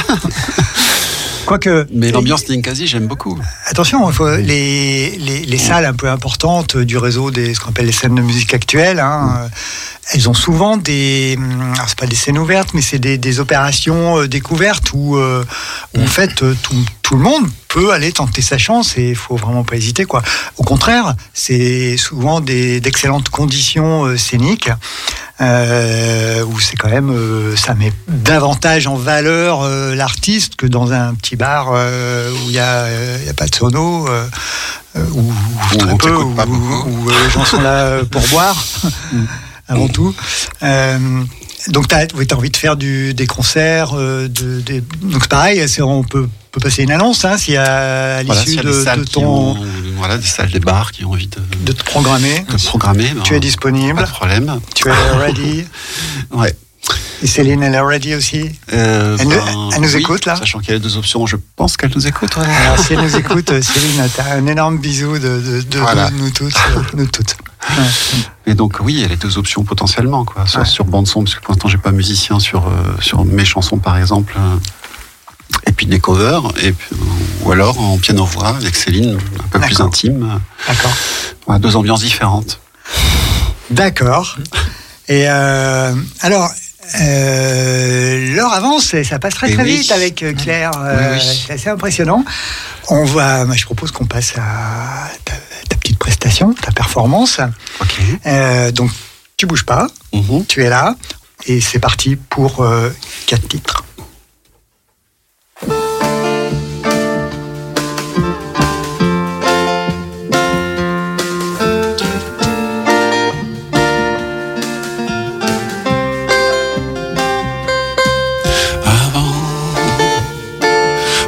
Quoique. 1.49 1.87
Mais 1.95 2.11
l'ambiance 2.13 2.47
Ninkasi, 2.47 2.87
j'aime 2.87 3.07
beaucoup. 3.07 3.39
Attention, 3.65 4.07
faut- 4.13 4.37
les, 4.37 5.17
les, 5.17 5.47
les 5.47 5.57
salles 5.59 5.87
un 5.87 5.95
peu 5.95 6.11
importantes 6.11 6.77
du 6.77 6.99
réseau 6.99 7.31
des 7.31 7.55
ce 7.55 7.61
qu'on 7.61 7.71
appelle 7.71 7.87
les 7.87 7.93
scènes 7.93 8.15
de 8.15 8.21
musique 8.21 8.53
actuelles, 8.53 9.01
hein, 9.01 9.39
euh, 9.45 9.49
elles 10.13 10.29
ont 10.29 10.35
souvent 10.35 10.77
des, 10.77 11.37
hum, 11.39 11.73
alors 11.75 11.89
c'est 11.89 11.99
pas 11.99 12.07
des 12.07 12.17
scènes 12.17 12.37
ouvertes, 12.39 12.75
mais 12.75 12.83
c'est 12.83 12.99
des, 12.99 13.17
des 13.17 13.41
opérations 13.41 14.19
euh, 14.19 14.29
découvertes 14.29 14.93
où, 14.93 15.17
euh, 15.17 15.43
où, 15.97 16.03
en 16.03 16.07
fait 16.07 16.35
tout, 16.35 16.85
tout 17.03 17.17
le 17.17 17.23
monde 17.23 17.47
peut 17.69 17.93
aller 17.95 18.13
tenter 18.13 18.43
sa 18.43 18.59
chance 18.59 18.99
et 18.99 19.09
il 19.11 19.17
faut 19.17 19.37
vraiment 19.37 19.65
pas 19.65 19.77
hésiter 19.77 20.05
quoi. 20.05 20.23
Au 20.59 20.65
contraire, 20.65 21.15
c'est 21.33 21.97
souvent 21.97 22.41
des 22.43 22.81
d'excellentes 22.83 23.31
conditions 23.31 24.05
euh, 24.05 24.17
scéniques. 24.19 24.69
Euh, 25.41 26.43
où 26.45 26.59
c'est 26.59 26.75
quand 26.77 26.89
même 26.89 27.11
euh, 27.11 27.55
ça 27.57 27.75
met 27.75 27.93
davantage 28.09 28.87
en 28.89 28.97
valeur 28.97 29.63
euh, 29.63 29.95
l'artiste 29.95 30.57
que 30.57 30.67
dans 30.67 30.93
un 30.93 31.15
petit 31.15 31.37
bar 31.37 31.71
où 31.71 32.49
il 32.49 32.53
y 32.53 32.59
a 32.59 32.87
pas 33.37 33.47
de 33.47 33.55
sono 33.55 34.09
très 34.95 35.97
peu 35.97 36.17
où, 36.17 36.35
pas 36.35 36.47
beaucoup. 36.47 36.89
où, 36.91 37.09
les 37.09 37.31
gens 37.31 37.45
sont 37.45 37.61
là 37.61 38.05
pour 38.11 38.23
boire 38.31 38.57
avant 39.69 39.89
tout 39.89 40.15
donc 41.69 41.89
tu 41.89 41.95
as, 41.95 42.07
envie 42.37 42.51
de 42.51 42.57
faire 42.57 42.77
du, 42.77 43.15
des 43.15 43.27
concerts 43.27 43.93
de, 43.95 44.29
des- 44.61 44.81
donc 45.03 45.23
c'est 45.23 45.29
pareil 45.29 45.65
on 45.81 46.03
peut, 46.03 46.29
peut 46.59 46.69
passer 46.69 46.83
une 46.83 46.91
annonce 46.91 47.25
hein, 47.25 47.37
s'il 47.39 47.55
y 47.55 47.57
a 47.57 48.17
à 48.19 48.23
l'issue 48.23 48.57
de, 48.57 49.05
ton 49.05 49.25
ont- 49.53 49.57
voilà, 49.97 50.17
des 50.19 50.27
salles, 50.27 50.51
des 50.51 50.61
bars 50.61 50.93
qui 50.93 51.05
ont 51.05 51.11
envie 51.13 51.29
de, 51.29 51.41
de 51.65 51.73
te 51.73 51.83
programmer 51.85 52.45
de 52.49 52.57
programmer. 52.67 53.11
ben, 53.15 53.23
tu 53.23 53.35
es 53.35 53.41
disponible 53.41 53.95
Pas 53.99 54.07
de 54.07 54.11
problème. 54.11 54.61
tu 54.75 54.89
es 54.89 54.93
ready 55.19 55.65
Ouais. 56.31 56.55
et 57.23 57.27
Céline 57.27 57.63
elle 57.63 57.75
est 57.75 57.81
ready 57.81 58.15
aussi 58.15 58.51
Euh, 58.73 59.17
Elle 59.19 59.27
nous- 59.29 59.31
ben, 59.35 59.71
elle 59.75 59.81
nous 59.83 59.95
oui, 59.95 60.01
écoute, 60.01 60.25
là 60.27 60.37
Sachant 60.37 60.61
qu'il 60.61 60.73
y 60.73 60.77
a 60.77 60.79
deux 60.79 60.97
options, 60.97 61.27
je 61.27 61.37
pense 61.57 61.77
qu'elle 61.77 61.93
nous 61.95 62.07
écoute. 62.07 62.37
ouais. 62.37 62.45
Alors, 62.45 62.79
si 62.79 62.93
elle 62.95 63.01
nous 63.01 63.17
écoute, 63.17 63.51
euh, 63.51 63.61
Céline, 63.63 64.09
t'as 64.17 64.35
un 64.37 64.47
énorme 64.47 64.79
bisou 64.79 65.19
de, 65.19 65.63
Voilà. 65.79 66.11
nous 66.11 66.31
toutes. 66.31 66.55
euh, 66.77 66.81
nous 66.95 67.07
toutes. 67.07 67.37
Et 68.47 68.55
donc 68.55 68.77
oui, 68.81 68.95
il 68.95 69.01
y 69.01 69.05
a 69.05 69.09
les 69.09 69.17
deux 69.17 69.37
options 69.37 69.65
potentiellement, 69.65 70.25
quoi. 70.25 70.47
Soit 70.47 70.61
Ouais. 70.63 70.67
sur 70.67 70.85
bande 70.85 71.07
son, 71.09 71.23
parce 71.25 71.35
que 71.35 71.41
pour 71.41 71.53
l'instant 71.53 71.69
j'ai 71.69 71.77
pas 71.77 71.91
musicien 71.91 72.39
sur 72.39 72.67
euh, 72.69 72.71
sur 73.01 73.25
mes 73.25 73.45
chansons 73.45 73.79
par 73.79 73.99
exemple, 73.99 74.35
et 75.67 75.73
puis 75.73 75.87
des 75.87 76.01
covers, 76.01 76.43
et 76.63 76.73
puis, 76.73 76.89
ou 77.43 77.53
alors 77.53 77.79
en 77.81 77.99
piano 77.99 78.25
voix 78.25 78.49
avec 78.57 78.75
Céline, 78.77 79.19
un 79.43 79.49
peu 79.49 79.59
plus 79.61 79.81
intime. 79.81 80.41
D'accord. 80.67 80.93
Voilà, 81.47 81.59
deux 81.59 81.77
ambiances 81.77 82.01
différentes. 82.03 82.61
D'accord. 83.71 84.37
Et 85.09 85.25
euh, 85.29 85.95
alors, 86.21 86.51
euh, 87.01 88.35
l'heure 88.35 88.53
avance 88.53 88.95
et 88.95 89.05
ça 89.05 89.19
passe 89.19 89.35
très 89.35 89.53
très 89.53 89.63
oui. 89.63 89.77
vite 89.79 89.93
avec 89.93 90.23
euh, 90.23 90.33
Claire. 90.35 90.71
euh, 90.79 91.15
Oui. 91.17 91.23
C'est 91.47 91.53
assez 91.55 91.69
impressionnant. 91.69 92.25
On 92.89 93.05
va, 93.05 93.47
je 93.55 93.65
propose 93.65 93.91
qu'on 93.91 94.07
passe 94.07 94.33
à 94.37 95.09
ta, 95.25 95.35
ta 95.69 95.77
petite 95.77 95.99
prestation, 95.99 96.55
ta 96.55 96.73
performance. 96.73 97.41
Ok. 97.81 97.99
Euh, 98.27 98.71
donc, 98.73 98.91
tu 99.37 99.47
bouges 99.47 99.65
pas, 99.65 99.87
Mhm. 100.13 100.47
tu 100.47 100.63
es 100.65 100.69
là 100.71 100.95
et 101.47 101.61
c'est 101.61 101.79
parti 101.79 102.17
pour 102.17 102.67
quatre 103.27 103.47
titres. 103.49 103.85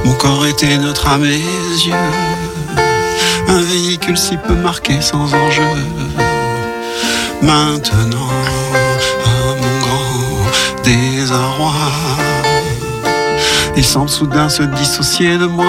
Mon 0.04 0.14
corps 0.14 0.46
était 0.46 0.78
neutre 0.78 1.08
à 1.08 1.18
mes 1.18 1.38
yeux, 1.38 1.94
un 3.48 3.60
véhicule 3.62 4.16
si 4.16 4.36
peu 4.36 4.54
marqué 4.54 5.00
sans 5.00 5.24
enjeu. 5.34 5.62
Maintenant, 7.42 8.30
à 9.24 9.28
mon 9.56 9.78
grand 9.80 10.82
désarroi, 10.84 11.72
il 13.76 13.84
semble 13.84 14.08
soudain 14.08 14.48
se 14.48 14.62
dissocier 14.62 15.38
de 15.38 15.46
moi, 15.46 15.64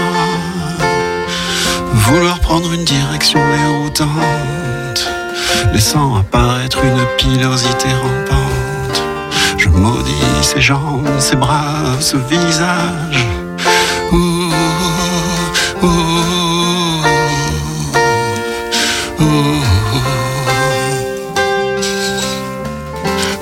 vouloir 1.94 2.40
prendre 2.40 2.74
une 2.74 2.84
direction 2.84 3.40
déroutante, 3.40 5.10
laissant 5.74 6.16
apparaître 6.16 6.80
une 6.84 7.06
pilosité 7.18 7.88
rampante. 8.02 9.02
Je 9.58 9.70
maudis 9.70 10.12
ses 10.42 10.62
jambes, 10.62 11.08
ses 11.20 11.36
bras, 11.36 12.00
ce 12.00 12.18
visage. 12.18 13.26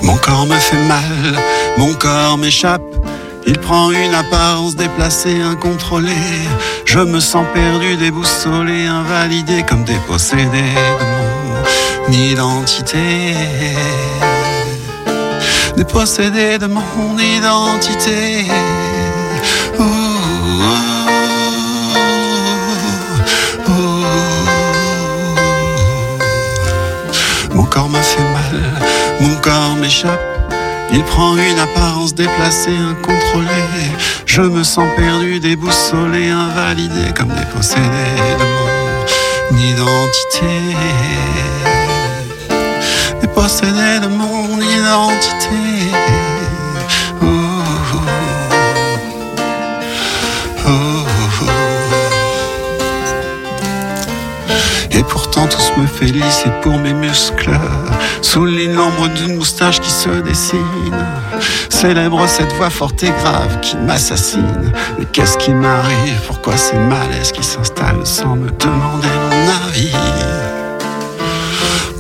Mon 0.02 0.18
corps 0.18 0.46
me 0.46 0.56
fait 0.56 0.84
mal, 0.88 1.36
mon 1.78 1.94
corps 1.94 2.38
m'échappe. 2.38 2.99
Il 3.52 3.58
prend 3.58 3.90
une 3.90 4.14
apparence 4.14 4.76
déplacée, 4.76 5.42
incontrôlée. 5.42 6.46
Je 6.86 7.00
me 7.00 7.20
sens 7.20 7.48
perdu, 7.52 7.96
déboussolé, 7.96 8.86
invalidé, 8.86 9.64
comme 9.68 9.84
dépossédé 9.86 10.62
de 10.92 12.12
mon 12.12 12.14
identité. 12.14 13.34
Dépossédé 15.76 16.60
de 16.60 16.68
mon 16.68 17.18
identité. 17.18 18.46
Mon 27.56 27.64
corps 27.64 27.90
m'a 27.90 28.02
fait 28.04 28.22
mal, 28.22 28.62
mon 29.22 29.36
corps 29.38 29.76
m'échappe. 29.82 30.29
Il 30.92 31.04
prend 31.04 31.36
une 31.38 31.60
apparence 31.60 32.14
déplacée, 32.16 32.76
incontrôlée. 32.76 33.92
Je 34.26 34.42
me 34.42 34.64
sens 34.64 34.88
perdu, 34.96 35.40
déboussolé, 35.40 36.30
invalidé, 36.30 37.14
comme 37.16 37.30
dépossédé 37.30 37.82
de 38.40 38.46
mon 38.56 39.58
identité. 39.58 40.76
Dépossédé 43.22 44.00
de 44.02 44.08
mon 44.08 44.60
identité. 44.60 45.29
Me 55.78 55.88
fait 55.88 56.06
lisser 56.06 56.50
pour 56.62 56.78
mes 56.78 56.94
muscles. 56.94 57.58
Souligne 58.22 58.74
l'ombre 58.74 59.08
d'une 59.10 59.36
moustache 59.36 59.80
qui 59.80 59.90
se 59.90 60.10
dessine. 60.10 61.06
Célèbre 61.70 62.28
cette 62.28 62.52
voix 62.54 62.70
forte 62.70 63.04
et 63.04 63.12
grave 63.22 63.60
qui 63.62 63.78
m'assassine. 63.78 64.72
Mais 64.98 65.06
qu'est-ce 65.06 65.38
qui 65.38 65.52
m'arrive? 65.52 66.20
Pourquoi 66.28 66.58
ces 66.58 66.78
malaises 66.78 67.32
qui 67.32 67.44
s'installent 67.44 68.06
sans 68.06 68.36
me 68.36 68.50
demander 68.52 69.08
mon 69.30 69.68
avis? 69.68 69.92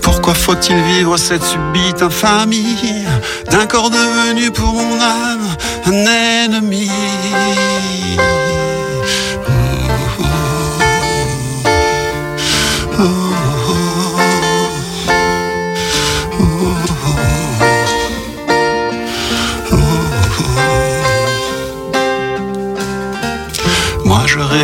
Pourquoi 0.01 0.33
faut-il 0.33 0.81
vivre 0.83 1.15
cette 1.17 1.43
subite 1.43 2.01
infamie 2.01 3.05
d'un 3.51 3.65
corps 3.65 3.89
devenu 3.89 4.51
pour 4.51 4.73
mon 4.73 5.01
âme 5.01 5.47
un 5.85 5.93
ennemi? 5.93 6.89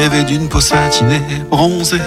D'une 0.10 0.48
peau 0.48 0.62
satinée, 0.62 1.22
bronzée. 1.50 2.00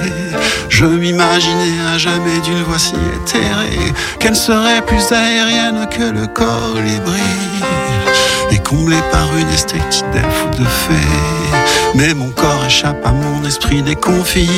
Je 0.69 0.85
m'imaginais 0.85 1.81
à 1.93 1.99
jamais 1.99 2.39
d'une 2.45 2.63
voix 2.63 2.79
si 2.79 2.95
éthérée 2.95 3.93
qu'elle 4.21 4.37
serait 4.37 4.83
plus 4.83 5.13
aérienne 5.13 5.87
que 5.91 6.05
le 6.05 6.27
colibri 6.29 7.21
et 8.51 8.59
comblée 8.59 9.03
par 9.11 9.27
une 9.37 9.49
esthétique 9.49 10.05
d'elfe 10.13 10.45
ou 10.47 10.63
de 10.63 10.65
fée. 10.65 11.95
Mais 11.95 12.15
mon 12.15 12.31
corps 12.31 12.65
échappe 12.67 13.05
à 13.05 13.11
mon 13.11 13.45
esprit 13.45 13.83
déconfit, 13.83 14.51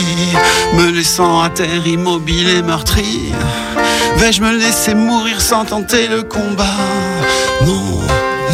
me 0.74 0.90
laissant 0.90 1.42
à 1.42 1.48
terre 1.48 1.86
immobile 1.86 2.48
et 2.48 2.62
meurtri. 2.62 3.32
Vais-je 4.16 4.42
me 4.42 4.52
laisser 4.52 4.94
mourir 4.94 5.40
sans 5.40 5.64
tenter 5.64 6.08
le 6.08 6.22
combat? 6.22 6.64
Non, 7.64 8.00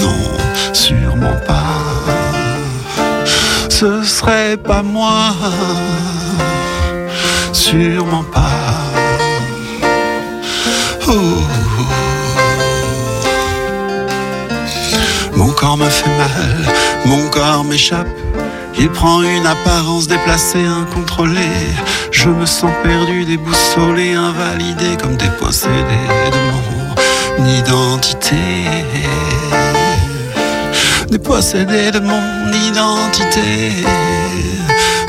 non, 0.01 0.73
sûrement 0.73 1.37
pas. 1.47 1.86
Ce 3.79 4.03
serait 4.05 4.57
pas 4.57 4.83
moi, 4.83 5.35
sûrement 7.53 8.25
pas. 8.33 8.41
Mon 15.35 15.51
corps 15.51 15.77
me 15.77 15.91
fait 15.91 16.09
mal, 16.09 16.73
mon 17.05 17.29
corps 17.29 17.65
m'échappe. 17.65 18.09
Il 18.79 18.89
prend 18.89 19.21
une 19.21 19.47
apparence 19.47 20.07
déplacée, 20.07 20.65
incontrôlée. 20.65 21.69
Je 22.11 22.31
me 22.31 22.47
sens 22.47 22.73
perdu, 22.83 23.27
déboussolé, 23.27 24.15
invalidé, 24.15 24.97
comme 24.99 25.17
dépossédé 25.17 26.01
de 26.33 26.39
mon 26.49 27.47
identité. 27.47 28.37
Dépossédé 31.09 31.91
de 31.93 32.01
mon 32.01 32.53
identité. 32.69 33.85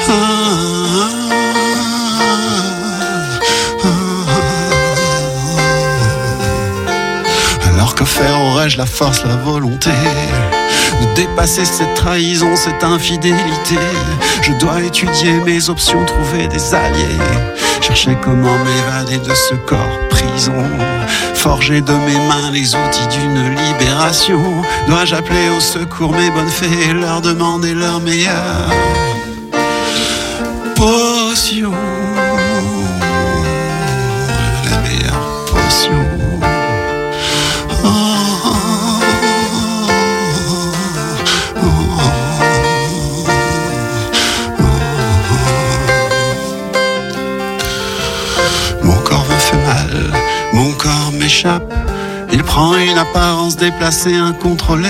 Ah, 0.07 0.11
ah, 3.83 3.87
Alors 7.73 7.95
que 7.95 8.05
faire 8.05 8.39
aurais-je 8.41 8.77
la 8.77 8.85
force, 8.85 9.23
la 9.25 9.35
volonté 9.37 9.89
de 9.89 11.15
dépasser 11.15 11.65
cette 11.65 11.93
trahison, 11.95 12.55
cette 12.55 12.83
infidélité? 12.83 13.79
Je 14.41 14.53
dois 14.53 14.81
étudier 14.83 15.33
mes 15.45 15.69
options, 15.69 16.05
trouver 16.05 16.47
des 16.47 16.73
alliés 16.73 17.17
Chercher 17.81 18.17
comment 18.21 18.57
m'évader 18.59 19.17
de 19.17 19.33
ce 19.33 19.55
corps 19.55 19.99
prison 20.09 20.63
Forger 21.37 21.81
de 21.81 21.93
mes 21.93 22.17
mains 22.27 22.51
les 22.51 22.75
outils 22.75 23.07
d'une 23.07 23.55
libération. 23.55 24.41
Dois-je 24.87 25.15
appeler 25.15 25.49
au 25.55 25.59
secours 25.59 26.11
mes 26.11 26.29
bonnes 26.31 26.49
fées 26.49 26.93
leur 26.93 27.21
demander 27.21 27.73
leur 27.73 28.01
meilleure 28.01 28.69
Il 52.57 52.59
prend 52.59 52.75
une 52.79 52.97
apparence 52.97 53.55
déplacée, 53.55 54.15
incontrôlée. 54.15 54.89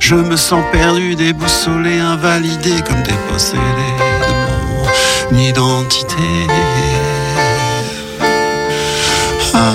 Je 0.00 0.14
me 0.14 0.34
sens 0.34 0.64
perdu, 0.72 1.14
déboussolé, 1.14 1.98
invalidé, 1.98 2.72
comme 2.86 3.02
dépossédé 3.02 3.60
de 3.60 5.34
mon 5.34 5.38
identité. 5.38 6.46
Ah, 9.52 9.72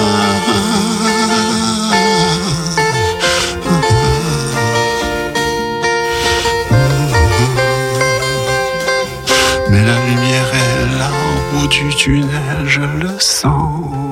Mais 9.70 9.86
la 9.86 9.96
lumière 10.08 10.52
est 10.56 10.98
là 10.98 11.10
au 11.12 11.60
bout 11.60 11.68
du 11.68 11.88
tunnel, 11.96 12.66
je 12.66 12.82
le 12.82 13.20
sens. 13.20 14.11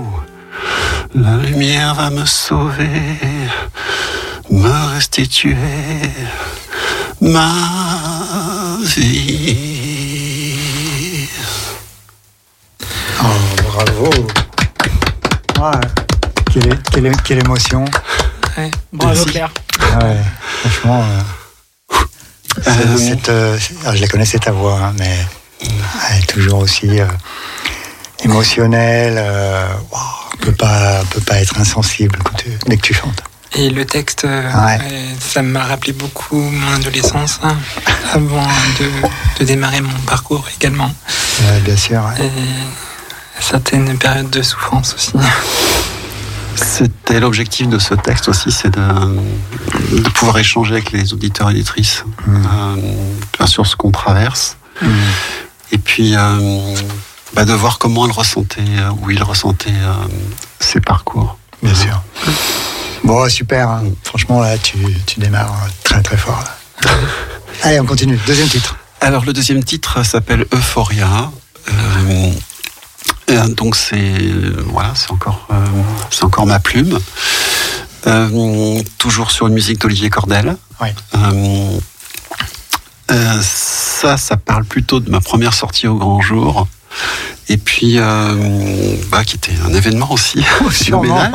La 1.21 1.35
lumière 1.37 1.93
va 1.95 2.09
me 2.09 2.25
sauver, 2.25 2.89
me 4.49 4.93
restituer 4.93 5.55
ma 7.21 7.51
vie. 8.95 10.47
Oh, 13.21 13.25
bravo. 13.67 14.09
Ouais. 15.59 15.81
Quelle, 16.53 16.79
quelle 16.91 17.11
quelle 17.23 17.39
émotion. 17.39 17.83
Ouais, 18.57 18.71
bravo. 18.93 19.25
Claire. 19.25 19.51
Ouais, 20.01 20.17
franchement. 20.61 21.03
euh, 21.03 21.21
euh, 22.67 22.97
c'est- 22.97 23.29
ah, 23.85 23.95
je 23.95 24.01
la 24.01 24.07
connaissais 24.07 24.39
ta 24.39 24.51
voix, 24.51 24.79
hein, 24.81 24.93
mais 24.97 25.17
elle 25.61 26.19
est 26.23 26.27
toujours 26.27 26.59
aussi 26.59 26.87
émotionnelle. 28.23 29.15
Euh, 29.17 29.65
wow, 29.91 29.97
on 30.33 30.37
peut 30.37 30.51
pas, 30.51 31.01
on 31.01 31.05
peut 31.05 31.21
pas 31.21 31.39
être 31.39 31.59
insensible 31.59 32.19
quand 32.23 32.35
tu- 32.37 32.57
dès 32.67 32.77
que 32.77 32.81
tu 32.81 32.93
chantes. 32.93 33.23
Et 33.55 33.69
le 33.71 33.83
texte, 33.85 34.25
euh, 34.25 34.43
Ouais. 34.53 34.77
ça 35.19 35.41
m'a 35.41 35.63
rappelé 35.63 35.91
beaucoup 35.93 36.39
mon 36.39 36.73
adolescence, 36.73 37.39
hein, 37.43 37.57
avant 38.13 38.47
de, 38.79 38.89
de 39.39 39.45
démarrer 39.45 39.81
mon 39.81 39.97
parcours 40.05 40.47
également. 40.55 40.93
Ouais, 41.41 41.59
bien 41.61 41.75
sûr. 41.75 41.99
ouais. 42.03 42.25
Et 42.27 43.41
certaines 43.41 43.97
périodes 43.97 44.29
de 44.29 44.41
souffrance 44.43 44.93
aussi. 44.95 45.13
C'était 46.55 47.19
l'objectif 47.19 47.67
de 47.69 47.79
ce 47.79 47.93
texte 47.95 48.27
aussi, 48.27 48.51
c'est 48.51 48.69
de, 48.69 48.81
de 49.97 50.09
pouvoir 50.09 50.37
échanger 50.37 50.73
avec 50.73 50.91
les 50.91 51.13
auditeurs 51.13 51.49
et 51.49 51.53
auditrices 51.53 52.03
euh, 52.27 53.45
sur 53.47 53.65
ce 53.65 53.75
qu'on 53.75 53.91
traverse. 53.91 54.57
Et 55.71 55.77
puis 55.77 56.15
euh, 56.15 56.75
bah, 57.34 57.45
de 57.45 57.53
voir 57.53 57.80
comment 57.80 58.06
elles 58.06 58.11
ressentaient, 58.11 58.61
euh, 58.61 58.89
ou 59.01 59.11
ils 59.11 59.23
ressentaient 59.23 59.69
euh, 59.72 59.93
ces 60.60 60.81
parcours. 60.81 61.38
Bien 61.61 61.76
sûr. 61.76 62.01
Bon, 63.03 63.27
super. 63.30 63.69
hein. 63.69 63.84
Franchement, 64.03 64.39
là, 64.41 64.57
tu, 64.57 64.77
tu 65.06 65.19
démarres 65.19 65.53
euh, 65.53 65.69
très 65.84 66.01
très 66.01 66.18
fort. 66.18 66.41
là. 66.84 66.91
Allez, 67.64 67.80
on 67.80 67.85
continue. 67.85 68.19
Deuxième 68.26 68.47
titre. 68.47 68.77
Alors 69.01 69.23
le 69.26 69.34
deuxième 69.34 69.64
titre 69.64 70.03
s'appelle 70.06 70.45
Euphoria. 70.53 71.31
Euh, 73.30 73.47
donc 73.49 73.76
c'est 73.76 73.95
euh, 73.97 74.64
voilà, 74.68 74.93
c'est 74.95 75.11
encore 75.11 75.47
euh, 75.51 75.56
c'est 76.10 76.23
encore 76.23 76.45
ma 76.45 76.60
plume. 76.60 76.99
Toujours 78.97 79.31
sur 79.31 79.47
une 79.47 79.53
musique 79.53 79.80
d'Olivier 79.80 80.10
Cordel. 80.10 80.57
Ouais. 80.81 80.93
Ça, 83.41 84.18
ça 84.18 84.38
parle 84.38 84.64
plutôt 84.65 84.99
de 84.99 85.10
ma 85.10 85.19
première 85.22 85.53
sortie 85.53 85.88
au 85.88 85.95
grand 85.95 86.22
jour. 86.22 86.68
Et 87.47 87.57
puis, 87.57 87.97
euh, 87.97 88.95
bah, 89.11 89.23
qui 89.23 89.35
était 89.35 89.53
un 89.65 89.73
événement 89.73 90.11
aussi, 90.11 90.41
phénoménal. 90.69 91.31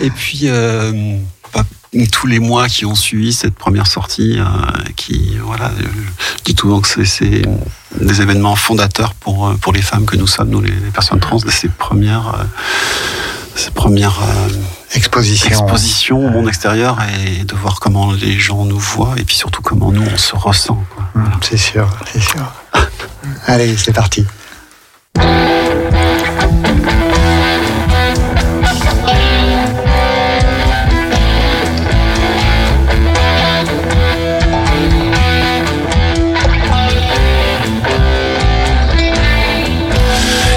Et 0.00 0.10
puis, 0.10 0.40
euh, 0.44 1.16
bah, 1.54 1.62
tous 2.10 2.26
les 2.26 2.38
mois 2.40 2.68
qui 2.68 2.84
ont 2.86 2.94
suivi 2.94 3.32
cette 3.32 3.54
première 3.54 3.86
sortie, 3.86 4.38
euh, 4.38 4.44
qui, 4.96 5.36
voilà, 5.42 5.70
je 5.78 6.42
dis 6.52 6.56
souvent 6.58 6.80
que 6.80 7.04
c'est- 7.04 7.42
des 8.00 8.20
événements 8.22 8.56
fondateurs 8.56 9.14
pour, 9.14 9.54
pour 9.60 9.72
les 9.72 9.82
femmes 9.82 10.04
que 10.04 10.16
nous 10.16 10.26
sommes, 10.26 10.48
nous 10.50 10.60
les, 10.60 10.70
les 10.72 10.90
personnes 10.92 11.20
trans, 11.20 11.36
de 11.38 11.50
ces 11.50 11.68
premières, 11.68 12.44
ces 13.56 13.70
première 13.70 14.18
euh, 14.22 14.48
exposition, 14.94 16.26
au 16.26 16.30
monde 16.30 16.48
extérieur 16.48 16.98
et 17.26 17.44
de 17.44 17.54
voir 17.54 17.80
comment 17.80 18.12
les 18.12 18.38
gens 18.38 18.64
nous 18.64 18.78
voient 18.78 19.14
et 19.16 19.24
puis 19.24 19.36
surtout 19.36 19.62
comment 19.62 19.92
nous 19.92 20.02
on 20.02 20.18
se 20.18 20.36
ressent. 20.36 20.82
Mmh, 21.14 21.24
c'est 21.40 21.56
sûr, 21.56 21.88
c'est 22.12 22.22
sûr. 22.22 22.52
Allez, 23.46 23.76
c'est 23.76 23.92
parti. 23.92 24.26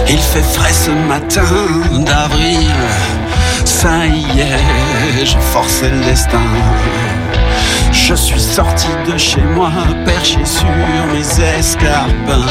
Il 0.10 0.20
fait 0.20 0.42
frais 0.42 0.72
ce 0.72 0.92
matin 0.92 1.44
d'avril 2.06 2.77
Thank 3.88 4.28
j'ai 5.24 5.40
forcé 5.54 5.90
le 5.90 6.04
destin. 6.04 6.42
Je 7.94 8.14
suis 8.16 8.42
sorti 8.42 8.88
de 9.10 9.18
chez 9.18 9.42
moi, 9.56 9.72
perché 10.06 10.44
sur 10.44 10.68
mes 11.14 11.58
escarpins. 11.58 12.46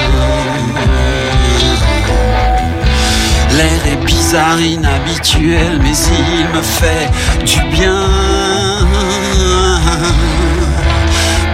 L'air 3.53 3.83
est 3.93 4.05
bizarre, 4.07 4.59
inhabituel, 4.59 5.79
mais 5.83 5.97
il 6.31 6.49
me 6.57 6.63
fait 6.63 7.11
du 7.45 7.61
bien. 7.77 8.01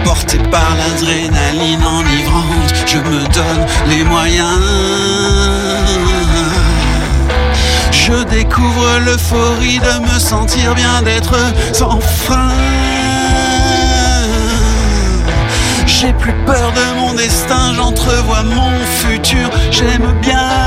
Porté 0.05 0.37
par 0.49 0.77
l'adrénaline 0.77 1.83
enivrante, 1.83 2.73
je 2.85 2.99
me 2.99 3.19
donne 3.33 3.65
les 3.89 4.03
moyens. 4.05 5.62
Je 8.05 8.23
découvre 8.25 8.99
l'euphorie 9.05 9.79
de 9.79 10.13
me 10.13 10.19
sentir 10.19 10.75
bien, 10.75 11.01
d'être 11.03 11.37
sans 11.71 12.01
frein. 12.01 12.51
J'ai 15.85 16.11
plus 16.11 16.33
peur 16.45 16.73
de 16.73 16.99
mon 16.99 17.13
destin, 17.13 17.73
j'entrevois 17.73 18.43
mon 18.43 18.71
futur, 18.99 19.49
j'aime 19.71 20.13
bien. 20.21 20.62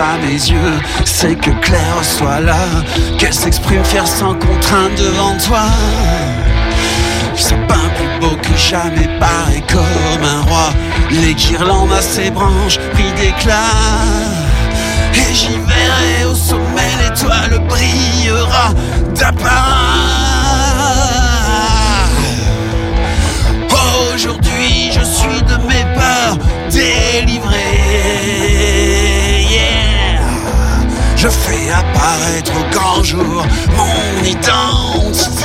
À 0.00 0.16
mes 0.18 0.32
yeux, 0.32 0.80
c'est 1.04 1.34
que 1.34 1.50
Claire 1.60 2.02
soit 2.02 2.40
là, 2.40 2.66
qu'elle 3.18 3.34
s'exprime 3.34 3.84
fière 3.84 4.06
sans 4.06 4.34
contrainte 4.34 4.94
devant 4.96 5.36
toi. 5.38 5.64
Sapin 7.36 7.88
plus 7.96 8.20
beau 8.20 8.36
que 8.36 8.56
jamais, 8.56 9.08
pareil 9.18 9.62
comme 9.68 10.24
un 10.24 10.40
roi. 10.42 10.72
Les 11.10 11.34
guirlandes 11.34 11.92
à 11.92 12.02
ses 12.02 12.30
branches, 12.30 12.78
pris 12.92 13.12
d'éclat. 13.16 13.54
Et 15.14 15.34
j'y 15.34 15.58
verrai 15.58 16.30
au 16.30 16.34
sommet 16.34 16.90
l'étoile 17.02 17.60
brillera 17.68 18.72
d'apparat. 19.14 20.39
Je 31.22 31.28
fais 31.28 31.70
apparaître 31.70 32.50
au 32.58 32.64
grand 32.74 33.02
jour 33.02 33.44
mon 33.76 34.24
identité. 34.24 35.44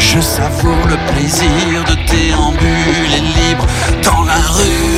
Je 0.00 0.20
savoure 0.20 0.88
le 0.88 0.96
plaisir 1.12 1.84
de 1.84 1.94
déambuler 2.10 3.22
libre 3.36 3.66
dans 4.02 4.24
la 4.24 4.40
rue. 4.56 4.90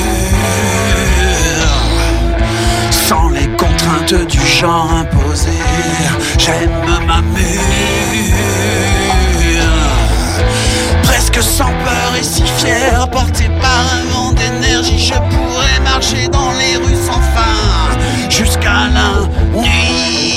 Sans 2.91 3.29
les 3.29 3.49
contraintes 3.59 4.27
du 4.27 4.41
genre 4.41 4.91
imposé, 4.91 5.51
j'aime 6.39 6.71
m'amuser. 7.07 8.92
Presque 11.33 11.49
sans 11.49 11.65
peur 11.65 12.13
et 12.19 12.23
si 12.23 12.43
fier, 12.43 13.09
porté 13.11 13.49
par 13.61 13.71
un 13.71 14.05
vent 14.13 14.33
d'énergie, 14.33 14.99
je 14.99 15.15
pourrais 15.15 15.81
marcher 15.83 16.29
dans 16.29 16.53
les 16.53 16.77
rues 16.77 17.07
sans 17.07 17.21
fin 17.35 18.29
jusqu'à 18.29 18.89
la 18.93 19.21
nuit. 19.59 20.37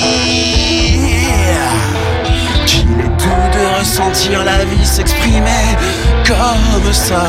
Qu'il 2.66 2.88
est 3.00 3.16
doux 3.18 3.48
de 3.52 3.78
ressentir 3.78 4.42
la 4.44 4.64
vie 4.64 4.86
s'exprimer 4.86 5.76
comme 6.26 6.92
ça. 6.92 7.26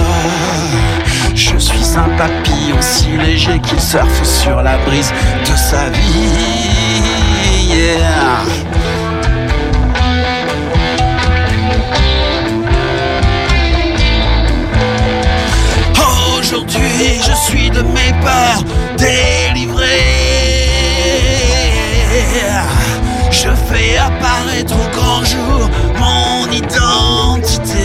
Je 1.36 1.58
suis 1.58 1.98
un 1.98 2.10
papillon 2.18 2.78
si 2.80 3.18
léger 3.18 3.60
qu'il 3.60 3.82
surfe 3.82 4.24
sur 4.24 4.62
la 4.62 4.78
brise 4.78 5.12
de 5.42 5.56
sa 5.58 5.90
vie. 5.90 6.68
Aujourd'hui, 16.98 17.22
je 17.22 17.36
suis 17.36 17.70
de 17.70 17.82
mes 17.82 18.12
peurs 18.24 18.64
délivré. 18.98 19.86
Je 23.30 23.50
fais 23.70 23.98
apparaître 23.98 24.74
au 24.74 24.90
grand 24.96 25.24
jour 25.24 25.70
mon 26.00 26.52
identité. 26.52 27.78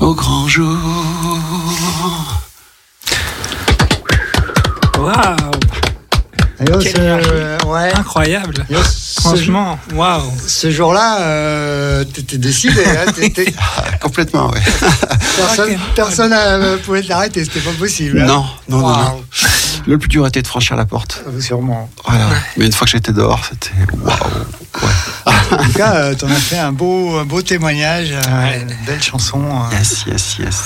Au 0.00 0.14
grand 0.14 0.48
jour. 0.48 0.76
Waouh 4.98 5.14
énergie. 6.58 6.88
ouais. 7.66 7.92
Incroyable 7.94 8.64
Yo, 8.70 8.78
Franchement, 9.20 9.78
waouh 9.94 10.22
Ce 10.46 10.70
jour-là, 10.70 11.20
euh, 11.20 12.04
t'étais 12.04 12.38
décidé. 12.38 12.82
Hein, 12.84 13.12
t'étais- 13.14 13.54
Complètement, 14.00 14.50
oui. 14.52 14.60
personne 15.36 15.70
Ok. 15.72 15.78
personne 15.94 16.30
ne 16.30 16.76
pouvait 16.76 17.02
t'arrêter, 17.02 17.44
c'était 17.44 17.60
pas 17.60 17.72
possible. 17.78 18.20
hein. 18.22 18.26
Non, 18.26 18.46
non, 18.68 18.88
non. 18.88 19.24
Le 19.86 19.98
plus 19.98 20.08
dur 20.08 20.26
était 20.26 20.42
de 20.42 20.46
franchir 20.48 20.76
la 20.76 20.84
porte. 20.86 21.22
Euh, 21.28 21.40
Sûrement. 21.40 21.88
Voilà. 22.06 22.24
Mais 22.56 22.66
une 22.66 22.72
fois 22.72 22.86
que 22.86 22.90
j'étais 22.92 23.12
dehors, 23.12 23.44
c'était 23.48 23.70
waouh. 24.02 24.14
Ouais. 24.82 24.88
En 25.50 25.56
tout 25.58 25.72
cas, 25.72 25.94
euh, 25.96 26.14
t'en 26.14 26.28
as 26.28 26.34
fait 26.36 26.58
un 26.58 26.72
beau, 26.72 27.16
un 27.18 27.24
beau 27.24 27.42
témoignage, 27.42 28.10
euh, 28.12 28.42
Ouais. 28.42 28.60
une 28.60 28.74
belle 28.86 29.02
chanson. 29.02 29.42
euh. 29.44 29.76
Yes, 29.76 30.04
yes, 30.06 30.36
yes. 30.38 30.62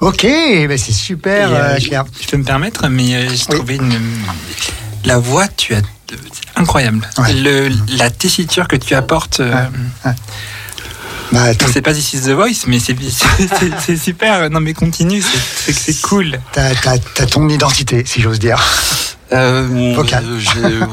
Ok, 0.00 0.22
ben 0.22 0.78
c'est 0.78 0.92
super, 0.92 1.50
euh, 1.52 1.76
je- 1.78 1.88
Claire. 1.88 2.04
Je 2.20 2.26
peux 2.26 2.36
me 2.38 2.44
permettre, 2.44 2.88
mais 2.88 3.14
euh, 3.14 3.28
j'ai 3.28 3.44
Oui. 3.50 3.56
trouvé 3.56 3.76
une. 3.76 3.98
La 5.04 5.18
voix, 5.18 5.46
tu 5.48 5.74
as. 5.74 5.82
c'est 6.08 6.16
Incroyable. 6.60 7.08
Ouais. 7.18 7.32
Le, 7.34 7.70
la 7.96 8.10
tessiture 8.10 8.66
que 8.66 8.76
tu 8.76 8.94
apportes. 8.94 9.40
euh, 9.40 9.52
Bah, 11.32 11.54
sais 11.68 11.80
pas 11.82 11.94
si 11.94 12.02
c'est 12.02 12.18
The 12.22 12.30
Voice, 12.34 12.66
mais 12.66 12.80
c'est 12.80 12.96
c'est- 13.00 13.48
c'est- 13.58 13.70
c'est 13.86 13.96
super. 13.96 14.50
Non, 14.50 14.58
mais 14.60 14.72
continue, 14.74 15.22
c'est- 15.22 15.38
c'est 15.72 15.72
c'est 15.72 16.00
cool. 16.00 16.40
t'as 17.14 17.26
ton 17.26 17.48
identité, 17.48 18.02
si 18.04 18.20
j'ose 18.20 18.40
dire. 18.40 18.60
Euh, 19.32 19.92
Vocal. 19.94 20.24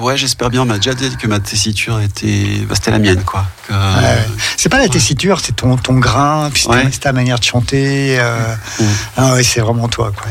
ouais, 0.01 0.15
j'espère 0.18 0.49
bien. 0.49 0.61
On 0.61 0.65
m'a 0.65 0.76
déjà 0.77 0.93
dit 0.93 1.15
que 1.18 1.27
ma 1.27 1.39
tessiture 1.39 1.99
était, 1.99 2.61
bah, 2.69 2.76
c'était 2.76 2.91
la 2.91 2.99
mienne, 2.99 3.23
quoi. 3.23 3.45
Que- 3.68 3.73
Ouais. 3.73 4.26
C'est 4.57 4.69
pas 4.69 4.77
la 4.80 4.88
tessiture, 4.89 5.39
c'est 5.43 5.55
ton, 5.55 5.76
ton 5.77 5.95
grain, 5.95 6.49
puis 6.53 6.64
c'est 6.64 6.69
Ouais. 6.69 6.89
ta 6.91 7.14
manière 7.14 7.39
de 7.39 7.43
chanter. 7.43 8.18
euh, 8.19 8.55
ah 9.18 9.34
ouais, 9.34 9.43
c'est 9.43 9.61
vraiment 9.61 9.88
toi. 9.88 10.11
Quoi. 10.15 10.27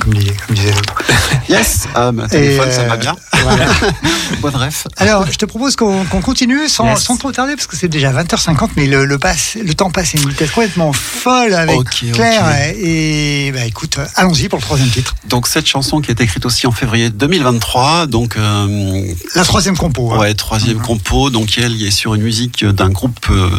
Comme, 0.00 0.14
disait- 0.14 0.34
comme 0.46 0.56
disait 0.56 0.72
l'autre. 0.72 0.94
Yes, 1.48 1.88
ah, 1.96 2.12
Et, 2.26 2.28
téléphone, 2.28 2.70
ça 2.70 2.82
euh, 2.82 2.88
va 2.88 2.96
bien. 2.96 3.16
voilà. 3.42 3.66
Bonne 4.40 4.54
ref. 4.54 4.86
Alors, 4.98 5.26
je 5.30 5.36
te 5.36 5.44
propose 5.46 5.74
qu'on 5.74 6.04
continue 6.22 6.68
sans, 6.68 6.86
Yes. 6.86 7.02
sans 7.02 7.16
trop 7.16 7.32
tarder, 7.32 7.56
parce 7.56 7.66
que 7.66 7.76
c'est 7.76 7.88
déjà 7.88 8.12
20h50, 8.12 8.70
mais 8.76 8.86
le, 8.86 9.04
le, 9.04 9.18
passe, 9.18 9.56
le 9.60 9.74
temps 9.74 9.90
passe 9.90 10.14
à 10.14 10.18
une 10.18 10.28
vitesse 10.28 10.50
complètement 10.52 10.92
folle 10.92 11.54
avec 11.54 11.76
Ok, 11.76 12.04
ok. 12.04 12.12
Claire. 12.12 12.72
Et 12.76 13.50
bah, 13.52 13.64
écoute, 13.64 13.98
euh, 13.98 14.06
allons-y 14.16 14.48
pour 14.48 14.58
le 14.58 14.64
troisième 14.64 14.90
titre. 14.90 15.14
Donc 15.28 15.48
cette 15.48 15.66
chanson 15.66 16.00
qui 16.00 16.10
est 16.12 16.20
écrite 16.20 16.46
aussi 16.46 16.66
en 16.68 16.72
février 16.72 17.10
2023, 17.10 18.06
donc 18.06 18.36
euh, 18.36 19.04
La 19.34 19.44
troisième 19.44 19.76
compo. 19.76 20.12
hein. 20.12 20.18
ouais 20.18 20.34
troisième 20.34 20.76
Mhm. 20.78 20.82
compo, 20.84 21.30
donc 21.30 21.58
elle 21.58 21.82
est 21.82 21.90
sur 21.90 22.14
une 22.14 22.22
musique 22.22 22.64
d'un 22.64 22.90
groupe 22.90 23.26
euh, 23.30 23.50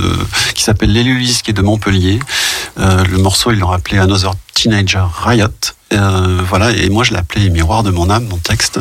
qui 0.55 0.63
s'appelle 0.63 0.93
Les 0.93 1.03
Lulis, 1.03 1.41
qui 1.43 1.51
est 1.51 1.53
de 1.55 1.61
Montpellier. 1.61 2.19
Euh, 2.79 3.03
le 3.03 3.17
morceau 3.17 3.51
ils 3.51 3.59
l'ont 3.59 3.71
appelé 3.71 3.97
Another 3.97 4.31
Teenager 4.53 5.03
Riot. 5.23 5.47
Euh, 5.93 6.41
voilà, 6.47 6.71
et 6.71 6.89
moi 6.89 7.03
je 7.03 7.13
l'appelais 7.13 7.49
Miroir 7.49 7.83
de 7.83 7.91
mon 7.91 8.09
âme, 8.09 8.25
mon 8.29 8.37
texte. 8.37 8.79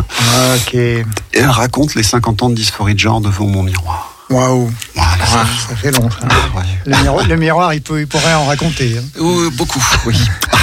Ok. 0.57 0.75
Et 0.75 1.05
elle 1.33 1.49
raconte 1.51 1.95
les 1.95 2.03
50 2.03 2.43
ans 2.43 2.51
de 2.51 2.55
dysphorie 2.55 2.95
de 2.95 2.99
genre 3.01 3.21
devant 3.21 3.47
mon 3.47 3.63
miroir. 3.63 4.15
Waouh. 4.31 4.73
Voilà. 4.95 5.25
Ça 5.27 5.75
fait 5.77 5.91
long. 5.91 6.09
ça. 6.09 6.27
Ouais. 6.57 6.63
Le, 6.87 6.97
miroir, 7.03 7.27
le 7.27 7.37
miroir, 7.37 7.75
il, 7.75 7.83
peut, 7.83 8.01
il 8.01 8.07
pourrait 8.07 8.35
en 8.35 8.45
raconter. 8.47 8.97
hein. 8.99 9.03
Euh, 9.21 9.51
beaucoup, 9.51 9.85
oui. 10.07 10.17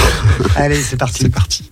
Allez, 0.55 0.81
c'est 0.81 0.95
parti. 0.95 1.23
C'est 1.23 1.29
parti. 1.29 1.69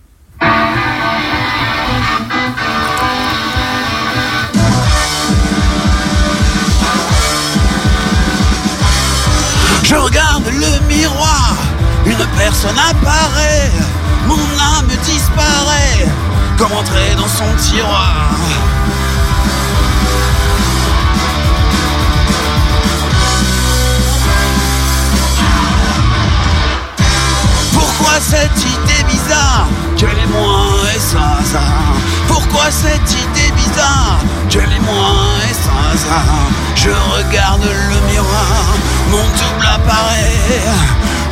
Je 9.84 9.94
regarde 9.94 10.44
le 10.46 10.86
miroir, 10.88 11.54
une 12.04 12.26
personne 12.36 12.76
apparaît, 12.90 13.70
mon 14.26 14.55
comme 16.56 16.72
entrer 16.72 17.14
dans 17.16 17.28
son 17.28 17.44
tiroir. 17.58 18.30
Pourquoi 27.72 28.20
cette 28.20 28.62
idée 28.62 29.04
bizarre 29.10 29.66
Quel 29.96 30.08
est 30.08 30.26
moi 30.32 30.66
et 30.94 30.98
sans 30.98 31.18
hasard 31.18 31.62
Pourquoi 32.28 32.70
cette 32.70 33.12
idée 33.12 33.52
bizarre 33.52 34.18
Quel 34.48 34.62
est 34.62 34.80
moi 34.80 35.14
et 35.50 35.54
sans 35.54 35.92
hasard 35.92 36.48
Je 36.74 36.90
regarde 36.90 37.64
le 37.64 38.10
miroir, 38.10 38.64
mon 39.10 39.18
double 39.18 39.66
apparaît 39.66 40.62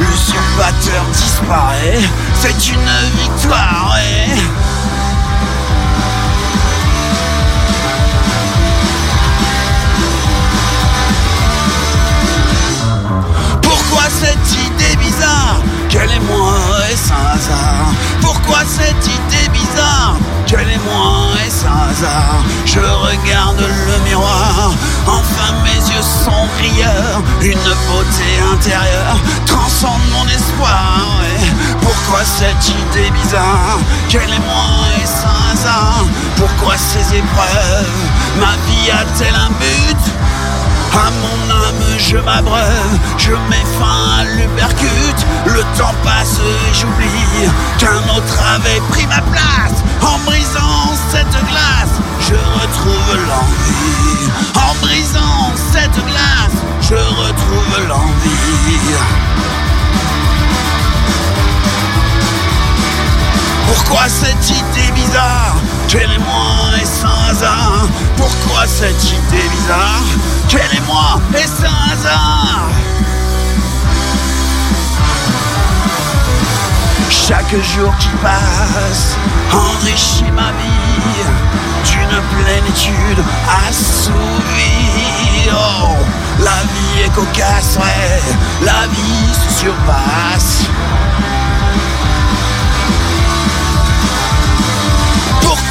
L'usurpateur 0.00 1.04
disparaît, 1.12 2.00
c'est 2.40 2.68
une 2.68 2.90
victoire. 3.22 3.96
et... 3.98 4.73
Pourquoi 14.04 14.20
cette 14.28 14.52
idée 14.66 14.96
bizarre 14.96 15.62
Quel 15.88 16.10
est 16.10 16.20
moi 16.28 16.52
sans 16.94 17.14
hasard 17.14 17.94
Pourquoi 18.20 18.58
cette 18.66 19.06
idée 19.06 19.48
bizarre 19.50 20.16
Quel 20.46 20.60
est 20.60 20.84
moi 20.84 21.32
sans 21.48 21.88
hasard 21.90 22.44
Je 22.66 22.80
regarde 22.80 23.60
le 23.60 24.04
miroir. 24.06 24.74
Enfin 25.06 25.54
mes 25.64 25.80
yeux 25.90 26.02
sont 26.02 26.46
rieurs. 26.60 27.22
Une 27.40 27.56
beauté 27.88 28.28
intérieure 28.52 29.16
Transcende 29.46 30.02
mon 30.12 30.26
espoir. 30.28 31.00
Pourquoi 31.80 32.24
cette 32.24 32.68
idée 32.68 33.10
bizarre 33.10 33.78
Quel 34.10 34.28
est 34.28 34.44
moi 34.44 34.84
sans 35.06 35.52
hasard 35.54 36.04
Pourquoi 36.36 36.76
ces 36.76 37.16
épreuves 37.16 37.88
Ma 38.38 38.52
vie 38.68 38.90
a-t-elle 38.90 39.34
un 39.34 39.48
but 39.48 40.12
à 40.94 41.10
mon 41.10 41.50
âme 41.50 41.64
je 41.98 42.16
m'abreuve, 42.16 42.98
je 43.18 43.32
mets 43.50 43.66
fin 43.78 44.20
à 44.20 44.24
l'upercute 44.24 45.26
Le 45.46 45.60
temps 45.78 45.94
passe 46.02 46.38
et 46.38 46.74
j'oublie 46.74 47.48
qu'un 47.78 47.98
autre 48.16 48.38
avait 48.54 48.80
pris 48.90 49.06
ma 49.06 49.20
place. 49.22 49.82
En 50.02 50.18
brisant 50.24 50.94
cette 51.10 51.26
glace, 51.48 51.94
je 52.20 52.34
retrouve 52.34 53.18
l'envie. 53.28 54.30
En 54.54 54.74
brisant 54.80 55.52
cette 55.72 56.04
glace, 56.06 56.58
je 56.80 56.94
retrouve 56.94 57.88
l'envie 57.88 59.33
Pourquoi 63.66 64.08
cette 64.08 64.50
idée 64.50 64.92
bizarre 64.94 65.56
Quel 65.88 66.18
moi 66.18 66.78
et 66.80 66.84
sans 66.84 67.30
hasard? 67.30 67.86
Pourquoi 68.16 68.66
cette 68.66 69.04
idée 69.04 69.48
bizarre 69.50 70.02
Quel 70.48 70.60
est 70.76 70.86
moi 70.86 71.20
et 71.34 71.46
sans 71.46 71.92
hasard? 71.92 72.68
Chaque 77.10 77.56
jour 77.62 77.92
qui 77.98 78.08
passe 78.22 79.16
enrichit 79.52 80.30
ma 80.32 80.52
vie 80.52 81.24
d'une 81.84 82.20
plénitude 82.44 83.24
assouvie. 83.68 84.12
Oh, 85.50 85.96
la 86.38 86.62
vie 86.72 87.04
est 87.04 87.14
cocasse, 87.14 87.78
ouais, 87.78 88.20
la 88.62 88.86
vie 88.88 89.32
se 89.32 89.60
surpasse. 89.60 90.64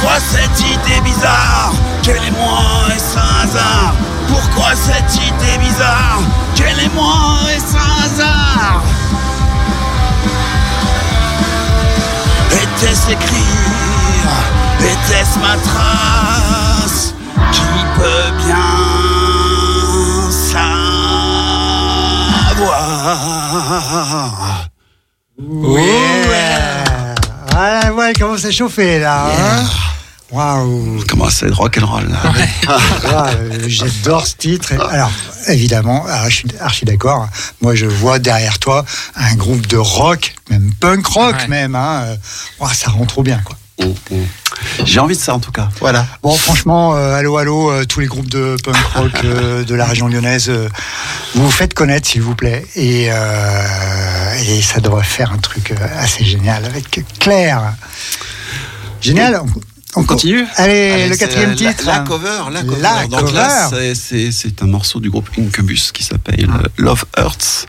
Pourquoi 0.04 0.20
cette 0.20 0.60
idée 0.60 1.00
bizarre 1.02 1.72
Quel 2.02 2.16
est 2.16 2.30
moi 2.32 2.60
et 2.94 2.98
sans 2.98 3.20
hasard 3.42 3.94
Pourquoi 4.28 4.74
cette 4.74 5.14
idée 5.16 5.56
bizarre 5.58 6.20
Quel 6.54 6.78
est 6.78 6.92
moi 6.94 7.38
et 7.50 7.58
sans 7.58 8.04
hasard 8.04 8.82
Était-ce 12.52 13.10
écrire 13.12 14.28
Était-ce 14.80 15.38
ma 15.38 15.56
trace 15.56 17.14
Qui 17.50 17.62
peut 17.96 18.30
bien 18.46 18.72
savoir 22.60 23.18
Ouais. 25.38 26.24
Voilà, 27.50 27.92
ouais, 27.94 28.12
comment 28.18 28.36
c'est 28.36 28.52
chauffé 28.52 28.98
là. 28.98 29.28
hein 29.28 29.64
Waouh. 30.30 31.04
Comment 31.08 31.30
c'est 31.30 31.48
rock'n'roll 31.50 32.08
là. 32.08 32.32
Ah, 32.66 33.26
euh, 33.34 33.64
J'adore 33.68 34.26
ce 34.26 34.34
titre. 34.36 34.72
Alors, 34.90 35.10
évidemment, 35.48 36.04
alors, 36.06 36.30
je 36.30 36.36
suis 36.36 36.48
archi 36.60 36.84
d'accord. 36.84 37.28
Moi, 37.60 37.74
je 37.74 37.86
vois 37.86 38.18
derrière 38.18 38.58
toi 38.58 38.84
un 39.14 39.34
groupe 39.36 39.66
de 39.66 39.76
rock, 39.76 40.34
même 40.50 40.72
punk 40.80 41.06
rock, 41.06 41.36
Ouais. 41.36 41.48
même. 41.48 41.74
Hein. 41.76 42.16
Euh, 42.60 42.66
ça 42.72 42.90
rend 42.90 43.04
trop 43.04 43.22
bien, 43.22 43.40
quoi. 43.44 43.56
Mm, 43.80 43.90
mm. 44.14 44.26
J'ai 44.84 45.00
envie 45.00 45.16
de 45.16 45.20
ça 45.20 45.34
en 45.34 45.40
tout 45.40 45.52
cas. 45.52 45.68
Voilà. 45.80 46.06
Bon, 46.22 46.34
franchement, 46.36 46.94
euh, 46.96 47.14
allô, 47.14 47.36
allô, 47.36 47.70
euh, 47.70 47.84
tous 47.84 48.00
les 48.00 48.06
groupes 48.06 48.28
de 48.30 48.56
punk 48.64 48.76
rock 48.94 49.12
euh, 49.24 49.62
de 49.64 49.74
la 49.74 49.84
région 49.84 50.08
lyonnaise, 50.08 50.48
euh, 50.48 50.68
vous 51.34 51.44
vous 51.44 51.50
faites 51.50 51.74
connaître, 51.74 52.08
s'il 52.08 52.22
vous 52.22 52.34
plaît. 52.34 52.64
Et, 52.76 53.08
euh, 53.10 54.34
et 54.46 54.62
ça 54.62 54.80
devrait 54.80 55.04
faire 55.04 55.32
un 55.32 55.38
truc 55.38 55.72
assez 55.98 56.24
génial 56.24 56.64
avec 56.64 57.00
Claire. 57.20 57.74
Génial. 59.00 59.42
On 59.96 60.02
continue 60.04 60.44
Allez, 60.56 60.90
Allez, 60.90 61.08
le 61.08 61.16
quatrième 61.16 61.50
la- 61.50 61.56
titre. 61.56 61.84
La, 61.86 62.00
cover, 62.00 62.42
la 62.52 62.62
cover. 62.62 62.80
La 62.80 63.06
Donc 63.06 63.32
là, 63.32 63.68
cover. 63.70 63.94
c'est- 63.94 64.32
c'est 64.32 64.62
un 64.62 64.66
morceau 64.66 64.98
du 65.00 65.08
groupe 65.10 65.28
Incubus 65.38 65.92
qui 65.92 66.02
s'appelle 66.02 66.50
euh, 66.50 66.62
Love 66.78 67.04
Hurts. 67.16 67.66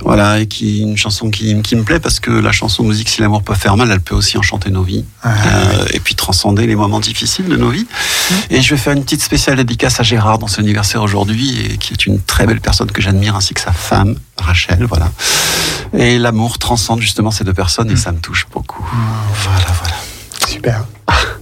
Voilà, 0.00 0.40
et 0.40 0.46
qui 0.46 0.80
une 0.80 0.96
chanson 0.96 1.30
qui, 1.30 1.60
qui 1.62 1.76
me 1.76 1.84
plaît 1.84 2.00
parce 2.00 2.18
que 2.20 2.30
la 2.30 2.50
chanson 2.52 2.82
nous 2.82 2.92
dit 2.92 3.04
que 3.04 3.10
si 3.10 3.20
l'amour 3.20 3.42
peut 3.42 3.54
faire 3.54 3.76
mal, 3.76 3.90
elle 3.92 4.00
peut 4.00 4.14
aussi 4.16 4.36
enchanter 4.38 4.70
nos 4.70 4.82
vies. 4.82 5.04
Ah, 5.22 5.34
Euh, 5.46 5.86
et 5.92 6.00
puis 6.00 6.14
transcender 6.16 6.66
les 6.66 6.74
moments 6.76 7.00
difficiles 7.00 7.46
de 7.48 7.56
nos 7.56 7.70
vies. 7.70 7.86
Et 8.50 8.60
je 8.60 8.70
vais 8.74 8.76
faire 8.80 8.92
une 8.94 9.04
petite 9.04 9.22
spéciale 9.22 9.56
dédicace 9.56 10.00
à 10.00 10.02
Gérard 10.02 10.38
dans 10.38 10.48
son 10.48 10.60
anniversaire 10.62 11.02
aujourd'hui, 11.02 11.60
et 11.70 11.76
qui 11.78 11.92
est 11.92 12.06
une 12.06 12.20
très 12.20 12.46
belle 12.46 12.60
personne 12.60 12.90
que 12.90 13.00
j'admire, 13.00 13.36
ainsi 13.36 13.54
que 13.54 13.60
sa 13.60 13.72
femme, 13.72 14.16
Rachel. 14.40 14.84
Voilà. 14.84 15.10
Et 15.96 16.18
l'amour 16.18 16.58
transcende 16.58 17.00
justement 17.00 17.30
ces 17.30 17.44
deux 17.44 17.54
personnes, 17.54 17.90
et 17.90 17.96
ça 17.96 18.10
me 18.12 18.18
touche 18.18 18.46
beaucoup. 18.52 18.84
Voilà, 19.44 19.66
voilà. 19.80 19.96
Super. 20.48 20.84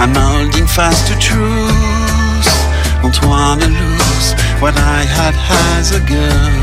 I'm 0.00 0.14
holding 0.14 0.66
fast 0.66 1.08
to 1.08 1.14
truth. 1.20 2.48
Don't 3.02 3.20
wanna 3.22 3.68
lose 3.68 4.32
what 4.56 4.72
I 4.74 5.04
had 5.04 5.36
as 5.76 5.92
a 5.92 6.00
girl. 6.00 6.56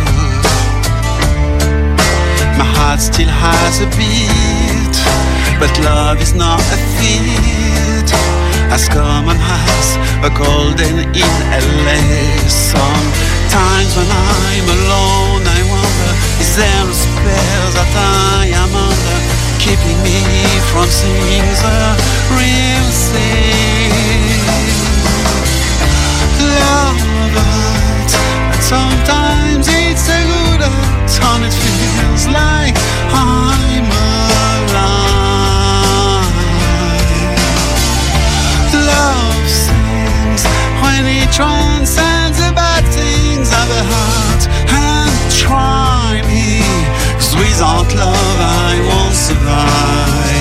My 2.57 2.65
heart 2.65 2.99
still 2.99 3.29
has 3.29 3.77
a 3.85 3.89
beat, 3.93 4.97
but 5.61 5.69
love 5.85 6.19
is 6.19 6.33
not 6.33 6.65
a 6.73 6.79
feat. 6.97 8.09
As 8.73 8.89
common 8.89 9.37
as 9.37 9.87
a 10.25 10.33
golden 10.33 11.05
in 11.13 11.35
LA. 11.53 12.01
Sometimes 12.49 13.91
when 13.97 14.09
I'm 14.09 14.67
alone, 14.77 15.45
I 15.45 15.61
wonder, 15.69 16.11
is 16.41 16.57
there 16.57 16.85
a 16.89 16.95
spell 17.05 17.67
that 17.77 17.91
I 18.33 18.49
am 18.49 18.73
under, 18.73 19.36
keeping 19.59 19.99
me 20.03 20.21
from 20.71 20.87
seeing 20.87 21.49
the 21.63 21.95
real 22.37 22.87
thing? 23.11 23.91
Love, 26.39 27.01
but 27.33 28.61
sometimes 28.61 29.67
it's 29.69 30.09
a 30.09 30.21
good 30.25 30.61
and 31.37 31.45
it 31.45 31.53
feels 31.53 32.27
like 32.27 32.75
I'm 33.13 33.85
alive. 33.85 34.77
Love 38.73 39.47
sings 39.49 40.43
when 40.81 41.05
it 41.05 41.29
transcends 41.31 42.37
the 42.37 42.51
bad 42.53 42.83
things 42.93 43.49
of 43.51 43.67
the 43.67 43.83
heart 43.91 44.47
and 44.71 45.31
try 45.31 45.81
me. 45.81 45.86
'Cause 47.17 47.35
without 47.35 47.89
love 47.95 48.39
I 48.39 48.79
won't 48.89 49.15
survive. 49.15 50.37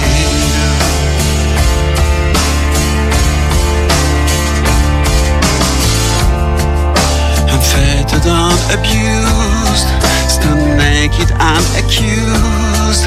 I'm 7.50 7.62
fettered 7.72 8.26
and 8.26 8.60
abused, 8.76 9.88
stand 10.28 10.76
naked 10.76 11.30
and 11.52 11.66
accused. 11.80 13.04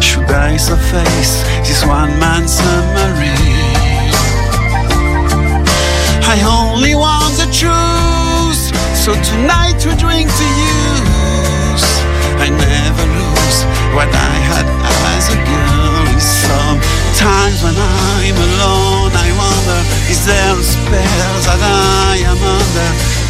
Should 0.00 0.30
I 0.30 0.58
surface 0.58 1.32
this 1.66 1.82
one 1.84 2.18
man 2.18 2.46
summary? 2.46 3.32
I 6.34 6.36
only 6.42 6.94
want 6.94 7.32
the 7.38 7.48
truth, 7.60 8.62
so 8.94 9.14
tonight 9.30 9.78
we 9.86 9.94
drink 9.96 10.28
to 10.40 10.44
use. 10.44 10.85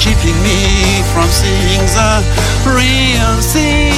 Keeping 0.07 0.39
me 0.43 1.03
from 1.13 1.29
seeing 1.29 1.83
the 1.99 2.23
real 2.63 3.35
thing? 3.43 3.91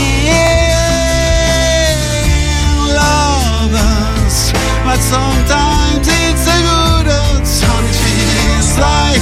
Lovers, 2.96 4.38
but 4.84 5.00
sometimes 5.04 6.08
it's 6.08 6.46
a 6.48 6.58
good 6.64 7.08
old 7.12 7.44
song. 7.46 7.84
It 7.84 8.64
like 8.80 9.20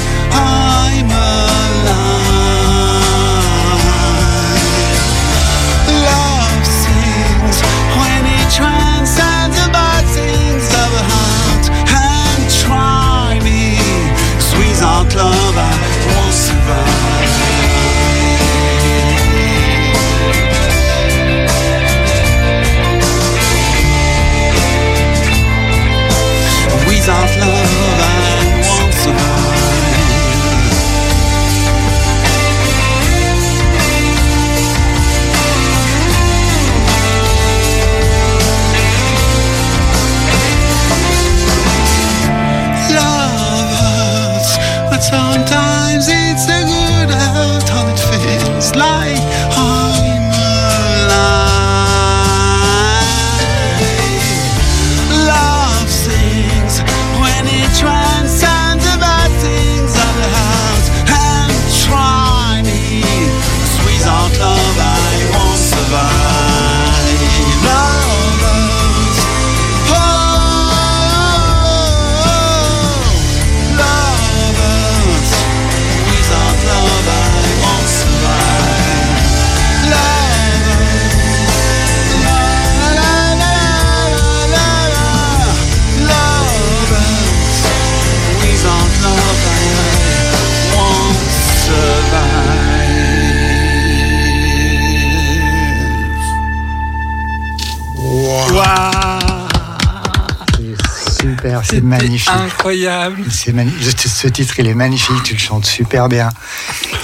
C'est 101.69 101.83
magnifique. 101.83 102.29
Incroyable. 102.33 103.23
C'est 103.31 103.53
magnifique. 103.53 103.99
Ce- 104.01 104.29
titre, 104.29 104.55
il 104.59 104.67
est 104.69 104.75
magnifique. 104.75 105.23
Tu 105.25 105.35
le 105.35 105.39
chantes 105.39 105.67
super 105.67 106.09
bien. 106.09 106.29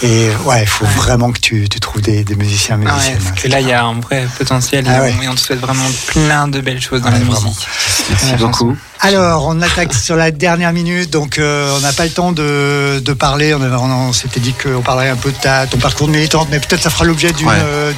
Et 0.03 0.29
ouais, 0.45 0.63
il 0.63 0.69
faut 0.69 0.85
vraiment 0.85 1.33
que 1.33 1.41
tu, 1.41 1.69
tu 1.69 1.81
trouves 1.81 2.03
des, 2.03 2.25
des 2.25 2.35
musiciens, 2.37 2.79
Ah 2.85 2.85
ouais, 2.89 2.93
musiciennes. 2.95 3.19
parce 3.25 3.41
que 3.43 3.49
là, 3.49 3.61
il 3.61 3.69
y 3.69 3.73
a 3.73 3.85
un 3.85 4.01
vrai 4.01 4.27
potentiel 4.39 4.85
Ah 4.89 4.99
et, 4.99 5.01
ouais. 5.01 5.15
on, 5.19 5.23
et 5.23 5.29
on 5.29 5.35
te 5.35 5.41
souhaite 5.41 5.61
vraiment 5.61 5.89
plein 6.07 6.49
de 6.49 6.61
belles 6.61 6.81
choses 6.81 7.01
dans 7.03 7.09
Ouais, 7.11 7.19
la 7.19 7.25
vraiment. 7.25 7.41
musique. 7.49 7.67
Merci 8.11 8.35
beaucoup. 8.37 8.77
Alors, 9.05 9.47
on 9.49 9.61
attaque 9.62 9.93
sur 9.95 10.15
la 10.15 10.31
dernière 10.31 10.73
minute, 10.73 11.11
donc 11.11 11.39
euh, 11.39 11.74
on 11.77 11.81
n'a 11.81 11.93
pas 11.93 12.05
le 12.05 12.11
temps 12.11 12.31
de, 12.31 13.01
de 13.05 13.12
parler. 13.12 13.53
On, 13.53 13.61
avait- 13.61 13.74
on- 13.74 14.09
on 14.09 14.12
s'était 14.12 14.39
dit 14.39 14.53
qu'on 14.55 14.81
parlerait 14.81 15.09
un 15.09 15.16
peu 15.16 15.33
de 15.33 15.37
ta, 15.37 15.66
ton 15.66 15.79
parcours 15.79 16.07
de 16.07 16.12
militante, 16.12 16.47
mais 16.53 16.61
peut-être 16.61 16.83
ça 16.83 16.89
fera 16.91 17.05
l'objet 17.05 17.33
d'une 17.33 17.49
Ouais. 17.49 17.55
euh, 17.59 17.93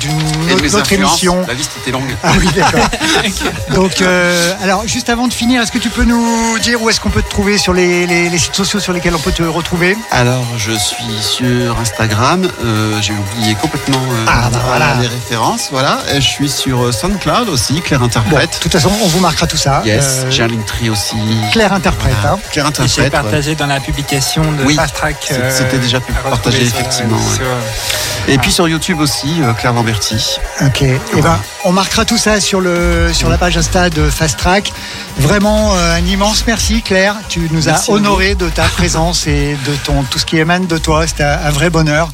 autre, 0.75 0.93
émission. 0.95 1.45
La 1.47 1.53
liste 1.53 1.73
était 1.83 1.91
longue. 1.91 2.09
Ah 2.23 2.33
oui, 2.39 2.49
d'accord. 2.57 2.89
Donc, 3.75 4.01
euh, 4.01 4.55
alors, 4.63 4.89
juste 4.89 5.11
avant 5.11 5.29
de 5.29 5.35
finir, 5.35 5.61
est-ce 5.61 5.73
que 5.73 5.79
tu 5.79 5.91
peux 5.91 6.05
nous 6.05 6.59
dire 6.61 6.81
où 6.81 6.89
est-ce 6.89 7.01
qu'on 7.01 7.11
peut 7.11 7.21
te 7.23 7.29
trouver 7.29 7.59
sur 7.59 7.75
les, 7.75 8.07
les- 8.07 8.31
les 8.31 8.39
sites 8.39 8.55
sociaux 8.57 8.81
sur 8.81 8.95
lesquels 8.95 9.15
on 9.15 9.19
peut 9.21 9.33
te 9.33 9.43
retrouver? 9.43 9.99
Alors, 10.11 10.47
je 10.57 10.73
suis 10.73 11.05
sur 11.21 11.79
Instagram. 11.79 12.49
euh, 12.65 12.99
J'ai 13.03 13.13
oublié 13.13 13.55
complètement 13.57 13.99
euh, 14.11 14.25
Ah, 14.27 14.49
bah 14.51 14.59
voilà. 14.67 14.95
les 15.03 15.09
références. 15.09 15.69
Voilà. 15.71 15.99
Et 16.15 16.23
je 16.23 16.27
suis 16.29 16.49
sur 16.49 16.95
SoundCloud 16.95 17.51
aussi, 17.51 17.83
Claire 17.83 18.01
Bon, 18.01 18.07
Interprète. 18.07 18.55
de 18.55 18.63
toute 18.63 18.73
façon, 18.73 18.91
on 19.03 19.07
vous 19.09 19.21
marquera 19.21 19.47
tout 19.47 19.59
ça. 19.59 19.83
yes. 19.85 20.23
Euh, 20.25 20.31
J'ai 20.31 20.45
un 20.45 20.49
Linktree 20.49 20.89
aussi. 20.95 21.17
Claire 21.53 21.73
interprète. 21.73 22.15
Voilà. 22.23 22.37
hein. 22.37 22.41
Claire 22.51 22.65
Et 22.67 22.69
j'ai 22.77 22.83
Interprète. 22.83 23.05
ouais. 23.05 23.11
partagé 23.11 23.55
dans 23.55 23.67
la 23.67 23.81
publication 23.81 24.43
de 24.53 24.65
Oui, 24.65 24.75
Fast 24.77 24.95
Track. 24.95 25.17
euh, 25.33 25.51
c'était 25.55 25.79
déjà 25.79 25.99
sur- 26.01 26.55
effectivement, 26.63 27.17
ouais. 27.19 27.35
sur, 27.37 28.33
Et 28.33 28.39
puis 28.39 28.51
sur 28.51 28.67
YouTube 28.69 29.01
aussi, 29.01 29.29
euh, 29.43 29.53
Claire 29.53 29.73
Lamberti. 29.75 30.39
Ok. 30.63 30.83
Eh 30.83 31.21
ben, 31.21 31.39
on 31.65 31.73
marquera 31.73 32.05
tout 32.05 32.17
ça 32.17 32.41
sur 32.41 32.61
le 32.61 33.11
sur 33.13 33.29
la 33.29 33.37
page 33.39 33.57
Insta 33.59 33.91
de 33.91 34.09
Fast 34.09 34.39
Track. 34.39 34.73
Vraiment 35.19 35.75
euh, 35.75 35.97
un 35.97 36.05
immense 36.07 36.45
merci 36.47 36.81
Claire. 36.83 37.17
Tu 37.29 37.41
nous 37.51 37.63
Merci 37.67 37.91
as 37.91 37.95
honoré 37.95 38.35
de 38.35 38.49
ta 38.49 38.65
présence 38.65 39.27
et 39.27 39.57
de 39.67 39.75
ton 39.85 40.03
tout 40.05 40.19
ce 40.19 40.25
qui 40.25 40.39
émane 40.39 40.67
de 40.67 40.79
toi. 40.79 41.07
C'était 41.07 41.25
un, 41.25 41.39
un 41.47 41.51
vrai 41.51 41.69
bonheur. 41.71 42.09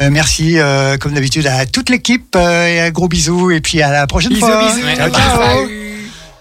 Euh, 0.00 0.08
merci 0.10 0.58
euh, 0.58 0.96
comme 0.98 1.12
d'habitude 1.14 1.46
à 1.46 1.64
toute 1.66 1.88
l'équipe 1.88 2.34
euh, 2.36 2.66
et 2.66 2.80
un 2.80 2.90
gros 2.90 3.08
bisous 3.08 3.50
et 3.50 3.60
puis 3.60 3.80
à 3.82 3.90
la 3.90 4.06
prochaine 4.06 4.32
Bisous, 4.32 4.46
fois. 4.46 4.64
bisous. 4.66 4.80
Ciao, 4.96 5.10
ciao. 5.10 5.83